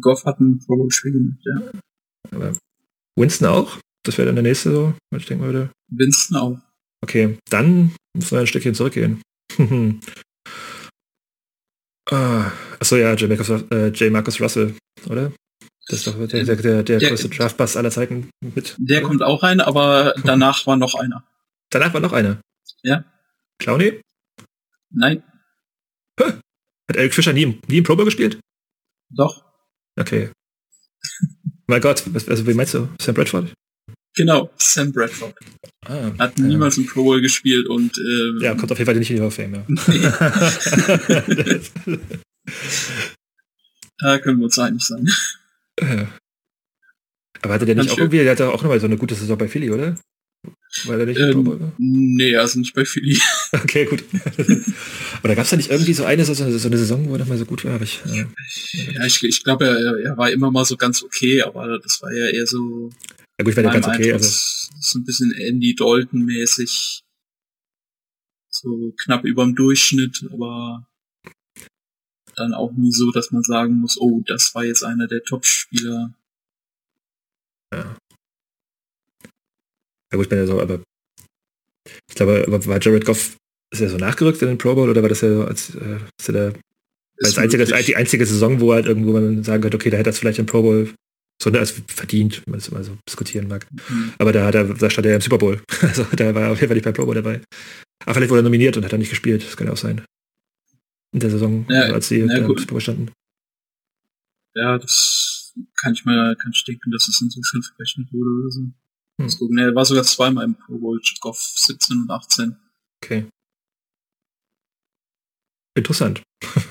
Goff 0.00 0.24
hat 0.24 0.40
ein 0.40 0.58
Pro 0.58 0.76
Bowl 0.76 0.90
Spiel 0.90 1.12
gemacht, 1.12 1.38
ja. 1.44 1.70
Aber 2.32 2.56
Winston 3.16 3.48
auch? 3.48 3.78
Das 4.04 4.16
wäre 4.16 4.26
dann 4.26 4.36
der 4.36 4.42
nächste 4.42 4.70
so, 4.70 4.94
was 5.10 5.22
ich 5.22 5.28
denken 5.28 5.44
würde. 5.44 5.70
Winston 5.90 6.36
auch. 6.36 6.58
Okay, 7.02 7.38
dann 7.50 7.92
müssen 8.16 8.30
wir 8.32 8.40
ein 8.40 8.46
Stückchen 8.46 8.74
zurückgehen. 8.74 9.22
ah, 12.10 12.50
achso 12.80 12.96
ja, 12.96 13.14
J. 13.14 13.28
Marcus, 13.28 13.48
äh, 13.70 13.88
J. 13.88 14.12
Marcus 14.12 14.40
Russell, 14.40 14.74
oder? 15.08 15.32
Das 15.88 16.00
ist 16.00 16.06
doch 16.06 16.18
der, 16.26 16.44
der, 16.44 16.56
der, 16.56 16.82
der, 16.82 16.98
größte 17.00 17.30
Draftbus 17.30 17.76
aller 17.76 17.90
Zeiten 17.90 18.30
mit. 18.40 18.76
Der 18.78 19.02
kommt 19.02 19.22
auch 19.22 19.42
rein, 19.42 19.60
aber 19.60 20.14
danach 20.24 20.66
war 20.66 20.76
noch 20.76 20.94
einer. 20.94 21.24
Danach 21.70 21.94
war 21.94 22.00
noch 22.00 22.12
einer? 22.12 22.40
Ja. 22.82 23.04
Clowny? 23.58 24.00
Nein. 24.90 25.22
Hat 26.88 26.96
Eric 26.96 27.14
Fischer 27.14 27.32
nie, 27.32 27.58
nie 27.68 27.78
im 27.78 27.84
Pro 27.84 27.96
Bowl 27.96 28.04
gespielt? 28.04 28.38
Doch. 29.10 29.44
Okay. 29.98 30.30
mein 31.66 31.80
Gott, 31.80 32.02
was, 32.06 32.28
also 32.28 32.46
wie 32.46 32.54
meinst 32.54 32.74
du? 32.74 32.88
Sam 33.00 33.14
Bradford? 33.14 33.52
Genau, 34.14 34.50
Sam 34.56 34.92
Bradford. 34.92 35.34
Ah, 35.86 36.12
Hat 36.18 36.38
niemals 36.38 36.76
ja. 36.76 36.82
im 36.82 36.88
Pro 36.88 37.04
Bowl 37.04 37.20
gespielt 37.20 37.68
und 37.68 37.96
ähm, 37.98 38.38
Ja, 38.42 38.54
kommt 38.54 38.72
auf 38.72 38.78
jeden 38.78 38.86
Fall 38.86 38.98
nicht 38.98 39.10
in 39.10 39.16
die 39.16 39.22
Hall 39.22 39.28
of 39.28 39.34
Fame, 39.34 39.54
ja. 39.54 39.66
da 43.98 44.18
können 44.18 44.38
wir 44.38 44.44
uns 44.44 44.58
einig 44.58 44.82
sein. 44.82 45.06
Aber 47.42 47.54
hatte 47.54 47.66
der 47.66 47.76
nicht 47.76 47.90
auch 47.90 47.98
irgendwie, 47.98 48.18
der 48.18 48.32
hatte 48.32 48.48
auch 48.48 48.62
nochmal 48.62 48.80
so 48.80 48.86
eine 48.86 48.96
gute 48.96 49.14
Saison 49.14 49.38
bei 49.38 49.46
Philly, 49.46 49.70
oder? 49.70 49.96
War 50.84 50.96
der 50.98 51.06
nicht 51.06 51.18
ähm, 51.18 51.72
Nee, 51.78 52.36
also 52.36 52.58
nicht 52.58 52.74
bei 52.74 52.84
Philly. 52.84 53.18
Okay, 53.52 53.86
gut. 53.86 54.04
Oder 55.24 55.34
gab 55.34 55.44
es 55.44 55.50
da 55.50 55.56
nicht 55.56 55.70
irgendwie 55.70 55.94
so 55.94 56.04
eine, 56.04 56.24
so, 56.24 56.34
so 56.34 56.44
eine 56.44 56.76
Saison, 56.76 57.08
wo 57.08 57.14
er 57.14 57.20
nochmal 57.20 57.38
so 57.38 57.46
gut 57.46 57.64
war? 57.64 57.80
Ich, 57.80 58.00
äh, 58.04 58.26
ja, 58.92 59.06
ich, 59.06 59.22
ich 59.22 59.42
glaube, 59.42 59.66
er, 59.66 59.98
er 60.04 60.16
war 60.18 60.30
immer 60.30 60.50
mal 60.50 60.66
so 60.66 60.76
ganz 60.76 61.02
okay, 61.02 61.42
aber 61.42 61.78
das 61.78 62.02
war 62.02 62.12
ja 62.12 62.26
eher 62.26 62.46
so. 62.46 62.90
Ja 63.38 63.44
gut, 63.44 63.52
ich 63.52 63.56
war 63.56 63.64
ja 63.64 63.72
ganz 63.72 63.86
okay. 63.86 64.12
also. 64.12 64.28
So 64.80 64.98
ein 64.98 65.04
bisschen 65.04 65.32
Andy 65.32 65.74
Dalton-mäßig. 65.74 67.02
So 68.50 68.92
knapp 69.02 69.24
überm 69.24 69.54
Durchschnitt, 69.54 70.26
aber 70.30 70.86
dann 72.36 72.54
auch 72.54 72.72
nie 72.72 72.92
so, 72.92 73.10
dass 73.10 73.30
man 73.30 73.42
sagen 73.42 73.80
muss, 73.80 73.98
oh, 73.98 74.22
das 74.26 74.54
war 74.54 74.64
jetzt 74.64 74.84
einer 74.84 75.06
der 75.06 75.22
Top-Spieler. 75.22 76.14
Ja. 77.72 77.96
Ja 80.12 80.16
gut, 80.16 80.26
ich 80.26 80.28
bin 80.28 80.38
ja 80.38 80.46
so, 80.46 80.60
aber 80.60 80.80
ich 82.08 82.14
glaube, 82.14 82.66
war 82.66 82.80
Jared 82.80 83.04
Goff, 83.04 83.36
ist 83.72 83.80
er 83.80 83.88
so 83.88 83.96
nachgerückt 83.96 84.40
in 84.42 84.48
den 84.48 84.58
Pro 84.58 84.74
Bowl 84.74 84.88
oder 84.88 85.02
war 85.02 85.08
das 85.08 85.20
ja 85.20 85.32
so 85.32 85.44
als, 85.44 85.74
äh, 85.74 85.98
ist 86.18 86.28
er 86.28 86.54
als 87.22 87.38
einzige, 87.38 87.64
die 87.64 87.96
einzige 87.96 88.24
Saison, 88.24 88.60
wo 88.60 88.72
halt 88.72 88.86
irgendwo 88.86 89.12
man 89.12 89.42
sagen 89.44 89.62
könnte, 89.62 89.76
okay, 89.76 89.90
da 89.90 89.96
hätte 89.96 90.10
er 90.10 90.14
vielleicht 90.14 90.38
den 90.38 90.46
Pro 90.46 90.62
Bowl 90.62 90.94
so 91.42 91.50
als 91.50 91.82
verdient, 91.86 92.42
wenn 92.44 92.52
man 92.52 92.58
es 92.58 92.68
immer 92.68 92.82
so 92.82 92.96
diskutieren 93.08 93.48
mag. 93.48 93.66
Mhm. 93.88 94.12
Aber 94.18 94.32
da, 94.32 94.44
hat 94.46 94.54
er, 94.54 94.64
da 94.64 94.90
stand 94.90 95.06
er 95.06 95.10
ja 95.10 95.16
im 95.16 95.22
Super 95.22 95.38
Bowl. 95.38 95.60
Also 95.82 96.04
da 96.16 96.34
war 96.34 96.42
er 96.42 96.52
auf 96.52 96.60
jeden 96.60 96.68
Fall 96.68 96.76
nicht 96.76 96.84
beim 96.84 96.94
Pro 96.94 97.04
Bowl 97.04 97.14
dabei. 97.14 97.40
Aber 98.04 98.14
vielleicht 98.14 98.30
wurde 98.30 98.40
er 98.40 98.44
nominiert 98.44 98.76
und 98.76 98.84
hat 98.84 98.92
er 98.92 98.98
nicht 98.98 99.10
gespielt. 99.10 99.44
Das 99.44 99.56
kann 99.56 99.66
ja 99.66 99.72
auch 99.72 99.78
sein 99.78 100.02
in 101.12 101.20
der 101.20 101.30
Saison, 101.30 101.66
ja, 101.68 101.92
als 101.92 102.08
sie 102.08 102.18
ja, 102.18 102.46
gut. 102.46 102.66
standen. 102.82 103.10
Ja, 104.54 104.78
das 104.78 105.54
kann 105.80 105.94
ich 105.94 106.04
mal, 106.04 106.36
kann 106.36 106.52
ich 106.52 106.64
denken, 106.64 106.90
dass 106.90 107.08
es 107.08 107.20
insofern 107.22 107.62
verrechnet 107.62 108.12
wurde 108.12 108.30
oder 108.42 108.50
so. 108.50 108.60
Hm. 109.20 109.28
Ne, 109.50 109.62
er 109.62 109.74
war 109.74 109.84
sogar 109.84 110.04
zweimal 110.04 110.44
im 110.44 110.54
Pro 110.54 110.78
Bowl, 110.78 111.00
Goff 111.20 111.38
17 111.38 112.02
und 112.02 112.10
18. 112.10 112.56
Okay. 113.02 113.28
Interessant. 115.76 116.22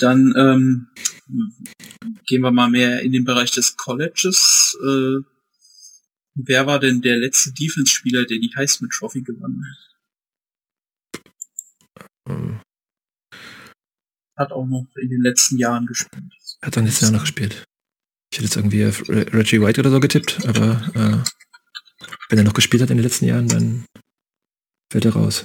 Dann 0.00 0.34
ähm, 0.36 0.88
gehen 2.26 2.42
wir 2.42 2.50
mal 2.50 2.68
mehr 2.68 3.02
in 3.02 3.12
den 3.12 3.24
Bereich 3.24 3.52
des 3.52 3.76
Colleges. 3.76 4.76
Äh, 4.82 5.18
wer 6.34 6.66
war 6.66 6.80
denn 6.80 7.00
der 7.00 7.18
letzte 7.18 7.52
Defense-Spieler, 7.52 8.24
der 8.24 8.38
die 8.38 8.52
Heisman 8.56 8.90
Trophy 8.90 9.22
gewann? 9.22 9.64
Hm. 12.28 12.60
Hat 14.36 14.50
auch 14.50 14.66
noch 14.66 14.86
in 14.96 15.10
den 15.10 15.22
letzten 15.22 15.58
Jahren 15.58 15.86
gespielt. 15.86 16.32
Hat 16.62 16.76
dann 16.76 16.84
letztes 16.86 17.02
Jahr 17.02 17.12
noch 17.12 17.20
gespielt. 17.20 17.64
Ich 18.32 18.38
hätte 18.38 18.46
jetzt 18.46 18.56
irgendwie 18.56 18.82
Reggie 19.36 19.60
White 19.60 19.80
oder 19.80 19.90
so 19.90 20.00
getippt, 20.00 20.46
aber 20.46 20.80
äh, 20.94 22.06
wenn 22.30 22.38
er 22.38 22.44
noch 22.44 22.54
gespielt 22.54 22.82
hat 22.82 22.88
in 22.88 22.96
den 22.96 23.04
letzten 23.04 23.26
Jahren, 23.26 23.46
dann 23.46 23.84
fällt 24.90 25.04
er 25.04 25.12
raus. 25.12 25.44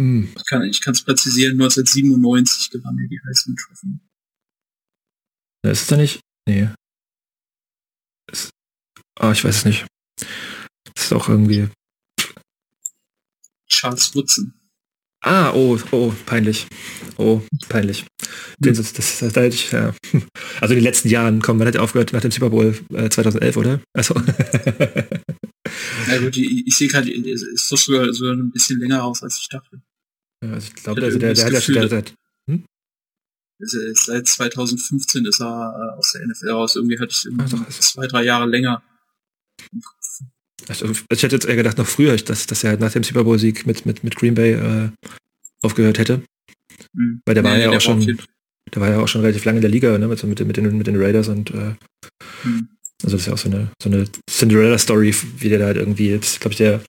Hm. 0.00 0.32
Ich 0.70 0.80
kann 0.80 0.94
es 0.94 1.04
präzisieren, 1.04 1.60
1997 1.60 2.70
gewann 2.70 2.98
er 2.98 3.06
die 3.06 3.20
Heisman 3.20 3.56
Trophy. 3.56 3.98
Da 5.62 5.70
ist 5.72 5.82
es 5.82 5.86
da 5.88 5.98
nicht? 5.98 6.20
Nee. 6.48 6.70
Ist, 8.32 8.48
ah, 9.20 9.32
ich 9.32 9.44
weiß 9.44 9.56
es 9.58 9.64
nicht. 9.66 9.86
Das 10.94 11.04
ist 11.04 11.12
auch 11.12 11.28
irgendwie 11.28 11.68
Charles 13.68 14.14
Woodson. 14.14 14.55
Ah, 15.26 15.52
oh, 15.54 15.76
oh, 15.90 16.12
peinlich. 16.24 16.68
Oh, 17.16 17.42
peinlich. 17.68 18.06
Den, 18.60 18.76
das, 18.76 18.92
das, 18.92 19.18
das, 19.18 19.32
das 19.32 19.70
ja. 19.72 19.92
Also 20.60 20.72
in 20.72 20.78
den 20.78 20.84
letzten 20.84 21.08
Jahren, 21.08 21.42
kommen, 21.42 21.58
man 21.58 21.66
hat 21.66 21.74
ja 21.74 21.80
aufgehört 21.80 22.12
nach 22.12 22.20
dem 22.20 22.30
Super 22.30 22.50
Bowl 22.50 22.78
äh, 22.94 23.08
2011, 23.08 23.56
oder? 23.56 23.80
Also. 23.92 24.14
Na 26.06 26.18
gut, 26.18 26.36
ich, 26.36 26.68
ich 26.68 26.76
sehe 26.76 26.86
gerade, 26.86 27.10
ist 27.10 27.72
doch 27.72 27.76
sogar, 27.76 28.12
sogar 28.14 28.34
ein 28.34 28.52
bisschen 28.52 28.78
länger 28.78 29.02
aus, 29.02 29.24
als 29.24 29.40
ich 29.40 29.48
dachte. 29.48 29.82
Ja, 30.44 30.52
also 30.52 30.68
ich 30.68 30.74
glaube, 30.80 31.02
also 31.02 31.18
der, 31.18 31.34
der 31.34 31.44
hat 31.44 31.52
ja 31.52 31.60
schon 31.60 31.88
seit... 31.88 32.14
Hm? 32.48 32.64
Seit 33.58 34.28
2015 34.28 35.26
ist 35.26 35.40
er 35.40 35.46
äh, 35.96 35.98
aus 35.98 36.12
der 36.12 36.24
NFL 36.24 36.50
raus. 36.50 36.76
Irgendwie 36.76 37.00
hatte 37.00 37.10
ich 37.10 37.26
Ach, 37.36 37.68
zwei, 37.70 38.06
drei 38.06 38.22
Jahre 38.22 38.46
länger 38.46 38.80
also, 40.68 40.90
ich 40.90 41.22
hätte 41.22 41.36
jetzt 41.36 41.46
eher 41.46 41.56
gedacht, 41.56 41.78
noch 41.78 41.86
früher, 41.86 42.16
dass, 42.16 42.46
dass 42.46 42.64
er 42.64 42.76
nach 42.78 42.92
dem 42.92 43.04
Super 43.04 43.24
Bowl-Sieg 43.24 43.66
mit, 43.66 43.86
mit, 43.86 44.02
mit 44.02 44.16
Green 44.16 44.34
Bay 44.34 44.52
äh, 44.52 44.90
aufgehört 45.62 45.98
hätte. 45.98 46.22
Mhm. 46.92 47.20
Weil 47.24 47.34
der 47.34 47.42
nee, 47.42 47.50
war 47.50 47.58
ja 47.58 47.70
auch 47.70 47.80
schon, 47.80 48.18
der 48.74 48.82
war 48.82 48.90
ja 48.90 48.98
auch 49.00 49.08
schon 49.08 49.20
relativ 49.20 49.44
lange 49.44 49.58
in 49.58 49.62
der 49.62 49.70
Liga, 49.70 49.96
ne, 49.98 50.08
mit, 50.08 50.22
mit, 50.24 50.46
mit, 50.46 50.56
den, 50.56 50.78
mit 50.78 50.86
den 50.86 51.00
Raiders 51.00 51.28
und 51.28 51.50
äh, 51.50 51.74
mhm. 52.44 52.68
also 53.02 53.16
das 53.16 53.20
ist 53.20 53.26
ja 53.26 53.32
auch 53.34 53.38
so 53.38 53.48
eine, 53.48 53.70
so 53.82 53.90
eine 53.90 54.06
Cinderella-Story, 54.28 55.14
wie 55.38 55.48
der 55.48 55.58
da 55.58 55.66
halt 55.66 55.76
irgendwie 55.76 56.10
jetzt, 56.10 56.40
glaube 56.40 56.52
ich, 56.52 56.58
der 56.58 56.80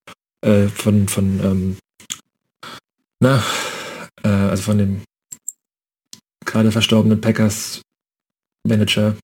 äh, 0.42 0.68
von, 0.68 1.08
von 1.08 1.40
ähm, 1.44 1.78
na, 3.20 3.44
äh, 4.24 4.28
also 4.28 4.64
von 4.64 4.78
dem 4.78 5.02
gerade 6.46 6.72
verstorbenen 6.72 7.22
Packers 7.22 7.82
Manager 8.68 9.16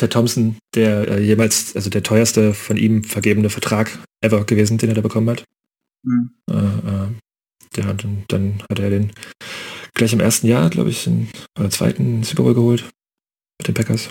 Ted 0.00 0.14
Thompson, 0.14 0.56
der 0.74 1.08
äh, 1.08 1.22
jemals, 1.22 1.76
also 1.76 1.90
der 1.90 2.02
teuerste 2.02 2.54
von 2.54 2.78
ihm 2.78 3.04
vergebene 3.04 3.50
Vertrag 3.50 3.98
ever 4.22 4.44
gewesen, 4.44 4.78
den 4.78 4.88
er 4.88 4.94
da 4.94 5.02
bekommen 5.02 5.28
hat. 5.28 5.44
Mhm. 6.02 6.30
Äh, 6.48 6.54
äh, 6.54 7.08
ja, 7.76 7.92
dann, 7.92 8.24
dann 8.28 8.62
hat 8.70 8.78
er 8.78 8.88
den 8.88 9.12
gleich 9.92 10.14
im 10.14 10.20
ersten 10.20 10.46
Jahr, 10.46 10.70
glaube 10.70 10.88
ich, 10.88 11.06
in, 11.06 11.28
oder 11.58 11.68
zweiten 11.68 12.22
Super 12.22 12.44
Bowl 12.44 12.54
geholt 12.54 12.88
mit 13.58 13.68
den 13.68 13.74
Packers. 13.74 14.08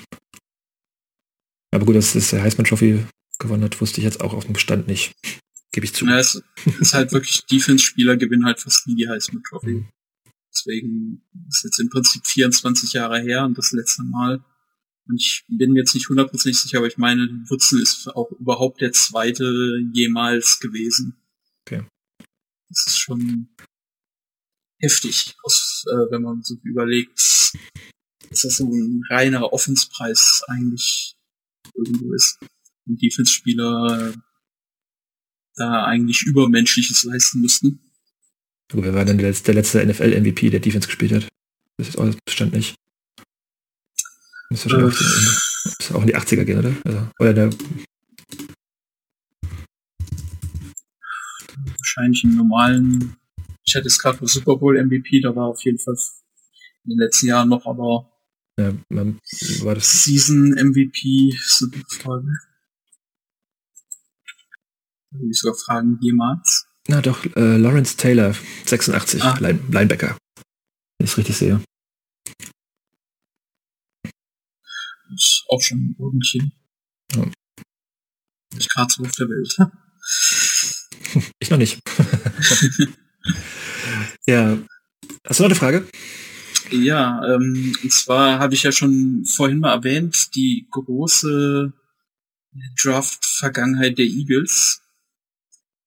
Aber 1.71 1.85
gut, 1.85 1.95
dass 1.95 2.13
das 2.13 2.29
der 2.29 2.43
Heisman 2.43 2.67
Trophy 2.67 3.03
gewonnen 3.39 3.63
hat, 3.63 3.81
wusste 3.81 3.99
ich 3.99 4.05
jetzt 4.05 4.21
auch 4.21 4.33
auf 4.33 4.45
dem 4.45 4.53
Bestand 4.53 4.87
nicht. 4.87 5.11
Gebe 5.71 5.85
ich 5.85 5.93
zu. 5.93 6.05
Ja, 6.05 6.19
es 6.19 6.43
ist 6.79 6.93
halt 6.93 7.11
wirklich, 7.13 7.45
Defense-Spieler 7.45 8.17
gewinnen 8.17 8.45
halt 8.45 8.59
fast 8.59 8.87
nie 8.87 8.95
die 8.95 9.09
Heisman 9.09 9.41
Trophy. 9.43 9.71
Mhm. 9.71 9.89
Deswegen 10.51 11.21
ist 11.47 11.63
jetzt 11.63 11.79
im 11.79 11.89
Prinzip 11.89 12.25
24 12.27 12.93
Jahre 12.93 13.19
her 13.21 13.45
und 13.45 13.57
das 13.57 13.71
letzte 13.71 14.03
Mal. 14.03 14.43
Und 15.09 15.19
ich 15.19 15.43
bin 15.47 15.73
mir 15.73 15.79
jetzt 15.79 15.95
nicht 15.95 16.07
hundertprozentig 16.07 16.61
sicher, 16.61 16.77
aber 16.77 16.87
ich 16.87 16.97
meine, 16.97 17.27
Wurzel 17.47 17.81
ist 17.81 18.07
auch 18.09 18.31
überhaupt 18.39 18.79
der 18.79 18.93
zweite 18.93 19.79
jemals 19.91 20.59
gewesen. 20.59 21.19
Okay. 21.65 21.83
Das 22.69 22.85
ist 22.85 22.99
schon 22.99 23.49
heftig, 24.79 25.35
aus, 25.43 25.83
äh, 25.87 26.11
wenn 26.11 26.21
man 26.21 26.43
so 26.43 26.55
überlegt, 26.63 27.17
dass 28.29 28.41
das 28.41 28.57
so 28.57 28.71
ein 28.71 29.01
reiner 29.09 29.51
Offenspreis 29.51 30.43
eigentlich 30.47 31.15
irgendwo 31.73 32.13
ist. 32.13 32.37
Und 32.85 33.01
Defense-Spieler 33.01 34.13
da 35.55 35.85
eigentlich 35.85 36.21
Übermenschliches 36.21 37.03
leisten 37.03 37.41
müssten. 37.41 37.91
Gut, 38.71 38.83
wer 38.83 38.93
war 38.93 39.05
denn 39.05 39.17
der 39.17 39.29
letzte, 39.29 39.45
der 39.45 39.55
letzte 39.55 39.85
NFL-MVP, 39.85 40.51
der 40.51 40.59
Defense 40.59 40.87
gespielt 40.87 41.11
hat? 41.13 41.27
Das 41.77 41.89
ist 41.89 41.97
auch 41.97 42.13
Bestand 42.25 42.53
nicht. 42.53 42.75
Das 44.49 44.65
ist 44.65 44.71
wahrscheinlich 44.71 45.91
äh, 45.91 45.93
auch 45.93 46.01
in 46.01 46.07
die 46.07 46.15
80er 46.15 46.43
gehen, 46.43 46.59
oder? 46.59 46.73
Also, 46.83 47.07
oder 47.19 47.33
der 47.33 47.49
wahrscheinlich 51.77 52.23
im 52.23 52.35
normalen, 52.35 53.15
ich 53.65 53.75
hatte 53.75 53.87
es 53.87 53.99
gerade 53.99 54.25
Super 54.27 54.57
Bowl 54.57 54.81
MVP, 54.81 55.21
da 55.21 55.35
war 55.35 55.47
auf 55.47 55.63
jeden 55.63 55.79
Fall 55.79 55.95
in 56.85 56.91
den 56.91 56.99
letzten 56.99 57.27
Jahren 57.27 57.49
noch, 57.49 57.65
aber 57.65 58.11
ja, 58.59 58.73
man, 58.89 59.19
war 59.61 59.75
das 59.75 60.03
Season 60.03 60.51
MVP 60.51 61.29
ist 61.29 61.63
eine 61.71 61.83
Frage. 61.87 62.27
Da 65.11 65.19
würde 65.19 65.31
ich 65.31 65.39
sogar 65.39 65.57
fragen, 65.57 65.97
jemals? 66.01 66.67
Na 66.87 67.01
doch, 67.01 67.25
äh, 67.35 67.57
Lawrence 67.57 67.97
Taylor, 67.97 68.35
86, 68.65 69.23
ah. 69.23 69.37
Line 69.39 69.59
Linebacker. 69.69 70.17
Wenn 70.97 71.05
ich 71.05 71.11
es 71.11 71.17
richtig 71.17 71.37
sehe. 71.37 71.61
Ist 75.13 75.45
auch 75.49 75.61
schon 75.61 75.95
irgendwie. 75.97 76.51
Ja. 77.15 77.25
Gerade 78.73 78.93
so 78.93 79.03
auf 79.03 79.11
der 79.13 79.29
Welt. 79.29 79.57
Ich 81.39 81.49
noch 81.49 81.57
nicht. 81.57 81.79
ja. 84.27 84.59
Hast 85.25 85.39
du 85.39 85.43
noch 85.43 85.49
eine 85.49 85.55
Frage? 85.55 85.87
Ja, 86.69 87.19
ähm, 87.25 87.75
und 87.81 87.91
zwar 87.91 88.37
habe 88.37 88.53
ich 88.53 88.63
ja 88.63 88.71
schon 88.71 89.25
vorhin 89.25 89.59
mal 89.59 89.73
erwähnt, 89.73 90.35
die 90.35 90.67
große 90.69 91.73
Draft-Vergangenheit 92.81 93.97
der 93.97 94.05
Eagles. 94.05 94.81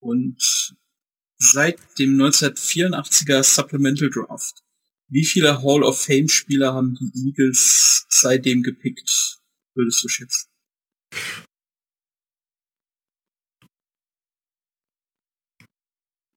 Und 0.01 0.75
seit 1.39 1.79
dem 1.99 2.21
1984er 2.21 3.43
Supplemental 3.43 4.11
Draft, 4.11 4.63
wie 5.13 5.25
viele 5.27 5.63
Hall 5.63 5.83
of 5.83 6.03
Fame-Spieler 6.03 6.73
haben 6.73 6.95
die 6.95 7.29
Eagles 7.29 8.07
seitdem 8.09 8.63
gepickt, 8.63 9.41
würdest 9.75 10.03
du 10.03 10.09
schätzen? 10.09 10.49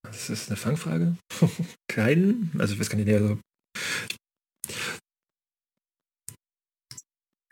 Das 0.03 0.29
ist 0.29 0.49
eine 0.49 0.57
Fangfrage. 0.57 1.17
Keinen? 1.87 2.51
Also 2.59 2.73
ich 2.73 2.79
weiß 2.79 2.89
gar 2.89 2.97
nicht, 2.97 3.09
also 3.09 3.39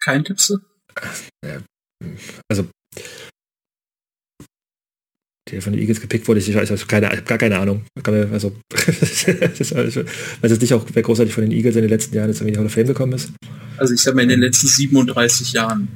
kein 0.03 0.25
Tippse? 0.25 0.61
Also 2.51 2.69
der 5.53 5.61
von 5.61 5.73
den 5.73 5.81
Eagles 5.81 6.01
gepickt 6.01 6.27
wurde, 6.27 6.39
ich 6.39 6.53
weiß 6.53 6.71
also 6.71 6.85
keine, 6.85 7.09
gar 7.23 7.37
keine 7.37 7.59
Ahnung. 7.59 7.85
Also, 8.03 8.55
das 8.69 9.75
weiß 9.75 10.05
jetzt 10.41 10.61
nicht 10.61 10.73
auch, 10.73 10.85
wer 10.91 11.01
großartig 11.01 11.33
von 11.33 11.43
den 11.43 11.51
Eagles 11.51 11.75
in 11.75 11.81
den 11.81 11.89
letzten 11.89 12.15
Jahren 12.15 12.29
jetzt 12.29 12.41
irgendwie 12.41 12.49
in 12.49 12.53
die 12.53 12.59
Hall 12.59 12.65
of 12.65 12.73
Fame 12.73 12.87
gekommen 12.87 13.13
ist. 13.13 13.31
Also 13.77 13.93
ich 13.93 14.01
sag 14.01 14.15
mal 14.15 14.23
in 14.23 14.29
den 14.29 14.41
letzten 14.41 14.67
37 14.67 15.53
Jahren. 15.53 15.87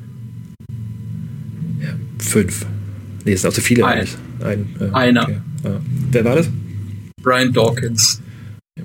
Ja, 1.82 1.96
fünf. 2.20 2.66
Nee, 3.26 3.34
es 3.34 3.42
sind 3.42 3.50
auch 3.50 3.56
zu 3.56 3.62
viele. 3.62 3.86
Ein. 3.86 4.08
Ein, 4.42 4.76
äh, 4.80 4.90
Einer. 4.94 5.24
Okay. 5.24 5.42
Ja. 5.64 5.82
Wer 6.12 6.26
war 6.26 6.36
das? 6.36 6.50
Brian 7.22 7.52
Dawkins. 7.52 8.22
Ja. 8.78 8.84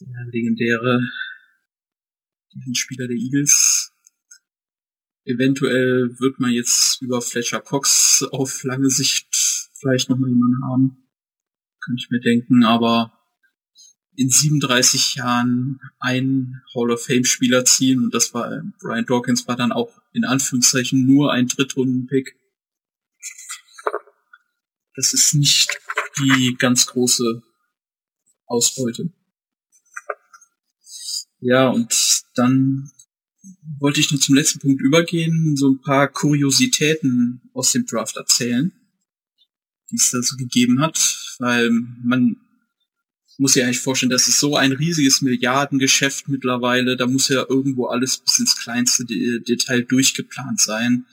Der 0.00 0.26
legendäre 0.32 1.00
Spieler 2.72 3.06
der 3.06 3.16
Eagles. 3.16 3.92
Eventuell 5.26 6.18
wird 6.18 6.40
man 6.40 6.50
jetzt 6.50 7.02
über 7.02 7.20
Fletcher 7.20 7.60
Cox 7.60 8.24
auf 8.32 8.64
lange 8.64 8.90
Sicht 8.90 9.59
vielleicht 9.80 10.10
noch 10.10 10.18
mal 10.18 10.28
jemanden 10.28 10.64
haben. 10.64 11.08
Kann 11.84 11.96
ich 11.96 12.08
mir 12.10 12.20
denken, 12.20 12.64
aber 12.64 13.12
in 14.14 14.28
37 14.28 15.14
Jahren 15.14 15.80
ein 15.98 16.60
Hall 16.74 16.90
of 16.90 17.04
Fame 17.04 17.24
Spieler 17.24 17.64
ziehen 17.64 18.04
und 18.04 18.14
das 18.14 18.34
war 18.34 18.62
Brian 18.80 19.06
Dawkins 19.06 19.48
war 19.48 19.56
dann 19.56 19.72
auch 19.72 19.90
in 20.12 20.24
Anführungszeichen 20.24 21.06
nur 21.06 21.32
ein 21.32 21.46
Drittrunden-Pick. 21.46 22.36
Das 24.94 25.14
ist 25.14 25.32
nicht 25.34 25.78
die 26.18 26.54
ganz 26.58 26.86
große 26.86 27.42
Ausbeute. 28.46 29.10
Ja, 31.38 31.68
und 31.68 31.94
dann 32.34 32.90
wollte 33.78 34.00
ich 34.00 34.10
nur 34.10 34.20
zum 34.20 34.34
letzten 34.34 34.58
Punkt 34.58 34.82
übergehen, 34.82 35.56
so 35.56 35.70
ein 35.70 35.80
paar 35.80 36.08
Kuriositäten 36.08 37.40
aus 37.54 37.72
dem 37.72 37.86
Draft 37.86 38.16
erzählen 38.18 38.79
die 39.90 39.96
es 39.96 40.10
da 40.10 40.22
so 40.22 40.36
gegeben 40.36 40.80
hat, 40.80 40.98
weil 41.38 41.70
man 41.70 42.36
muss 43.38 43.54
sich 43.54 43.64
eigentlich 43.64 43.80
vorstellen, 43.80 44.10
das 44.10 44.28
ist 44.28 44.38
so 44.38 44.56
ein 44.56 44.72
riesiges 44.72 45.22
Milliardengeschäft 45.22 46.28
mittlerweile, 46.28 46.96
da 46.96 47.06
muss 47.06 47.28
ja 47.28 47.46
irgendwo 47.48 47.86
alles 47.86 48.18
bis 48.18 48.38
ins 48.38 48.56
kleinste 48.62 49.06
De 49.06 49.42
Detail 49.42 49.82
durchgeplant 49.82 50.60
sein. 50.60 51.06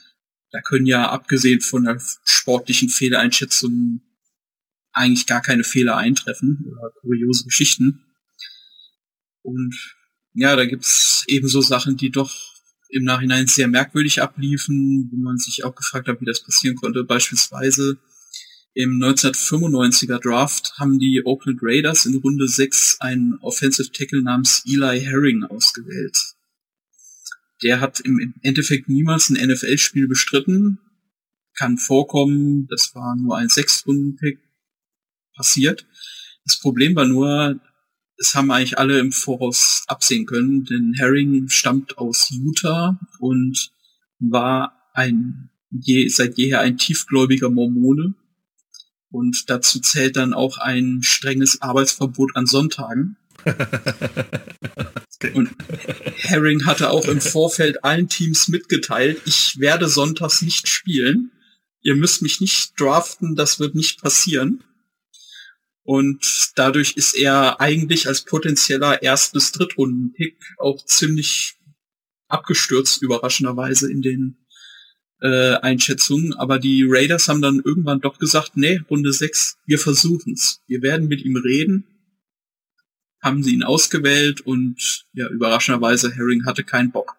Da 0.51 0.61
können 0.61 0.85
ja, 0.85 1.09
abgesehen 1.09 1.61
von 1.61 1.85
der 1.85 2.01
sportlichen 2.25 2.89
Fehleinschätzung, 2.89 4.01
eigentlich 4.91 5.25
gar 5.27 5.41
keine 5.41 5.63
Fehler 5.63 5.95
eintreffen 5.95 6.65
oder 6.69 6.91
kuriose 6.99 7.45
Geschichten. 7.45 8.03
Und 9.41 9.75
ja, 10.33 10.55
da 10.55 10.65
gibt's 10.65 11.23
eben 11.27 11.47
so 11.47 11.61
Sachen, 11.61 11.95
die 11.97 12.09
doch 12.09 12.57
im 12.89 13.03
Nachhinein 13.03 13.47
sehr 13.47 13.67
merkwürdig 13.67 14.21
abliefen, 14.21 15.09
wo 15.11 15.17
man 15.17 15.37
sich 15.37 15.63
auch 15.63 15.75
gefragt 15.75 16.07
hat, 16.07 16.19
wie 16.19 16.25
das 16.25 16.43
passieren 16.43 16.75
konnte. 16.75 17.03
Beispielsweise 17.03 17.97
im 18.77 19.01
1995er 19.01 20.19
Draft 20.19 20.73
haben 20.77 20.99
die 20.99 21.23
Oakland 21.25 21.61
Raiders 21.63 22.05
in 22.05 22.17
Runde 22.17 22.47
6 22.47 22.97
einen 22.99 23.39
Offensive 23.41 23.91
Tackle 23.91 24.21
namens 24.21 24.61
Eli 24.67 25.01
Herring 25.01 25.43
ausgewählt. 25.43 26.15
Der 27.63 27.81
hat 27.81 28.01
im 28.01 28.35
Endeffekt 28.43 28.87
niemals 28.87 29.29
ein 29.29 29.49
NFL-Spiel 29.49 30.07
bestritten. 30.07 30.77
Kann 31.55 31.79
vorkommen, 31.79 32.67
das 32.67 32.93
war 32.93 33.15
nur 33.15 33.35
ein 33.35 33.49
Sechstrunden-Pick 33.49 34.41
passiert. 35.35 35.87
Das 36.45 36.59
Problem 36.59 36.95
war 36.95 37.05
nur, 37.05 37.59
es 38.17 38.35
haben 38.35 38.51
eigentlich 38.51 38.77
alle 38.77 38.99
im 38.99 39.11
Voraus 39.11 39.85
absehen 39.87 40.27
können, 40.27 40.65
denn 40.65 40.93
Herring 40.95 41.49
stammt 41.49 41.97
aus 41.97 42.29
Utah 42.29 42.99
und 43.17 43.71
war 44.19 44.91
ein 44.93 45.49
je, 45.71 46.07
seit 46.09 46.37
jeher 46.37 46.59
ein 46.59 46.77
tiefgläubiger 46.77 47.49
Mormone 47.49 48.13
und 49.17 49.49
dazu 49.49 49.79
zählt 49.79 50.15
dann 50.15 50.35
auch 50.35 50.59
ein 50.59 50.99
strenges 51.01 51.59
Arbeitsverbot 51.59 52.35
an 52.35 52.45
Sonntagen. 52.45 53.17
Und 55.33 55.49
Herring 56.17 56.67
hatte 56.67 56.91
auch 56.91 57.07
im 57.07 57.19
Vorfeld 57.19 57.83
allen 57.83 58.07
Teams 58.07 58.47
mitgeteilt, 58.49 59.19
ich 59.25 59.59
werde 59.59 59.87
sonntags 59.87 60.43
nicht 60.43 60.67
spielen. 60.67 61.31
Ihr 61.81 61.95
müsst 61.95 62.21
mich 62.21 62.39
nicht 62.39 62.79
draften, 62.79 63.35
das 63.35 63.59
wird 63.59 63.73
nicht 63.73 63.99
passieren. 63.99 64.63
Und 65.81 66.51
dadurch 66.55 66.91
ist 66.91 67.15
er 67.15 67.59
eigentlich 67.59 68.07
als 68.07 68.23
potenzieller 68.23 69.01
Erst- 69.01 69.33
bis 69.33 69.51
Drittrunden-Pick 69.53 70.37
auch 70.59 70.85
ziemlich 70.85 71.55
abgestürzt, 72.27 73.01
überraschenderweise 73.01 73.91
in 73.91 74.03
den 74.03 74.37
äh, 75.21 75.55
Einschätzung, 75.55 76.33
aber 76.33 76.59
die 76.59 76.85
Raiders 76.87 77.27
haben 77.27 77.41
dann 77.41 77.61
irgendwann 77.63 78.01
doch 78.01 78.19
gesagt, 78.19 78.55
nee, 78.55 78.81
Runde 78.89 79.11
6, 79.13 79.57
wir 79.65 79.79
versuchen's. 79.79 80.61
Wir 80.67 80.81
werden 80.81 81.07
mit 81.07 81.23
ihm 81.23 81.35
reden. 81.35 81.85
Haben 83.21 83.43
sie 83.43 83.53
ihn 83.53 83.63
ausgewählt 83.63 84.41
und 84.41 85.05
ja, 85.13 85.27
überraschenderweise 85.29 86.13
Herring 86.13 86.45
hatte 86.45 86.63
keinen 86.63 86.91
Bock. 86.91 87.15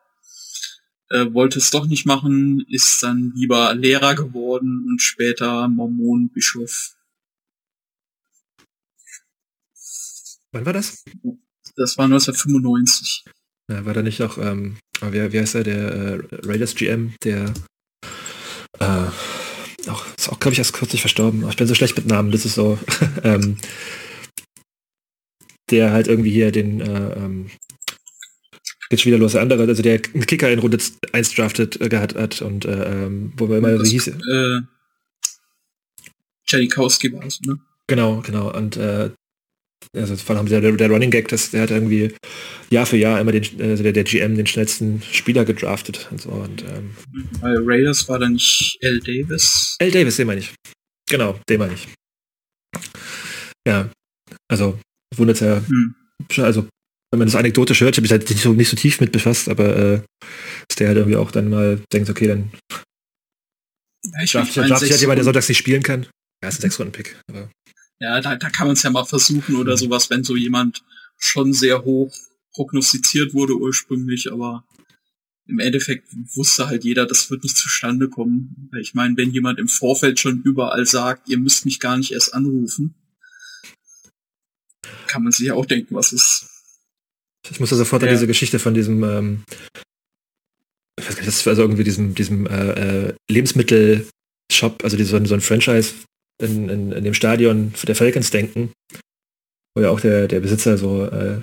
äh, 1.11 1.33
wollte 1.33 1.59
es 1.59 1.71
doch 1.71 1.87
nicht 1.87 2.07
machen, 2.07 2.65
ist 2.69 3.03
dann 3.03 3.33
lieber 3.35 3.75
Lehrer 3.75 4.15
geworden 4.15 4.85
und 4.89 5.01
später 5.01 5.69
Mormonenbischof. 5.69 6.95
Wann 10.53 10.67
war 10.67 10.73
das? 10.73 11.05
Das 11.77 11.99
war 11.99 12.07
1995. 12.07 13.25
Ja, 13.71 13.85
war 13.85 13.95
da 13.95 14.03
nicht 14.03 14.23
auch, 14.23 14.39
ähm, 14.39 14.79
wer, 15.01 15.33
wer 15.33 15.43
ist 15.43 15.55
er, 15.55 15.65
der 15.65 15.93
äh, 15.93 16.21
Raiders 16.47 16.75
GM, 16.75 17.15
der 17.23 17.53
äh, 18.81 19.91
auch, 19.91 20.05
ist 20.17 20.29
auch, 20.29 20.41
glaube 20.41 20.53
ich, 20.53 20.59
erst 20.59 20.73
kürzlich 20.73 21.01
verstorben. 21.01 21.49
Ich 21.49 21.57
bin 21.57 21.67
so 21.67 21.75
schlecht 21.75 21.97
mit 21.97 22.07
Namen, 22.07 22.31
das 22.31 22.45
ist 22.45 22.55
so. 22.55 22.79
ähm, 23.25 23.57
der 25.71 25.93
halt 25.93 26.09
irgendwie 26.09 26.31
hier 26.31 26.51
den 26.51 26.81
äh, 26.81 27.13
ähm, 27.15 27.51
jetzt 28.91 29.05
wieder 29.05 29.19
los, 29.19 29.33
der 29.33 29.43
andere, 29.43 29.65
also 29.65 29.83
der 29.83 30.01
einen 30.15 30.27
Kicker 30.27 30.51
in 30.51 30.59
Runde 30.61 30.79
1 31.13 31.35
drafted 31.35 31.81
äh, 31.81 31.89
gehabt 31.89 32.15
hat 32.15 32.41
und 32.41 32.65
äh, 32.65 33.05
ähm, 33.05 33.33
wo 33.37 33.49
wir 33.49 33.59
immer 33.59 33.77
so 33.77 33.85
hieß. 33.85 34.09
Äh, 34.09 34.61
Janikowski 36.47 37.13
war 37.13 37.27
es, 37.27 37.41
ne? 37.43 37.59
Genau, 37.87 38.23
genau. 38.23 38.55
Und 38.55 38.77
äh, 38.77 39.11
also 39.95 40.17
vor 40.17 40.37
allem 40.37 40.47
der, 40.47 40.61
der 40.61 40.91
Running 40.91 41.11
Gag, 41.11 41.29
dass 41.29 41.51
der 41.51 41.63
hat 41.63 41.71
irgendwie 41.71 42.15
Jahr 42.71 42.87
für 42.87 42.97
Jahr 42.97 43.21
immer 43.21 43.33
den, 43.33 43.45
also 43.61 43.83
der, 43.83 43.93
der 43.93 44.05
GM 44.05 44.37
den 44.37 44.47
schnellsten 44.47 45.03
Spieler 45.13 45.45
gedraftet 45.45 46.09
und 46.11 46.21
so. 46.21 46.31
Und, 46.31 46.63
ähm, 46.63 46.95
Bei 47.41 47.55
Raiders 47.57 48.09
war 48.09 48.19
dann 48.19 48.35
nicht 48.35 48.77
L. 48.81 49.01
Davis. 49.01 49.77
L. 49.79 49.91
Davis, 49.91 50.17
den 50.17 50.27
meine 50.27 50.41
ich. 50.41 50.55
Genau, 51.11 51.39
den 51.49 51.59
meine 51.59 51.75
ich. 51.75 51.89
Ja, 53.67 53.91
also 54.51 54.79
wundert 55.17 55.41
ja, 55.41 55.63
hm. 55.67 55.95
also 56.39 56.69
wenn 57.11 57.19
man 57.19 57.29
das 57.29 57.35
anekdotisch 57.35 57.81
hört, 57.81 57.95
ich 57.95 57.99
habe 57.99 58.03
mich 58.03 58.11
halt 58.11 58.29
nicht 58.29 58.43
so, 58.43 58.53
nicht 58.53 58.69
so 58.69 58.77
tief 58.77 59.01
mit 59.01 59.13
befasst, 59.13 59.49
aber 59.49 59.77
äh, 59.77 60.03
dass 60.69 60.77
der 60.77 60.89
halt 60.89 60.99
irgendwie 60.99 61.17
auch 61.17 61.31
dann 61.31 61.49
mal 61.49 61.81
denkt, 61.93 62.11
okay, 62.11 62.27
dann 62.27 62.51
ja, 64.05 64.23
ich 64.23 64.33
darf, 64.33 64.53
darf 64.53 64.79
sich 64.79 64.91
halt 64.91 65.01
jemand, 65.01 65.19
der 65.19 65.25
sonntags 65.25 65.49
nicht 65.49 65.59
spielen 65.59 65.83
kann. 65.83 66.07
Ja, 66.43 66.49
ist 66.49 66.59
ein 66.59 66.63
Sechs-Runden-Pick. 66.63 67.21
Ja, 68.01 68.21
da, 68.21 68.37
da 68.37 68.51
kann 68.51 68.67
man 68.67 68.75
es 68.75 68.83
ja 68.83 68.91
mal 68.91 69.05
versuchen 69.05 69.57
oder 69.57 69.73
mhm. 69.73 69.79
sowas, 69.79 70.11
wenn 70.11 70.25
so 70.25 70.37
jemand 70.37 70.85
schon 71.17 71.53
sehr 71.53 71.85
hoch 71.85 72.15
prognostiziert 72.53 73.35
wurde 73.35 73.55
ursprünglich, 73.57 74.33
aber 74.33 74.65
im 75.47 75.59
Endeffekt 75.61 76.09
wusste 76.35 76.69
halt 76.69 76.85
jeder, 76.85 77.07
das 77.07 77.31
wird 77.31 77.43
nicht 77.43 77.57
zustande 77.57 78.09
kommen. 78.09 78.71
Ich 78.81 78.95
meine, 78.95 79.17
wenn 79.17 79.33
jemand 79.33 79.59
im 79.59 79.69
Vorfeld 79.69 80.21
schon 80.21 80.43
überall 80.43 80.85
sagt, 80.85 81.29
ihr 81.29 81.39
müsst 81.39 81.65
mich 81.65 81.81
gar 81.81 81.97
nicht 81.97 82.13
erst 82.13 82.35
anrufen, 82.35 82.95
kann 85.07 85.23
man 85.23 85.33
sich 85.33 85.47
ja 85.47 85.55
auch 85.55 85.67
denken, 85.67 85.95
was 85.95 86.13
ist. 86.13 86.47
Ich 87.51 87.61
muss 87.61 87.71
da 87.71 87.77
sofort 87.77 88.03
ja. 88.03 88.09
an 88.09 88.15
diese 88.15 88.27
Geschichte 88.27 88.59
von 88.59 88.75
diesem, 88.75 89.03
ähm, 89.05 89.45
ich 91.01 91.07
weiß 91.07 91.15
gar 91.15 91.23
nicht, 91.23 91.29
das 91.29 91.47
war 91.47 91.53
also 91.53 91.63
irgendwie 91.63 91.85
diesem, 91.85 92.15
diesem 92.15 92.47
äh, 92.47 93.07
äh, 93.07 93.15
Lebensmittel-Shop, 93.31 94.85
also 94.85 95.03
so, 95.03 95.25
so 95.25 95.35
ein 95.35 95.41
Franchise 95.41 95.95
in, 96.41 96.69
in, 96.69 96.93
in 96.93 97.05
dem 97.05 97.15
Stadion 97.15 97.73
der 97.87 97.95
Falcons 97.95 98.31
denken, 98.31 98.73
wo 99.75 99.83
ja 99.83 99.91
auch 99.91 100.01
der, 100.01 100.29
der 100.29 100.41
Besitzer 100.41 100.79
so 100.79 101.05
äh, 101.05 101.41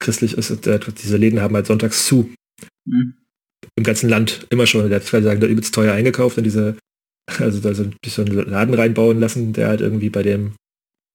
christlich 0.00 0.34
ist, 0.34 0.66
der, 0.66 0.78
diese 0.78 1.16
Läden 1.16 1.40
haben 1.40 1.54
halt 1.54 1.66
sonntags 1.66 2.06
zu. 2.06 2.32
Mhm. 2.86 3.14
Im 3.76 3.84
ganzen 3.84 4.08
Land 4.08 4.46
immer 4.50 4.66
schon. 4.66 4.88
Der 4.88 5.00
hat 5.00 5.06
quasi 5.06 5.24
sagen, 5.24 5.40
da 5.40 5.46
übelst 5.46 5.74
teuer 5.74 5.94
eingekauft 5.94 6.36
und 6.36 6.44
diese, 6.44 6.76
also 7.38 7.60
da 7.60 7.74
so, 7.74 7.84
einen 7.84 8.50
Laden 8.50 8.74
reinbauen 8.74 9.20
lassen, 9.20 9.52
der 9.52 9.68
halt 9.68 9.80
irgendwie 9.80 10.10
bei 10.10 10.22
dem 10.22 10.54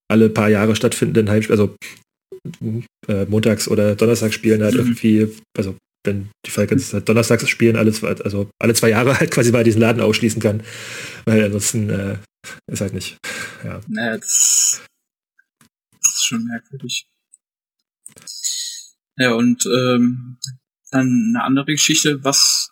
alle 0.10 0.30
paar 0.30 0.50
Jahre 0.50 0.76
stattfindenden 0.76 1.30
Heimspiel, 1.30 1.54
also 1.54 1.76
äh, 3.08 3.26
montags 3.26 3.68
oder 3.68 3.96
donnerstags 3.96 4.34
spielen 4.34 4.64
halt 4.64 4.74
mhm. 4.76 4.80
irgendwie, 4.80 5.28
also 5.58 5.76
wenn 6.06 6.30
die 6.46 6.52
Falcons 6.52 6.94
halt 6.94 7.10
donnerstags 7.10 7.48
spielen, 7.50 7.76
alle 7.76 7.92
zwei, 7.92 8.16
also 8.16 8.50
alle 8.60 8.74
zwei 8.74 8.90
Jahre 8.90 9.20
halt 9.20 9.32
quasi 9.32 9.52
bei 9.52 9.64
diesen 9.64 9.82
Laden 9.82 10.02
ausschließen 10.02 10.42
kann. 10.42 10.64
Weil 11.26 11.44
ansonsten 11.44 11.90
äh, 11.90 12.18
ist 12.68 12.82
halt 12.82 12.94
nicht. 12.94 13.18
Ja. 13.64 13.82
Naja, 13.88 14.18
das, 14.18 14.82
das 16.02 16.14
ist 16.14 16.26
schon 16.26 16.46
merkwürdig. 16.46 17.08
Ja, 19.18 19.34
und 19.34 19.66
ähm, 19.66 20.38
dann 20.92 21.34
eine 21.36 21.44
andere 21.44 21.66
Geschichte, 21.66 22.24
was, 22.24 22.72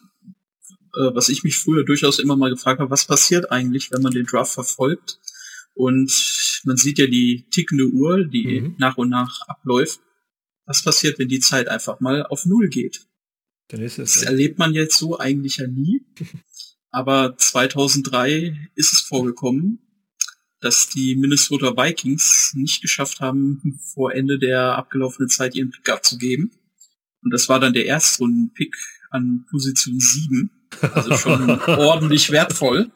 äh, 0.95 1.13
was 1.13 1.29
ich 1.29 1.43
mich 1.43 1.57
früher 1.57 1.83
durchaus 1.83 2.19
immer 2.19 2.35
mal 2.35 2.51
gefragt 2.51 2.79
habe, 2.79 2.91
was 2.91 3.05
passiert 3.05 3.51
eigentlich, 3.51 3.91
wenn 3.91 4.01
man 4.01 4.13
den 4.13 4.25
Draft 4.25 4.53
verfolgt? 4.53 5.19
Und 5.73 6.11
man 6.63 6.77
sieht 6.77 6.99
ja 6.99 7.07
die 7.07 7.45
tickende 7.51 7.87
Uhr, 7.87 8.23
die 8.23 8.61
mhm. 8.61 8.75
nach 8.77 8.97
und 8.97 9.09
nach 9.09 9.41
abläuft. 9.47 9.99
Was 10.65 10.83
passiert, 10.83 11.19
wenn 11.19 11.27
die 11.27 11.39
Zeit 11.39 11.67
einfach 11.67 11.99
mal 11.99 12.25
auf 12.25 12.45
Null 12.45 12.69
geht? 12.69 13.05
Dann 13.69 13.81
ist 13.81 13.99
es, 13.99 14.13
das 14.13 14.23
erlebt 14.23 14.59
man 14.59 14.73
jetzt 14.73 14.97
so 14.97 15.19
eigentlich 15.19 15.57
ja 15.57 15.67
nie. 15.67 16.01
Aber 16.95 17.37
2003 17.37 18.69
ist 18.75 18.93
es 18.93 19.01
vorgekommen, 19.01 19.79
dass 20.61 20.87
die 20.87 21.17
Minnesota 21.17 21.75
Vikings 21.75 22.53
nicht 22.55 22.81
geschafft 22.81 23.19
haben, 23.19 23.81
vor 23.93 24.13
Ende 24.13 24.39
der 24.39 24.77
abgelaufenen 24.77 25.27
Zeit 25.27 25.55
ihren 25.55 25.71
Pick 25.71 25.89
abzugeben. 25.89 26.51
Und 27.21 27.33
das 27.33 27.49
war 27.49 27.59
dann 27.59 27.73
der 27.73 27.85
Erstrunden-Pick 27.85 28.77
an 29.09 29.45
Position 29.51 29.99
7. 29.99 30.49
Also 30.79 31.17
schon 31.17 31.49
ordentlich 31.67 32.31
wertvoll. 32.31 32.89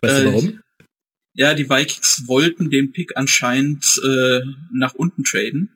Weißt 0.00 0.20
du 0.20 0.24
warum? 0.24 0.48
Äh, 0.48 0.58
ja, 1.34 1.52
die 1.52 1.68
Vikings 1.68 2.22
wollten 2.28 2.70
den 2.70 2.92
Pick 2.92 3.14
anscheinend 3.18 4.00
äh, 4.02 4.40
nach 4.72 4.94
unten 4.94 5.22
traden. 5.22 5.68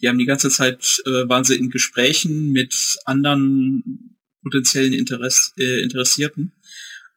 Die 0.00 0.08
haben 0.08 0.18
die 0.18 0.24
ganze 0.24 0.50
Zeit, 0.50 1.02
äh, 1.04 1.28
waren 1.28 1.42
sie 1.42 1.56
in 1.56 1.70
Gesprächen 1.70 2.52
mit 2.52 2.96
anderen 3.06 4.13
potenziellen 4.44 4.92
Interess 4.92 5.52
äh, 5.58 5.82
Interessierten. 5.82 6.52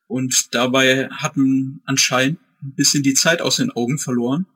Und 0.08 0.56
dabei 0.56 1.10
hatten 1.10 1.82
anscheinend 1.86 2.40
ein 2.64 2.74
bisschen 2.74 3.04
die 3.04 3.14
Zeit 3.14 3.42
aus 3.42 3.58
den 3.58 3.72
Augen 3.72 4.00
verloren. 4.00 4.48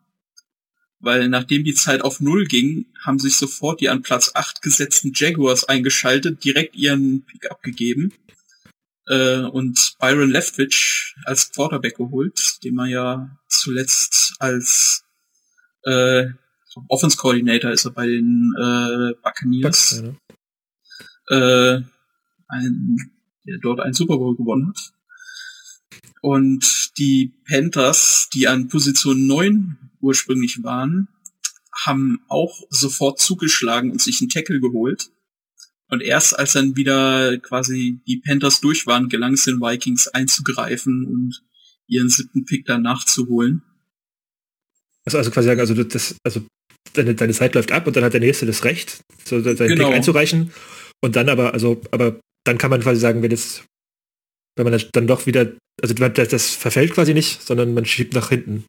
Weil 0.99 1.29
nachdem 1.29 1.63
die 1.63 1.73
Zeit 1.73 2.01
auf 2.01 2.19
Null 2.19 2.45
ging, 2.45 2.85
haben 3.03 3.19
sich 3.19 3.35
sofort 3.37 3.81
die 3.81 3.89
an 3.89 4.01
Platz 4.01 4.31
8 4.33 4.61
gesetzten 4.61 5.11
Jaguars 5.13 5.65
eingeschaltet, 5.65 6.43
direkt 6.43 6.75
ihren 6.75 7.25
Pick 7.25 7.51
abgegeben 7.51 8.13
äh, 9.07 9.41
und 9.41 9.95
Byron 9.99 10.29
Leftwich 10.29 11.15
als 11.25 11.51
Quarterback 11.51 11.97
geholt, 11.97 12.63
den 12.63 12.75
man 12.75 12.89
ja 12.89 13.37
zuletzt 13.47 14.35
als 14.39 15.03
äh, 15.83 16.27
Offense 16.87 17.17
Coordinator 17.17 17.71
ist 17.71 17.85
er 17.85 17.91
bei 17.91 18.07
den 18.07 18.53
äh, 18.57 19.13
Buccaneers. 19.21 19.61
Bucks, 19.61 20.03
ja, 21.29 21.37
ne? 21.37 21.83
äh, 21.85 22.00
ein, 22.51 22.97
der 23.45 23.57
dort 23.57 23.79
einen 23.79 23.93
Super 23.93 24.17
Bowl 24.17 24.35
gewonnen 24.35 24.69
hat. 24.69 24.93
Und 26.21 26.91
die 26.97 27.33
Panthers, 27.47 28.29
die 28.33 28.47
an 28.47 28.67
Position 28.67 29.25
9 29.25 29.77
ursprünglich 30.01 30.63
waren, 30.63 31.07
haben 31.85 32.19
auch 32.27 32.61
sofort 32.69 33.19
zugeschlagen 33.19 33.91
und 33.91 34.01
sich 34.01 34.21
einen 34.21 34.29
Tackle 34.29 34.59
geholt. 34.59 35.09
Und 35.89 36.01
erst 36.01 36.37
als 36.37 36.53
dann 36.53 36.75
wieder 36.75 37.37
quasi 37.39 37.99
die 38.07 38.17
Panthers 38.17 38.61
durch 38.61 38.87
waren, 38.87 39.09
gelang 39.09 39.33
es 39.33 39.43
den 39.43 39.59
Vikings 39.59 40.07
einzugreifen 40.07 41.05
und 41.05 41.43
ihren 41.87 42.09
siebten 42.09 42.45
Pick 42.45 42.65
dann 42.65 42.83
nachzuholen. 42.83 43.63
Also, 45.03 45.17
also 45.17 45.31
quasi 45.31 45.47
sagen, 45.47 45.59
also 45.59 45.83
das, 45.83 46.15
also 46.23 46.45
deine, 46.93 47.15
deine 47.15 47.33
Zeit 47.33 47.55
läuft 47.55 47.71
ab 47.71 47.87
und 47.87 47.95
dann 47.95 48.03
hat 48.03 48.13
der 48.13 48.21
nächste 48.21 48.45
das 48.45 48.63
Recht, 48.63 49.01
so 49.25 49.41
seinen 49.41 49.57
genau. 49.57 49.87
Pick 49.87 49.95
einzureichen. 49.95 50.51
Und 51.01 51.15
dann 51.15 51.27
aber, 51.29 51.53
also, 51.53 51.81
aber 51.91 52.19
dann 52.43 52.57
kann 52.57 52.71
man 52.71 52.81
quasi 52.81 52.99
sagen, 52.99 53.21
wenn 53.21 53.31
jetzt, 53.31 53.63
wenn 54.55 54.65
man 54.65 54.73
das 54.73 54.89
dann 54.91 55.07
doch 55.07 55.25
wieder, 55.25 55.51
also 55.81 55.93
das, 55.93 56.29
das 56.29 56.49
verfällt 56.55 56.93
quasi 56.93 57.13
nicht, 57.13 57.41
sondern 57.41 57.73
man 57.73 57.85
schiebt 57.85 58.13
nach 58.13 58.29
hinten. 58.29 58.65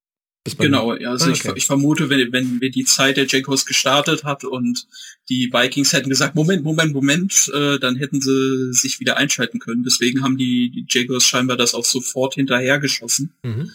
Genau, 0.59 0.97
ja, 0.97 1.11
also 1.13 1.27
ah, 1.27 1.29
okay. 1.29 1.51
ich, 1.51 1.57
ich, 1.59 1.67
vermute, 1.67 2.11
wenn, 2.11 2.33
wenn 2.33 2.61
wir 2.61 2.73
die 2.73 2.85
Zeit 2.85 3.17
der 3.17 3.27
Jaguars 3.29 3.65
gestartet 3.65 4.25
hat 4.25 4.43
und 4.43 4.89
die 5.29 5.53
Vikings 5.53 5.93
hätten 5.93 6.09
gesagt, 6.09 6.35
Moment, 6.35 6.65
Moment, 6.65 6.93
Moment, 6.93 7.49
äh, 7.55 7.79
dann 7.79 7.95
hätten 7.95 8.21
sie 8.21 8.73
sich 8.73 8.99
wieder 8.99 9.17
einschalten 9.17 9.61
können. 9.61 9.85
Deswegen 9.85 10.25
haben 10.25 10.37
die, 10.37 10.71
die 10.71 10.85
Jaguars 10.89 11.25
scheinbar 11.25 11.57
das 11.57 11.75
auch 11.75 11.85
sofort 11.85 12.35
hinterhergeschossen. 12.35 13.33
Mhm. 13.45 13.71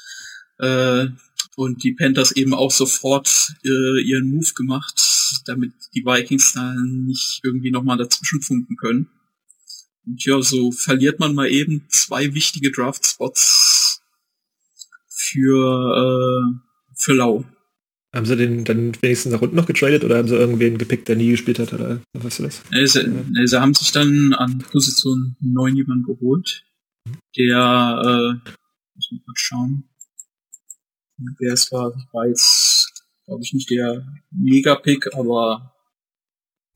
Äh, 0.58 1.08
und 1.56 1.84
die 1.84 1.94
Panthers 1.94 2.34
eben 2.34 2.54
auch 2.54 2.72
sofort 2.72 3.54
äh, 3.64 4.02
ihren 4.02 4.30
Move 4.30 4.54
gemacht, 4.54 5.00
damit 5.46 5.72
die 5.94 6.06
Vikings 6.06 6.52
dann 6.52 7.06
nicht 7.06 7.40
irgendwie 7.44 7.72
nochmal 7.72 7.98
dazwischen 7.98 8.42
funken 8.42 8.76
können. 8.76 9.08
Und 10.08 10.24
ja, 10.24 10.42
so 10.42 10.72
verliert 10.72 11.20
man 11.20 11.36
mal 11.36 11.50
eben 11.50 11.86
zwei 11.90 12.34
wichtige 12.34 12.72
Draft-Spots 12.72 14.02
für, 15.10 15.96
äh, 15.98 16.60
für 16.96 17.14
Lau. 17.14 17.44
Haben 18.16 18.26
sie 18.26 18.38
den 18.38 18.64
dann 18.64 18.94
wenigstens 19.02 19.34
nach 19.34 19.42
unten 19.42 19.58
noch 19.58 19.66
getradet 19.66 20.06
oder 20.06 20.18
haben 20.18 20.30
sie 20.30 20.36
irgendwen 20.36 20.78
gepickt, 20.78 21.10
der 21.10 21.18
nie 21.18 21.32
gespielt 21.32 21.60
hat? 21.60 21.74
Oder 21.74 22.02
was 22.14 22.40
ist 22.40 22.46
das? 22.46 22.72
Nee, 22.72 22.86
sie, 22.86 23.06
nee, 23.08 23.46
sie 23.46 23.60
haben 23.60 23.74
sich 23.74 23.92
dann 23.92 24.34
an 24.34 24.60
Position 24.60 25.36
9 25.42 25.76
jemanden 25.76 26.06
geholt, 26.06 26.64
der, 27.38 28.02
äh, 28.04 28.50
muss 28.96 29.12
man 29.12 29.22
kurz 29.26 29.40
schauen, 29.40 29.90
wer 31.40 31.54
es 31.54 31.70
war, 31.72 31.94
ich 31.98 32.14
weiß, 32.14 32.94
glaube 33.26 33.44
ich, 33.44 33.54
nicht 33.54 33.70
der 33.70 34.08
Mega-Pick, 34.32 35.14
aber 35.14 35.77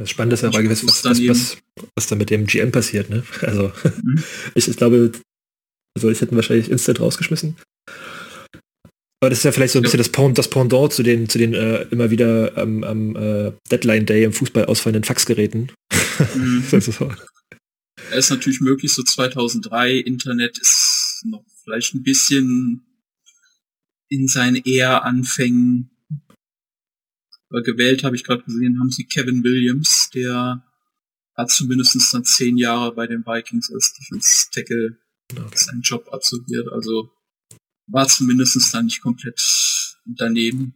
Das 0.01 0.09
Spannende 0.09 0.33
ist 0.33 0.41
ja 0.41 0.49
auch, 0.49 0.53
was, 0.53 0.87
was, 0.87 1.05
was, 1.05 1.27
was, 1.27 1.57
was 1.95 2.07
da 2.07 2.15
mit 2.15 2.29
dem 2.29 2.47
GM 2.47 2.71
passiert. 2.71 3.09
Ne? 3.09 3.23
Also 3.41 3.71
mhm. 4.03 4.23
ich, 4.55 4.67
ich 4.67 4.77
glaube, 4.77 5.11
also 5.95 6.09
ich 6.09 6.21
hätte 6.21 6.35
wahrscheinlich 6.35 6.71
instant 6.71 6.99
rausgeschmissen. 6.99 7.55
Aber 9.23 9.29
das 9.29 9.39
ist 9.39 9.43
ja 9.43 9.51
vielleicht 9.51 9.73
so 9.73 9.79
ein 9.79 9.83
bisschen 9.83 9.99
das, 9.99 10.09
Pendant, 10.09 10.37
das 10.39 10.49
Pendant 10.49 10.91
zu 10.91 11.03
den, 11.03 11.29
zu 11.29 11.37
den 11.37 11.53
äh, 11.53 11.83
immer 11.91 12.09
wieder 12.09 12.57
am, 12.57 12.83
am 12.83 13.15
äh, 13.15 13.51
Deadline 13.69 14.07
Day 14.07 14.23
im 14.23 14.33
Fußball 14.33 14.65
ausfallenden 14.65 15.03
Faxgeräten. 15.03 15.71
Mhm. 16.33 16.63
das 16.71 16.87
ist 16.87 16.97
so. 16.97 17.11
Er 18.09 18.17
ist 18.17 18.31
natürlich 18.31 18.61
möglich, 18.61 18.91
so 18.91 19.03
2003, 19.03 19.97
Internet 19.97 20.57
ist 20.57 21.21
noch 21.25 21.45
vielleicht 21.63 21.93
ein 21.93 22.01
bisschen 22.01 22.81
in 24.09 24.27
seinen 24.27 24.55
eher 24.55 25.03
Anfängen 25.05 25.91
gewählt, 27.51 28.03
habe 28.03 28.15
ich 28.15 28.23
gerade 28.23 28.43
gesehen, 28.43 28.79
haben 28.79 28.91
sie 28.91 29.05
Kevin 29.05 29.43
Williams, 29.43 30.09
der 30.13 30.65
hat 31.35 31.51
zumindest 31.51 32.13
dann 32.13 32.23
zehn 32.23 32.57
Jahre 32.57 32.93
bei 32.93 33.07
den 33.07 33.25
Vikings 33.25 33.71
als 33.73 33.93
Defense 33.93 34.47
Tackle 34.53 34.97
okay. 35.31 35.55
seinen 35.55 35.81
Job 35.81 36.07
absolviert. 36.11 36.67
Also 36.71 37.11
war 37.87 38.07
zumindest 38.07 38.73
dann 38.73 38.85
nicht 38.85 39.01
komplett 39.01 39.39
daneben. 40.05 40.75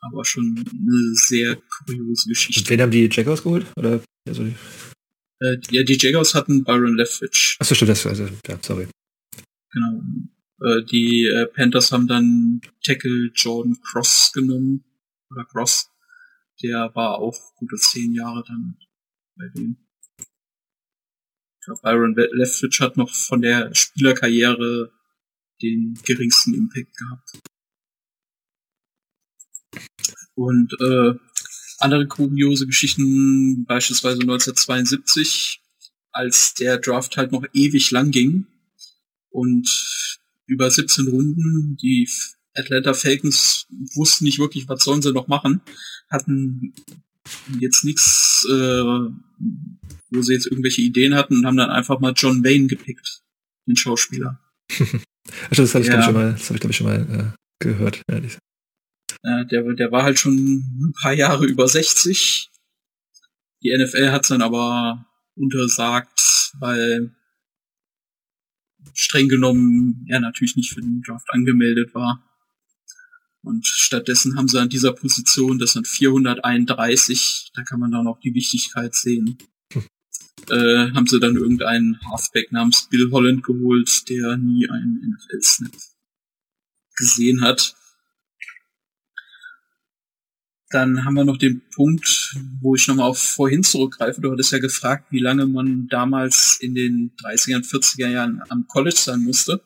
Aber 0.00 0.24
schon 0.24 0.64
eine 0.68 1.14
sehr 1.14 1.56
kuriose 1.86 2.28
Geschichte. 2.28 2.60
Und 2.60 2.70
wen 2.70 2.80
haben 2.82 2.90
die 2.90 3.08
Jaguars 3.10 3.42
geholt? 3.42 3.66
Oder 3.76 4.02
also 4.26 4.42
äh, 5.40 5.56
ja, 5.70 5.82
die 5.82 5.96
Jaguars 5.98 6.34
hatten 6.34 6.64
Byron 6.64 6.96
Leftwich. 6.96 7.56
Achso, 7.58 7.74
stimmt, 7.74 7.90
das, 7.90 8.06
also, 8.06 8.28
ja, 8.46 8.58
sorry. 8.60 8.88
Genau. 9.72 10.02
Äh, 10.60 10.84
die 10.84 11.26
äh, 11.26 11.46
Panthers 11.46 11.92
haben 11.92 12.08
dann 12.08 12.60
Tackle 12.84 13.30
Jordan 13.34 13.78
Cross 13.80 14.32
genommen. 14.34 14.84
Oder 15.30 15.44
Cross. 15.44 15.90
Der 16.62 16.90
war 16.94 17.18
auch 17.18 17.54
gute 17.56 17.76
zehn 17.76 18.12
Jahre 18.14 18.42
dann 18.46 18.78
bei 19.36 19.48
denen. 19.54 19.88
Ich 20.18 21.64
glaube, 21.64 21.80
Byron 21.82 22.14
Leftwich 22.32 22.80
hat 22.80 22.96
noch 22.96 23.10
von 23.10 23.42
der 23.42 23.74
Spielerkarriere 23.74 24.92
den 25.62 25.98
geringsten 26.04 26.54
Impact 26.54 26.96
gehabt. 26.96 27.30
Und 30.34 30.72
äh, 30.80 31.18
andere 31.78 32.06
kuriose 32.06 32.66
Geschichten, 32.66 33.64
beispielsweise 33.66 34.20
1972, 34.22 35.62
als 36.12 36.54
der 36.54 36.78
Draft 36.78 37.16
halt 37.16 37.32
noch 37.32 37.44
ewig 37.52 37.90
lang 37.90 38.10
ging 38.10 38.46
und 39.30 39.68
über 40.46 40.70
17 40.70 41.08
Runden, 41.08 41.76
die 41.76 42.08
Atlanta 42.58 42.94
Falcons 42.94 43.66
wussten 43.94 44.24
nicht 44.24 44.38
wirklich, 44.38 44.68
was 44.68 44.84
sollen 44.84 45.02
sie 45.02 45.12
noch 45.12 45.28
machen, 45.28 45.60
hatten 46.10 46.74
jetzt 47.58 47.84
nichts, 47.84 48.46
äh, 48.50 48.82
wo 50.10 50.22
sie 50.22 50.32
jetzt 50.32 50.46
irgendwelche 50.46 50.82
Ideen 50.82 51.14
hatten 51.14 51.38
und 51.38 51.46
haben 51.46 51.56
dann 51.56 51.70
einfach 51.70 52.00
mal 52.00 52.14
John 52.16 52.44
Wayne 52.44 52.66
gepickt, 52.66 53.22
den 53.66 53.76
Schauspieler. 53.76 54.40
Also 55.50 55.62
das 55.62 55.74
habe 55.74 55.82
ich, 55.82 55.90
ja. 55.90 56.00
glaube 56.00 56.00
ich, 56.00 56.06
schon 56.06 56.14
mal, 56.14 56.32
das 56.32 56.48
hab 56.48 56.56
ich, 56.56 56.60
glaub 56.60 56.70
ich, 56.70 56.76
schon 56.78 56.86
mal 56.86 57.34
äh, 57.36 57.36
gehört. 57.58 58.00
Ja, 58.08 58.16
äh, 59.40 59.46
der, 59.46 59.74
der 59.74 59.92
war 59.92 60.02
halt 60.02 60.18
schon 60.18 60.34
ein 60.34 60.94
paar 61.00 61.12
Jahre 61.12 61.44
über 61.44 61.68
60. 61.68 62.50
Die 63.62 63.76
NFL 63.76 64.10
hat 64.10 64.22
es 64.22 64.28
dann 64.28 64.42
aber 64.42 65.06
untersagt, 65.34 66.52
weil 66.58 67.14
streng 68.94 69.28
genommen 69.28 70.06
er 70.08 70.20
natürlich 70.20 70.56
nicht 70.56 70.72
für 70.72 70.80
den 70.80 71.02
Draft 71.02 71.26
angemeldet 71.30 71.94
war. 71.94 72.24
Und 73.42 73.66
stattdessen 73.66 74.36
haben 74.36 74.48
sie 74.48 74.60
an 74.60 74.68
dieser 74.68 74.92
Position, 74.92 75.58
das 75.58 75.72
sind 75.72 75.86
431, 75.86 77.50
da 77.54 77.62
kann 77.62 77.80
man 77.80 77.92
dann 77.92 78.06
auch 78.06 78.20
die 78.20 78.34
Wichtigkeit 78.34 78.94
sehen, 78.94 79.38
äh, 80.50 80.90
haben 80.92 81.06
sie 81.06 81.20
dann 81.20 81.36
irgendeinen 81.36 82.00
Halfback 82.10 82.52
namens 82.52 82.88
Bill 82.90 83.10
Holland 83.10 83.44
geholt, 83.44 84.08
der 84.08 84.36
nie 84.36 84.68
einen 84.68 85.14
NFL-Snap 85.14 85.72
gesehen 86.96 87.42
hat. 87.42 87.74
Dann 90.70 91.04
haben 91.04 91.14
wir 91.14 91.24
noch 91.24 91.38
den 91.38 91.62
Punkt, 91.74 92.36
wo 92.60 92.74
ich 92.74 92.86
nochmal 92.88 93.08
auf 93.08 93.18
vorhin 93.18 93.62
zurückgreife. 93.62 94.20
Du 94.20 94.30
hattest 94.30 94.52
ja 94.52 94.58
gefragt, 94.58 95.06
wie 95.10 95.20
lange 95.20 95.46
man 95.46 95.86
damals 95.88 96.58
in 96.60 96.74
den 96.74 97.12
30er 97.22 97.64
40er 97.64 98.08
Jahren 98.08 98.42
am 98.50 98.66
College 98.66 98.98
sein 98.98 99.20
musste. 99.20 99.62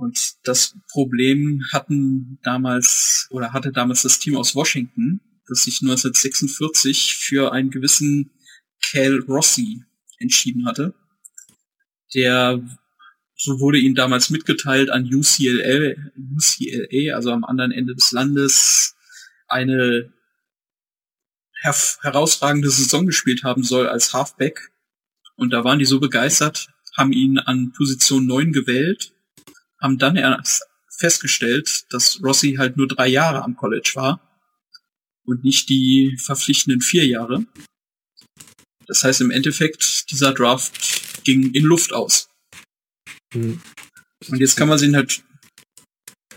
Und 0.00 0.18
das 0.44 0.76
Problem 0.90 1.62
hatten 1.74 2.38
damals 2.42 3.28
oder 3.28 3.52
hatte 3.52 3.70
damals 3.70 4.00
das 4.00 4.18
Team 4.18 4.34
aus 4.34 4.54
Washington, 4.54 5.20
das 5.46 5.64
sich 5.64 5.82
1946 5.82 7.16
für 7.16 7.52
einen 7.52 7.70
gewissen 7.70 8.30
Cal 8.82 9.18
Rossi 9.28 9.84
entschieden 10.18 10.64
hatte. 10.64 10.94
Der, 12.14 12.66
so 13.36 13.60
wurde 13.60 13.76
ihm 13.76 13.94
damals 13.94 14.30
mitgeteilt, 14.30 14.88
an 14.88 15.04
UCLA, 15.04 15.96
UCLA, 16.16 17.14
also 17.14 17.32
am 17.32 17.44
anderen 17.44 17.70
Ende 17.70 17.94
des 17.94 18.10
Landes, 18.10 18.96
eine 19.48 20.14
her 21.60 21.76
herausragende 22.00 22.70
Saison 22.70 23.04
gespielt 23.04 23.44
haben 23.44 23.64
soll 23.64 23.86
als 23.86 24.14
Halfback. 24.14 24.72
Und 25.36 25.50
da 25.52 25.62
waren 25.62 25.78
die 25.78 25.84
so 25.84 26.00
begeistert, 26.00 26.70
haben 26.96 27.12
ihn 27.12 27.36
an 27.36 27.72
Position 27.76 28.24
9 28.24 28.52
gewählt, 28.52 29.12
haben 29.80 29.98
dann 29.98 30.16
erst 30.16 30.62
festgestellt, 30.90 31.86
dass 31.90 32.22
Rossi 32.22 32.56
halt 32.58 32.76
nur 32.76 32.86
drei 32.86 33.08
Jahre 33.08 33.42
am 33.42 33.56
College 33.56 33.92
war 33.94 34.20
und 35.24 35.44
nicht 35.44 35.68
die 35.68 36.18
verpflichtenden 36.22 36.80
vier 36.80 37.06
Jahre. 37.06 37.46
Das 38.86 39.04
heißt 39.04 39.20
im 39.20 39.30
Endeffekt, 39.30 40.10
dieser 40.10 40.34
Draft 40.34 41.24
ging 41.24 41.52
in 41.52 41.64
Luft 41.64 41.92
aus. 41.92 42.28
Hm. 43.32 43.60
Und 44.28 44.40
jetzt 44.40 44.56
kann 44.56 44.68
man 44.68 44.78
sehen 44.78 44.96
halt. 44.96 45.22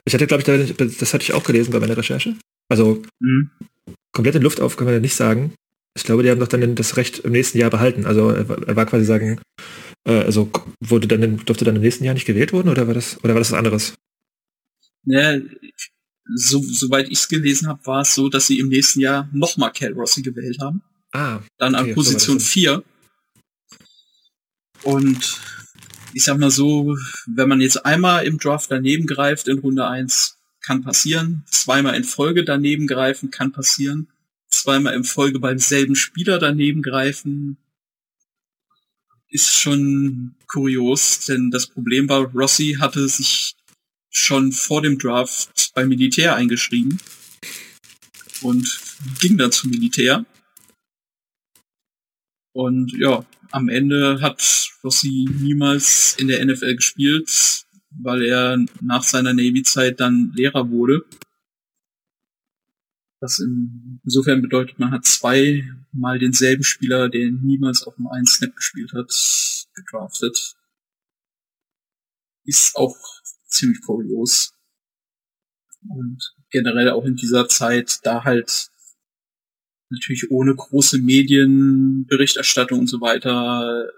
Ich 0.06 0.14
hatte, 0.14 0.28
glaube 0.28 0.44
ich, 0.44 0.98
das 0.98 1.14
hatte 1.14 1.24
ich 1.24 1.34
auch 1.34 1.44
gelesen 1.44 1.72
bei 1.72 1.80
meiner 1.80 1.98
Recherche. 1.98 2.36
Also 2.70 3.02
mhm. 3.20 3.52
komplett 4.12 4.36
in 4.36 4.42
Luft 4.42 4.60
auf 4.60 4.78
kann 4.78 4.86
man 4.86 4.94
ja 4.94 5.00
nicht 5.00 5.16
sagen. 5.16 5.54
Ich 5.96 6.04
glaube, 6.04 6.24
die 6.24 6.30
haben 6.30 6.40
doch 6.40 6.48
dann 6.48 6.76
das 6.76 6.98
Recht 6.98 7.20
im 7.20 7.32
nächsten 7.32 7.58
Jahr 7.58 7.70
behalten. 7.70 8.06
Also 8.06 8.30
er 8.32 8.76
war 8.76 8.86
quasi 8.86 9.06
sagen, 9.06 9.40
also 10.06 10.50
wurde 10.82 11.08
dann 11.08 11.38
durfte 11.46 11.66
dann 11.66 11.78
im 11.78 11.82
nächsten 11.82 12.04
Jahr 12.04 12.14
nicht 12.14 12.26
gewählt 12.26 12.54
worden 12.54 12.70
oder 12.70 12.88
war 12.88 12.94
das 12.94 13.18
oder 13.24 13.34
war 13.34 13.40
das 13.40 13.52
was 13.52 13.58
anderes? 13.58 13.94
Ja, 15.06 15.40
so, 16.36 16.62
soweit 16.62 17.08
ich 17.08 17.20
es 17.20 17.28
gelesen 17.28 17.68
habe, 17.68 17.86
war 17.86 18.02
es 18.02 18.14
so, 18.14 18.30
dass 18.30 18.48
sie 18.48 18.60
im 18.60 18.70
nächsten 18.70 19.00
Jahr 19.02 19.30
nochmal 19.34 19.72
Cal 19.74 19.94
Rossi 19.94 20.22
gewählt 20.22 20.58
haben. 20.62 20.82
Ah. 21.12 21.42
Dann 21.58 21.76
okay, 21.76 21.90
an 21.90 21.96
Position 21.96 22.40
so 22.40 22.46
4. 22.46 22.84
Und 24.84 25.40
ich 26.14 26.24
sag 26.24 26.38
mal 26.38 26.52
so, 26.52 26.98
wenn 27.28 27.50
man 27.50 27.62
jetzt 27.62 27.86
einmal 27.86 28.26
im 28.26 28.38
Draft 28.38 28.72
daneben 28.72 29.06
greift 29.06 29.48
in 29.48 29.60
Runde 29.60 29.88
1, 29.88 30.38
kann 30.62 30.84
passieren. 30.84 31.44
Zweimal 31.50 31.96
in 31.96 32.04
Folge 32.04 32.44
daneben 32.46 32.88
greifen, 32.88 33.32
kann 33.32 33.52
passieren. 33.52 34.08
Zweimal 34.50 34.94
in 34.94 35.04
Folge 35.04 35.40
beim 35.40 35.58
selben 35.58 35.96
Spieler 35.96 36.40
daneben 36.40 36.82
greifen, 36.82 37.58
ist 39.34 39.50
schon 39.50 40.36
kurios, 40.48 41.26
denn 41.26 41.50
das 41.50 41.68
Problem 41.68 42.08
war, 42.08 42.32
Rossi 42.34 42.78
hatte 42.80 43.08
sich 43.10 43.56
schon 44.12 44.52
vor 44.52 44.84
dem 44.84 45.00
Draft 45.00 45.72
beim 45.74 45.90
Militär 45.90 46.36
eingeschrieben 46.36 47.00
und 48.44 48.80
ging 49.20 49.38
dann 49.38 49.52
zum 49.52 49.72
Militär. 49.72 50.24
Und 52.54 52.94
ja, 52.94 53.26
am 53.52 53.70
Ende 53.70 54.22
hat 54.22 54.70
Rossi 54.84 55.28
niemals 55.40 56.16
in 56.20 56.28
der 56.28 56.46
NFL 56.46 56.76
gespielt, 56.76 57.66
weil 57.90 58.22
er 58.24 58.64
nach 58.82 59.04
seiner 59.04 59.34
Navy-Zeit 59.34 60.00
dann 60.00 60.32
Lehrer 60.36 60.70
wurde. 60.70 61.06
Das 63.24 63.40
insofern 63.40 64.42
bedeutet, 64.42 64.80
man 64.80 64.92
hat 64.92 65.06
zweimal 65.06 66.20
denselben 66.20 66.66
Spieler, 66.66 67.08
der 67.08 67.32
niemals 67.32 67.84
auf 67.84 67.96
dem 67.96 68.08
einen 68.08 68.26
Snap 68.26 68.54
gespielt 68.54 68.92
hat, 68.92 69.14
gedraftet. 69.74 70.58
Ist 72.44 72.76
auch 72.76 72.98
ziemlich 73.48 73.80
kurios. 73.80 74.54
Und 75.88 76.36
generell 76.50 76.90
auch 76.90 77.06
in 77.06 77.16
dieser 77.16 77.48
Zeit, 77.48 78.00
da 78.04 78.26
halt 78.26 78.70
natürlich 79.90 80.30
ohne 80.30 80.54
große 80.54 80.98
Medienberichterstattung 80.98 82.80
und 82.80 82.88
so 82.88 83.00
weiter 83.00 83.90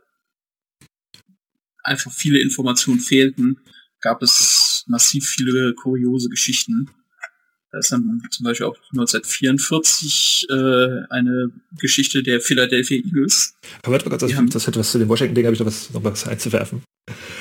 einfach 1.81 2.11
viele 2.11 2.39
Informationen 2.43 2.99
fehlten, 2.99 3.57
gab 4.01 4.21
es 4.21 4.83
massiv 4.85 5.27
viele 5.27 5.73
kuriose 5.73 6.29
Geschichten. 6.29 6.91
Da 7.75 7.79
ist 7.79 7.91
dann 7.91 8.21
zum 8.31 8.45
Beispiel 8.45 8.67
auch 8.67 8.77
1944 8.93 10.47
äh, 10.49 10.53
eine 11.09 11.51
Geschichte 11.77 12.23
der 12.23 12.39
Philadelphia 12.39 12.99
Eagles. 13.03 13.53
Aber 13.83 13.91
warte 13.91 14.05
mal 14.05 14.17
kurz, 14.17 14.31
das, 14.31 14.49
das 14.49 14.67
hat 14.67 14.77
was 14.77 14.93
zu 14.93 14.97
dem 14.97 15.09
Washington-Ding, 15.09 15.43
habe 15.43 15.55
ich 15.55 15.59
noch 15.59 15.67
was, 15.67 15.91
noch 15.91 16.01
was 16.05 16.25
einzuwerfen. 16.25 16.83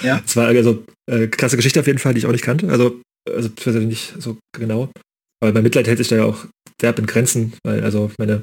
Ja. 0.03 0.21
Es 0.27 0.35
war 0.35 0.49
also 0.49 0.85
äh, 1.09 1.29
krasse 1.29 1.55
Geschichte 1.55 1.79
auf 1.79 1.87
jeden 1.87 2.01
Fall, 2.01 2.15
die 2.15 2.19
ich 2.19 2.27
auch 2.27 2.33
nicht 2.33 2.43
kannte. 2.43 2.69
Also, 2.69 3.01
also 3.31 3.49
nicht 3.79 4.15
so 4.19 4.37
genau. 4.53 4.91
Aber 5.41 5.53
mein 5.53 5.63
Mitleid 5.63 5.87
hält 5.87 5.99
sich 5.99 6.09
da 6.09 6.17
ja 6.17 6.25
auch 6.25 6.47
derb 6.83 6.99
in 6.99 7.07
Grenzen, 7.07 7.53
weil 7.63 7.85
also 7.85 8.11
meine 8.19 8.43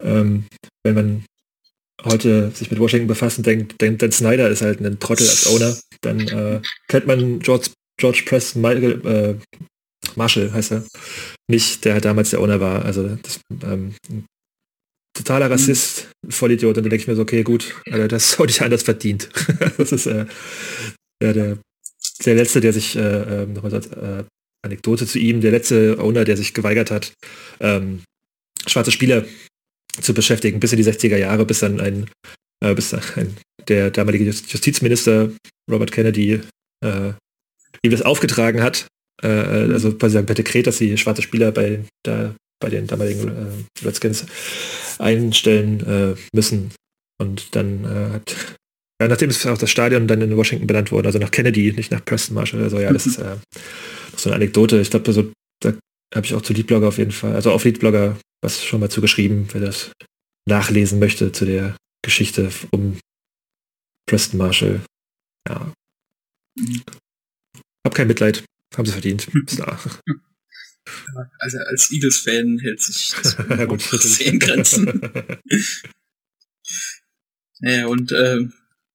ähm, 0.00 0.44
wenn 0.84 0.94
man 0.94 1.24
heute 2.04 2.52
sich 2.52 2.70
mit 2.70 2.78
Washington 2.78 3.08
befasst 3.08 3.38
und 3.38 3.48
denkt, 3.48 3.80
denkt 3.80 4.00
Dan 4.00 4.12
Snyder 4.12 4.48
ist 4.48 4.62
halt 4.62 4.80
ein 4.80 5.00
Trottel 5.00 5.28
als 5.28 5.48
Owner, 5.48 5.76
dann 6.02 6.20
äh, 6.28 6.60
kennt 6.86 7.08
man 7.08 7.40
George, 7.40 7.70
George 7.98 8.22
Press 8.26 8.54
Michael, 8.54 9.04
äh, 9.04 9.34
Marshall 10.16 10.52
heißt 10.52 10.72
er, 10.72 10.84
nicht, 11.48 11.84
der 11.84 11.94
halt 11.94 12.04
damals 12.04 12.30
der 12.30 12.40
Owner 12.40 12.60
war. 12.60 12.84
Also 12.84 13.18
das, 13.22 13.40
ähm, 13.62 13.94
totaler 15.14 15.46
mhm. 15.46 15.52
Rassist, 15.52 16.08
mhm. 16.22 16.30
Vollidiot. 16.30 16.76
Und 16.76 16.84
dann 16.84 16.90
denke 16.90 17.02
ich 17.02 17.08
mir 17.08 17.16
so, 17.16 17.22
okay, 17.22 17.42
gut, 17.42 17.74
also 17.90 18.06
das 18.06 18.32
sollte 18.36 18.52
ich 18.52 18.62
anders 18.62 18.82
verdient. 18.82 19.28
das 19.76 19.92
ist 19.92 20.06
äh, 20.06 20.26
der, 21.22 21.32
der, 21.32 21.58
der 22.24 22.34
Letzte, 22.34 22.60
der 22.60 22.72
sich, 22.72 22.96
äh, 22.96 23.42
ähm, 23.42 23.52
nochmal 23.52 23.74
als 23.74 23.86
äh, 23.88 24.24
Anekdote 24.62 25.06
zu 25.06 25.18
ihm, 25.18 25.40
der 25.40 25.52
letzte 25.52 25.98
Owner, 25.98 26.24
der 26.24 26.36
sich 26.36 26.54
geweigert 26.54 26.90
hat, 26.90 27.12
ähm, 27.60 28.02
schwarze 28.66 28.92
Spieler 28.92 29.24
zu 30.00 30.14
beschäftigen, 30.14 30.60
bis 30.60 30.72
in 30.72 30.76
die 30.76 30.84
60er 30.84 31.16
Jahre, 31.16 31.46
bis 31.46 31.60
dann 31.60 31.80
ein, 31.80 32.10
äh, 32.62 32.74
bis 32.74 32.92
ein, 32.94 33.36
der 33.68 33.90
damalige 33.90 34.24
Justizminister 34.24 35.30
Robert 35.70 35.92
Kennedy 35.92 36.40
äh, 36.84 37.12
ihm 37.82 37.90
das 37.90 38.02
aufgetragen 38.02 38.62
hat, 38.62 38.86
äh, 39.22 39.28
äh 39.28 39.72
also 39.72 39.92
quasi 39.92 40.22
per 40.22 40.34
Dekret, 40.34 40.66
dass 40.66 40.78
sie 40.78 40.96
schwarze 40.96 41.22
Spieler 41.22 41.52
bei, 41.52 41.84
da, 42.04 42.34
bei 42.60 42.70
den 42.70 42.86
damaligen 42.86 43.28
äh, 43.28 43.84
Redskins 43.84 44.26
einstellen 44.98 45.80
äh, 45.86 46.14
müssen. 46.34 46.72
Und 47.18 47.54
dann 47.54 47.84
äh, 47.84 48.12
hat, 48.14 48.56
ja, 49.00 49.08
nachdem 49.08 49.30
ist 49.30 49.46
auch 49.46 49.58
das 49.58 49.70
Stadion 49.70 50.06
dann 50.06 50.22
in 50.22 50.36
Washington 50.36 50.66
benannt 50.66 50.90
worden, 50.92 51.06
also 51.06 51.18
nach 51.18 51.30
Kennedy, 51.30 51.72
nicht 51.72 51.90
nach 51.90 52.04
Preston 52.04 52.34
Marshall. 52.34 52.62
Also 52.62 52.80
ja, 52.80 52.92
das 52.92 53.06
ist 53.06 53.18
äh, 53.18 53.36
so 54.16 54.30
eine 54.30 54.36
Anekdote. 54.36 54.80
Ich 54.80 54.90
glaube, 54.90 55.12
so, 55.12 55.32
da 55.60 55.74
habe 56.14 56.26
ich 56.26 56.34
auch 56.34 56.42
zu 56.42 56.52
Leadblogger 56.52 56.88
auf 56.88 56.98
jeden 56.98 57.12
Fall, 57.12 57.34
also 57.34 57.52
auf 57.52 57.64
Leadblogger 57.64 58.16
was 58.42 58.64
schon 58.64 58.80
mal 58.80 58.90
zugeschrieben, 58.90 59.48
wer 59.52 59.60
das 59.60 59.92
nachlesen 60.48 60.98
möchte 60.98 61.32
zu 61.32 61.44
der 61.44 61.76
Geschichte 62.02 62.50
um 62.70 62.98
Preston 64.06 64.38
Marshall. 64.38 64.80
Ja. 65.48 65.72
Hab 67.84 67.94
kein 67.94 68.08
Mitleid. 68.08 68.44
Haben 68.76 68.86
sie 68.86 68.92
verdient. 68.92 69.28
Also 71.38 71.58
als 71.58 71.90
Eagles-Fan 71.90 72.58
hält 72.58 72.82
sich 72.82 73.12
das 73.22 73.36
ja, 73.36 73.64
gut, 73.64 74.20
in 74.20 74.38
Grenzen. 74.38 75.00
naja, 77.60 77.86
und 77.86 78.12
äh, 78.12 78.48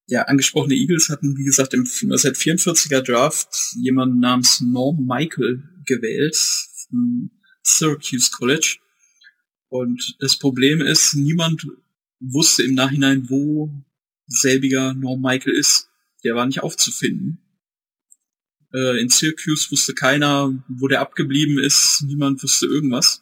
ja, 0.07 0.23
angesprochene 0.23 0.76
Eagles 0.76 1.10
hatten, 1.10 1.38
wie 1.38 1.43
gesagt, 1.43 1.73
im 1.73 1.84
1944er 1.84 3.02
Draft 3.02 3.49
jemanden 3.81 4.19
namens 4.19 4.61
Norm 4.61 5.06
Michael 5.06 5.64
gewählt, 5.85 6.38
vom 6.88 7.31
Syracuse 7.64 8.30
College. 8.31 8.77
Und 9.69 10.15
das 10.19 10.38
Problem 10.38 10.81
ist, 10.81 11.15
niemand 11.15 11.68
wusste 12.19 12.64
im 12.64 12.76
Nachhinein, 12.76 13.30
wo 13.30 13.72
selbiger 14.27 14.93
Norm 14.93 15.22
Michael 15.22 15.53
ist. 15.53 15.89
Der 16.23 16.35
war 16.35 16.45
nicht 16.45 16.61
aufzufinden. 16.61 17.44
Äh, 18.76 18.99
in 18.99 19.10
Syracuse 19.10 19.72
wusste 19.72 19.93
keiner, 19.93 20.53
wo 20.68 20.88
der 20.88 21.02
abgeblieben 21.02 21.60
ist. 21.60 22.03
Niemand 22.06 22.43
wusste 22.43 22.65
irgendwas. 22.65 23.22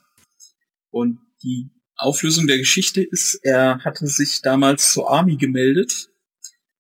Und 0.90 1.20
die 1.44 1.70
Auflösung 1.96 2.48
der 2.48 2.58
Geschichte 2.58 3.02
ist, 3.02 3.36
er 3.44 3.84
hatte 3.84 4.08
sich 4.08 4.42
damals 4.42 4.94
zur 4.94 5.12
Army 5.12 5.38
gemeldet 5.38 6.10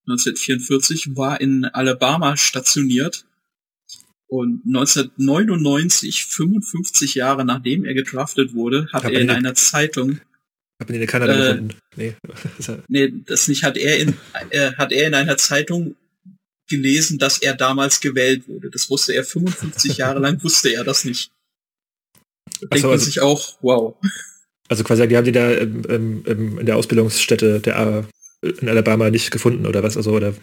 1944, 0.07 1.15
war 1.15 1.39
in 1.39 1.65
Alabama 1.65 2.35
stationiert 2.35 3.25
und 4.27 4.63
1999, 4.65 6.25
55 6.25 7.15
Jahre 7.15 7.45
nachdem 7.45 7.85
er 7.85 7.93
gedraftet 7.93 8.53
wurde, 8.53 8.87
hat 8.91 9.05
er 9.05 9.11
in 9.11 9.29
einer 9.29 9.55
Zeitung 9.55 10.19
hab 10.79 10.89
ihn 10.89 11.01
in 11.01 11.07
Kanada 11.07 11.33
äh, 11.33 11.53
gefunden. 11.53 11.77
Nee. 11.95 12.15
nee, 12.89 13.13
das 13.25 13.47
nicht 13.47 13.63
hat 13.63 13.77
er 13.77 13.99
in 13.99 14.15
äh, 14.49 14.73
hat 14.73 14.91
er 14.91 15.07
in 15.07 15.13
einer 15.13 15.37
Zeitung 15.37 15.95
gelesen, 16.69 17.19
dass 17.19 17.39
er 17.39 17.55
damals 17.55 17.99
gewählt 17.99 18.47
wurde. 18.47 18.69
Das 18.69 18.89
wusste 18.89 19.13
er 19.13 19.23
55 19.23 19.97
Jahre 19.97 20.19
lang 20.19 20.41
wusste 20.43 20.69
er 20.73 20.83
das 20.83 21.05
nicht. 21.05 21.31
Da 22.61 22.67
denkt 22.67 22.81
so, 22.81 22.87
man 22.87 22.93
also, 22.93 23.05
sich 23.05 23.21
auch, 23.21 23.57
wow. 23.61 23.95
Also 24.69 24.83
quasi, 24.83 25.07
die 25.07 25.17
haben 25.17 25.25
die 25.25 25.31
da 25.31 25.51
im, 25.51 25.83
im, 26.25 26.59
in 26.59 26.65
der 26.65 26.77
Ausbildungsstätte 26.77 27.59
der 27.59 28.07
in 28.41 28.67
Alabama 28.67 29.09
nicht 29.09 29.31
gefunden 29.31 29.65
oder 29.65 29.83
was? 29.83 29.97
Also, 29.97 30.11
oder? 30.11 30.33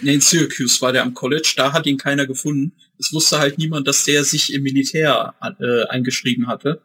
Nee, 0.00 0.14
in 0.14 0.20
Syracuse 0.20 0.80
war 0.80 0.92
der 0.92 1.02
am 1.02 1.14
College, 1.14 1.54
da 1.56 1.72
hat 1.72 1.86
ihn 1.86 1.98
keiner 1.98 2.26
gefunden. 2.26 2.72
Es 2.98 3.12
wusste 3.12 3.38
halt 3.38 3.58
niemand, 3.58 3.86
dass 3.86 4.04
der 4.04 4.24
sich 4.24 4.52
im 4.52 4.62
Militär 4.62 5.34
äh, 5.60 5.84
eingeschrieben 5.88 6.46
hatte 6.46 6.80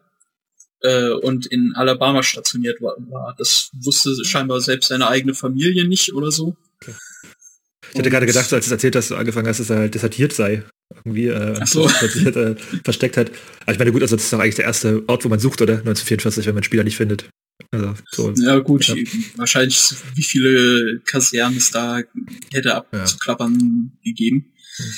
äh, 0.81 1.09
und 1.11 1.45
in 1.45 1.73
Alabama 1.75 2.23
stationiert 2.23 2.81
war. 2.81 3.35
Das 3.37 3.69
wusste 3.73 4.25
scheinbar 4.25 4.59
selbst 4.59 4.89
seine 4.89 5.07
eigene 5.07 5.33
Familie 5.33 5.87
nicht 5.87 6.13
oder 6.13 6.31
so. 6.31 6.57
Okay. 6.81 6.93
Ich 7.91 7.99
hätte 7.99 8.09
gerade 8.09 8.25
gedacht, 8.25 8.51
als 8.53 8.67
du 8.67 8.71
erzählt 8.71 8.95
hast, 8.95 9.09
dass 9.09 9.15
du 9.15 9.19
angefangen 9.19 9.47
hast, 9.47 9.59
dass 9.59 9.69
er 9.69 9.77
halt 9.77 9.95
desertiert 9.95 10.33
sei. 10.33 10.63
Irgendwie 10.95 11.27
äh, 11.27 11.65
so. 11.65 11.87
äh, 11.87 12.55
versteckt 12.83 13.17
hat. 13.17 13.31
Aber 13.61 13.71
ich 13.71 13.79
meine, 13.79 13.91
gut, 13.91 14.01
also 14.01 14.15
das 14.15 14.25
ist 14.25 14.33
doch 14.33 14.39
eigentlich 14.39 14.55
der 14.55 14.65
erste 14.65 15.03
Ort, 15.07 15.23
wo 15.23 15.29
man 15.29 15.39
sucht, 15.39 15.61
oder? 15.61 15.73
1944, 15.73 16.45
wenn 16.45 16.53
man 16.53 16.59
einen 16.59 16.63
Spieler 16.63 16.83
nicht 16.83 16.97
findet. 16.97 17.29
Also, 17.71 17.93
so, 18.11 18.33
ja 18.37 18.57
gut, 18.59 18.87
ja. 18.87 18.95
wahrscheinlich 19.35 19.93
wie 20.15 20.23
viele 20.23 21.01
Kasernen 21.05 21.57
es 21.57 21.71
da 21.71 22.01
hätte 22.51 22.75
abzuklappern 22.75 23.91
ja. 24.03 24.11
gegeben. 24.11 24.53
Hm. 24.77 24.93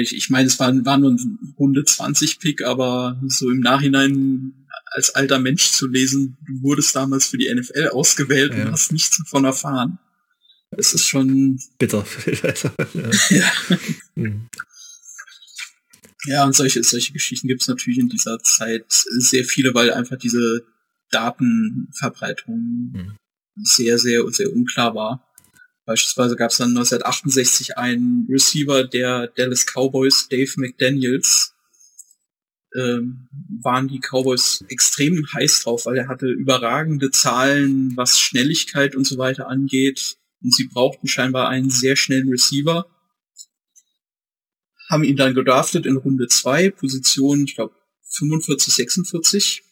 Ich, 0.00 0.14
ich 0.14 0.30
meine, 0.30 0.46
es 0.46 0.60
war, 0.60 0.72
war 0.84 0.96
nur 0.96 1.10
ein 1.10 1.38
Runde 1.58 1.84
20 1.84 2.38
Pick, 2.38 2.62
aber 2.62 3.20
so 3.26 3.50
im 3.50 3.58
Nachhinein 3.58 4.52
als 4.92 5.10
alter 5.10 5.38
Mensch 5.38 5.70
zu 5.72 5.88
lesen, 5.88 6.36
du 6.46 6.62
wurdest 6.62 6.94
damals 6.94 7.26
für 7.26 7.38
die 7.38 7.52
NFL 7.52 7.88
ausgewählt 7.88 8.54
ja. 8.54 8.64
und 8.64 8.72
hast 8.72 8.92
nichts 8.92 9.18
davon 9.18 9.44
erfahren. 9.44 9.98
Es 10.76 10.94
ist 10.94 11.06
schon 11.06 11.60
bitter. 11.78 12.04
ja. 13.30 13.52
Hm. 14.16 14.48
ja, 16.24 16.44
und 16.44 16.54
solche, 16.54 16.82
solche 16.82 17.12
Geschichten 17.12 17.48
gibt 17.48 17.62
es 17.62 17.68
natürlich 17.68 17.98
in 17.98 18.08
dieser 18.08 18.38
Zeit 18.40 18.86
sehr 18.88 19.44
viele, 19.44 19.74
weil 19.74 19.92
einfach 19.92 20.16
diese 20.16 20.64
Datenverbreitung 21.10 22.92
hm. 22.94 23.16
sehr, 23.62 23.98
sehr, 23.98 24.26
sehr 24.30 24.52
unklar 24.52 24.94
war. 24.94 25.28
Beispielsweise 25.84 26.36
gab 26.36 26.52
es 26.52 26.58
dann 26.58 26.70
1968 26.70 27.76
einen 27.76 28.26
Receiver 28.30 28.84
der 28.84 29.26
Dallas 29.26 29.66
Cowboys, 29.66 30.28
Dave 30.28 30.52
McDaniels, 30.56 31.54
ähm, 32.74 33.28
waren 33.62 33.88
die 33.88 34.00
Cowboys 34.00 34.64
extrem 34.68 35.26
heiß 35.34 35.64
drauf, 35.64 35.86
weil 35.86 35.98
er 35.98 36.08
hatte 36.08 36.28
überragende 36.28 37.10
Zahlen, 37.10 37.96
was 37.96 38.18
Schnelligkeit 38.18 38.96
und 38.96 39.06
so 39.06 39.18
weiter 39.18 39.48
angeht. 39.48 40.16
Und 40.42 40.54
sie 40.54 40.68
brauchten 40.68 41.08
scheinbar 41.08 41.48
einen 41.48 41.70
sehr 41.70 41.96
schnellen 41.96 42.28
Receiver. 42.28 42.86
Haben 44.88 45.04
ihn 45.04 45.16
dann 45.16 45.34
gedraftet 45.34 45.86
in 45.86 45.96
Runde 45.96 46.28
2, 46.28 46.70
Position, 46.70 47.44
ich 47.44 47.54
glaube, 47.54 47.74
45, 48.10 48.74
46. 48.74 49.62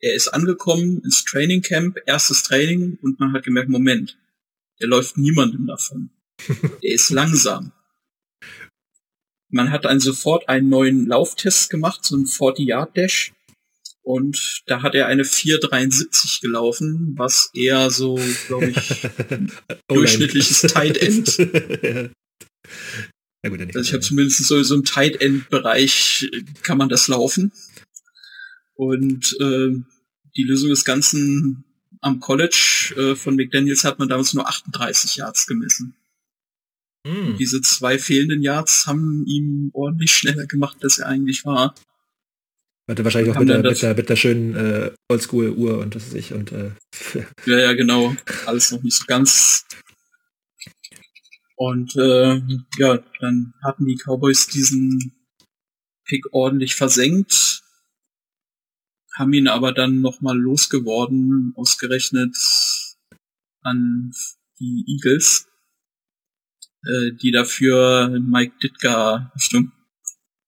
Er 0.00 0.14
ist 0.14 0.28
angekommen 0.28 1.02
ins 1.04 1.24
Training 1.24 1.60
Camp, 1.60 1.98
erstes 2.06 2.42
Training, 2.42 2.98
und 3.02 3.20
man 3.20 3.32
hat 3.32 3.44
gemerkt, 3.44 3.68
Moment, 3.68 4.18
der 4.80 4.88
läuft 4.88 5.18
niemandem 5.18 5.66
davon. 5.66 6.10
Der 6.82 6.94
ist 6.94 7.10
langsam. 7.10 7.72
Man 9.50 9.70
hat 9.70 9.84
dann 9.84 10.00
sofort 10.00 10.48
einen 10.48 10.70
neuen 10.70 11.06
Lauftest 11.06 11.68
gemacht, 11.68 12.04
so 12.04 12.14
einen 12.16 12.24
40-Yard-Dash. 12.24 13.34
Und 14.10 14.62
da 14.66 14.82
hat 14.82 14.96
er 14.96 15.06
eine 15.06 15.22
4,73 15.22 16.40
gelaufen, 16.40 17.14
was 17.16 17.48
eher 17.54 17.90
so, 17.90 18.18
glaube 18.48 18.70
ich, 18.70 18.76
oh 19.88 19.94
durchschnittliches 19.94 20.62
Tight 20.62 20.96
End. 20.96 21.38
ja, 21.38 22.10
gut, 23.48 23.60
also 23.60 23.78
ich 23.78 23.92
habe 23.92 24.00
zumindest 24.00 24.44
so, 24.44 24.60
so 24.64 24.74
im 24.74 24.84
Tight 24.84 25.20
End-Bereich 25.20 26.28
kann 26.62 26.76
man 26.76 26.88
das 26.88 27.06
laufen. 27.06 27.52
Und 28.74 29.36
äh, 29.38 29.76
die 30.36 30.42
Lösung 30.42 30.70
des 30.70 30.84
Ganzen 30.84 31.62
am 32.00 32.18
College 32.18 32.94
äh, 32.96 33.14
von 33.14 33.36
McDaniels 33.36 33.84
hat 33.84 34.00
man 34.00 34.08
damals 34.08 34.34
nur 34.34 34.48
38 34.48 35.14
Yards 35.14 35.46
gemessen. 35.46 35.94
Mm. 37.06 37.36
Diese 37.38 37.60
zwei 37.60 37.96
fehlenden 37.96 38.42
Yards 38.42 38.88
haben 38.88 39.24
ihm 39.26 39.70
ordentlich 39.72 40.10
schneller 40.10 40.46
gemacht, 40.46 40.78
als 40.82 40.98
er 40.98 41.06
eigentlich 41.06 41.44
war. 41.44 41.76
Hatte 42.90 43.04
wahrscheinlich 43.04 43.32
auch 43.32 43.38
mit 43.38 43.48
der, 43.48 43.62
mit, 43.62 43.82
der, 43.82 43.94
mit 43.94 44.08
der 44.08 44.16
schönen 44.16 44.56
äh, 44.56 44.90
Oldschool-Uhr 45.08 45.78
und 45.78 45.94
das 45.94 46.08
ist 46.08 46.14
ich 46.14 46.32
und 46.32 46.50
äh, 46.50 46.72
ja, 47.46 47.58
ja, 47.58 47.72
genau. 47.74 48.16
Alles 48.46 48.72
noch 48.72 48.82
nicht 48.82 48.96
so 48.96 49.04
ganz. 49.06 49.64
Und 51.54 51.94
äh, 51.94 52.40
ja, 52.78 52.98
dann 53.20 53.54
hatten 53.62 53.86
die 53.86 53.96
Cowboys 53.96 54.48
diesen 54.48 55.12
Pick 56.04 56.24
ordentlich 56.32 56.74
versenkt, 56.74 57.62
haben 59.16 59.32
ihn 59.34 59.46
aber 59.46 59.72
dann 59.72 60.00
nochmal 60.00 60.36
losgeworden, 60.36 61.52
ausgerechnet 61.54 62.36
an 63.60 64.10
die 64.58 64.84
Eagles, 64.88 65.46
äh, 66.82 67.12
die 67.22 67.30
dafür 67.30 68.18
Mike 68.18 68.56
Ditka 68.60 69.30
Richtung 69.36 69.70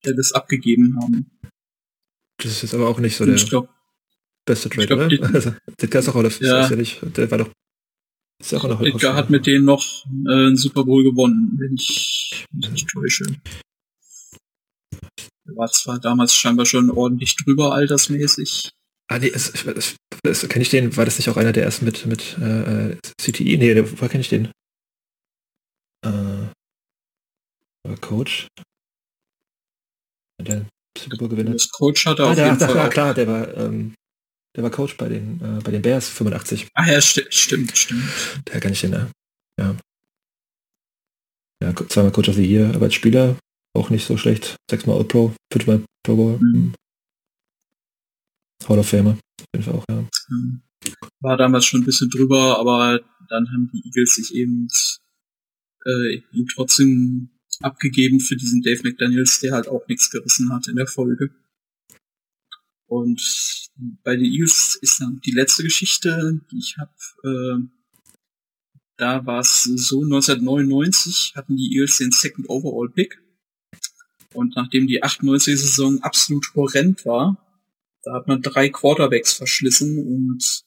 Dallas 0.02 0.32
abgegeben 0.32 0.98
haben. 1.00 1.31
Das 2.42 2.52
ist 2.52 2.62
jetzt 2.62 2.74
aber 2.74 2.88
auch 2.88 2.98
nicht 2.98 3.16
so 3.16 3.24
der. 3.24 3.36
Glaub, 3.36 3.68
beste 4.44 4.68
Trade, 4.68 4.86
glaub, 4.86 5.00
oder? 5.00 5.34
Also, 5.34 5.54
der 5.80 6.00
ist 6.00 6.08
auch 6.08 6.14
Hall 6.14 6.26
of, 6.26 6.40
ja. 6.40 6.68
ja 6.68 6.76
nicht, 6.76 7.00
der 7.16 7.30
war 7.30 7.38
doch 7.38 7.50
ist 8.42 8.54
auch 8.54 8.64
noch 8.64 8.80
Edgar 8.80 9.14
hat 9.14 9.30
mit 9.30 9.46
denen 9.46 9.64
noch 9.64 10.04
äh, 10.26 10.32
einen 10.32 10.56
Super 10.56 10.84
Bowl 10.84 11.04
gewonnen, 11.04 11.56
wenn 11.58 11.74
ich 11.74 12.44
mich 12.50 12.70
nicht 12.70 12.88
täusche. 12.88 13.24
Er 15.44 15.56
war 15.56 15.70
zwar 15.70 16.00
damals 16.00 16.34
scheinbar 16.34 16.66
schon 16.66 16.90
ordentlich 16.90 17.36
drüber 17.36 17.72
altersmäßig. 17.72 18.70
Ah, 19.08 19.20
nee, 19.20 19.30
es, 19.32 19.50
es, 19.50 19.96
es, 20.24 20.48
kenne 20.48 20.62
ich 20.62 20.70
den, 20.70 20.96
war 20.96 21.04
das 21.04 21.18
nicht 21.18 21.28
auch 21.28 21.36
einer 21.36 21.52
der 21.52 21.62
ersten 21.62 21.84
mit, 21.84 22.04
mit 22.06 22.36
äh, 22.38 22.96
CTI? 23.20 23.58
Nee, 23.58 23.74
der, 23.74 23.92
woher 23.92 24.08
kenne 24.08 24.22
ich 24.22 24.28
den? 24.28 24.50
Äh, 26.04 26.48
Coach? 28.00 28.48
Der 30.40 30.66
Super 30.98 31.16
Bowl 31.16 31.28
Gewinner. 31.28 31.52
Das 31.52 31.70
Coach 31.70 32.06
hat 32.06 32.18
er 32.18 32.26
ah, 32.26 32.34
der, 32.34 32.46
jeden 32.46 32.58
Fall. 32.58 32.76
Ja, 32.76 32.88
klar, 32.88 33.14
der 33.14 33.26
war, 33.26 33.56
ähm, 33.56 33.94
der 34.56 34.62
war 34.62 34.70
Coach 34.70 34.96
bei 34.96 35.08
den, 35.08 35.40
äh, 35.40 35.62
bei 35.62 35.70
den 35.70 35.82
Bears 35.82 36.08
85. 36.08 36.68
Ah 36.74 36.90
ja, 36.90 37.00
sti 37.00 37.24
stimmt, 37.30 37.76
stimmt. 37.76 38.04
Der 38.48 38.60
kann 38.60 38.72
ich 38.72 38.80
den, 38.80 38.92
ja. 38.92 39.10
Ja, 39.58 39.76
ja 41.62 41.74
zweimal 41.88 42.12
Coach 42.12 42.28
of 42.28 42.36
the 42.36 42.46
Year, 42.46 42.74
aber 42.74 42.86
als 42.86 42.94
Spieler 42.94 43.36
auch 43.74 43.90
nicht 43.90 44.06
so 44.06 44.16
schlecht. 44.16 44.56
Sechsmal 44.70 44.98
All-Pro, 44.98 45.34
fünfmal 45.50 45.84
Pro 46.02 46.16
Bowl. 46.16 46.38
Mhm. 46.38 46.74
Hall 48.68 48.78
of 48.78 48.88
Famer. 48.88 49.12
Auf 49.12 49.46
jeden 49.54 49.64
Fall 49.64 49.74
auch, 49.74 49.84
ja. 49.90 50.04
War 51.20 51.36
damals 51.36 51.64
schon 51.64 51.80
ein 51.80 51.86
bisschen 51.86 52.10
drüber, 52.10 52.58
aber 52.58 53.00
dann 53.28 53.48
haben 53.48 53.70
die 53.72 53.82
Eagles 53.86 54.16
sich 54.16 54.34
eben 54.34 54.68
äh, 55.84 56.22
ihn 56.32 56.46
trotzdem 56.52 57.30
abgegeben 57.64 58.20
für 58.20 58.36
diesen 58.36 58.62
Dave 58.62 58.82
McDaniels, 58.82 59.40
der 59.40 59.52
halt 59.52 59.68
auch 59.68 59.86
nichts 59.88 60.10
gerissen 60.10 60.52
hat 60.52 60.68
in 60.68 60.76
der 60.76 60.86
Folge. 60.86 61.30
Und 62.86 63.22
bei 64.04 64.16
den 64.16 64.26
Eagles 64.26 64.78
ist 64.80 65.00
dann 65.00 65.20
die 65.24 65.30
letzte 65.30 65.62
Geschichte, 65.62 66.40
die 66.50 66.58
ich 66.58 66.76
habe. 66.78 66.92
Äh, 67.24 67.82
da 68.98 69.24
war 69.24 69.40
es 69.40 69.62
so, 69.62 70.02
1999 70.02 71.32
hatten 71.34 71.56
die 71.56 71.72
Eagles 71.74 71.98
den 71.98 72.12
Second 72.12 72.48
Overall 72.48 72.90
Pick. 72.90 73.20
Und 74.34 74.56
nachdem 74.56 74.86
die 74.86 75.02
98-Saison 75.02 76.02
absolut 76.02 76.54
horrend 76.54 77.04
war, 77.04 77.36
da 78.02 78.14
hat 78.14 78.28
man 78.28 78.42
drei 78.42 78.68
Quarterbacks 78.68 79.32
verschlissen 79.32 79.98
und 79.98 80.64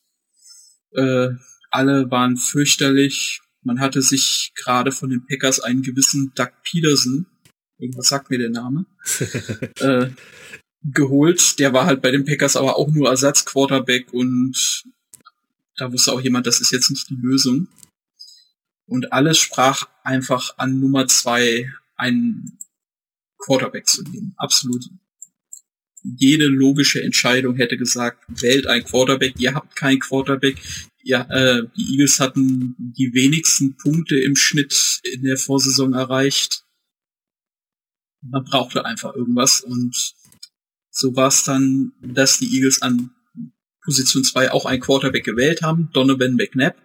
äh, 0.91 1.29
alle 1.69 2.09
waren 2.09 2.37
fürchterlich. 2.37 3.41
Man 3.65 3.79
hatte 3.79 4.01
sich 4.01 4.53
gerade 4.55 4.91
von 4.91 5.09
den 5.09 5.25
Packers 5.25 5.59
einen 5.59 5.81
gewissen 5.81 6.31
Doug 6.35 6.51
Peterson, 6.63 7.25
irgendwas 7.79 8.07
sagt 8.07 8.29
mir 8.29 8.37
der 8.37 8.51
Name, 8.51 8.85
äh, 9.79 10.09
geholt. 10.83 11.57
Der 11.59 11.73
war 11.73 11.87
halt 11.87 12.01
bei 12.01 12.11
den 12.11 12.25
Packers 12.25 12.55
aber 12.55 12.77
auch 12.77 12.89
nur 12.89 13.09
Ersatzquarterback 13.09 14.13
und 14.13 14.83
da 15.77 15.91
wusste 15.91 16.13
auch 16.13 16.21
jemand, 16.21 16.47
das 16.47 16.61
ist 16.61 16.71
jetzt 16.71 16.89
nicht 16.89 17.09
die 17.09 17.17
Lösung. 17.19 17.67
Und 18.87 19.11
alles 19.11 19.39
sprach 19.39 19.89
einfach 20.03 20.57
an 20.57 20.79
Nummer 20.79 21.07
zwei 21.07 21.71
einen 21.97 22.59
Quarterback 23.39 23.87
zu 23.87 24.03
nehmen. 24.03 24.35
Absolut. 24.37 24.85
Jede 26.03 26.45
logische 26.45 27.01
Entscheidung 27.01 27.55
hätte 27.55 27.77
gesagt, 27.77 28.23
wählt 28.27 28.67
ein 28.67 28.83
Quarterback, 28.83 29.39
ihr 29.39 29.55
habt 29.55 29.75
keinen 29.75 29.99
Quarterback. 29.99 30.61
Ja, 31.07 31.21
äh, 31.29 31.67
die 31.77 31.91
Eagles 31.91 32.19
hatten 32.19 32.75
die 32.79 33.13
wenigsten 33.13 33.77
Punkte 33.77 34.19
im 34.19 34.35
Schnitt 34.35 35.01
in 35.03 35.21
der 35.21 35.37
Vorsaison 35.37 35.93
erreicht. 35.93 36.63
Man 38.23 38.43
brauchte 38.43 38.85
einfach 38.85 39.13
irgendwas 39.13 39.61
und 39.61 39.95
so 40.89 41.15
war 41.15 41.27
es 41.27 41.43
dann, 41.43 41.91
dass 42.01 42.39
die 42.39 42.51
Eagles 42.55 42.81
an 42.81 43.11
Position 43.83 44.23
2 44.23 44.51
auch 44.51 44.65
einen 44.65 44.81
Quarterback 44.81 45.23
gewählt 45.23 45.61
haben, 45.61 45.91
Donovan 45.93 46.37
McNabb. 46.37 46.75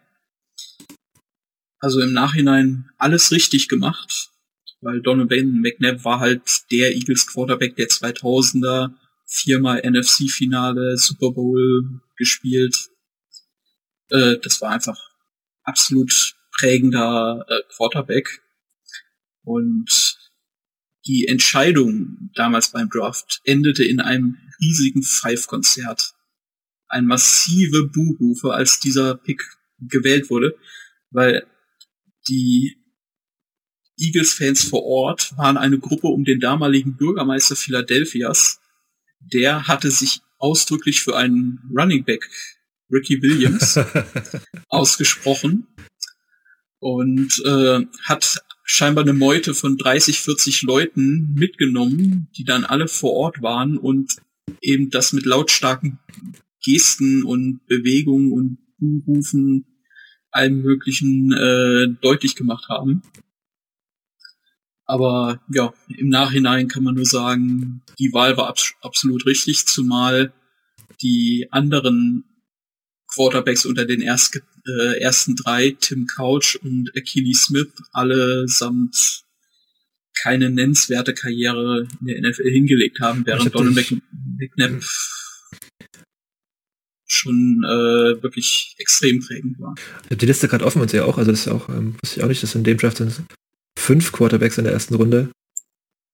Also 1.78 2.02
im 2.02 2.12
Nachhinein 2.12 2.90
alles 2.98 3.32
richtig 3.32 3.68
gemacht, 3.68 4.28
weil 4.82 5.01
Donovan 5.01 5.62
McNabb 5.62 6.05
war 6.05 6.20
halt 6.20 6.42
der 6.70 6.94
Eagles 6.94 7.26
Quarterback 7.26 7.74
der 7.76 7.88
2000er, 7.88 8.92
viermal 9.24 9.80
NFC-Finale, 9.82 10.98
Super 10.98 11.30
Bowl 11.30 12.02
gespielt. 12.18 12.89
Äh, 14.10 14.36
das 14.42 14.60
war 14.60 14.70
einfach 14.70 14.98
absolut 15.62 16.34
prägender 16.58 17.44
äh, 17.48 17.60
Quarterback. 17.74 18.42
Und 19.42 20.18
die 21.06 21.26
Entscheidung 21.26 22.30
damals 22.34 22.72
beim 22.72 22.90
Draft 22.90 23.40
endete 23.44 23.84
in 23.84 24.00
einem 24.00 24.36
riesigen 24.60 25.02
Five-Konzert. 25.02 26.14
Ein 26.88 27.06
massive 27.06 27.88
Buhrufe, 27.88 28.52
als 28.52 28.80
dieser 28.80 29.16
Pick 29.16 29.40
gewählt 29.78 30.28
wurde, 30.28 30.58
weil 31.10 31.46
die 32.28 32.76
Eagles-Fans 33.96 34.64
vor 34.64 34.84
Ort 34.84 35.36
waren 35.36 35.56
eine 35.56 35.78
Gruppe 35.78 36.08
um 36.08 36.24
den 36.24 36.40
damaligen 36.40 36.96
Bürgermeister 36.96 37.56
Philadelphias. 37.56 38.60
Der 39.20 39.68
hatte 39.68 39.90
sich 39.90 40.20
ausdrücklich 40.38 41.02
für 41.02 41.16
einen 41.16 41.60
Running 41.76 42.04
Back, 42.04 42.28
Ricky 42.90 43.22
Williams, 43.22 43.78
ausgesprochen 44.68 45.66
und 46.78 47.42
äh, 47.44 47.86
hat 48.04 48.42
scheinbar 48.64 49.04
eine 49.04 49.12
Meute 49.12 49.54
von 49.54 49.76
30, 49.76 50.20
40 50.20 50.62
Leuten 50.62 51.34
mitgenommen, 51.34 52.28
die 52.36 52.44
dann 52.44 52.64
alle 52.64 52.88
vor 52.88 53.12
Ort 53.12 53.42
waren 53.42 53.78
und 53.78 54.16
eben 54.60 54.90
das 54.90 55.12
mit 55.12 55.26
lautstarken 55.26 55.98
Gesten 56.62 57.24
und 57.24 57.66
Bewegungen 57.66 58.32
und 58.32 58.58
Rufen 59.06 59.66
allem 60.30 60.62
möglichen 60.62 61.32
äh, 61.32 61.88
deutlich 62.00 62.36
gemacht 62.36 62.68
haben. 62.68 63.02
Aber 64.84 65.40
ja, 65.52 65.72
im 65.88 66.08
Nachhinein 66.08 66.68
kann 66.68 66.82
man 66.82 66.94
nur 66.94 67.06
sagen, 67.06 67.82
die 67.98 68.12
Wahl 68.12 68.36
war 68.36 68.48
abs 68.48 68.74
absolut 68.82 69.26
richtig, 69.26 69.66
zumal 69.66 70.32
die 71.00 71.48
anderen 71.50 72.24
Quarterbacks 73.14 73.66
unter 73.66 73.84
den 73.84 74.00
erst, 74.00 74.40
äh, 74.66 75.00
ersten 75.00 75.36
drei, 75.36 75.76
Tim 75.80 76.06
Couch 76.06 76.56
und 76.56 76.90
Achilles 76.96 77.44
Smith, 77.44 77.72
allesamt 77.92 79.24
keine 80.22 80.50
nennenswerte 80.50 81.14
Karriere 81.14 81.88
in 82.00 82.06
der 82.06 82.30
NFL 82.30 82.50
hingelegt 82.50 83.00
haben, 83.00 83.24
während 83.26 83.54
Donald 83.54 83.74
McNabb 84.38 84.82
schon 87.06 87.64
äh, 87.64 88.22
wirklich 88.22 88.76
extrem 88.78 89.20
prägend 89.20 89.58
war. 89.58 89.74
Ich 90.04 90.06
habe 90.06 90.16
die 90.16 90.26
Liste 90.26 90.46
gerade 90.46 90.64
offen 90.64 90.80
und 90.80 90.90
sehe 90.90 91.04
auch, 91.04 91.18
also 91.18 91.30
das 91.30 91.40
ist 91.40 91.48
auch, 91.48 91.68
ähm, 91.68 91.96
wusste 92.02 92.18
ich 92.18 92.24
auch 92.24 92.28
nicht, 92.28 92.42
dass 92.42 92.54
in 92.54 92.64
dem 92.64 92.78
Draft 92.78 92.98
sind 92.98 93.22
fünf 93.78 94.12
Quarterbacks 94.12 94.58
in 94.58 94.64
der 94.64 94.72
ersten 94.72 94.94
Runde 94.94 95.30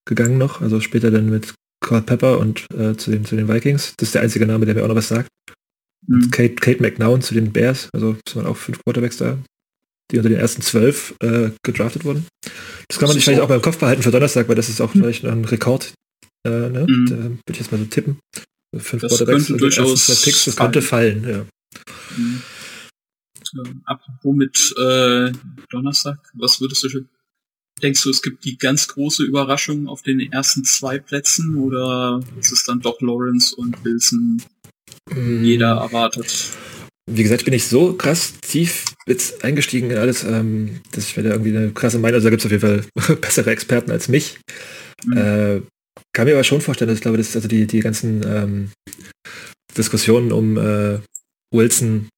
gegangen 0.07 0.39
noch, 0.39 0.63
also 0.63 0.81
später 0.81 1.11
dann 1.11 1.29
mit 1.29 1.53
Carl 1.85 2.03
Pepper 2.03 2.39
und 2.39 2.65
äh, 2.73 2.97
zu, 2.97 3.11
den, 3.11 3.25
zu 3.25 3.37
den 3.37 3.49
Vikings. 3.49 3.95
Das 3.99 4.09
ist 4.09 4.15
der 4.15 4.23
einzige 4.23 4.47
Name, 4.47 4.65
der 4.65 4.75
mir 4.75 4.85
auch 4.85 4.89
noch 4.89 4.97
was 4.97 5.09
sagt. 5.09 5.29
Mhm. 6.07 6.31
Kate, 6.31 6.55
Kate 6.55 6.83
McNown 6.83 7.23
zu 7.23 7.35
den 7.35 7.53
Bears, 7.53 7.89
also 7.93 8.17
es 8.27 8.37
waren 8.37 8.47
auch 8.47 8.57
fünf 8.57 8.83
Quarterbacks 8.85 9.17
da, 9.17 9.39
die 10.11 10.19
unter 10.19 10.29
den 10.29 10.39
ersten 10.39 10.63
zwölf 10.63 11.15
äh, 11.21 11.51
gedraftet 11.63 12.05
wurden. 12.05 12.27
Das 12.89 12.99
kann 12.99 13.09
man 13.09 13.15
sich 13.15 13.25
vielleicht 13.25 13.41
auch 13.41 13.49
beim 13.49 13.63
Kopf 13.63 13.79
behalten 13.79 14.03
für 14.03 14.11
Donnerstag, 14.11 14.49
weil 14.49 14.55
das 14.55 14.69
ist 14.69 14.81
auch 14.81 14.95
mhm. 14.95 15.01
vielleicht 15.01 15.25
ein 15.25 15.45
Rekord. 15.45 15.93
Äh, 16.47 16.51
ne? 16.51 16.87
mhm. 16.89 17.07
Da 17.09 17.17
würde 17.17 17.41
ich 17.51 17.59
jetzt 17.59 17.73
mal 17.73 17.79
so 17.79 17.87
tippen. 17.87 18.19
Fünf 18.77 19.03
das 19.03 19.11
Quarterbacks 19.11 19.47
könnte 19.47 19.61
durchaus 19.61 20.23
Picks, 20.23 20.45
das 20.45 20.57
könnte 20.57 20.83
fallen, 20.83 21.29
ja. 21.29 21.47
Mhm. 22.17 22.43
Ähm, 23.65 23.83
apropos 23.85 24.35
mit 24.35 24.75
äh, 24.77 25.33
Donnerstag, 25.71 26.19
was 26.35 26.61
würdest 26.61 26.83
du 26.83 26.89
schon 26.89 27.09
Denkst 27.83 28.03
du, 28.05 28.11
es 28.11 28.23
gibt 28.23 28.45
die 28.45 28.57
ganz 28.57 28.89
große 28.89 29.23
Überraschung 29.23 29.87
auf 29.87 30.01
den 30.01 30.21
ersten 30.33 30.65
zwei 30.65 30.99
Plätzen 30.99 31.57
oder 31.57 32.23
ist 32.41 32.51
es 32.51 32.65
dann 32.65 32.81
doch 32.81 33.03
Lawrence 33.03 33.55
und 33.55 33.85
Wilson. 33.85 34.43
Jeder 35.15 35.77
erwartet? 35.77 36.51
Wie 37.09 37.23
gesagt, 37.23 37.43
ich 37.43 37.45
bin 37.45 37.55
nicht 37.55 37.69
so 37.69 37.93
krass 37.93 38.35
tief 38.41 38.85
jetzt 39.07 39.45
eingestiegen 39.45 39.91
in 39.91 39.99
alles, 39.99 40.25
ähm, 40.25 40.81
dass 40.91 41.05
ich 41.05 41.17
mir 41.17 41.23
da 41.23 41.31
irgendwie 41.31 41.57
eine 41.57 41.71
krasse 41.71 41.99
Meinung, 41.99 42.17
also 42.17 42.27
da 42.27 42.31
gibt 42.31 42.41
es 42.41 42.47
auf 42.47 42.53
jeden 42.53 42.85
Fall 42.95 43.17
bessere 43.21 43.51
Experten 43.51 43.93
als 43.93 44.09
mich. 44.09 44.39
Mhm. 45.05 45.17
Äh, 45.17 45.61
kann 46.13 46.27
mir 46.27 46.35
aber 46.35 46.45
schon 46.45 46.61
vorstellen, 46.61 46.89
dass 46.89 46.99
ich 46.99 47.03
glaube, 47.03 47.19
dass 47.19 47.37
also 47.37 47.47
die, 47.47 47.67
die 47.67 47.81
ganzen 47.81 48.25
ähm, 48.27 48.71
Diskussionen 49.77 50.33
um 50.33 50.57
äh, 50.57 50.99
Wilson 51.55 52.09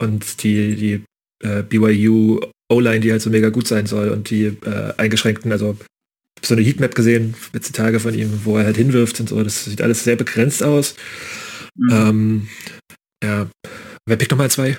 und 0.00 0.42
die, 0.44 0.76
die 0.76 1.04
äh, 1.44 1.62
BYU 1.62 2.40
O-Line, 2.70 3.00
die 3.00 3.10
halt 3.10 3.22
so 3.22 3.30
mega 3.30 3.48
gut 3.48 3.66
sein 3.66 3.86
soll 3.86 4.10
und 4.10 4.30
die 4.30 4.44
äh, 4.44 4.92
eingeschränkten, 4.98 5.50
also 5.50 5.76
so 6.42 6.54
eine 6.54 6.62
Heatmap 6.62 6.94
gesehen, 6.94 7.34
letzte 7.52 7.72
Tage 7.72 7.98
von 7.98 8.14
ihm, 8.14 8.42
wo 8.44 8.58
er 8.58 8.64
halt 8.64 8.76
hinwirft 8.76 9.18
und 9.20 9.28
so, 9.30 9.42
das 9.42 9.64
sieht 9.64 9.82
alles 9.82 10.04
sehr 10.04 10.16
begrenzt 10.16 10.62
aus. 10.62 10.94
Mhm. 11.78 11.90
Ähm, 11.90 12.48
ja, 13.22 13.48
wer 14.06 14.16
pickt 14.16 14.30
nochmal 14.30 14.50
zwei? 14.50 14.76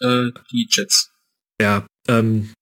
Äh, 0.00 0.30
die 0.50 0.66
Jets. 0.70 1.12
Ja, 1.60 1.86
ähm, 2.08 2.52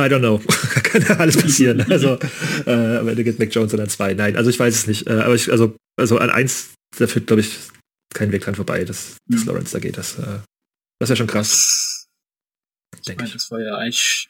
I 0.00 0.04
don't 0.04 0.20
know. 0.20 0.38
Kann 0.82 1.02
ja 1.02 1.16
alles 1.16 1.36
passieren. 1.40 1.80
Also, 1.90 2.18
äh, 2.66 2.98
am 2.98 3.08
Ende 3.08 3.24
geht 3.24 3.38
Mac 3.38 3.54
Jones 3.54 3.74
an 3.74 3.88
zwei. 3.88 4.14
Nein, 4.14 4.36
also 4.36 4.50
ich 4.50 4.58
weiß 4.58 4.74
es 4.74 4.86
nicht. 4.86 5.06
Äh, 5.06 5.20
aber 5.20 5.34
ich, 5.34 5.50
also, 5.50 5.76
also 5.96 6.18
an 6.18 6.30
eins, 6.30 6.74
da 6.98 7.06
führt, 7.06 7.26
glaube 7.26 7.40
ich, 7.40 7.58
kein 8.14 8.32
Weg 8.32 8.42
dran 8.42 8.54
vorbei, 8.54 8.84
dass, 8.84 9.16
dass 9.26 9.42
mhm. 9.42 9.46
Lawrence 9.46 9.72
da 9.72 9.78
geht. 9.78 9.96
Das, 9.96 10.18
äh, 10.18 10.40
das 10.98 11.06
ist 11.06 11.10
ja 11.10 11.16
schon 11.16 11.26
krass. 11.26 12.06
Ich 13.06 13.16
meine, 13.16 13.30
das 13.30 13.50
war 13.50 13.60
ja 13.60 13.76
eigentlich 13.76 14.28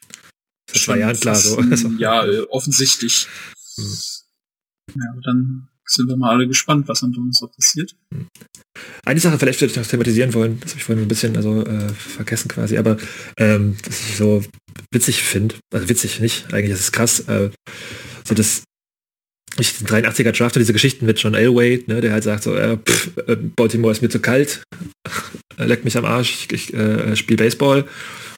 vor 0.69 0.81
zwei 0.81 0.99
Jahren 0.99 1.19
klar 1.19 1.35
so. 1.35 1.61
Ja, 1.97 2.25
äh, 2.25 2.41
offensichtlich. 2.49 3.27
Hm. 3.75 3.97
Ja, 4.95 5.11
aber 5.11 5.21
dann 5.21 5.68
sind 5.89 6.07
wir 6.07 6.17
mal 6.17 6.31
alle 6.31 6.47
gespannt, 6.47 6.87
was 6.87 7.03
am 7.03 7.11
Donnerstag 7.11 7.51
passiert. 7.55 7.95
Eine 9.05 9.19
Sache 9.19 9.37
vielleicht 9.37 9.61
würde 9.61 9.71
ich 9.71 9.77
noch 9.77 9.85
thematisieren 9.85 10.33
wollen, 10.33 10.59
das 10.59 10.71
habe 10.71 10.79
ich 10.79 10.83
vorhin 10.85 11.03
ein 11.03 11.07
bisschen 11.07 11.35
also 11.35 11.65
äh, 11.65 11.89
vergessen 11.89 12.47
quasi, 12.47 12.77
aber 12.77 12.97
ähm, 13.37 13.75
was 13.85 13.99
ich 14.01 14.17
so 14.17 14.43
witzig 14.91 15.23
finde, 15.23 15.55
also 15.73 15.89
witzig 15.89 16.19
nicht, 16.19 16.53
eigentlich 16.53 16.71
ist 16.71 16.79
es 16.79 16.91
krass, 16.91 17.21
äh, 17.21 17.49
so 18.27 18.35
das 18.35 18.63
ich 19.57 19.77
den 19.77 19.87
83er 19.87 20.31
Draft 20.31 20.55
diese 20.55 20.73
Geschichten 20.73 21.05
mit 21.05 21.19
John 21.19 21.33
Elway, 21.33 21.83
ne, 21.87 22.01
der 22.01 22.13
halt 22.13 22.23
sagt 22.23 22.43
so, 22.43 22.55
äh, 22.55 22.77
pff, 22.77 23.17
äh, 23.27 23.35
Baltimore 23.35 23.91
ist 23.91 24.01
mir 24.01 24.09
zu 24.09 24.19
kalt, 24.19 24.63
leckt 25.57 25.85
mich 25.85 25.97
am 25.97 26.05
Arsch, 26.05 26.29
ich, 26.29 26.51
ich 26.53 26.73
äh, 26.73 27.15
spiele 27.15 27.37
Baseball. 27.37 27.85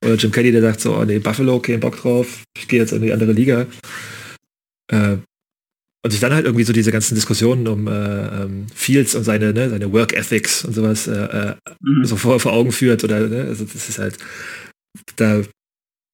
Oder 0.03 0.15
Jim 0.15 0.31
Kelly, 0.31 0.51
der 0.51 0.61
sagt 0.61 0.81
so, 0.81 0.95
oh 0.95 1.05
nee, 1.05 1.19
Buffalo, 1.19 1.59
kein 1.59 1.79
Bock 1.79 1.97
drauf, 1.97 2.43
ich 2.57 2.67
gehe 2.67 2.79
jetzt 2.79 2.91
in 2.91 3.03
die 3.03 3.13
andere 3.13 3.33
Liga. 3.33 3.67
Äh, 4.91 5.17
und 6.03 6.11
sich 6.11 6.19
dann 6.19 6.33
halt 6.33 6.45
irgendwie 6.45 6.63
so 6.63 6.73
diese 6.73 6.91
ganzen 6.91 7.15
Diskussionen 7.15 7.67
um 7.67 7.87
äh, 7.87 8.43
ähm, 8.43 8.67
Fields 8.73 9.15
und 9.15 9.23
seine, 9.23 9.53
ne, 9.53 9.69
seine 9.69 9.91
Work 9.93 10.13
Ethics 10.13 10.65
und 10.65 10.73
sowas 10.73 11.07
äh, 11.07 11.13
äh 11.13 11.55
mhm. 11.81 12.05
so 12.05 12.15
vor, 12.15 12.39
vor 12.39 12.53
Augen 12.53 12.71
führt 12.71 13.03
oder 13.03 13.27
ne, 13.27 13.45
also 13.45 13.65
das 13.65 13.89
ist 13.89 13.99
halt 13.99 14.17
da 15.15 15.43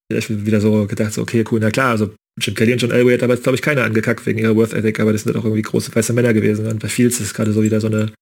ich 0.09 0.29
wieder 0.29 0.61
so 0.61 0.87
gedacht, 0.87 1.13
so, 1.13 1.21
okay, 1.21 1.43
cool, 1.51 1.59
na 1.59 1.71
klar, 1.71 1.91
also 1.91 2.15
Jim 2.39 2.55
Kelly 2.55 2.73
und 2.73 2.81
John 2.81 2.91
Elway 2.91 3.13
hat 3.13 3.23
damals, 3.23 3.41
glaube 3.41 3.55
ich, 3.55 3.61
keiner 3.61 3.83
angekackt 3.83 4.25
wegen 4.25 4.39
ihrer 4.39 4.55
Worth 4.55 4.73
Ethic, 4.73 4.99
aber 4.99 5.11
das 5.11 5.23
sind 5.23 5.35
doch 5.35 5.43
irgendwie 5.43 5.63
große 5.63 5.93
weiße 5.93 6.13
Männer 6.13 6.33
gewesen. 6.33 6.67
Und 6.67 6.79
bei 6.79 6.87
Fields 6.87 7.19
ist 7.19 7.27
es 7.27 7.33
gerade 7.33 7.51
so 7.51 7.63
wieder 7.63 7.81
so 7.81 7.87
eine, 7.87 8.13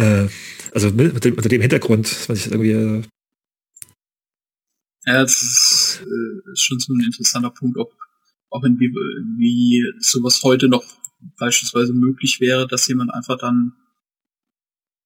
äh, 0.00 0.26
also 0.72 0.90
mit 0.90 1.24
dem, 1.24 1.34
unter 1.34 1.48
dem 1.48 1.60
Hintergrund, 1.60 2.10
dass 2.10 2.28
man 2.28 2.36
sich 2.36 2.46
irgendwie. 2.46 2.70
Äh 2.70 3.02
ja, 5.04 5.22
das 5.22 5.42
ist, 5.42 6.02
äh, 6.02 6.52
ist 6.52 6.62
schon 6.62 6.78
so 6.78 6.94
ein 6.94 7.04
interessanter 7.04 7.50
Punkt, 7.50 7.76
ob, 7.76 7.92
ob 8.50 8.64
in 8.64 8.78
wie, 8.78 8.92
wie 9.38 9.82
sowas 10.00 10.42
heute 10.42 10.68
noch 10.68 10.84
beispielsweise 11.38 11.92
möglich 11.92 12.40
wäre, 12.40 12.66
dass 12.66 12.86
jemand 12.88 13.12
einfach 13.12 13.38
dann 13.38 13.72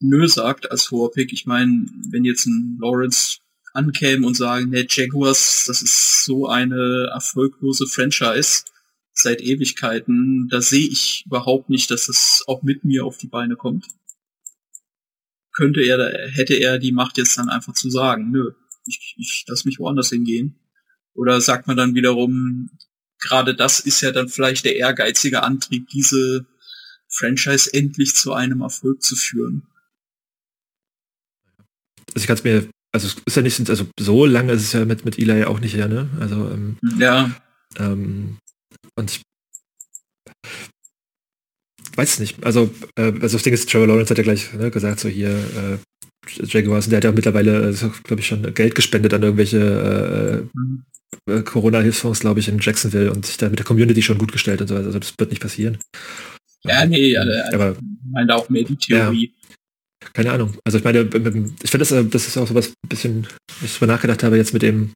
nö 0.01 0.27
sagt 0.27 0.71
als 0.71 0.91
hoher 0.91 1.11
Pick. 1.11 1.33
Ich 1.33 1.47
meine, 1.47 1.87
wenn 2.11 2.25
jetzt 2.25 2.47
ein 2.47 2.79
Lawrence 2.81 3.39
ankämen 3.73 4.25
und 4.25 4.37
sagen, 4.37 4.71
der 4.71 4.87
Jaguars, 4.89 5.65
das 5.67 5.83
ist 5.83 6.25
so 6.25 6.47
eine 6.47 7.09
erfolglose 7.13 7.87
Franchise 7.87 8.65
seit 9.15 9.41
Ewigkeiten, 9.41 10.49
da 10.51 10.61
sehe 10.61 10.89
ich 10.89 11.25
überhaupt 11.27 11.71
nicht, 11.71 11.91
dass 11.91 12.09
es 12.09 12.43
auch 12.47 12.63
mit 12.63 12.85
mir 12.85 13.05
auf 13.05 13.19
die 13.19 13.29
Beine 13.29 13.57
kommt. 13.57 13.87
Könnte 15.53 15.83
er, 15.83 16.31
hätte 16.31 16.55
er 16.55 16.79
die 16.79 16.93
Macht 16.93 17.19
jetzt 17.19 17.37
dann 17.39 17.49
einfach 17.49 17.75
zu 17.75 17.91
sagen, 17.91 18.31
nö, 18.31 18.53
ich, 18.87 19.15
ich 19.19 19.45
lass 19.49 19.65
mich 19.65 19.79
woanders 19.79 20.09
hingehen. 20.09 20.59
Oder 21.15 21.41
sagt 21.41 21.67
man 21.67 21.77
dann 21.77 21.95
wiederum, 21.95 22.71
gerade 23.23 23.55
das 23.55 23.81
ist 23.81 24.01
ja 24.01 24.11
dann 24.11 24.29
vielleicht 24.29 24.65
der 24.65 24.77
ehrgeizige 24.77 25.43
Antrieb, 25.43 25.89
diese 25.89 26.47
Franchise 27.09 27.73
endlich 27.73 28.15
zu 28.15 28.33
einem 28.33 28.61
Erfolg 28.61 29.03
zu 29.03 29.17
führen. 29.17 29.67
Also 32.15 32.25
ich 32.25 32.27
kann 32.27 32.37
es 32.37 32.45
mir 32.45 32.69
also 32.95 33.07
es 33.07 33.17
ist 33.25 33.37
ja 33.37 33.43
nicht, 33.43 33.71
also 33.71 33.87
so 33.99 34.27
lange 34.27 34.53
ist 34.53 34.63
es 34.63 34.73
ja 34.73 34.85
mit, 34.85 35.05
mit 35.05 35.19
Eli 35.19 35.45
auch 35.45 35.61
nicht 35.61 35.75
her, 35.75 35.89
ne? 35.89 36.11
Also 36.21 36.51
ähm, 36.51 36.77
ja. 36.99 37.35
Ähm, 37.79 38.37
und 38.97 39.11
ich 39.11 39.23
weiß 41.97 42.21
nicht. 42.21 42.45
Also, 42.45 42.71
äh, 42.97 43.13
also 43.21 43.37
das 43.37 43.43
Ding 43.43 43.55
ist, 43.55 43.69
Trevor 43.71 43.87
Lawrence 43.87 44.11
hat 44.11 44.19
ja 44.19 44.25
gleich 44.25 44.53
ne, 44.53 44.71
gesagt, 44.71 45.01
so 45.01 45.09
hier, 45.09 45.31
äh, 45.31 45.79
Jaguars, 46.45 46.89
der 46.89 46.99
hat 46.99 47.05
ja 47.05 47.13
mittlerweile, 47.13 47.71
äh, 47.71 47.91
glaube 48.05 48.21
ich, 48.21 48.27
schon 48.27 48.55
Geld 48.55 48.75
gespendet 48.75 49.15
an 49.15 49.23
irgendwelche 49.23 49.59
äh, 49.59 50.59
mhm. 50.59 50.85
Äh, 51.29 51.43
Corona-Hilfsfonds, 51.43 52.21
glaube 52.21 52.41
ich, 52.41 52.49
in 52.49 52.59
Jacksonville 52.59 53.13
und 53.13 53.27
sich 53.27 53.37
da 53.37 53.49
mit 53.49 53.59
der 53.59 53.67
Community 53.67 54.03
schon 54.03 54.19
gut 54.19 54.33
gestellt 54.33 54.61
und 54.61 54.69
so. 54.69 54.77
Also 54.77 54.99
das 54.99 55.15
wird 55.19 55.31
nicht 55.31 55.43
passieren. 55.43 55.79
Ja, 56.65 56.87
nee, 56.87 57.17
also, 57.17 57.33
aber 57.53 57.73
ich 57.73 58.11
meine 58.13 58.35
auch 58.35 58.49
mehr 58.49 58.65
die 58.65 58.77
Theorie. 58.77 59.33
Ja 59.35 59.43
keine 60.15 60.33
Ahnung. 60.33 60.57
Also 60.65 60.79
ich 60.79 60.85
meine, 60.85 61.01
ich 61.03 61.71
finde 61.71 61.79
das, 61.79 61.93
äh, 61.93 62.05
das 62.05 62.27
ist 62.27 62.37
auch 62.37 62.47
so 62.47 62.55
was 62.55 62.69
ein 62.69 62.89
bisschen, 62.89 63.27
ich 63.63 63.73
darüber 63.75 63.95
nachgedacht 63.95 64.23
habe, 64.23 64.37
jetzt 64.37 64.53
mit 64.53 64.63
dem 64.63 64.93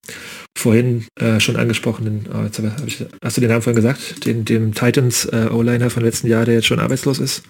vorhin 0.57 1.07
äh, 1.19 1.41
schon 1.41 1.57
angesprochenen, 1.57 2.27
oh, 2.33 2.43
jetzt 2.43 2.61
ich, 2.87 3.05
hast 3.23 3.37
du 3.37 3.41
den 3.41 3.51
Namen 3.51 3.63
vorhin 3.63 3.77
gesagt, 3.77 4.27
den, 4.27 4.45
dem 4.45 4.75
Titans 4.75 5.27
äh, 5.27 5.49
O-Liner 5.51 5.91
von 5.91 6.03
letzten 6.03 6.27
Jahr, 6.27 6.45
der 6.45 6.55
jetzt 6.55 6.67
schon 6.67 6.81
arbeitslos 6.81 7.19
ist? 7.19 7.43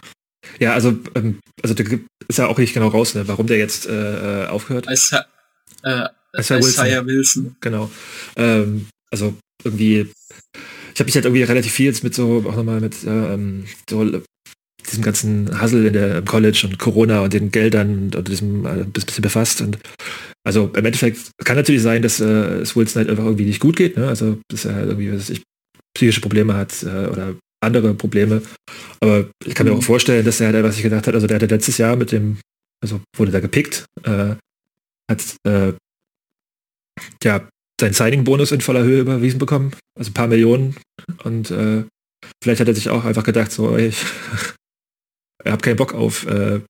Ja, 0.58 0.74
also, 0.74 0.96
ähm, 1.14 1.40
also 1.62 1.74
der 1.74 1.86
ist 2.28 2.38
ja 2.38 2.46
auch 2.46 2.58
nicht 2.58 2.74
genau 2.74 2.88
raus, 2.88 3.14
ne, 3.14 3.26
warum 3.26 3.46
der 3.46 3.58
jetzt 3.58 3.86
äh, 3.86 4.44
äh 4.44 4.46
aufhört. 4.46 4.86
Als, 4.88 5.12
äh, 6.36 6.50
Wilson. 6.50 6.86
Isaiah 6.86 7.06
Wilson. 7.06 7.56
Genau. 7.60 7.90
Ähm, 8.36 8.86
also 9.10 9.34
irgendwie, 9.64 10.08
ich 10.94 11.00
habe 11.00 11.06
mich 11.06 11.14
halt 11.14 11.24
irgendwie 11.24 11.42
relativ 11.42 11.72
viel 11.72 11.86
jetzt 11.86 12.04
mit 12.04 12.14
so, 12.14 12.44
auch 12.46 12.56
nochmal 12.56 12.80
mit 12.80 12.96
ähm, 13.06 13.64
so 13.88 14.22
diesem 14.86 15.02
ganzen 15.02 15.60
Hassel 15.60 15.86
in 15.86 15.92
der 15.92 16.18
im 16.18 16.24
College 16.24 16.62
und 16.64 16.78
Corona 16.78 17.20
und 17.20 17.32
den 17.32 17.50
Geldern 17.50 18.10
und 18.14 18.28
diesem 18.28 18.64
äh, 18.64 18.70
ein 18.70 18.92
bisschen 18.92 19.22
befasst. 19.22 19.60
Und 19.60 19.78
also 20.44 20.70
im 20.74 20.84
Endeffekt 20.84 21.30
kann 21.44 21.56
natürlich 21.56 21.82
sein, 21.82 22.02
dass 22.02 22.20
äh, 22.20 22.60
es 22.60 22.76
Wilson 22.76 22.96
halt 22.96 23.10
einfach 23.10 23.24
irgendwie 23.24 23.46
nicht 23.46 23.60
gut 23.60 23.76
geht. 23.76 23.96
Ne? 23.96 24.06
Also 24.06 24.38
dass 24.48 24.64
er 24.64 24.74
halt 24.74 24.88
irgendwie, 24.88 25.12
was 25.12 25.30
ich, 25.30 25.42
psychische 25.94 26.20
Probleme 26.20 26.54
hat 26.54 26.82
äh, 26.82 27.06
oder 27.06 27.34
andere 27.60 27.94
Probleme. 27.94 28.42
Aber 29.00 29.28
ich 29.44 29.54
kann 29.54 29.66
mir 29.66 29.72
auch 29.72 29.82
vorstellen, 29.82 30.24
dass 30.24 30.40
er 30.40 30.52
halt 30.52 30.62
was 30.62 30.76
ich 30.76 30.82
gedacht 30.82 31.06
hat, 31.06 31.14
also 31.14 31.26
der 31.26 31.36
hatte 31.36 31.46
letztes 31.46 31.78
Jahr 31.78 31.96
mit 31.96 32.12
dem, 32.12 32.38
also 32.82 33.00
wurde 33.16 33.32
da 33.32 33.40
gepickt, 33.40 33.86
äh, 34.04 34.34
hat 35.10 35.36
äh, 35.44 35.72
ja 37.22 37.48
seinen 37.80 37.92
Signing-Bonus 37.92 38.52
in 38.52 38.60
voller 38.60 38.82
Höhe 38.82 39.00
überwiesen 39.00 39.38
bekommen, 39.38 39.72
also 39.98 40.10
ein 40.10 40.14
paar 40.14 40.28
Millionen. 40.28 40.76
Und 41.24 41.50
äh, 41.50 41.84
vielleicht 42.42 42.60
hat 42.60 42.68
er 42.68 42.74
sich 42.74 42.88
auch 42.88 43.04
einfach 43.04 43.24
gedacht, 43.24 43.52
so, 43.52 43.76
ich 43.76 44.02
habe 45.44 45.62
keinen 45.62 45.76
Bock 45.76 45.94
auf 45.94 46.26
äh, 46.26 46.60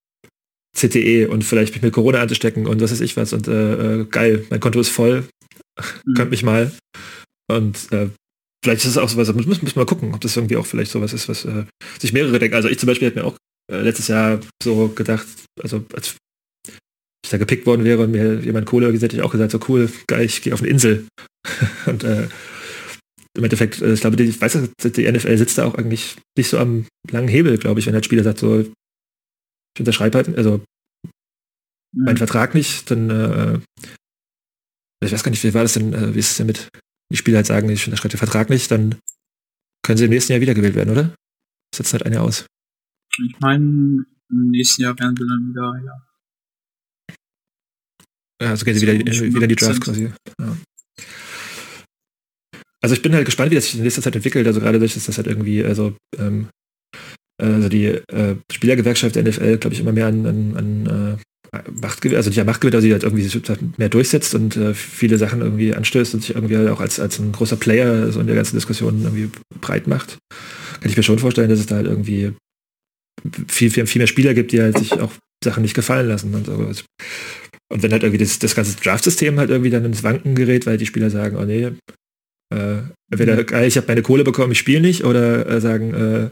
CTE 0.77 1.29
und 1.29 1.45
vielleicht 1.45 1.75
mich 1.75 1.83
mit 1.83 1.93
Corona 1.93 2.21
anzustecken 2.21 2.67
und 2.67 2.81
was 2.81 2.93
weiß 2.93 3.01
ich 3.01 3.17
was 3.17 3.33
und 3.33 3.49
äh, 3.49 4.01
äh, 4.01 4.05
geil, 4.05 4.45
mein 4.51 4.61
Konto 4.61 4.79
ist 4.79 4.91
voll, 4.91 5.27
mhm. 6.05 6.15
könnt 6.15 6.31
mich 6.31 6.43
mal. 6.43 6.73
Und 7.49 7.93
äh, 7.93 8.11
vielleicht 8.63 8.85
ist 8.85 8.91
es 8.91 8.99
auch 8.99 9.09
sowas, 9.09 9.33
müssen, 9.33 9.49
müssen 9.49 9.67
wir 9.67 9.77
mal 9.77 9.87
gucken, 9.87 10.13
ob 10.13 10.21
das 10.21 10.37
irgendwie 10.37 10.57
auch 10.57 10.67
vielleicht 10.67 10.91
sowas 10.91 11.13
ist, 11.13 11.29
was 11.29 11.45
äh, 11.45 11.65
sich 11.99 12.13
mehrere 12.13 12.39
denken. 12.39 12.57
Also 12.57 12.69
ich 12.69 12.79
zum 12.79 12.89
Beispiel 12.89 13.09
hätte 13.09 13.21
mir 13.21 13.25
auch 13.25 13.37
letztes 13.71 14.09
Jahr 14.09 14.41
so 14.63 14.89
gedacht, 14.89 15.27
also 15.61 15.85
als 15.93 16.17
ich 17.27 17.31
da 17.31 17.39
gepickt 17.39 17.67
worden 17.67 17.85
wäre 17.85 18.03
und 18.03 18.13
mir 18.13 18.41
jemand 18.41 18.67
Kohle 18.67 18.87
gesagt, 18.87 19.13
hätte 19.13 19.17
ich 19.17 19.23
auch 19.23 19.33
gesagt, 19.33 19.53
so 19.53 19.61
cool, 19.69 19.91
geil, 20.07 20.25
ich 20.25 20.43
gehe 20.43 20.55
auf 20.55 20.63
eine 20.63 20.71
Insel. 20.71 21.07
und 21.87 22.05
äh, 22.05 22.29
im 23.37 23.45
Endeffekt, 23.45 23.83
äh, 23.83 23.93
ich 23.93 24.01
glaube, 24.01 24.17
die, 24.17 24.25
ich 24.25 24.41
weiß, 24.41 24.59
die 24.79 25.11
NFL 25.11 25.37
sitzt 25.37 25.59
da 25.59 25.65
auch 25.65 25.75
eigentlich 25.75 26.17
nicht 26.37 26.49
so 26.49 26.59
am 26.59 26.87
langen 27.11 27.29
Hebel, 27.29 27.59
glaube 27.59 27.81
ich, 27.81 27.87
wenn 27.87 27.95
der 27.95 28.03
Spieler 28.03 28.23
sagt, 28.23 28.39
so, 28.39 28.61
ich 28.61 29.81
unterschreibe 29.81 30.17
halt, 30.17 30.37
also 30.37 30.59
mhm. 31.93 32.05
mein 32.05 32.17
Vertrag 32.17 32.55
nicht, 32.55 32.91
dann, 32.91 33.11
äh, 33.11 33.59
ich 35.05 35.13
weiß 35.13 35.23
gar 35.23 35.31
nicht, 35.31 35.43
wie 35.45 35.55
war 35.55 35.63
das 35.63 35.75
denn, 35.75 35.93
äh, 35.93 36.15
wie 36.15 36.21
ist 36.21 36.31
es 36.31 36.37
denn 36.37 36.47
mit, 36.47 36.69
die 37.13 37.17
Spieler 37.17 37.39
halt 37.39 37.47
sagen, 37.47 37.69
ich 37.69 37.87
unterschreibe 37.87 38.13
den 38.13 38.19
Vertrag 38.19 38.51
nicht, 38.51 38.71
dann 38.71 38.97
können 39.85 39.99
sie 39.99 40.05
im 40.05 40.11
nächsten 40.11 40.33
Jahr 40.33 40.41
wiedergewählt 40.41 40.75
werden, 40.75 40.91
oder? 40.91 41.15
Setzt 41.75 41.93
halt 41.93 42.07
einer 42.07 42.23
aus. 42.23 42.47
Ich 43.19 43.39
meine, 43.41 44.05
im 44.31 44.51
nächsten 44.51 44.83
Jahr 44.83 44.99
werden 44.99 45.17
sie 45.17 45.27
dann 45.27 45.49
wieder, 45.49 45.83
ja. 45.85 46.06
Also 48.39 48.65
gehen 48.65 48.75
sie 48.75 48.83
wieder, 48.83 48.95
wieder 48.95 49.43
in 49.43 49.49
die 49.49 49.57
Draft 49.57 49.81
quasi. 49.81 50.11
Ja. 50.41 50.57
Also 52.83 52.95
ich 52.95 53.03
bin 53.03 53.15
halt 53.15 53.25
gespannt, 53.25 53.51
wie 53.51 53.55
das 53.55 53.65
sich 53.65 53.77
in 53.77 53.83
nächster 53.83 54.03
Zeit 54.03 54.15
entwickelt. 54.15 54.47
Also 54.47 54.61
gerade 54.61 54.79
durch, 54.79 54.95
dass 54.95 55.07
das 55.07 55.17
halt 55.17 55.27
irgendwie, 55.27 55.65
also, 55.65 55.97
ähm, 56.19 56.49
also 57.43 57.69
die 57.69 57.87
äh, 57.87 58.37
Spielergewerkschaft 58.53 59.17
der 59.17 59.25
NFL, 59.25 59.59
glaube 59.59 59.75
ich, 59.75 59.81
immer 59.81 59.93
mehr 59.93 60.07
an, 60.07 60.27
an, 60.27 60.57
an 60.57 60.87
äh, 60.87 61.17
Macht, 61.81 62.05
also 62.07 62.29
nicht 62.29 62.41
an 62.41 62.47
Macht 62.47 62.61
gewinnt, 62.61 62.75
also 62.75 62.87
die 62.87 62.93
halt 62.93 63.03
irgendwie 63.03 63.29
mehr 63.77 63.89
durchsetzt 63.89 64.35
und 64.35 64.57
äh, 64.57 64.75
viele 64.75 65.17
Sachen 65.19 65.41
irgendwie 65.41 65.75
anstößt 65.75 66.15
und 66.15 66.21
sich 66.21 66.35
irgendwie 66.35 66.57
halt 66.57 66.69
auch 66.69 66.81
als, 66.81 67.01
als 67.01 67.19
ein 67.19 67.33
großer 67.33 67.57
Player 67.57 68.13
so 68.13 68.21
in 68.21 68.27
der 68.27 68.37
ganzen 68.37 68.57
Diskussion 68.57 69.03
irgendwie 69.03 69.31
breit 69.61 69.87
macht. 69.87 70.19
Kann 70.81 70.91
ich 70.91 70.97
mir 70.97 71.03
schon 71.03 71.19
vorstellen, 71.19 71.49
dass 71.49 71.61
es 71.61 71.67
da 71.67 71.77
halt 71.77 71.87
irgendwie 71.87 72.33
viel, 73.49 73.71
viel, 73.71 73.87
viel 73.87 74.01
mehr 74.01 74.07
Spieler 74.07 74.35
gibt, 74.35 74.53
die 74.53 74.61
halt 74.61 74.79
sich 74.79 74.93
auch 74.93 75.13
Sachen 75.43 75.63
nicht 75.63 75.75
gefallen 75.75 76.09
lassen 76.09 76.35
und 76.35 76.47
so. 76.47 76.85
Und 77.69 77.83
wenn 77.83 77.93
halt 77.93 78.03
irgendwie 78.03 78.23
das, 78.23 78.39
das 78.39 78.55
ganze 78.55 78.77
Draft-System 78.77 79.39
halt 79.39 79.51
irgendwie 79.51 79.71
dann 79.71 79.85
ins 79.85 80.03
Wanken 80.03 80.35
gerät, 80.35 80.67
weil 80.67 80.79
die 80.79 80.87
Spieler 80.87 81.11
sagen, 81.11 81.37
oh 81.37 81.45
nee, 81.45 81.73
äh, 82.55 82.83
entweder, 83.11 83.37
mhm. 83.37 83.67
ich 83.67 83.77
habe 83.77 83.89
meine 83.89 84.03
Kohle 84.03 84.25
bekommen, 84.25 84.53
ich 84.53 84.59
spiele 84.59 84.81
nicht, 84.81 85.05
oder 85.05 85.47
äh, 85.49 85.61
sagen, 85.61 85.95
äh, 85.95 86.31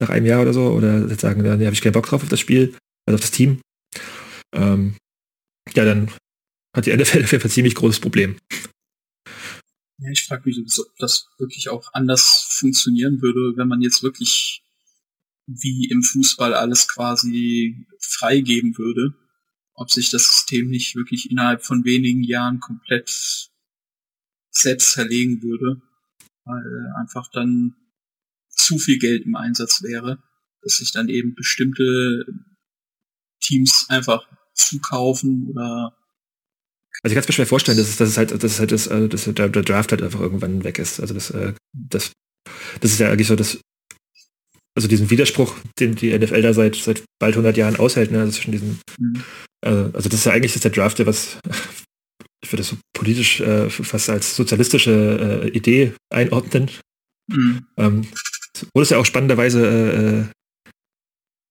nach 0.00 0.10
einem 0.10 0.26
Jahr 0.26 0.42
oder 0.42 0.52
so, 0.52 0.70
oder 0.70 1.08
sagen, 1.16 1.42
nee, 1.42 1.64
habe 1.64 1.74
ich 1.74 1.80
keinen 1.82 1.92
Bock 1.92 2.06
drauf 2.06 2.22
auf 2.22 2.28
das 2.28 2.40
Spiel, 2.40 2.74
also 3.06 3.14
auf 3.14 3.20
das 3.20 3.30
Team. 3.30 3.60
Ähm, 4.54 4.96
ja, 5.74 5.84
dann 5.84 6.10
hat 6.76 6.86
die 6.86 6.92
NFL 6.96 7.22
auf 7.22 7.32
jeden 7.32 7.42
Fall 7.42 7.50
ziemlich 7.50 7.74
großes 7.76 8.00
Problem. 8.00 8.36
Ja, 9.98 10.10
ich 10.10 10.24
frage 10.24 10.42
mich, 10.46 10.58
ob 10.58 10.98
das 10.98 11.28
wirklich 11.38 11.68
auch 11.68 11.92
anders 11.92 12.48
funktionieren 12.58 13.22
würde, 13.22 13.56
wenn 13.56 13.68
man 13.68 13.82
jetzt 13.82 14.02
wirklich 14.02 14.62
wie 15.46 15.88
im 15.90 16.02
Fußball 16.02 16.54
alles 16.54 16.88
quasi 16.88 17.86
freigeben 18.00 18.76
würde, 18.78 19.14
ob 19.74 19.90
sich 19.90 20.10
das 20.10 20.24
System 20.24 20.68
nicht 20.68 20.96
wirklich 20.96 21.30
innerhalb 21.30 21.64
von 21.64 21.84
wenigen 21.84 22.22
Jahren 22.22 22.60
komplett 22.60 23.50
selbst 24.50 24.92
zerlegen 24.92 25.42
würde, 25.42 25.80
weil 26.44 26.92
einfach 27.00 27.28
dann 27.32 27.74
zu 28.48 28.78
viel 28.78 28.98
Geld 28.98 29.24
im 29.24 29.34
Einsatz 29.34 29.82
wäre, 29.82 30.22
dass 30.62 30.76
sich 30.76 30.92
dann 30.92 31.08
eben 31.08 31.34
bestimmte 31.34 32.26
Teams 33.40 33.86
einfach 33.88 34.28
zukaufen 34.54 35.48
oder 35.50 35.96
also 37.02 37.12
ich 37.12 37.14
kann 37.14 37.22
es 37.22 37.28
mir 37.28 37.34
schwer 37.34 37.46
vorstellen, 37.46 37.78
dass 37.78 37.88
es, 37.88 37.96
dass 37.96 38.10
es 38.10 38.16
halt, 38.16 38.30
dass 38.30 38.44
es 38.44 38.60
halt 38.60 38.70
das, 38.70 38.86
äh, 38.86 39.08
dass 39.08 39.24
der, 39.24 39.48
der 39.48 39.62
Draft 39.62 39.90
halt 39.90 40.02
einfach 40.02 40.20
irgendwann 40.20 40.62
weg 40.62 40.78
ist. 40.78 41.00
Also 41.00 41.14
das, 41.14 41.30
äh, 41.30 41.52
das, 41.72 42.12
das 42.80 42.92
ist 42.92 43.00
ja 43.00 43.10
eigentlich 43.10 43.26
so 43.26 43.34
das, 43.34 43.58
also 44.76 44.86
diesen 44.86 45.10
Widerspruch, 45.10 45.56
den 45.80 45.96
die 45.96 46.16
NFL 46.16 46.42
da 46.42 46.54
seit, 46.54 46.76
seit 46.76 47.02
bald 47.18 47.34
100 47.34 47.56
Jahren 47.56 47.76
aushält, 47.76 48.12
ne, 48.12 48.20
also 48.20 48.32
zwischen 48.32 48.52
diesen, 48.52 48.80
mhm. 48.98 49.24
Also, 49.62 49.90
also 49.94 50.08
das 50.08 50.20
ist 50.20 50.26
ja 50.26 50.32
eigentlich 50.32 50.52
das 50.52 50.56
ist 50.56 50.64
der 50.64 50.72
Draft, 50.72 50.98
der 50.98 51.06
was, 51.06 51.38
ich 52.42 52.52
würde 52.52 52.62
das 52.62 52.68
so 52.68 52.76
politisch 52.92 53.40
äh, 53.40 53.70
fast 53.70 54.10
als 54.10 54.36
sozialistische 54.36 55.44
äh, 55.44 55.48
Idee 55.48 55.92
einordnen. 56.10 56.70
Mhm. 57.28 57.66
Ähm, 57.76 58.06
wurde 58.74 58.82
es 58.82 58.90
ja 58.90 58.98
auch 58.98 59.06
spannenderweise, 59.06 59.66
äh, 59.66 60.72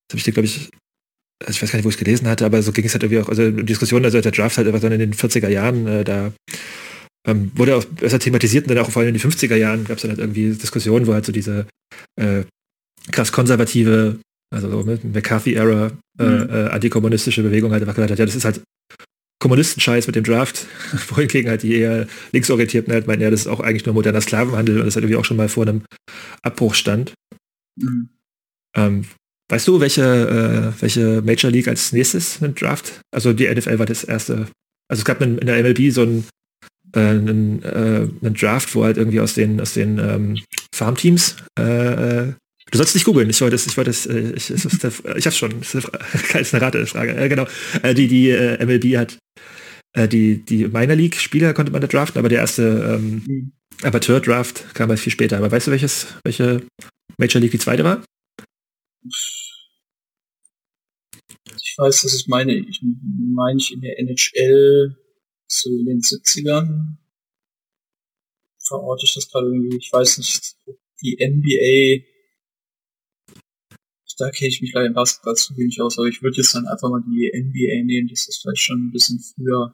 das 0.07 0.13
habe 0.13 0.17
ich 0.17 0.23
dir, 0.23 0.33
glaube 0.33 0.45
ich, 0.45 0.69
also 1.41 1.51
ich 1.51 1.61
weiß 1.61 1.71
gar 1.71 1.77
nicht, 1.77 1.85
wo 1.85 1.89
ich 1.89 1.95
es 1.95 1.99
gelesen 1.99 2.27
hatte, 2.27 2.45
aber 2.45 2.61
so 2.61 2.71
ging 2.71 2.85
es 2.85 2.93
halt 2.93 3.03
irgendwie 3.03 3.21
auch, 3.21 3.29
also 3.29 3.49
Diskussionen, 3.49 4.05
also 4.05 4.21
der 4.21 4.31
Draft 4.31 4.57
halt 4.57 4.67
einfach 4.67 4.81
dann 4.81 4.91
in 4.91 4.99
den 4.99 5.13
40er 5.13 5.49
Jahren, 5.49 5.87
äh, 5.87 6.03
da 6.03 6.31
ähm, 7.27 7.51
wurde 7.55 7.75
auch 7.75 7.85
besser 7.85 8.19
thematisiert 8.19 8.67
und 8.67 8.75
dann 8.75 8.83
auch 8.83 8.89
vor 8.89 9.01
allem 9.01 9.15
in 9.15 9.19
den 9.19 9.31
50er 9.31 9.55
Jahren 9.55 9.85
gab 9.85 9.97
es 9.97 10.01
dann 10.01 10.11
halt 10.11 10.19
irgendwie 10.19 10.53
Diskussionen, 10.53 11.07
wo 11.07 11.13
halt 11.13 11.25
so 11.25 11.31
diese 11.31 11.67
äh, 12.19 12.43
krass 13.11 13.31
konservative, 13.31 14.19
also 14.53 14.69
so 14.69 14.83
mit 14.83 15.03
McCarthy-Era, 15.03 15.91
äh, 16.19 16.23
mhm. 16.23 16.49
äh, 16.49 16.67
antikommunistische 16.67 17.41
Bewegung 17.41 17.71
halt 17.71 17.81
einfach 17.81 17.95
gesagt 17.95 18.11
hat, 18.11 18.19
ja, 18.19 18.25
das 18.25 18.35
ist 18.35 18.45
halt 18.45 18.61
Kommunistenscheiß 19.39 20.05
mit 20.07 20.15
dem 20.15 20.23
Draft, 20.23 20.67
wohingegen 21.09 21.49
halt 21.49 21.63
die 21.63 21.75
eher 21.75 22.07
linksorientierten 22.31 22.93
halt 22.93 23.07
meinen, 23.07 23.21
ja, 23.21 23.31
das 23.31 23.41
ist 23.41 23.47
auch 23.47 23.59
eigentlich 23.59 23.85
nur 23.85 23.95
moderner 23.95 24.21
Sklavenhandel 24.21 24.79
und 24.79 24.85
das 24.85 24.95
halt 24.95 25.03
irgendwie 25.03 25.17
auch 25.17 25.25
schon 25.25 25.37
mal 25.37 25.49
vor 25.49 25.67
einem 25.67 25.81
Abbruch 26.43 26.75
stand. 26.75 27.13
Mhm. 27.77 28.09
Ähm, 28.75 29.05
weißt 29.49 29.67
du, 29.67 29.79
welche, 29.79 30.73
äh, 30.75 30.81
welche 30.81 31.21
Major 31.21 31.49
League 31.49 31.67
als 31.67 31.91
nächstes 31.91 32.41
einen 32.41 32.53
Draft? 32.53 33.01
Also 33.11 33.33
die 33.33 33.49
NFL 33.49 33.79
war 33.79 33.85
das 33.85 34.03
erste. 34.03 34.47
Also 34.87 35.01
es 35.01 35.05
gab 35.05 35.21
in, 35.21 35.37
in 35.37 35.47
der 35.47 35.63
MLB 35.63 35.91
so 35.91 36.01
einen, 36.03 36.27
äh, 36.93 36.99
einen, 36.99 37.63
äh, 37.63 38.07
einen, 38.21 38.33
Draft, 38.35 38.75
wo 38.75 38.83
halt 38.83 38.97
irgendwie 38.97 39.21
aus 39.21 39.33
den, 39.33 39.59
aus 39.59 39.73
den 39.73 39.97
ähm, 39.97 40.37
Farmteams 40.73 41.37
äh, 41.57 41.63
äh, 41.63 42.33
Du 42.71 42.77
sollst 42.77 42.95
nicht 42.95 43.03
googeln, 43.03 43.29
ich 43.29 43.41
wollte 43.41 43.55
es, 43.55 43.67
ich 43.67 43.75
wollte 43.75 43.89
es, 43.89 44.05
äh, 44.05 44.31
ich, 44.31 44.49
ich, 44.49 44.65
ich 44.65 45.25
hab's 45.25 45.37
schon, 45.37 45.59
das 45.59 45.75
ist 46.35 46.53
eine 46.53 46.61
Ratefrage. 46.61 47.15
Äh, 47.15 47.27
genau. 47.27 47.45
Äh, 47.83 47.93
die, 47.93 48.07
die 48.07 48.29
äh, 48.29 48.65
MLB 48.65 48.97
hat 48.97 49.17
äh, 49.93 50.07
die, 50.07 50.43
die 50.45 50.67
Minor 50.67 50.95
League-Spieler 50.95 51.53
konnte 51.53 51.71
man 51.71 51.81
da 51.81 51.87
draften, 51.87 52.17
aber 52.17 52.29
der 52.29 52.39
erste 52.39 52.63
ähm, 52.95 53.23
mhm. 53.27 53.51
Amateur-Draft 53.83 54.73
kam 54.73 54.89
halt 54.89 54.99
viel 54.99 55.11
später. 55.11 55.37
Aber 55.37 55.51
weißt 55.51 55.67
du, 55.67 55.71
welches, 55.71 56.07
welche 56.23 56.65
Major 57.17 57.41
League 57.41 57.51
die 57.51 57.59
zweite 57.59 57.83
war? 57.83 58.03
Ich 61.43 61.75
weiß, 61.77 62.01
das 62.01 62.13
ist 62.13 62.29
meine, 62.29 62.53
ich 62.53 62.81
meine 62.81 63.59
ich 63.59 63.73
in 63.73 63.81
der 63.81 63.99
NHL 63.99 64.95
so 65.47 65.69
in 65.69 65.85
den 65.85 65.99
70ern 65.99 66.95
verorte 68.65 69.03
ich 69.05 69.13
das 69.15 69.29
gerade 69.29 69.47
irgendwie, 69.47 69.77
ich 69.77 69.91
weiß 69.91 70.19
nicht, 70.19 70.55
die 71.01 71.17
NBA 71.19 72.10
da 74.17 74.29
kenne 74.31 74.49
ich 74.49 74.61
mich 74.61 74.73
leider 74.73 74.87
im 74.87 74.93
Basketball 74.93 75.35
zu 75.35 75.55
wenig 75.57 75.81
aus, 75.81 75.97
aber 75.97 76.07
ich 76.07 76.21
würde 76.21 76.37
jetzt 76.37 76.53
dann 76.53 76.67
einfach 76.67 76.89
mal 76.89 77.01
die 77.01 77.31
NBA 77.33 77.85
nehmen, 77.85 78.07
dass 78.07 78.25
das 78.25 78.37
vielleicht 78.37 78.61
schon 78.61 78.87
ein 78.87 78.91
bisschen 78.91 79.19
früher 79.19 79.73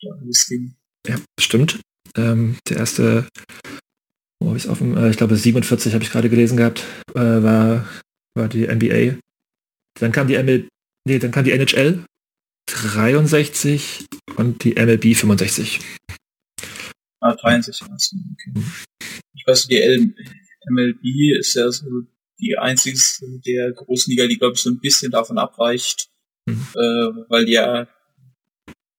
ja, 0.00 0.14
losging. 0.22 0.74
Ja, 1.06 1.20
stimmt. 1.38 1.80
Ähm, 2.16 2.56
der 2.68 2.78
erste, 2.78 3.28
wo 4.40 4.48
habe 4.48 4.58
ich 4.58 4.64
es 4.64 4.70
offen? 4.70 4.96
Äh, 4.96 5.10
ich 5.10 5.16
glaube 5.16 5.36
47 5.36 5.94
habe 5.94 6.04
ich 6.04 6.10
gerade 6.10 6.30
gelesen 6.30 6.56
gehabt, 6.56 6.84
äh, 7.14 7.42
war, 7.42 7.88
war 8.34 8.48
die 8.48 8.66
NBA. 8.66 9.18
Dann 9.98 10.12
kam 10.12 10.28
die 10.28 10.42
ML, 10.42 10.68
nee, 11.06 11.18
dann 11.18 11.30
kam 11.30 11.44
die 11.44 11.52
NHL 11.52 12.04
63 12.66 14.06
und 14.36 14.64
die 14.64 14.74
MLB 14.74 15.16
65. 15.16 15.80
Ah, 17.20 17.34
63. 17.34 17.86
Okay. 17.86 18.52
Mhm. 18.54 18.72
Ich 19.34 19.46
weiß, 19.46 19.66
die 19.66 19.80
L 19.80 20.14
MLB 20.68 21.38
ist 21.38 21.54
ja 21.54 21.70
so 21.70 21.86
die 22.40 22.56
einzige 22.58 22.98
der 23.46 23.72
großen 23.72 24.10
Liga, 24.10 24.26
die 24.26 24.38
glaube 24.38 24.54
ich 24.54 24.60
so 24.60 24.70
ein 24.70 24.80
bisschen 24.80 25.10
davon 25.10 25.38
abweicht, 25.38 26.10
mhm. 26.46 26.66
äh, 26.74 27.28
weil 27.28 27.48
ja, 27.48 27.84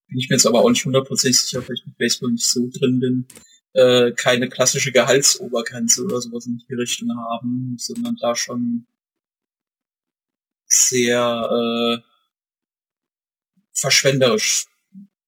bin 0.08 0.20
ich 0.20 0.30
mir 0.30 0.36
jetzt 0.36 0.46
aber 0.46 0.60
auch 0.60 0.70
nicht 0.70 0.86
hundertprozentig 0.86 1.40
sicher, 1.40 1.68
weil 1.68 1.76
ich 1.76 1.86
mit 1.86 1.98
Baseball 1.98 2.32
nicht 2.32 2.46
so 2.46 2.70
drin 2.70 3.00
bin, 3.00 3.28
äh, 3.74 4.12
keine 4.12 4.50
klassische 4.50 4.92
Gehaltsobergrenze 4.92 6.04
oder 6.04 6.22
sowas 6.22 6.46
in 6.46 6.58
die 6.58 6.74
Richtung 6.74 7.10
haben, 7.16 7.76
sondern 7.78 8.18
da 8.20 8.36
schon 8.36 8.88
sehr 10.66 11.50
äh, 11.50 12.02
verschwenderisch 13.74 14.68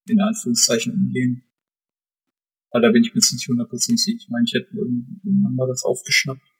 in 0.08 0.22
Anführungszeichen 0.22 0.94
umgehen. 0.94 1.44
Aber 2.72 2.82
da 2.82 2.92
bin 2.92 3.04
ich 3.04 3.14
mir 3.14 3.20
jetzt 3.20 3.32
nicht 3.32 3.48
hundertprozentig 3.48 4.04
sicher. 4.04 4.18
Ich 4.20 4.30
meine, 4.30 4.46
ich 4.46 4.54
hätte 4.54 4.76
irgendwann 4.76 5.56
mal 5.56 5.68
das 5.68 5.84
aufgeschnappt 5.84 6.53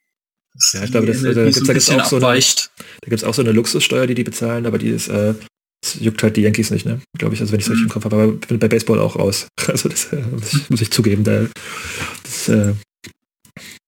ja, 0.74 0.84
ich 0.84 0.92
glaube, 0.92 1.08
das, 1.08 1.22
da 1.22 1.32
gibt 1.32 1.58
es 1.58 1.90
auch, 1.90 2.06
so 2.06 2.18
eine, 2.18 2.40
da 2.40 3.10
gibt's 3.10 3.24
auch 3.24 3.34
so 3.34 3.42
eine 3.42 3.52
Luxussteuer, 3.52 4.08
die 4.08 4.16
die 4.16 4.24
bezahlen, 4.24 4.66
aber 4.66 4.78
die 4.78 4.90
ist, 4.90 5.08
äh, 5.08 5.34
das 5.82 5.96
juckt 6.00 6.24
halt 6.24 6.38
die 6.38 6.42
Yankees 6.42 6.72
nicht, 6.72 6.86
ne? 6.86 7.02
Glaube 7.18 7.36
ich, 7.36 7.42
also 7.42 7.52
wenn 7.52 7.60
ich 7.60 7.66
es 7.66 7.70
mhm. 7.70 7.74
richtig 7.74 7.88
im 7.88 7.94
Kopf 7.94 8.06
habe, 8.06 8.16
aber 8.16 8.32
bin 8.34 8.60
bei 8.60 8.68
Baseball 8.68 9.00
auch 9.00 9.16
raus. 9.18 9.48
Also 9.68 9.90
das 9.90 10.12
äh, 10.12 10.22
muss, 10.22 10.54
ich, 10.54 10.70
muss, 10.70 10.82
ich, 10.82 10.92
zugeben, 10.92 11.24
da, 11.24 11.48
das 12.24 12.50
äh, 12.50 12.74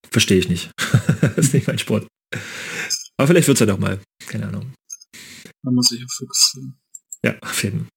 verstehe 0.10 0.40
ich 0.40 0.50
nicht. 0.50 0.72
das 1.22 1.38
ist 1.38 1.54
nicht 1.54 1.68
mein 1.68 1.80
Sport. 1.80 2.08
Aber 3.18 3.28
vielleicht 3.28 3.48
wird 3.48 3.56
es 3.56 3.60
ja 3.60 3.66
doch 3.66 3.78
mal. 3.78 4.00
Keine 4.28 4.48
Ahnung. 4.48 4.74
Man 5.64 5.76
muss 5.76 5.88
sich 5.88 6.04
auf 6.04 6.12
fokussieren. 6.12 6.76
Ja, 7.24 7.36
auf 7.42 7.64
jeden 7.64 7.90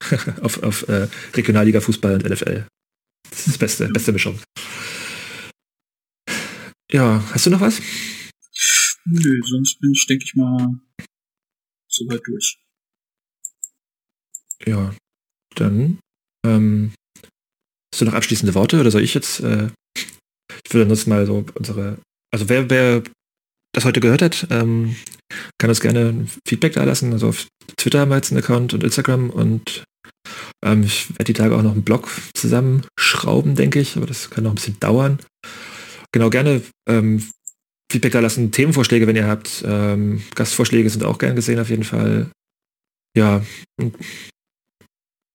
auf, 0.42 0.62
auf 0.62 0.88
äh, 0.88 1.08
Regionalliga 1.34 1.80
Fußball 1.80 2.14
und 2.14 2.28
NFL. 2.28 2.66
Das 3.30 3.38
ist 3.40 3.48
das 3.48 3.58
beste, 3.58 3.88
beste 3.88 4.12
Mischung. 4.12 4.38
Ja, 6.92 7.22
hast 7.32 7.46
du 7.46 7.50
noch 7.50 7.60
was? 7.60 7.80
Nö, 9.04 9.40
sonst 9.44 9.80
bin 9.80 9.92
ich, 9.92 10.06
denke 10.06 10.24
ich 10.24 10.34
mal, 10.34 10.78
soweit 11.88 12.20
durch. 12.26 12.58
Ja, 14.64 14.94
dann 15.54 15.98
ähm, 16.46 16.92
hast 17.92 18.00
du 18.00 18.04
noch 18.04 18.14
abschließende 18.14 18.54
Worte 18.54 18.80
oder 18.80 18.90
soll 18.90 19.02
ich 19.02 19.14
jetzt? 19.14 19.40
Äh, 19.40 19.70
ich 19.96 20.72
würde 20.72 20.82
ansonsten 20.82 21.10
mal 21.10 21.26
so 21.26 21.44
unsere, 21.54 21.98
also 22.32 22.48
wer, 22.48 22.70
wer 22.70 23.02
das 23.72 23.84
heute 23.84 24.00
gehört 24.00 24.22
hat, 24.22 24.46
ähm, 24.50 24.96
kann 25.58 25.70
uns 25.70 25.80
gerne 25.80 26.26
Feedback 26.46 26.74
da 26.74 26.84
lassen. 26.84 27.12
Also 27.12 27.28
auf 27.28 27.48
Twitter 27.76 28.00
haben 28.00 28.10
wir 28.10 28.16
jetzt 28.16 28.30
einen 28.30 28.42
Account 28.42 28.74
und 28.74 28.84
Instagram 28.84 29.30
und 29.30 29.84
ähm, 30.64 30.84
ich 30.84 31.10
werde 31.10 31.24
die 31.24 31.32
Tage 31.32 31.56
auch 31.56 31.62
noch 31.62 31.72
einen 31.72 31.84
Blog 31.84 32.08
zusammenschrauben, 32.34 33.56
denke 33.56 33.80
ich, 33.80 33.96
aber 33.96 34.06
das 34.06 34.30
kann 34.30 34.44
noch 34.44 34.52
ein 34.52 34.56
bisschen 34.56 34.80
dauern 34.80 35.18
genau, 36.12 36.30
gerne 36.30 36.62
ähm, 36.88 37.22
Feedback 37.90 38.12
da 38.12 38.20
lassen, 38.20 38.50
Themenvorschläge, 38.50 39.06
wenn 39.06 39.16
ihr 39.16 39.26
habt. 39.26 39.64
Ähm, 39.66 40.22
Gastvorschläge 40.34 40.90
sind 40.90 41.04
auch 41.04 41.18
gern 41.18 41.36
gesehen 41.36 41.60
auf 41.60 41.70
jeden 41.70 41.84
Fall. 41.84 42.30
Ja, 43.16 43.42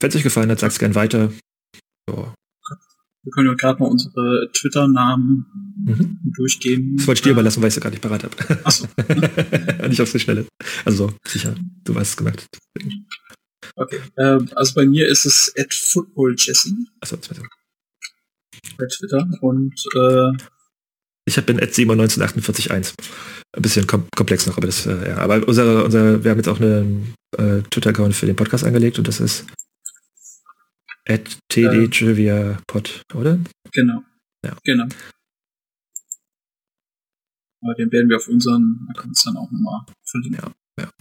wenn 0.02 0.10
es 0.10 0.15
euch 0.15 0.23
gefallen 0.23 0.49
hat, 0.49 0.60
sagt 0.60 0.73
es 0.73 0.80
gern 0.80 0.95
weiter. 0.95 1.31
Ja. 2.10 2.34
Wir 3.23 3.31
können 3.31 3.49
ja 3.49 3.53
gerade 3.53 3.80
mal 3.80 3.88
unsere 3.88 4.49
Twitter-Namen 4.52 5.45
mhm. 5.85 6.34
durchgehen. 6.35 6.98
Das 6.98 7.06
wollte 7.06 7.19
ich 7.19 7.23
dir 7.23 7.31
überlassen, 7.31 7.61
weil 7.61 7.68
ich 7.68 7.73
es 7.73 7.76
ja 7.76 7.84
gar 7.84 7.91
nicht 7.91 8.02
parat 8.02 8.23
habe. 8.23 8.35
Achso. 8.65 8.88
nicht 9.88 10.02
auf 10.02 10.11
die 10.11 10.19
Schnelle. 10.19 10.48
Also 10.85 11.14
sicher, 11.27 11.56
du 11.84 11.93
weißt 11.93 12.11
es 12.11 12.18
gemacht. 12.18 12.48
Okay. 13.76 13.99
Ähm, 14.18 14.49
also 14.56 14.73
bei 14.73 14.88
mir 14.88 15.07
ist 15.07 15.26
es 15.26 15.53
at 15.56 15.72
footballjesse. 15.72 16.73
Achso, 16.99 17.18
war 17.18 17.48
Bei 18.80 18.88
Twitter. 18.88 19.30
Und 19.41 19.84
äh, 19.95 20.31
ich 21.26 21.45
bin 21.45 21.61
at 21.61 21.69
71948.1. 21.69 22.93
Ein 23.53 23.61
bisschen 23.61 23.88
kom 23.88 24.07
komplex 24.15 24.48
noch, 24.48 24.57
aber 24.57 24.68
das, 24.68 24.85
äh, 24.85 25.10
ja. 25.10 25.18
Aber 25.18 25.48
unser, 25.48 25.85
unser, 25.85 26.23
wir 26.23 26.31
haben 26.31 26.38
jetzt 26.38 26.48
auch 26.48 26.60
einen 26.60 27.14
äh, 27.38 27.61
Twitter-Account 27.69 28.15
für 28.15 28.26
den 28.26 28.35
Podcast 28.35 28.64
angelegt 28.64 28.98
und 28.98 29.07
das 29.07 29.19
ist 29.19 29.45
at 31.07 31.38
tdtriviapod, 31.49 33.03
oder? 33.14 33.39
Genau. 33.72 34.03
Ja. 34.45 34.56
Genau. 34.64 34.88
Aber 37.64 37.76
den 37.76 37.91
werden 37.91 38.10
wir 38.10 38.18
auf 38.18 38.27
unseren 38.27 38.88
Accounts 38.89 39.23
dann 39.23 39.38
auch 39.38 39.52
nochmal 39.52 39.85
verlinken. 40.03 40.53
Ja, 40.80 40.84
ja. 40.84 40.91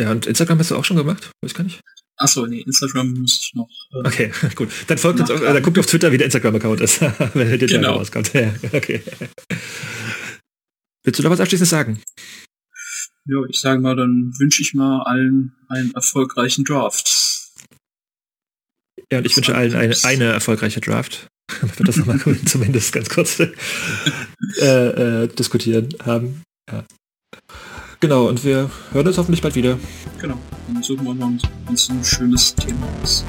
Ja, 0.00 0.12
und 0.12 0.26
Instagram 0.26 0.58
hast 0.58 0.70
du 0.70 0.76
auch 0.76 0.84
schon 0.84 0.96
gemacht? 0.96 1.30
Weiß 1.42 1.54
gar 1.54 1.64
nicht. 1.64 1.80
Achso, 2.18 2.46
nee, 2.46 2.60
Instagram 2.60 3.12
muss 3.12 3.38
ich 3.40 3.54
noch. 3.54 3.70
Äh, 3.92 4.06
okay, 4.06 4.32
gut. 4.56 4.68
Dann 4.88 4.98
folgt 4.98 5.20
uns, 5.20 5.30
äh, 5.30 5.38
dann 5.38 5.62
guckt 5.62 5.78
auf 5.78 5.86
Twitter, 5.86 6.10
wie 6.10 6.18
der 6.18 6.26
Instagram-Account 6.26 6.80
ist, 6.80 7.00
wenn 7.34 7.48
der 7.48 7.58
genau. 7.58 7.94
rauskommt. 7.94 8.32
Ja, 8.38 8.52
okay. 8.72 9.02
Willst 11.04 11.18
du 11.18 11.22
noch 11.22 11.30
was 11.30 11.40
abschließend 11.40 11.68
sagen? 11.68 12.02
Ja, 13.24 13.36
ich 13.48 13.60
sage 13.60 13.80
mal, 13.80 13.94
dann 13.94 14.32
wünsche 14.38 14.62
ich 14.62 14.74
mal 14.74 15.02
allen 15.02 15.54
einen 15.68 15.94
erfolgreichen 15.94 16.64
Draft. 16.64 17.08
Ja, 19.12 19.18
und 19.18 19.26
ich 19.26 19.36
wünsche 19.36 19.54
allen 19.54 19.74
eine, 19.74 19.96
eine 20.02 20.24
erfolgreiche 20.24 20.80
Draft. 20.80 21.28
Wenn 21.60 21.78
wir 21.78 21.86
das 21.86 21.96
nochmal 21.96 22.20
zumindest 22.44 22.92
ganz 22.92 23.08
kurz 23.08 23.40
äh, 23.40 23.48
äh, 24.64 25.28
diskutieren 25.28 25.88
haben. 26.04 26.42
Ja. 26.70 26.84
Genau, 28.00 28.28
und 28.28 28.44
wir 28.44 28.70
hören 28.92 29.06
uns 29.08 29.18
hoffentlich 29.18 29.42
bald 29.42 29.56
wieder. 29.56 29.76
Genau, 30.20 30.38
dann 30.72 30.82
suchen 30.84 31.04
wir 31.04 31.40
uns 31.68 31.90
ein 31.90 32.04
schönes 32.04 32.54
Thema 32.54 32.86
aus. 33.02 33.24